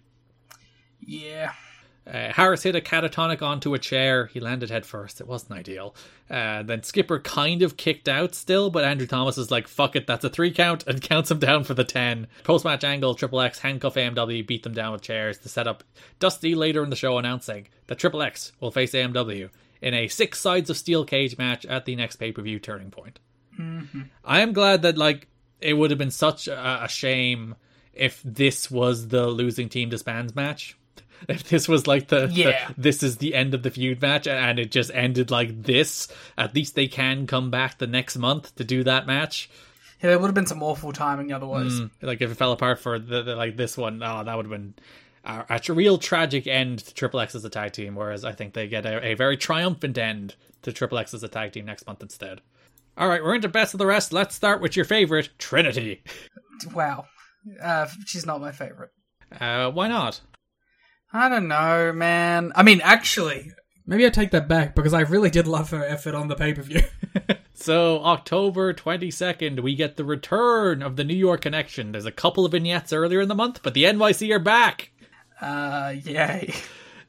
[1.00, 1.54] Yeah.
[2.06, 4.26] Uh, Harris hit a catatonic onto a chair.
[4.26, 5.22] He landed head first.
[5.22, 5.96] It wasn't ideal.
[6.30, 10.08] Uh, then Skipper kind of kicked out still, but Andrew Thomas is like, fuck it,
[10.08, 12.28] that's a three count, and counts him down for the 10.
[12.44, 15.84] Post match angle, Triple X handcuff AMW, beat them down with chairs to set up
[16.20, 19.50] Dusty later in the show announcing that Triple X will face AMW
[19.82, 22.90] in a six sides of steel cage match at the next pay per view turning
[22.92, 23.20] point.
[24.26, 25.28] I am glad that, like,
[25.60, 27.56] it would have been such a, a shame
[27.94, 30.78] if this was the losing team disbands match.
[31.30, 34.60] If this was like the, the- this is the end of the feud match and
[34.60, 38.64] it just ended like this, at least they can come back the next month to
[38.64, 39.50] do that match.
[40.02, 41.80] Yeah, there would have been some awful timing otherwise.
[42.02, 44.52] Like if it fell apart for the, the like this one, oh, that would have
[44.52, 44.74] been
[45.24, 47.94] a, a real tragic end to Triple X as a tag team.
[47.96, 51.28] Whereas I think they get a, a very triumphant end to Triple X as a
[51.28, 52.42] tag team next month instead.
[52.98, 54.12] All right, we're into best of the rest.
[54.12, 56.02] Let's start with your favorite, Trinity.
[56.76, 57.06] Wow.
[57.60, 58.92] Uh, she's not my favorite.
[59.40, 60.22] Uh, why not?
[61.14, 62.52] I don't know, man.
[62.56, 63.52] I mean, actually,
[63.86, 66.54] maybe I take that back because I really did love her effort on the pay
[66.54, 66.82] per view.
[67.54, 71.92] So October 22nd, we get the return of the New York Connection.
[71.92, 74.90] There's a couple of vignettes earlier in the month, but the NYC are back.
[75.40, 76.56] uh, yay.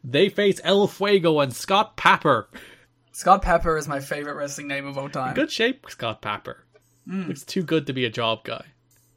[0.04, 2.48] They face El Fuego and Scott Papper.
[3.12, 5.32] Scott Pepper is my favorite wrestling name of all time.
[5.34, 6.56] Good shape, Scott Papper.
[7.06, 8.66] Looks too good to be a job guy.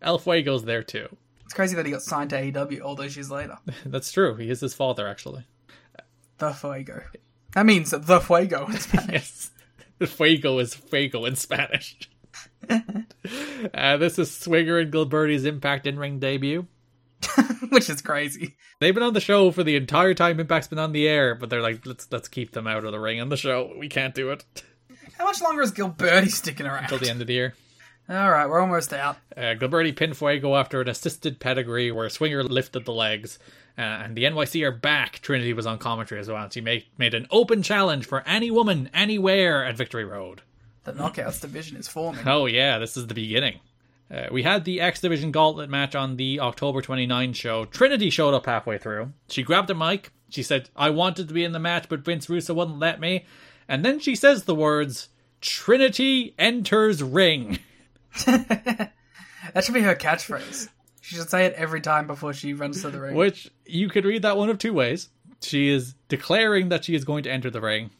[0.02, 1.18] El Fuego's there too.
[1.56, 3.58] It's crazy that he got signed to AEW all those years later.
[3.86, 4.36] That's true.
[4.36, 5.46] He is his father, actually.
[6.38, 7.02] The Fuego.
[7.54, 9.10] That means the Fuego in Spanish.
[9.10, 9.52] Yes.
[10.12, 11.98] Fuego is Fuego in Spanish.
[12.70, 16.68] uh, this is Swinger and Gilberti's Impact in ring debut.
[17.70, 18.58] which is crazy.
[18.82, 21.50] They've been on the show for the entire time Impact's been on the air, but
[21.50, 23.72] they're like, let's let's keep them out of the ring on the show.
[23.80, 24.44] We can't do it
[25.18, 26.84] How much longer is Gilberti sticking around?
[26.84, 27.54] until the end of the year.
[28.08, 29.18] All right, we're almost out.
[29.36, 33.40] Uh, Gilberti pinned Fuego after an assisted pedigree where Swinger lifted the legs.
[33.78, 35.20] Uh, and the NYC are back.
[35.20, 36.48] Trinity was on commentary as well.
[36.50, 40.44] She made, made an open challenge for any woman, anywhere at Victory Road.
[40.84, 42.28] The Knockouts division is forming.
[42.28, 43.60] Oh, yeah, this is the beginning.
[44.10, 47.66] Uh, we had the X Division Gauntlet match on the October 29 show.
[47.66, 49.14] Trinity showed up halfway through.
[49.30, 50.12] She grabbed a mic.
[50.30, 53.26] She said, I wanted to be in the match, but Vince Russo wouldn't let me.
[53.68, 55.10] And then she says the words,
[55.42, 57.58] Trinity enters ring.
[58.26, 60.70] that should be her catchphrase.
[61.02, 63.16] She should say it every time before she runs to the ring.
[63.16, 65.10] Which you could read that one of two ways.
[65.42, 67.92] She is declaring that she is going to enter the ring,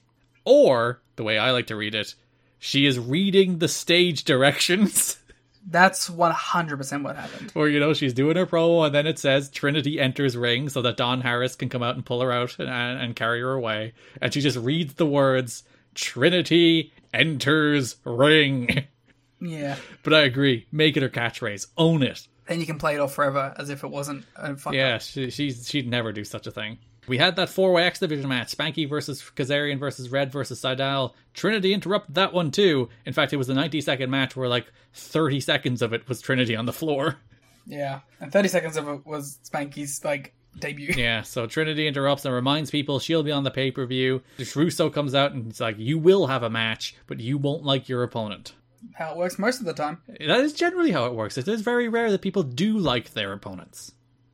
[0.44, 2.16] or the way I like to read it,
[2.58, 5.18] she is reading the stage directions.
[5.68, 7.52] That's 100% what happened.
[7.56, 10.82] Or, you know, she's doing her promo and then it says Trinity enters ring so
[10.84, 13.94] that Don Harris can come out and pull her out and, and carry her away.
[14.22, 15.64] And she just reads the words
[15.96, 18.86] Trinity enters ring.
[19.40, 19.78] Yeah.
[20.04, 20.68] But I agree.
[20.72, 21.68] Make it her catchphrase.
[21.78, 22.28] Own it.
[22.48, 25.30] Then you can play it off forever as if it wasn't a fuck Yeah, she,
[25.32, 26.78] she's, she'd never do such a thing.
[27.08, 31.14] We had that four way X Division match Spanky versus Kazarian versus Red versus Sydal.
[31.34, 32.90] Trinity interrupted that one too.
[33.06, 36.22] In fact, it was a 90 second match where like 30 seconds of it was
[36.22, 37.18] Trinity on the floor.
[37.66, 38.02] Yeah.
[38.20, 40.94] And 30 seconds of it was Spanky's, like, debut.
[40.98, 44.22] Yeah, so Trinity interrupts and reminds people she'll be on the pay per view.
[44.56, 47.90] Russo comes out and it's like, You will have a match, but you won't like
[47.90, 48.54] your opponent.
[48.94, 50.02] How it works most of the time.
[50.08, 51.38] That is generally how it works.
[51.38, 53.92] It is very rare that people do like their opponents.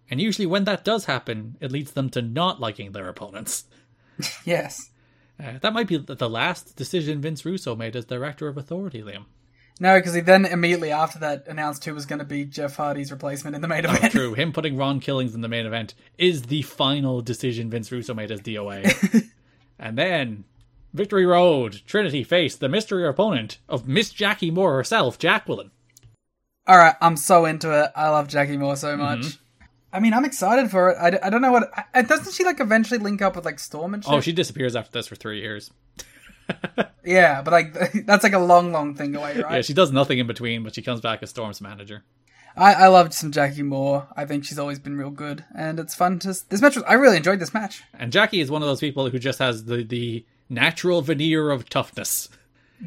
[0.10, 3.66] And usually, when that does happen, it leads them to not liking their opponents.
[4.46, 4.92] Yes.
[5.42, 9.26] Uh, that might be the last decision Vince Russo made as director of Authority, Liam.
[9.80, 13.12] No, because he then immediately after that announced who was going to be Jeff Hardy's
[13.12, 14.12] replacement in the main Oh, event.
[14.12, 14.36] true.
[14.36, 18.30] Him putting Ron Killings in the main event is the final decision Vince Russo made
[18.30, 19.28] as DOA.
[19.80, 20.44] and then,
[20.94, 25.72] Victory Road, Trinity faced the mystery opponent of Miss Jackie Moore herself, Jacqueline.
[26.68, 27.92] All right, I'm so into it.
[27.96, 29.20] I love Jackie Moore so much.
[29.20, 29.66] Mm-hmm.
[29.94, 30.98] I mean, I'm excited for it.
[31.00, 31.72] I, d- I don't know what.
[31.94, 34.14] I, doesn't she like eventually link up with like Storm and shit?
[34.14, 35.72] Oh, she disappears after this for three years.
[37.04, 37.74] Yeah, but like
[38.06, 39.56] that's like a long, long thing away, right?
[39.56, 42.04] Yeah, she does nothing in between, but she comes back as Storm's manager.
[42.56, 44.08] I, I loved some Jackie Moore.
[44.16, 46.28] I think she's always been real good, and it's fun to.
[46.28, 46.84] This match was.
[46.84, 47.84] I really enjoyed this match.
[47.98, 51.68] And Jackie is one of those people who just has the, the natural veneer of
[51.70, 52.30] toughness.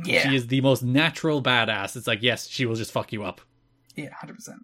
[0.04, 1.96] Yeah, She is the most natural badass.
[1.96, 3.40] It's like, yes, she will just fuck you up.
[3.96, 4.58] yeah, hundred percent.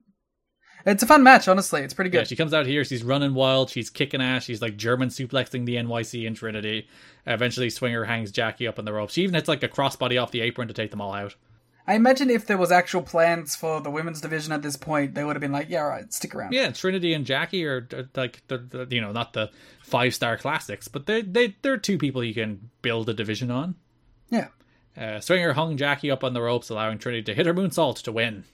[0.86, 1.82] It's a fun match, honestly.
[1.82, 2.18] It's pretty good.
[2.20, 5.66] Yeah, she comes out here, she's running wild, she's kicking ass, she's like German suplexing
[5.66, 6.88] the NYC and Trinity.
[7.26, 9.12] Eventually, Swinger hangs Jackie up on the ropes.
[9.12, 11.34] She even hits like a crossbody off the apron to take them all out.
[11.90, 15.24] I imagine if there was actual plans for the women's division at this point, they
[15.24, 18.04] would have been like, "Yeah, all right, stick around." Yeah, Trinity and Jackie are uh,
[18.14, 19.50] like the, you know not the
[19.82, 23.74] five star classics, but they they they're two people you can build a division on.
[24.28, 24.48] yeah.
[24.96, 28.12] Uh, Swinger hung Jackie up on the ropes, allowing Trinity to hit her moonsault to
[28.12, 28.44] win.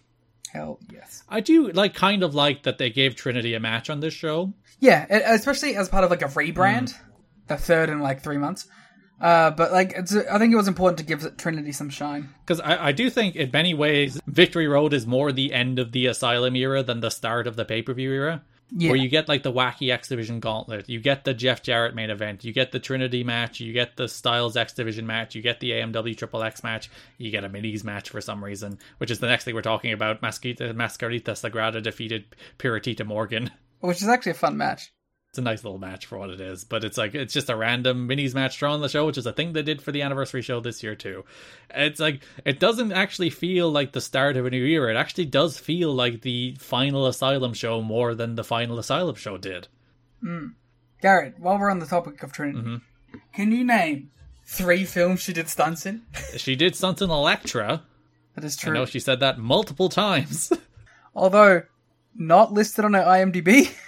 [0.51, 1.23] Hell yes.
[1.29, 4.55] I do like kind of like that they gave Trinity a match on this show.
[4.81, 6.95] Yeah, especially as part of like a rebrand,
[7.49, 8.67] the third in like three months.
[9.21, 12.29] Uh, but like, it's, I think it was important to give Trinity some shine.
[12.45, 15.93] Because I, I do think, in many ways, Victory Road is more the end of
[15.93, 18.43] the Asylum era than the start of the pay per view era.
[18.71, 18.91] Yeah.
[18.91, 22.11] Where you get like the wacky X Division gauntlet, you get the Jeff Jarrett main
[22.11, 25.61] event, you get the Trinity match, you get the Styles X Division match, you get
[25.61, 29.21] the AMW Triple X match, you get a minis match for some reason, which is
[29.21, 30.21] the next thing we're talking about.
[30.21, 32.25] Mascarita, Mascarita Sagrada defeated
[32.59, 33.53] Piratita Morgan.
[33.81, 34.93] which is actually a fun match.
[35.37, 37.57] It's a nice little match for what it is, but it's like it's just a
[37.57, 40.01] random minis match thrown on the show, which is a thing they did for the
[40.01, 41.27] anniversary show this year too.
[41.75, 44.95] It's like it doesn't actually feel like the start of a new era.
[44.95, 49.37] It actually does feel like the final Asylum show more than the final Asylum show
[49.37, 49.69] did.
[50.23, 50.47] Hmm.
[51.03, 53.19] Garrett, while we're on the topic of Trinity, mm-hmm.
[53.35, 54.11] can you name
[54.47, 56.01] three films she did stunts in?
[56.39, 57.83] She did something Elektra.
[58.37, 58.73] That is true.
[58.73, 60.51] I know she said that multiple times.
[61.15, 61.65] Although
[62.15, 63.71] not listed on her IMDb.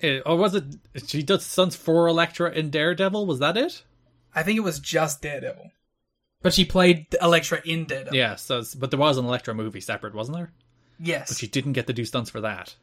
[0.00, 0.64] It- or was it
[1.06, 3.26] she does stunts for Elektra in Daredevil?
[3.26, 3.84] Was that it?
[4.34, 5.70] I think it was just Daredevil.
[6.42, 8.16] But she played Elektra in Daredevil.
[8.16, 10.52] Yeah, so but there was an Elektra movie separate, wasn't there?
[10.98, 11.28] Yes.
[11.28, 12.74] But she didn't get to do stunts for that.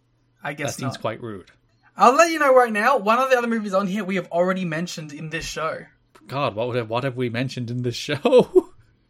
[0.43, 1.01] I guess That guess seems not.
[1.01, 1.51] quite rude.
[1.95, 2.97] I'll let you know right now.
[2.97, 5.85] One of the other movies on here we have already mentioned in this show.
[6.27, 8.67] God, what would have, what have we mentioned in this show?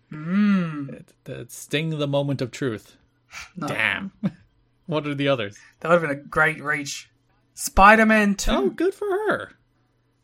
[0.10, 0.90] Hmm.
[0.94, 2.96] It- it- Sting the moment of truth.
[3.60, 4.12] Damn.
[4.86, 5.58] what are the others?
[5.82, 7.10] That would have been a great reach.
[7.58, 8.52] Spider-Man 2.
[8.52, 9.52] Oh, good for her.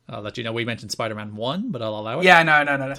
[0.08, 2.26] I'll let you know we mentioned Spider-Man 1, but I'll allow it.
[2.26, 2.96] Yeah, no, no, no, no.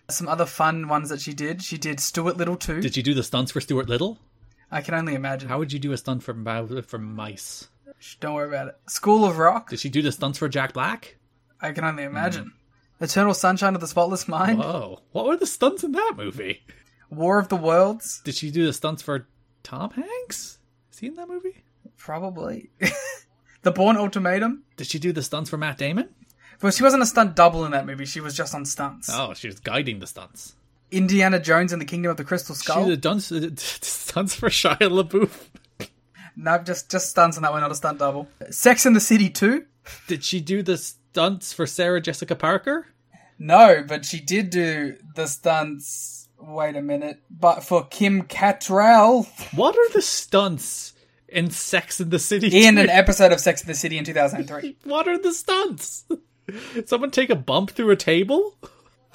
[0.10, 1.62] Some other fun ones that she did.
[1.62, 2.80] She did Stuart Little 2.
[2.80, 4.18] Did you do the stunts for Stuart Little?
[4.72, 5.48] I can only imagine.
[5.48, 6.34] How would you do a stunt for,
[6.82, 7.68] for Mice?
[8.18, 8.76] Don't worry about it.
[8.88, 9.70] School of Rock.
[9.70, 11.16] Did she do the stunts for Jack Black?
[11.60, 12.52] I can only imagine.
[13.00, 14.58] Eternal Sunshine of the Spotless Mind.
[14.58, 15.00] Whoa.
[15.12, 16.64] What were the stunts in that movie?
[17.08, 19.28] War of the Worlds, Did she do the stunts for
[19.62, 20.58] Tom Hanks?
[20.90, 21.61] Is he in that movie?
[22.02, 22.70] Probably.
[23.62, 24.64] the Bourne Ultimatum.
[24.76, 26.08] Did she do the stunts for Matt Damon?
[26.60, 28.04] Well, she wasn't a stunt double in that movie.
[28.04, 29.08] She was just on stunts.
[29.12, 30.54] Oh, she was guiding the stunts.
[30.90, 32.86] Indiana Jones and the Kingdom of the Crystal Skull.
[32.86, 35.48] She uh, done stunts for Shia LaBeouf.
[36.34, 38.26] No, just just stunts on that one, not a stunt double.
[38.48, 39.66] Sex in the City 2?
[40.06, 42.86] Did she do the stunts for Sarah Jessica Parker?
[43.38, 46.30] No, but she did do the stunts.
[46.38, 47.20] Wait a minute.
[47.30, 50.94] But for Kim Cattrall What are the stunts
[51.32, 52.64] in Sex in the City?
[52.66, 54.76] in an episode of Sex in the City in 2003.
[54.84, 56.04] What are the stunts?
[56.86, 58.56] Someone take a bump through a table?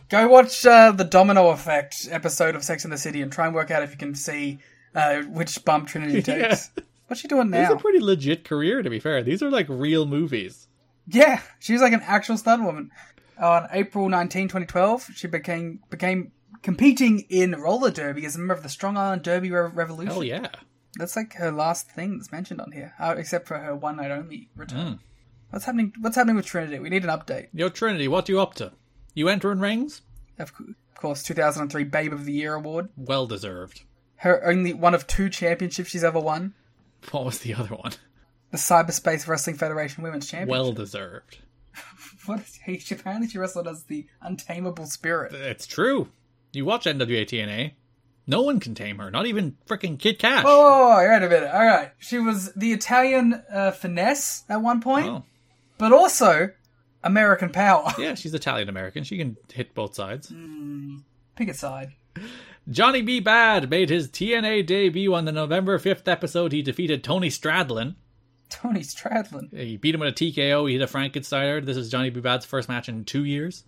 [0.10, 3.54] Go watch uh, the Domino Effect episode of Sex in the City and try and
[3.56, 4.60] work out if you can see
[4.96, 6.72] uh, which bump Trinity takes.
[7.08, 7.64] What's she doing now?
[7.64, 9.24] It's a pretty legit career, to be fair.
[9.24, 10.68] These are like real movies.
[11.08, 12.92] Yeah, she's like an actual stunt woman.
[13.40, 16.32] On April 19, 2012, she became became
[16.64, 20.12] competing in roller derby as a member of the Strong Island Derby Re- Revolution.
[20.12, 20.48] Hell yeah.
[20.96, 24.12] That's like her last thing that's mentioned on here, uh, except for her one night
[24.12, 24.80] only return.
[24.80, 25.00] Mm.
[25.50, 25.94] What's happening?
[26.00, 26.80] What's happening with Trinity?
[26.80, 27.48] We need an update.
[27.54, 28.72] Your Trinity, what do you up to?
[29.14, 30.02] You entering rings?
[30.40, 32.90] Of cou- of course, 2003 Babe of the Year award.
[32.98, 33.84] Well deserved.
[34.18, 36.54] Her only one of two championships she's ever won.
[37.12, 37.94] What was the other one?
[38.52, 40.52] The Cyberspace Wrestling Federation Women's Championship.
[40.52, 41.40] Well deserved.
[42.26, 42.80] what is he?
[42.80, 45.34] She, apparently, she wrestled as the Untamable Spirit.
[45.34, 46.10] It's true.
[46.54, 47.74] You watch NWA TNA.
[48.30, 50.44] No one can tame her, not even freaking Kid Kash.
[50.44, 51.50] Whoa, whoa, whoa, wait a minute.
[51.54, 55.24] All right, she was the Italian uh, finesse at one point, Oh.
[55.78, 56.50] but also
[57.04, 57.94] American Power.
[57.98, 59.04] Yeah, she's Italian American.
[59.06, 60.32] She can hit both sides.
[61.36, 61.94] Pick a side.
[62.70, 63.22] Johnny B.
[63.22, 66.52] Badd made his TNA debut on the November 5th episode.
[66.52, 67.96] He defeated Tony Stradlin.
[68.50, 69.56] Tony Stradlin.
[69.58, 70.68] He beat him with a TKO.
[70.68, 71.64] He hit a Frankensteiner.
[71.66, 72.20] This is Johnny B.
[72.20, 73.64] Badd's first match in two years.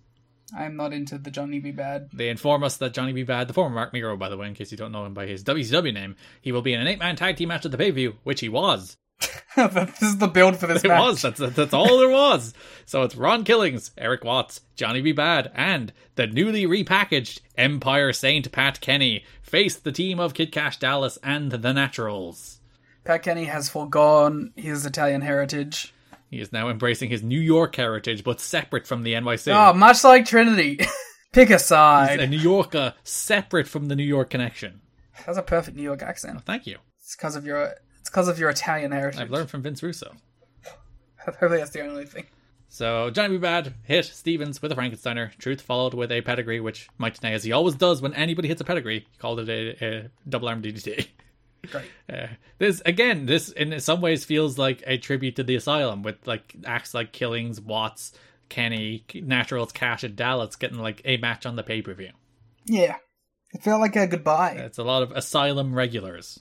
[0.56, 1.72] I'm not into the Johnny B.
[1.72, 2.10] Badd.
[2.12, 3.24] They inform us that Johnny B.
[3.24, 5.26] Badd, the former Marc Mero, by the way, in case you don't know him by
[5.26, 8.16] his WCW name, he will be in an eight-man tag team match at the pay-per-view,
[8.24, 8.96] which he was.
[9.56, 11.00] this is the build for this It match.
[11.00, 11.22] was.
[11.22, 12.54] That's, that's all there was.
[12.86, 15.12] So it's Ron Killings, Erik Watts, Johnny B.
[15.12, 20.78] Badd, and the newly repackaged Empire Saint Pat Kenny face the team of Kid Kash
[20.78, 22.60] Dallas and the Naturals.
[23.04, 25.92] Pat Kenny has foregone his Italian heritage.
[26.30, 29.52] He is now embracing his New York heritage, but separate from the NYC.
[29.52, 30.78] Oh, much like Trinity.
[31.32, 32.20] Pick a side.
[32.20, 34.80] a New Yorker separate from the New York connection.
[35.26, 36.42] That's a perfect New York accent.
[36.44, 36.78] Thank you.
[37.00, 39.20] It's because of your it's because of your Italian heritage.
[39.20, 40.12] I've learned from Vince Russo.
[41.24, 42.26] Hopefully that's the only thing.
[42.68, 43.44] So Johnny B.
[43.44, 45.36] Badd hit Stevens with a Frankensteiner.
[45.38, 48.60] Truth followed with a pedigree, which Mike Tenay, as he always does when anybody hits
[48.60, 51.08] a pedigree, he called it a, a double arm DDT.
[51.70, 51.90] Great.
[52.08, 56.26] Uh, this again, this in some ways feels like a tribute to the Asylum with
[56.26, 58.12] like acts like Killings, Watts,
[58.48, 62.10] Kenny, Naturals, Kash, and Dallas getting like a match on the pay per view.
[62.64, 62.96] Yeah.
[63.52, 64.52] It felt like a goodbye.
[64.58, 66.40] It's a lot of Asylum regulars.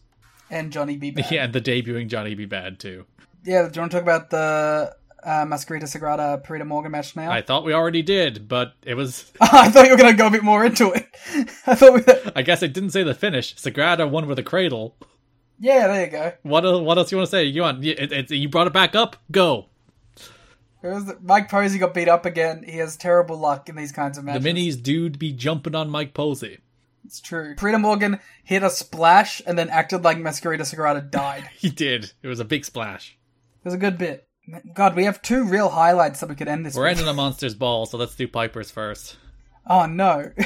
[0.50, 1.12] And Johnny B.
[1.12, 1.32] Badd.
[1.32, 2.46] Yeah, and the debuting Johnny B.
[2.46, 3.06] Badd too.
[3.44, 7.32] Yeah, do you want to talk about the uh, Mascarita Sagrada Piratita Morgan match now?
[7.32, 9.32] I thought we already did, but it was.
[9.42, 11.08] I thought you were going to go a bit more into it.
[11.68, 12.32] I thought we.
[12.36, 13.56] I guess I didn't say the finish.
[13.56, 14.96] Sagrada won with a cradle.
[15.60, 16.34] Yeah, there you go.
[16.44, 17.44] What what else you want to say?
[17.44, 19.18] You want it, it, you brought it back up?
[19.32, 19.68] Go.
[20.82, 22.64] It was the, Mike Posey got beat up again.
[22.66, 24.44] He has terrible luck in these kinds of matches.
[24.44, 26.60] The minis dude be jumping on Mike Posey.
[27.04, 27.56] It's true.
[27.56, 31.50] Piratita Morgan hit a splash and then acted like Mascarita Sagrada died.
[31.58, 32.14] He did.
[32.24, 33.18] It was a big splash.
[33.58, 34.29] It was a good bit.
[34.74, 36.92] God, we have two real highlights that we could end this We're with.
[36.92, 39.18] ending a monster's ball, so let's do Piper's first.
[39.68, 40.32] Oh no.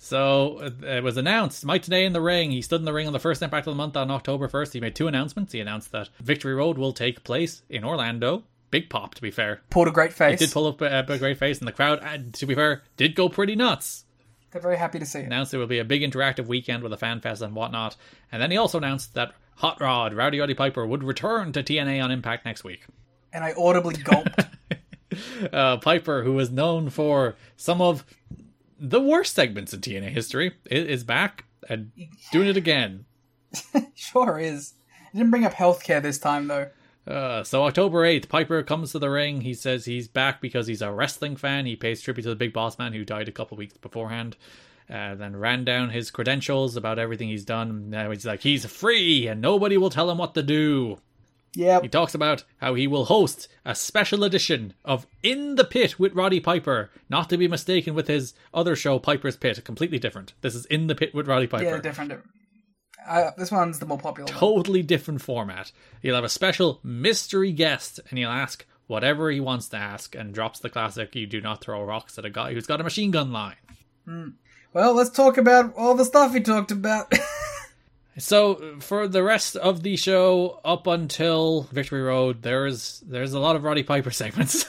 [0.00, 2.52] So uh, it was announced Mike Tenay in the ring.
[2.52, 4.72] He stood in the ring on the first Impact of the month on October 1st.
[4.74, 5.52] He made two announcements.
[5.52, 8.44] He announced that Victory Road will take place in Orlando.
[8.70, 9.60] Big pop, to be fair.
[9.70, 10.38] Pulled a great face.
[10.38, 12.82] He did pull up a, a great face, and the crowd, uh, to be fair,
[12.96, 14.04] did go pretty nuts.
[14.52, 15.26] They're very happy to see it.
[15.26, 17.96] announced there will be a big interactive weekend with a fan fest and whatnot.
[18.30, 22.02] And then he also announced that Hot Rod, Rowdy Roddy Piper, would return to TNA
[22.02, 22.86] on Impact next week.
[23.32, 24.44] And I audibly gulped.
[25.52, 28.04] Uh, Piper, who is known for some of
[28.78, 31.90] the worst segments in TNA history, is back and
[32.30, 33.06] doing it again.
[33.94, 34.74] sure is.
[35.12, 36.68] He didn't bring up healthcare this time though.
[37.06, 39.40] Uh, so October 8th, Piper comes to the ring.
[39.40, 41.64] He says he's back because he's a wrestling fan.
[41.64, 44.36] He pays tribute to the big boss man who died a couple weeks beforehand.
[44.90, 47.90] Uh, then ran down his credentials about everything he's done.
[47.90, 50.98] Now he's like, he's free and nobody will tell him what to do.
[51.54, 51.82] Yep.
[51.82, 56.14] He talks about how he will host a special edition of In the Pit with
[56.14, 59.64] Roddy Piper, not to be mistaken with his other show, Piper's Pit.
[59.64, 60.34] Completely different.
[60.40, 61.64] This is In the Pit with Roddy Piper.
[61.64, 62.12] Yeah, different.
[63.06, 64.38] Uh, this one's the more popular one.
[64.38, 65.72] totally different format.
[66.02, 70.34] He'll have a special mystery guest, and he'll ask whatever he wants to ask, and
[70.34, 73.10] drops the classic: "You do not throw rocks at a guy who's got a machine
[73.10, 73.56] gun line."
[74.74, 77.12] Well, let's talk about all the stuff he talked about.
[78.18, 83.56] So for the rest of the show, up until Victory Road, there's there's a lot
[83.56, 84.66] of Roddy Piper segments.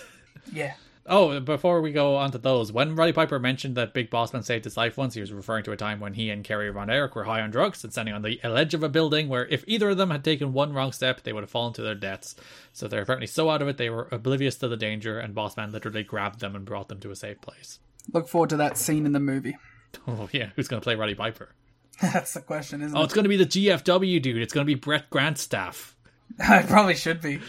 [0.54, 0.74] yeah.
[1.12, 4.64] Oh, before we go on to those, when Roddy Piper mentioned that Big Bossman saved
[4.64, 7.16] his life once, he was referring to a time when he and Kerry Von Erich
[7.16, 9.90] were high on drugs and standing on the ledge of a building where if either
[9.90, 12.36] of them had taken one wrong step, they would have fallen to their deaths.
[12.74, 15.72] So they're apparently so out of it, they were oblivious to the danger, and Bossman
[15.72, 17.80] literally grabbed them and brought them to a safe place.
[18.14, 19.58] Look forward to that scene in the movie.
[20.08, 21.50] Oh, yeah, who's going to play Roddy Piper?
[22.14, 23.02] That's the question, isn't Oh, it?
[23.02, 24.42] Oh, it's going to be the GFW dude.
[24.42, 25.94] It's going to be Brett Grantstaff.
[26.40, 27.40] it probably should be.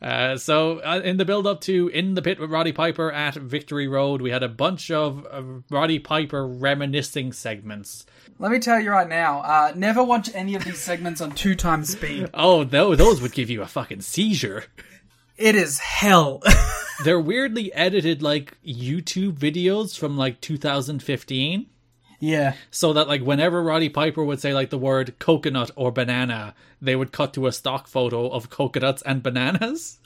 [0.00, 3.34] Uh, so uh, in the build up to in the pit with Roddy Piper at
[3.34, 8.04] Victory Road, we had a bunch of uh, Roddy Piper reminiscing segments.
[8.38, 11.54] Let me tell you right now, uh, never watch any of these segments on two
[11.54, 12.28] times speed.
[12.34, 14.64] Oh, no, those would give you a fucking seizure.
[15.38, 16.42] It is hell.
[17.04, 21.66] They're weirdly edited like YouTube videos from like 2015.
[22.20, 22.54] Yeah.
[22.70, 26.96] So that like whenever Roddy Piper would say like the word coconut or banana, they
[26.96, 29.98] would cut to a stock photo of coconuts and bananas.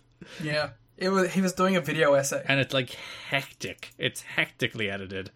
[0.43, 0.71] Yeah.
[0.97, 2.45] It was he was doing a video essay.
[2.47, 2.91] and it's like
[3.31, 3.93] hectic.
[3.97, 5.31] It's hectically edited.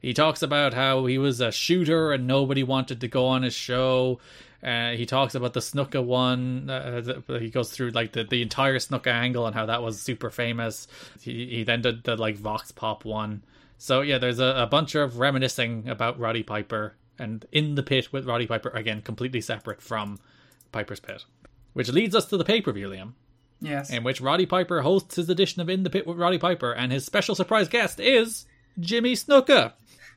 [0.00, 3.54] He talks about how he was a shooter and nobody wanted to go on his
[3.54, 4.18] show.
[4.62, 6.68] Uh, he talks about the Snuka one.
[6.68, 10.30] Uh, he goes through like the, the entire Snuka angle and how that was super
[10.30, 10.86] famous.
[11.20, 13.42] He, he then did the like Vox Pop one.
[13.82, 18.12] So yeah, there's a, a bunch of reminiscing about Roddy Piper and in the pit
[18.12, 20.18] with Roddy Piper again, completely separate from
[20.70, 21.24] Piper's Pit,
[21.72, 23.14] which leads us to the pay per view, Liam
[23.62, 23.88] Yes.
[23.90, 26.92] in which Roddy Piper hosts his edition of In the Pit with Roddy Piper, and
[26.92, 28.44] his special surprise guest is
[28.78, 29.72] Jimmy Snuka.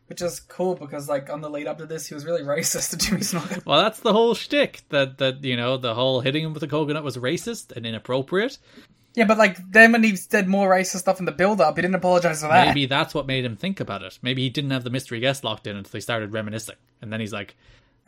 [0.08, 2.90] Which is cool because like on the lead up to this he was really racist
[2.90, 3.66] to Jimmy Snuka.
[3.66, 4.82] Well, that's the whole shtick.
[4.90, 8.58] That that you know, the whole hitting him with the coconut was racist and inappropriate.
[9.16, 11.82] Yeah, but like then when he said more racist stuff in the build up, he
[11.82, 12.67] didn't apologize for that.
[12.67, 14.17] Maybe that's what made him think about it.
[14.22, 17.19] Maybe he didn't have the mystery guest locked in until he started reminiscing, and then
[17.19, 17.56] he's like,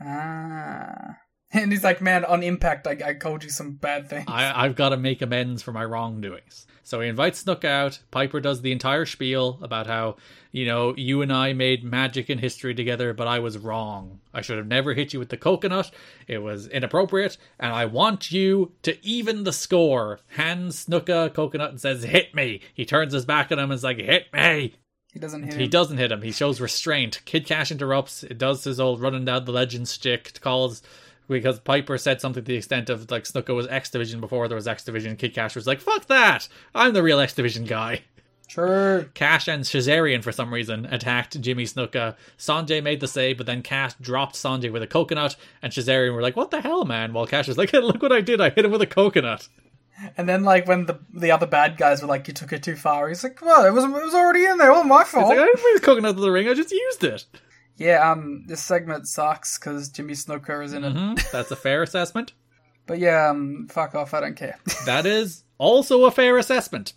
[0.02, 1.18] Ah.
[1.54, 4.26] And he's like, man, on impact, I, I called you some bad things.
[4.28, 6.68] I, I've got to make amends for my wrongdoings.
[6.84, 8.00] So he invites Snook out.
[8.12, 10.18] Piper does the entire spiel about how,
[10.52, 14.20] you know, you and I made magic in history together, but I was wrong.
[14.34, 15.92] I should have never hit you with the coconut.
[16.28, 20.20] It was inappropriate, and I want you to even the score.
[20.28, 22.62] Hands Snook a coconut and says, Hit me.
[22.74, 24.76] He turns his back on him and is like, Hit me.
[25.12, 26.22] he doesn't hit He doesn't hit him.
[26.22, 27.22] He shows restraint.
[27.26, 28.24] Kid Kash interrupts.
[28.24, 30.40] It does his old running down the legend stick.
[30.42, 30.84] Calls
[31.28, 34.56] because Piper said something to the extent of like Snuka was X Division before there
[34.56, 35.16] was X Division.
[35.16, 36.48] Kid Kash was like, "Fuck that!
[36.74, 38.04] I'm the real X Division guy."
[38.48, 39.10] True.
[39.16, 42.16] Kash and Kazarian for some reason attacked Jimmy Snuka.
[42.38, 46.22] Sonjay made the save, but then Kash dropped Sonjay with a coconut, and Kazarian were
[46.22, 48.42] like, "What the hell, man?" While Kash was like, hey, "Look what I did!
[48.42, 49.48] I hit him with a coconut."
[50.18, 52.76] And then like when the the other bad guys were like, you took it too
[52.76, 53.08] far.
[53.08, 54.70] He's like, well, it was it was already in there.
[54.70, 55.30] It wasn't my fault.
[55.30, 56.48] like, I didn't bring the coconut to the ring.
[56.50, 57.26] I just used it.
[57.78, 58.10] Yeah.
[58.12, 60.92] Um, this segment sucks because Jimmy Snuka is in it.
[60.92, 62.34] Hmm, That's a fair assessment.
[62.88, 64.14] But yeah, um, fuck off.
[64.14, 64.58] I don't care.
[64.86, 66.94] That is also a fair assessment.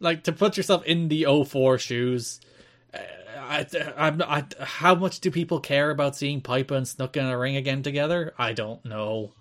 [0.00, 2.40] Like to put yourself in the 04 shoes.
[2.94, 2.98] uh,
[3.38, 7.36] I, I'm, I, how much do people care about seeing Piper and Snook in a
[7.36, 8.32] ring again together?
[8.38, 9.32] I don't know.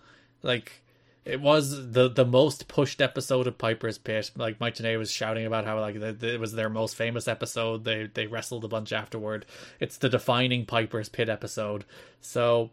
[0.43, 0.80] Like,
[1.25, 4.31] it was the the most pushed episode of Piper's Pit.
[4.35, 7.27] Like Mike Tenay was shouting about how like the, the- it was their most famous
[7.27, 7.83] episode.
[7.83, 9.45] They they wrestled a bunch afterward.
[9.79, 11.85] It's the defining Piper's Pit episode.
[12.21, 12.71] So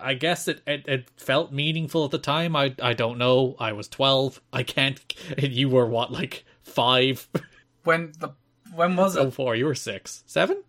[0.00, 2.56] I guess it, it, it felt meaningful at the time.
[2.56, 3.54] I I don't know.
[3.60, 4.40] I was twelve.
[4.52, 5.00] I can't.
[5.38, 7.28] You were what like five?
[7.84, 8.30] when the
[8.74, 9.20] when was it?
[9.20, 9.54] Oh four.
[9.54, 10.62] You were six, seven.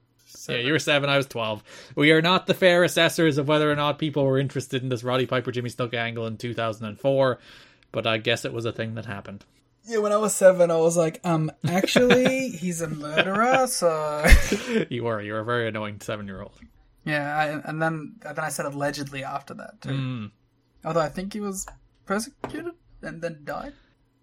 [0.49, 1.09] Yeah, you were seven.
[1.09, 1.63] I was twelve.
[1.95, 5.03] We are not the fair assessors of whether or not people were interested in this
[5.03, 7.39] Roddy Piper Jimmy Snuka angle in two thousand and four,
[7.91, 9.45] but I guess it was a thing that happened.
[9.85, 13.65] Yeah, when I was seven, I was like, um, actually, he's a murderer.
[13.67, 14.25] So
[14.89, 15.21] You were.
[15.21, 16.53] You were a very annoying seven year old.
[17.05, 20.29] yeah, I, and then and then I said allegedly after that too.
[20.85, 21.65] Although I think he was
[22.05, 23.73] persecuted and then died.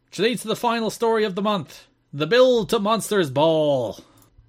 [0.06, 3.98] Which leads to the final story of the month: the build to Monsters Ball.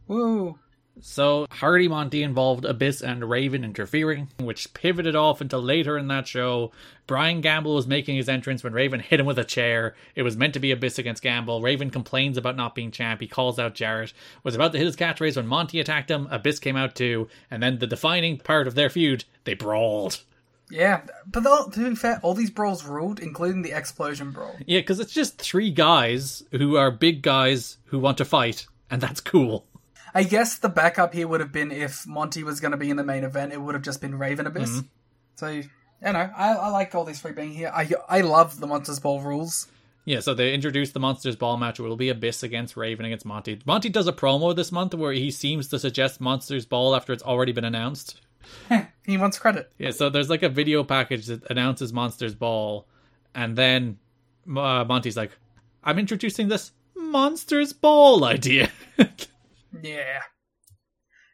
[0.07, 0.59] Woo!
[1.01, 6.27] So Hardy Monty involved Abyss and Raven interfering, which pivoted off until later in that
[6.27, 6.71] show.
[7.05, 9.95] Brian Gamble was making his entrance when Raven hit him with a chair.
[10.15, 11.61] It was meant to be Abyss against Gamble.
[11.61, 13.21] Raven complains about not being champ.
[13.21, 14.13] He calls out Jarrett.
[14.43, 16.27] Was about to hit his catchphrase when Monty attacked him.
[16.31, 20.21] Abyss came out too, and then the defining part of their feud, they brawled.
[20.69, 24.55] Yeah, but the, to be fair, all these brawls ruled, including the Xplosion brawl.
[24.65, 28.99] Yeah, because it's just three guys who are big guys who want to fight, and
[28.99, 29.65] that's cool.
[30.17, 32.97] I guess the backup here would have been if Monty was going to be in
[32.97, 34.81] the main event, it would have just been Raven Abyss.
[35.35, 35.63] So, you
[36.01, 37.71] know, I, I like all these three being here.
[37.71, 39.67] I I love the Monsters Ball rules.
[40.05, 41.79] Yeah, so they introduced the Monsters Ball match.
[41.79, 43.59] It will be Abyss against Raven against Monty.
[43.63, 47.21] Monty does a promo this month where he seems to suggest Monsters Ball after it's
[47.21, 48.19] already been announced.
[49.05, 49.71] He wants credit.
[49.77, 52.87] Yeah, so there's like a video package that announces Monsters Ball,
[53.35, 53.99] and then
[54.47, 55.31] uh, Monty's like,
[55.83, 58.71] "I'm introducing this Monsters Ball idea."
[59.83, 60.21] Yeah.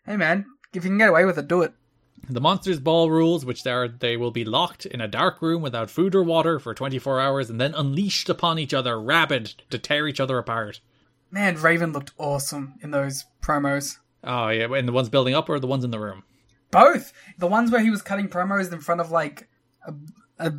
[0.06, 1.74] Hey man, if you can get away with it, do it.
[2.30, 5.90] the Monsters Ball rules, which are they will be locked in a dark room without
[5.90, 10.08] food or water for 24 hours, and then unleashed upon each other, rabid to tear
[10.08, 10.80] each other apart.
[11.32, 13.98] Man, Raven looked awesome in those promos.
[14.24, 16.24] Oh yeah, and the ones building up or the ones in the room.
[16.72, 19.48] Both the ones where he was cutting promos in front of like
[19.86, 19.94] a,
[20.40, 20.54] a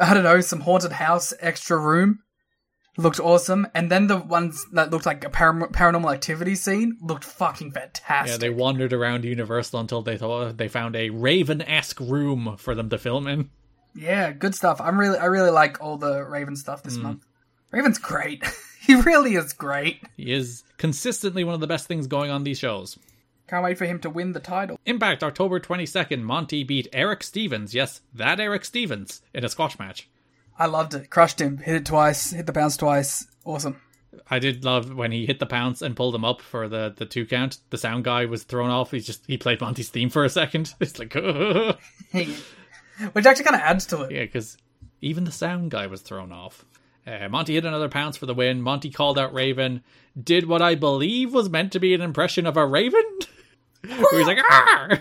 [0.00, 2.20] I don't know some haunted house extra room
[2.96, 7.24] looked awesome, and then the ones that looked like a param- paranormal activity scene looked
[7.24, 8.32] fucking fantastic.
[8.32, 12.88] Yeah, they wandered around Universal until they thought they found a Raven-esque room for them
[12.90, 13.50] to film in.
[13.94, 14.80] Yeah, good stuff.
[14.80, 16.84] I'm really, I really like all the Raven stuff Mm.
[16.84, 17.24] this month.
[17.70, 18.44] Raven's great.
[18.80, 20.02] he really is great.
[20.16, 22.98] He is consistently one of the best things going on these shows.
[23.48, 24.78] Can't wait for him to win the title.
[24.86, 30.08] Impact October 22nd, Monty beat Eric Stevens, yes, that Eric Stevens, in a squash match.
[30.60, 31.08] I loved it.
[31.08, 31.56] Crushed him.
[31.56, 32.32] Hit it twice.
[32.32, 33.26] Hit the bounce twice.
[33.46, 33.80] Awesome.
[34.28, 37.06] I did love when he hit the pounce and pulled him up for the, the
[37.06, 37.58] two count.
[37.70, 38.90] The sound guy was thrown off.
[38.90, 40.74] He just he played Monty's theme for a second.
[40.80, 41.14] It's like,
[43.12, 44.12] Which actually kind of adds to it.
[44.12, 44.58] Yeah, because
[45.00, 46.66] even the sound guy was thrown off.
[47.06, 48.60] Uh, Monty hit another pounce for the win.
[48.60, 49.82] Monty called out Raven,
[50.22, 53.02] did what I believe was meant to be an impression of a Raven.
[53.82, 55.00] Where he's like, ah!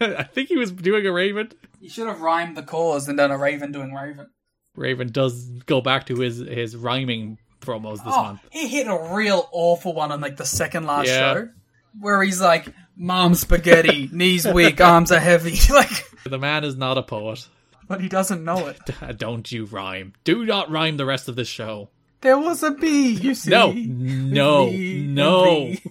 [0.00, 1.50] I think he was doing a Raven.
[1.80, 4.28] You should have rhymed the cause and done a Raven doing Raven.
[4.76, 8.40] Raven does go back to his his rhyming promos this Oh, month.
[8.50, 11.34] he hit a real awful one on like the second last Yeah.
[11.34, 11.48] show,
[12.00, 15.90] where he's like, "Mom spaghetti, knees weak, arms are heavy." like,
[16.24, 17.46] The man is not a poet.
[17.88, 18.78] but he doesn't know it.
[19.18, 20.14] Don't you rhyme.
[20.24, 21.90] Do not rhyme the rest of this show.
[22.22, 23.50] There was a bee, you see.
[23.50, 25.74] No, no, Bee, no.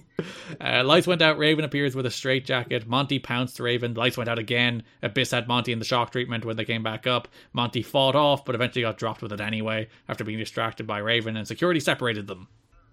[0.60, 1.38] Uh, lights went out.
[1.38, 2.86] Raven appears with a straight jacket.
[2.86, 3.94] Monty pounced Raven.
[3.94, 4.84] Lights went out again.
[5.02, 7.26] Abyss had Monty in the shock treatment when they came back up.
[7.52, 11.36] Monty fought off, but eventually got dropped with it anyway after being distracted by Raven,
[11.36, 12.46] and security separated them.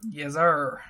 [0.10, 0.82] Yes, sir.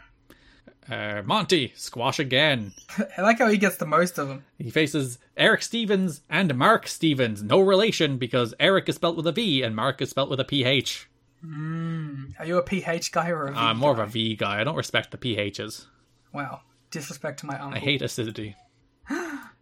[0.90, 2.74] Uh, Monty squash again.
[3.18, 4.46] I like how he gets the most of them.
[4.58, 7.44] He faces Eric Stevens and Mark Stevens.
[7.44, 10.46] No relation because Eric is spelt with a V and Mark is spelt with a
[10.46, 11.09] PH.
[11.44, 13.58] Are you a PH guy or a V?
[13.58, 14.60] I'm more of a V guy.
[14.60, 15.86] I don't respect the PHs.
[16.34, 16.62] Wow,
[16.92, 17.78] disrespect to my uncle.
[17.78, 18.56] I hate acidity.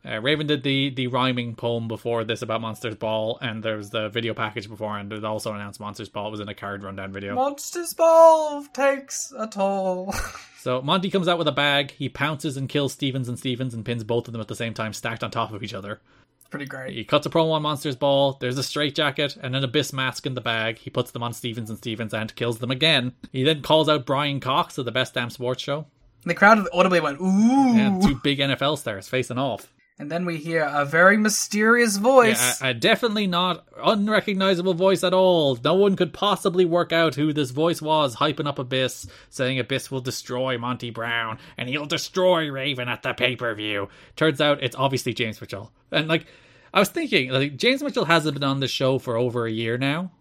[0.06, 3.90] Uh, Raven did the, the rhyming poem before this about Monsters Ball, and there was
[3.90, 6.28] the video package before, and it also announced Monsters Ball.
[6.28, 7.36] It was in a card rundown video.
[7.36, 10.14] Monsters Ball takes a toll.
[10.60, 11.92] So Monty comes out with a bag.
[11.92, 14.74] He pounces and kills Stevens and Stevens and pins both of them at the same
[14.74, 16.02] time, stacked on top of each other.
[16.50, 16.94] Pretty great.
[16.94, 18.38] He cuts a promo on Monsters Ball.
[18.40, 20.78] There's a straitjacket and an Abyss mask in the bag.
[20.78, 23.14] He puts them on Stevens and Stevens and kills them again.
[23.32, 25.88] He then calls out Bryan Cox of the Best Damn Sports Show.
[26.24, 27.76] The crowd audibly went, ooh.
[27.76, 29.74] Yeah, two big NFL stars facing off.
[30.00, 32.60] And then we hear a very mysterious voice.
[32.62, 35.58] Yeah, a, a definitely not unrecognizable voice at all.
[35.64, 39.90] No one could possibly work out who this voice was, hyping up Abyss, saying Abyss
[39.90, 43.90] will destroy Monty Brown and he'll destroy Raven at the pay per view.
[44.16, 45.72] Turns out it's obviously James Mitchell.
[45.92, 46.28] And like,
[46.74, 49.80] I was thinking, like James Mitchell hasn't been on the show for over a year
[49.80, 50.12] now.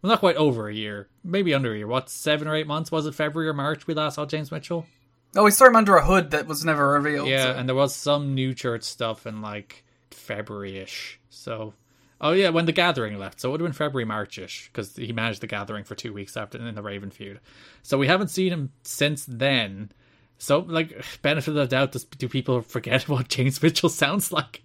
[0.00, 1.86] Well, not quite over a year, maybe under a year.
[1.88, 2.92] What, seven or eight months?
[2.92, 4.86] Was it February or March we last saw James Mitchell?
[5.36, 7.28] Oh, we saw him under a hood that was never revealed.
[7.28, 11.20] Yeah, so- and there was some new church stuff in like February ish.
[11.30, 11.74] So,
[12.20, 14.96] oh yeah, when the Gathering left, so it would have been February March ish because
[14.96, 17.40] he managed the Gathering for two weeks after in the Raven feud.
[17.82, 19.90] So we haven't seen him since then.
[20.38, 24.62] So like, benefit of the doubt, does, do people forget what James Mitchell sounds like?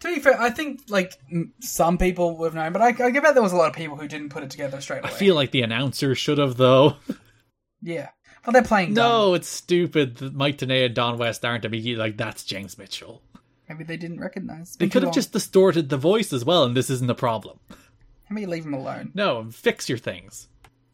[0.00, 1.14] To be fair, I think like
[1.60, 3.96] some people would have known, but I, I bet there was a lot of people
[3.96, 5.08] who didn't put it together straight away.
[5.10, 6.96] I feel like the announcer should have though.
[7.82, 8.10] yeah,
[8.46, 8.94] but they're playing.
[8.94, 9.10] dumb.
[9.10, 13.20] no, it's stupid that Mike Tenay and Don West aren't immediately like that's James Mitchell.
[13.68, 14.76] maybe they didn't recognize.
[14.76, 17.58] They could have just distorted the voice as well, and this isn't a problem.
[18.30, 19.10] maybe leave them alone.
[19.14, 20.48] No, fix your things.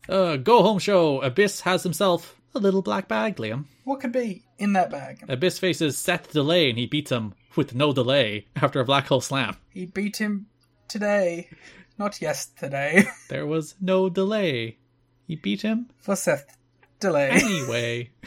[0.09, 1.21] Uh, go home show.
[1.21, 3.67] Abyss has himself a little black bag, Liam.
[3.85, 5.25] What could be in that bag?
[5.29, 9.21] Abyss faces Seth Delay and he beats him with no delay after a black hole
[9.21, 9.57] slam.
[9.71, 10.47] He beat him
[10.89, 11.49] today,
[11.99, 13.05] not yesterday.
[13.29, 14.79] There was no delay.
[15.27, 16.59] He beat him For Seth
[17.03, 17.31] delay.
[17.31, 18.11] anyway.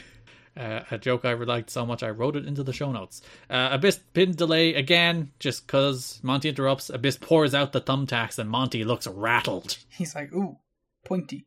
[0.58, 3.22] Uh, a joke I liked so much I wrote it into the show notes.
[3.50, 6.90] Uh, Abyss pin delay again, just cause Monty interrupts.
[6.90, 9.78] Abyss pours out the thumbtacks and Monty looks rattled.
[9.90, 10.58] He's like, ooh,
[11.04, 11.45] pointy.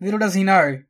[0.00, 0.82] Little does he know,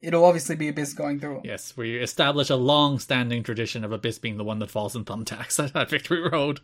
[0.00, 1.40] it'll obviously be Abyss going through.
[1.44, 5.62] Yes, we establish a long-standing tradition of Abyss being the one that falls in thumbtacks
[5.62, 6.60] at, at Victory Road.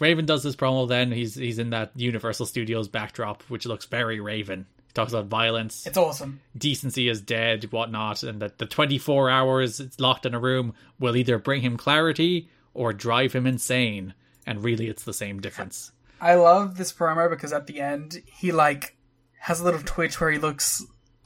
[0.00, 1.12] Raven does his promo then.
[1.12, 4.66] He's he's in that Universal Studios backdrop, which looks very Raven.
[4.96, 6.40] Talks about violence, It's awesome.
[6.56, 11.16] decency is dead, whatnot, and that the 24 hours it's locked in a room will
[11.16, 14.14] either bring him clarity or drive him insane.
[14.46, 15.92] And really, it's the same difference.
[16.20, 18.96] I love this promo because at the end he like
[19.40, 20.84] has a little twitch where he looks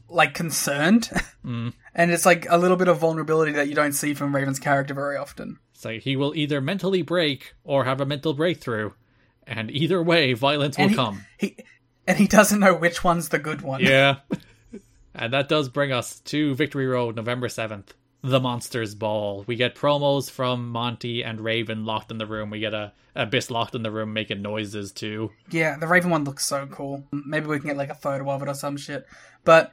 [0.09, 1.09] like concerned,
[1.45, 1.73] Mm.
[1.95, 4.93] and it's like a little bit of vulnerability that you don't see from Raven's character
[4.93, 5.59] very often.
[5.73, 8.91] So he will either mentally break or have a mental breakthrough.
[9.47, 11.25] And either way, violence will he- come.
[11.39, 11.57] He
[12.11, 13.81] and he doesn't know which one's the good one.
[13.81, 14.17] Yeah.
[15.15, 17.87] and that does bring us to Victory Road, November 7th.
[18.23, 19.45] The Monsters Ball.
[19.47, 22.51] We get promos from Monty and Raven locked in the room.
[22.51, 25.31] We get a Abyss locked in the room making noises too.
[25.51, 27.05] Yeah, the Raven one looks so cool.
[27.13, 29.07] Maybe we can get like a photo of it or some shit.
[29.45, 29.73] But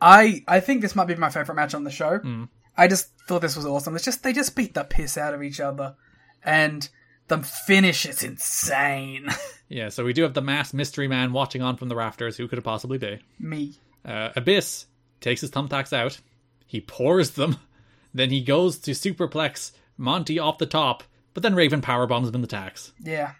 [0.00, 2.18] I I think this might be my favorite match on the show.
[2.18, 2.44] Hmm.
[2.76, 3.96] I just thought this was awesome.
[3.96, 5.96] It's just they just beat the piss out of each other,
[6.44, 6.88] and
[7.26, 9.28] the finish is insane.
[9.68, 12.36] Yeah, so we do have the masked mystery man watching on from the rafters.
[12.36, 13.18] Who could it possibly be?
[13.38, 13.74] Me.
[14.04, 14.86] Uh, Abyss
[15.20, 16.18] takes his thumbtacks out.
[16.66, 17.56] He pours them.
[18.14, 21.04] Then he goes to superplex Monty off the top.
[21.34, 22.92] But then Raven power bombs him in the tacks.
[23.00, 23.32] Yeah.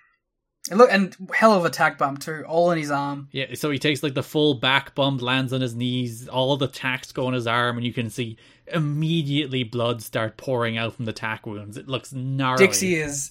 [0.71, 3.29] And look, and hell of a tack bump too, all in his arm.
[3.33, 6.69] Yeah, so he takes like the full back bump, lands on his knees, all the
[6.69, 11.07] tacks go on his arm, and you can see immediately blood start pouring out from
[11.07, 11.79] the tack wounds.
[11.79, 12.67] It looks gnarly.
[12.67, 13.31] Dixie is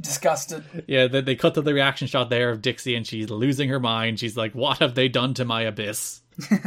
[0.00, 0.84] disgusted.
[0.86, 3.80] Yeah, they, they cut to the reaction shot there of Dixie, and she's losing her
[3.80, 4.20] mind.
[4.20, 6.62] She's like, "What have they done to my abyss?" uh,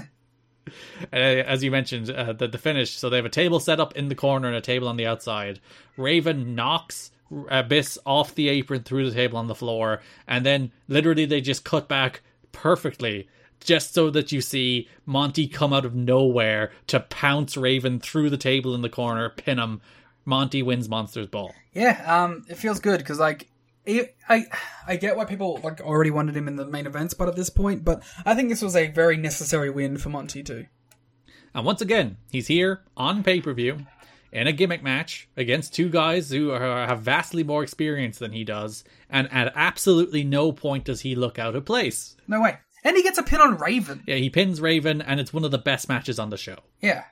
[1.12, 2.92] as you mentioned, uh, the the finish.
[2.98, 5.08] So they have a table set up in the corner and a table on the
[5.08, 5.60] outside.
[5.98, 7.12] Raven knocks
[7.50, 11.64] Abyss off the apron through the table on the floor, and then literally they just
[11.64, 13.28] cut back perfectly.
[13.62, 18.38] Just so that you see Monty come out of nowhere to pounce Raven through the
[18.38, 19.82] table in the corner, pin him.
[20.30, 21.54] Monty wins Monsters Ball.
[21.74, 23.50] Yeah, um, it feels good because like.
[24.28, 24.46] I
[24.88, 27.50] I get why people like already wanted him in the main event spot at this
[27.50, 30.68] point, but I think this was a very necessary win for Monty too.
[31.56, 33.88] And once again, he's here on pay per view
[34.32, 38.44] in a gimmick match against two guys who are, have vastly more experience than he
[38.44, 42.16] does, and at absolutely no point does he look out of place.
[42.28, 42.60] No way.
[42.84, 44.04] And he gets a pin on Raven.
[44.06, 46.60] Yeah, he pins Raven, and it's one of the best matches on the show.
[46.80, 47.06] Yeah,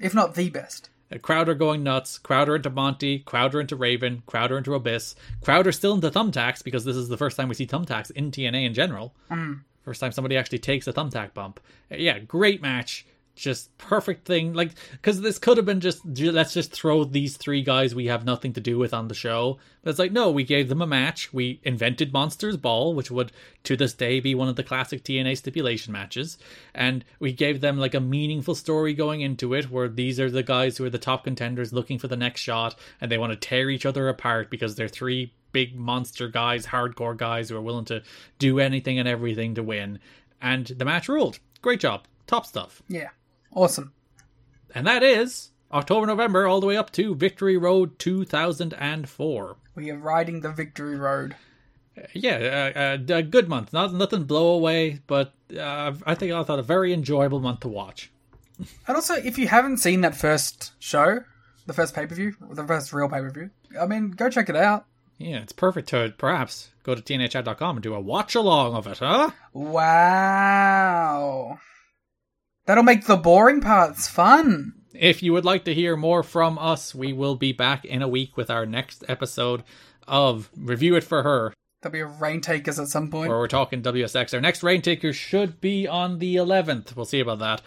[0.00, 0.88] if not the best.
[1.18, 6.10] Crowder going nuts, Crowder into Monty, Crowder into Raven, Crowder into Abyss, Crowder still into
[6.10, 9.14] Thumbtacks because this is the first time we see Thumbtacks in TNA in general.
[9.28, 9.54] Hmm.
[9.82, 11.60] First time somebody actually takes a thumbtack bump.
[11.90, 13.04] Yeah, great match.
[13.34, 14.52] Just perfect thing.
[14.52, 18.24] Like, because this could have been just, let's just throw these three guys we have
[18.24, 19.58] nothing to do with on the show.
[19.82, 21.32] But it's like, no, we gave them a match.
[21.32, 23.32] We invented Monsters Ball, which would
[23.64, 26.38] to this day be one of the classic TNA stipulation matches.
[26.74, 30.42] And we gave them like a meaningful story going into it where these are the
[30.42, 33.36] guys who are the top contenders looking for the next shot and they want to
[33.48, 37.84] tear each other apart because they're three big monster guys, hardcore guys who are willing
[37.86, 38.02] to
[38.38, 39.98] do anything and everything to win.
[40.40, 41.38] And the match ruled.
[41.60, 42.04] Great job.
[42.26, 42.82] Top stuff.
[42.88, 43.10] Yeah,
[43.54, 43.92] awesome.
[44.74, 49.56] And that is October, November, all the way up to Victory Road 2004.
[49.74, 51.36] We are riding the victory road.
[52.14, 53.72] Yeah, uh, uh, a good month.
[53.72, 57.68] Not nothing blow away, but uh, I think I thought a very enjoyable month to
[57.68, 58.10] watch.
[58.86, 61.20] And also, if you haven't seen that first show,
[61.66, 64.48] the first pay per view, the first real pay per view, I mean, go check
[64.48, 64.86] it out.
[65.18, 68.98] Yeah, it's perfect to perhaps go to tnhchat.com and do a watch along of it,
[68.98, 69.30] huh?
[69.52, 71.58] Wow.
[72.66, 74.72] That'll make the boring parts fun.
[74.94, 78.08] If you would like to hear more from us, we will be back in a
[78.08, 79.64] week with our next episode
[80.06, 83.28] of Review It for Her, There'll be a rain takers at some point.
[83.28, 84.34] where we're talking WSX.
[84.34, 86.94] Our next rain taker should be on the 11th.
[86.94, 87.62] We'll see about that.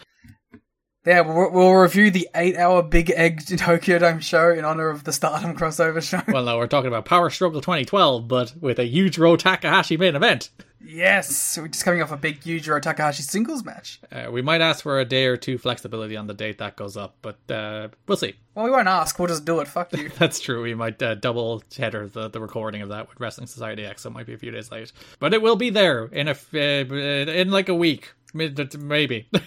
[1.05, 5.03] Yeah, we'll, we'll review the eight hour Big Egg Tokyo Dome show in honor of
[5.03, 6.21] the Stardom crossover show.
[6.31, 10.15] Well, no, we're talking about Power Struggle 2012, but with a huge Ro Takahashi main
[10.15, 10.49] event.
[10.85, 13.99] Yes, we're just coming off a big Yujiro Takahashi singles match.
[14.11, 16.95] Uh, we might ask for a day or two flexibility on the date that goes
[16.97, 18.35] up, but uh, we'll see.
[18.53, 19.67] Well, we won't ask, we'll just do it.
[19.67, 20.09] Fuck you.
[20.17, 20.61] That's true.
[20.63, 24.09] We might uh, double header the, the recording of that with Wrestling Society X, so
[24.09, 24.91] it might be a few days late.
[25.19, 29.29] But it will be there in a f- uh, in like a week, maybe.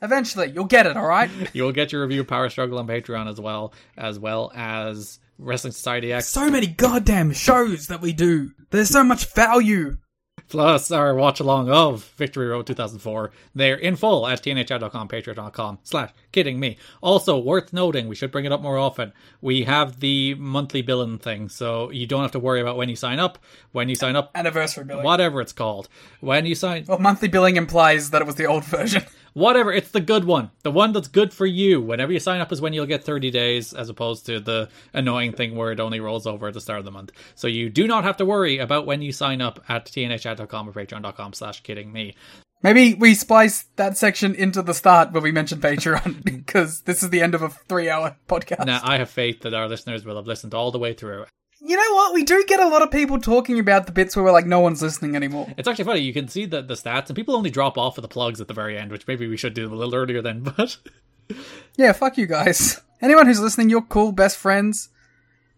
[0.00, 1.30] Eventually, you'll get it, alright?
[1.52, 5.18] you will get your review of Power Struggle on Patreon as well, as well as
[5.38, 6.28] Wrestling Society X.
[6.28, 8.52] so many goddamn shows that we do.
[8.70, 9.96] There's so much value.
[10.48, 13.30] Plus our watch along of Victory Road 2004.
[13.54, 16.78] They're in full at tnhr.com, patreon.com slash kidding me.
[17.00, 19.12] Also, worth noting, we should bring it up more often.
[19.40, 22.96] We have the monthly billing thing, so you don't have to worry about when you
[22.96, 23.38] sign up.
[23.72, 25.04] When you sign up, Anniversary billing.
[25.04, 25.88] whatever it's called.
[26.20, 29.04] When you sign, Well, monthly billing implies that it was the old version.
[29.38, 30.50] Whatever, it's the good one.
[30.62, 31.80] The one that's good for you.
[31.80, 35.32] Whenever you sign up is when you'll get 30 days, as opposed to the annoying
[35.32, 37.12] thing where it only rolls over at the start of the month.
[37.34, 40.72] So you do not have to worry about when you sign up at tnhr.com or
[40.72, 42.14] patreon.com slash kidding me.
[42.62, 47.10] Maybe we splice that section into the start where we mention Patreon because this is
[47.10, 48.66] the end of a three-hour podcast.
[48.66, 51.26] Now, I have faith that our listeners will have listened all the way through.
[51.60, 52.14] You know what?
[52.14, 54.60] We do get a lot of people talking about the bits where we're like, no
[54.60, 55.52] one's listening anymore.
[55.56, 56.00] It's actually funny.
[56.00, 58.48] You can see the, the stats, and people only drop off of the plugs at
[58.48, 60.76] the very end, which maybe we should do a little earlier then, but.
[61.76, 62.80] Yeah, fuck you guys.
[63.00, 64.90] Anyone who's listening, you're cool, best friends.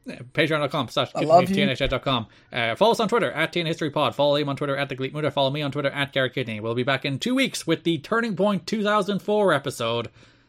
[0.06, 1.56] Patreon.com slash I love you.
[1.56, 2.26] TNHhead.com.
[2.52, 4.14] Uh, follow us on Twitter at TN History Pod.
[4.14, 5.30] Follow him on Twitter at The.
[5.30, 6.60] Follow me on Twitter at Garrett Kidney.
[6.60, 10.08] We'll be back in two weeks with the Turning Point 2004 episode.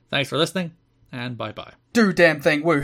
[0.09, 0.71] Thanks for listening,
[1.11, 1.73] and bye bye.
[1.93, 2.83] Do damn thing, woo.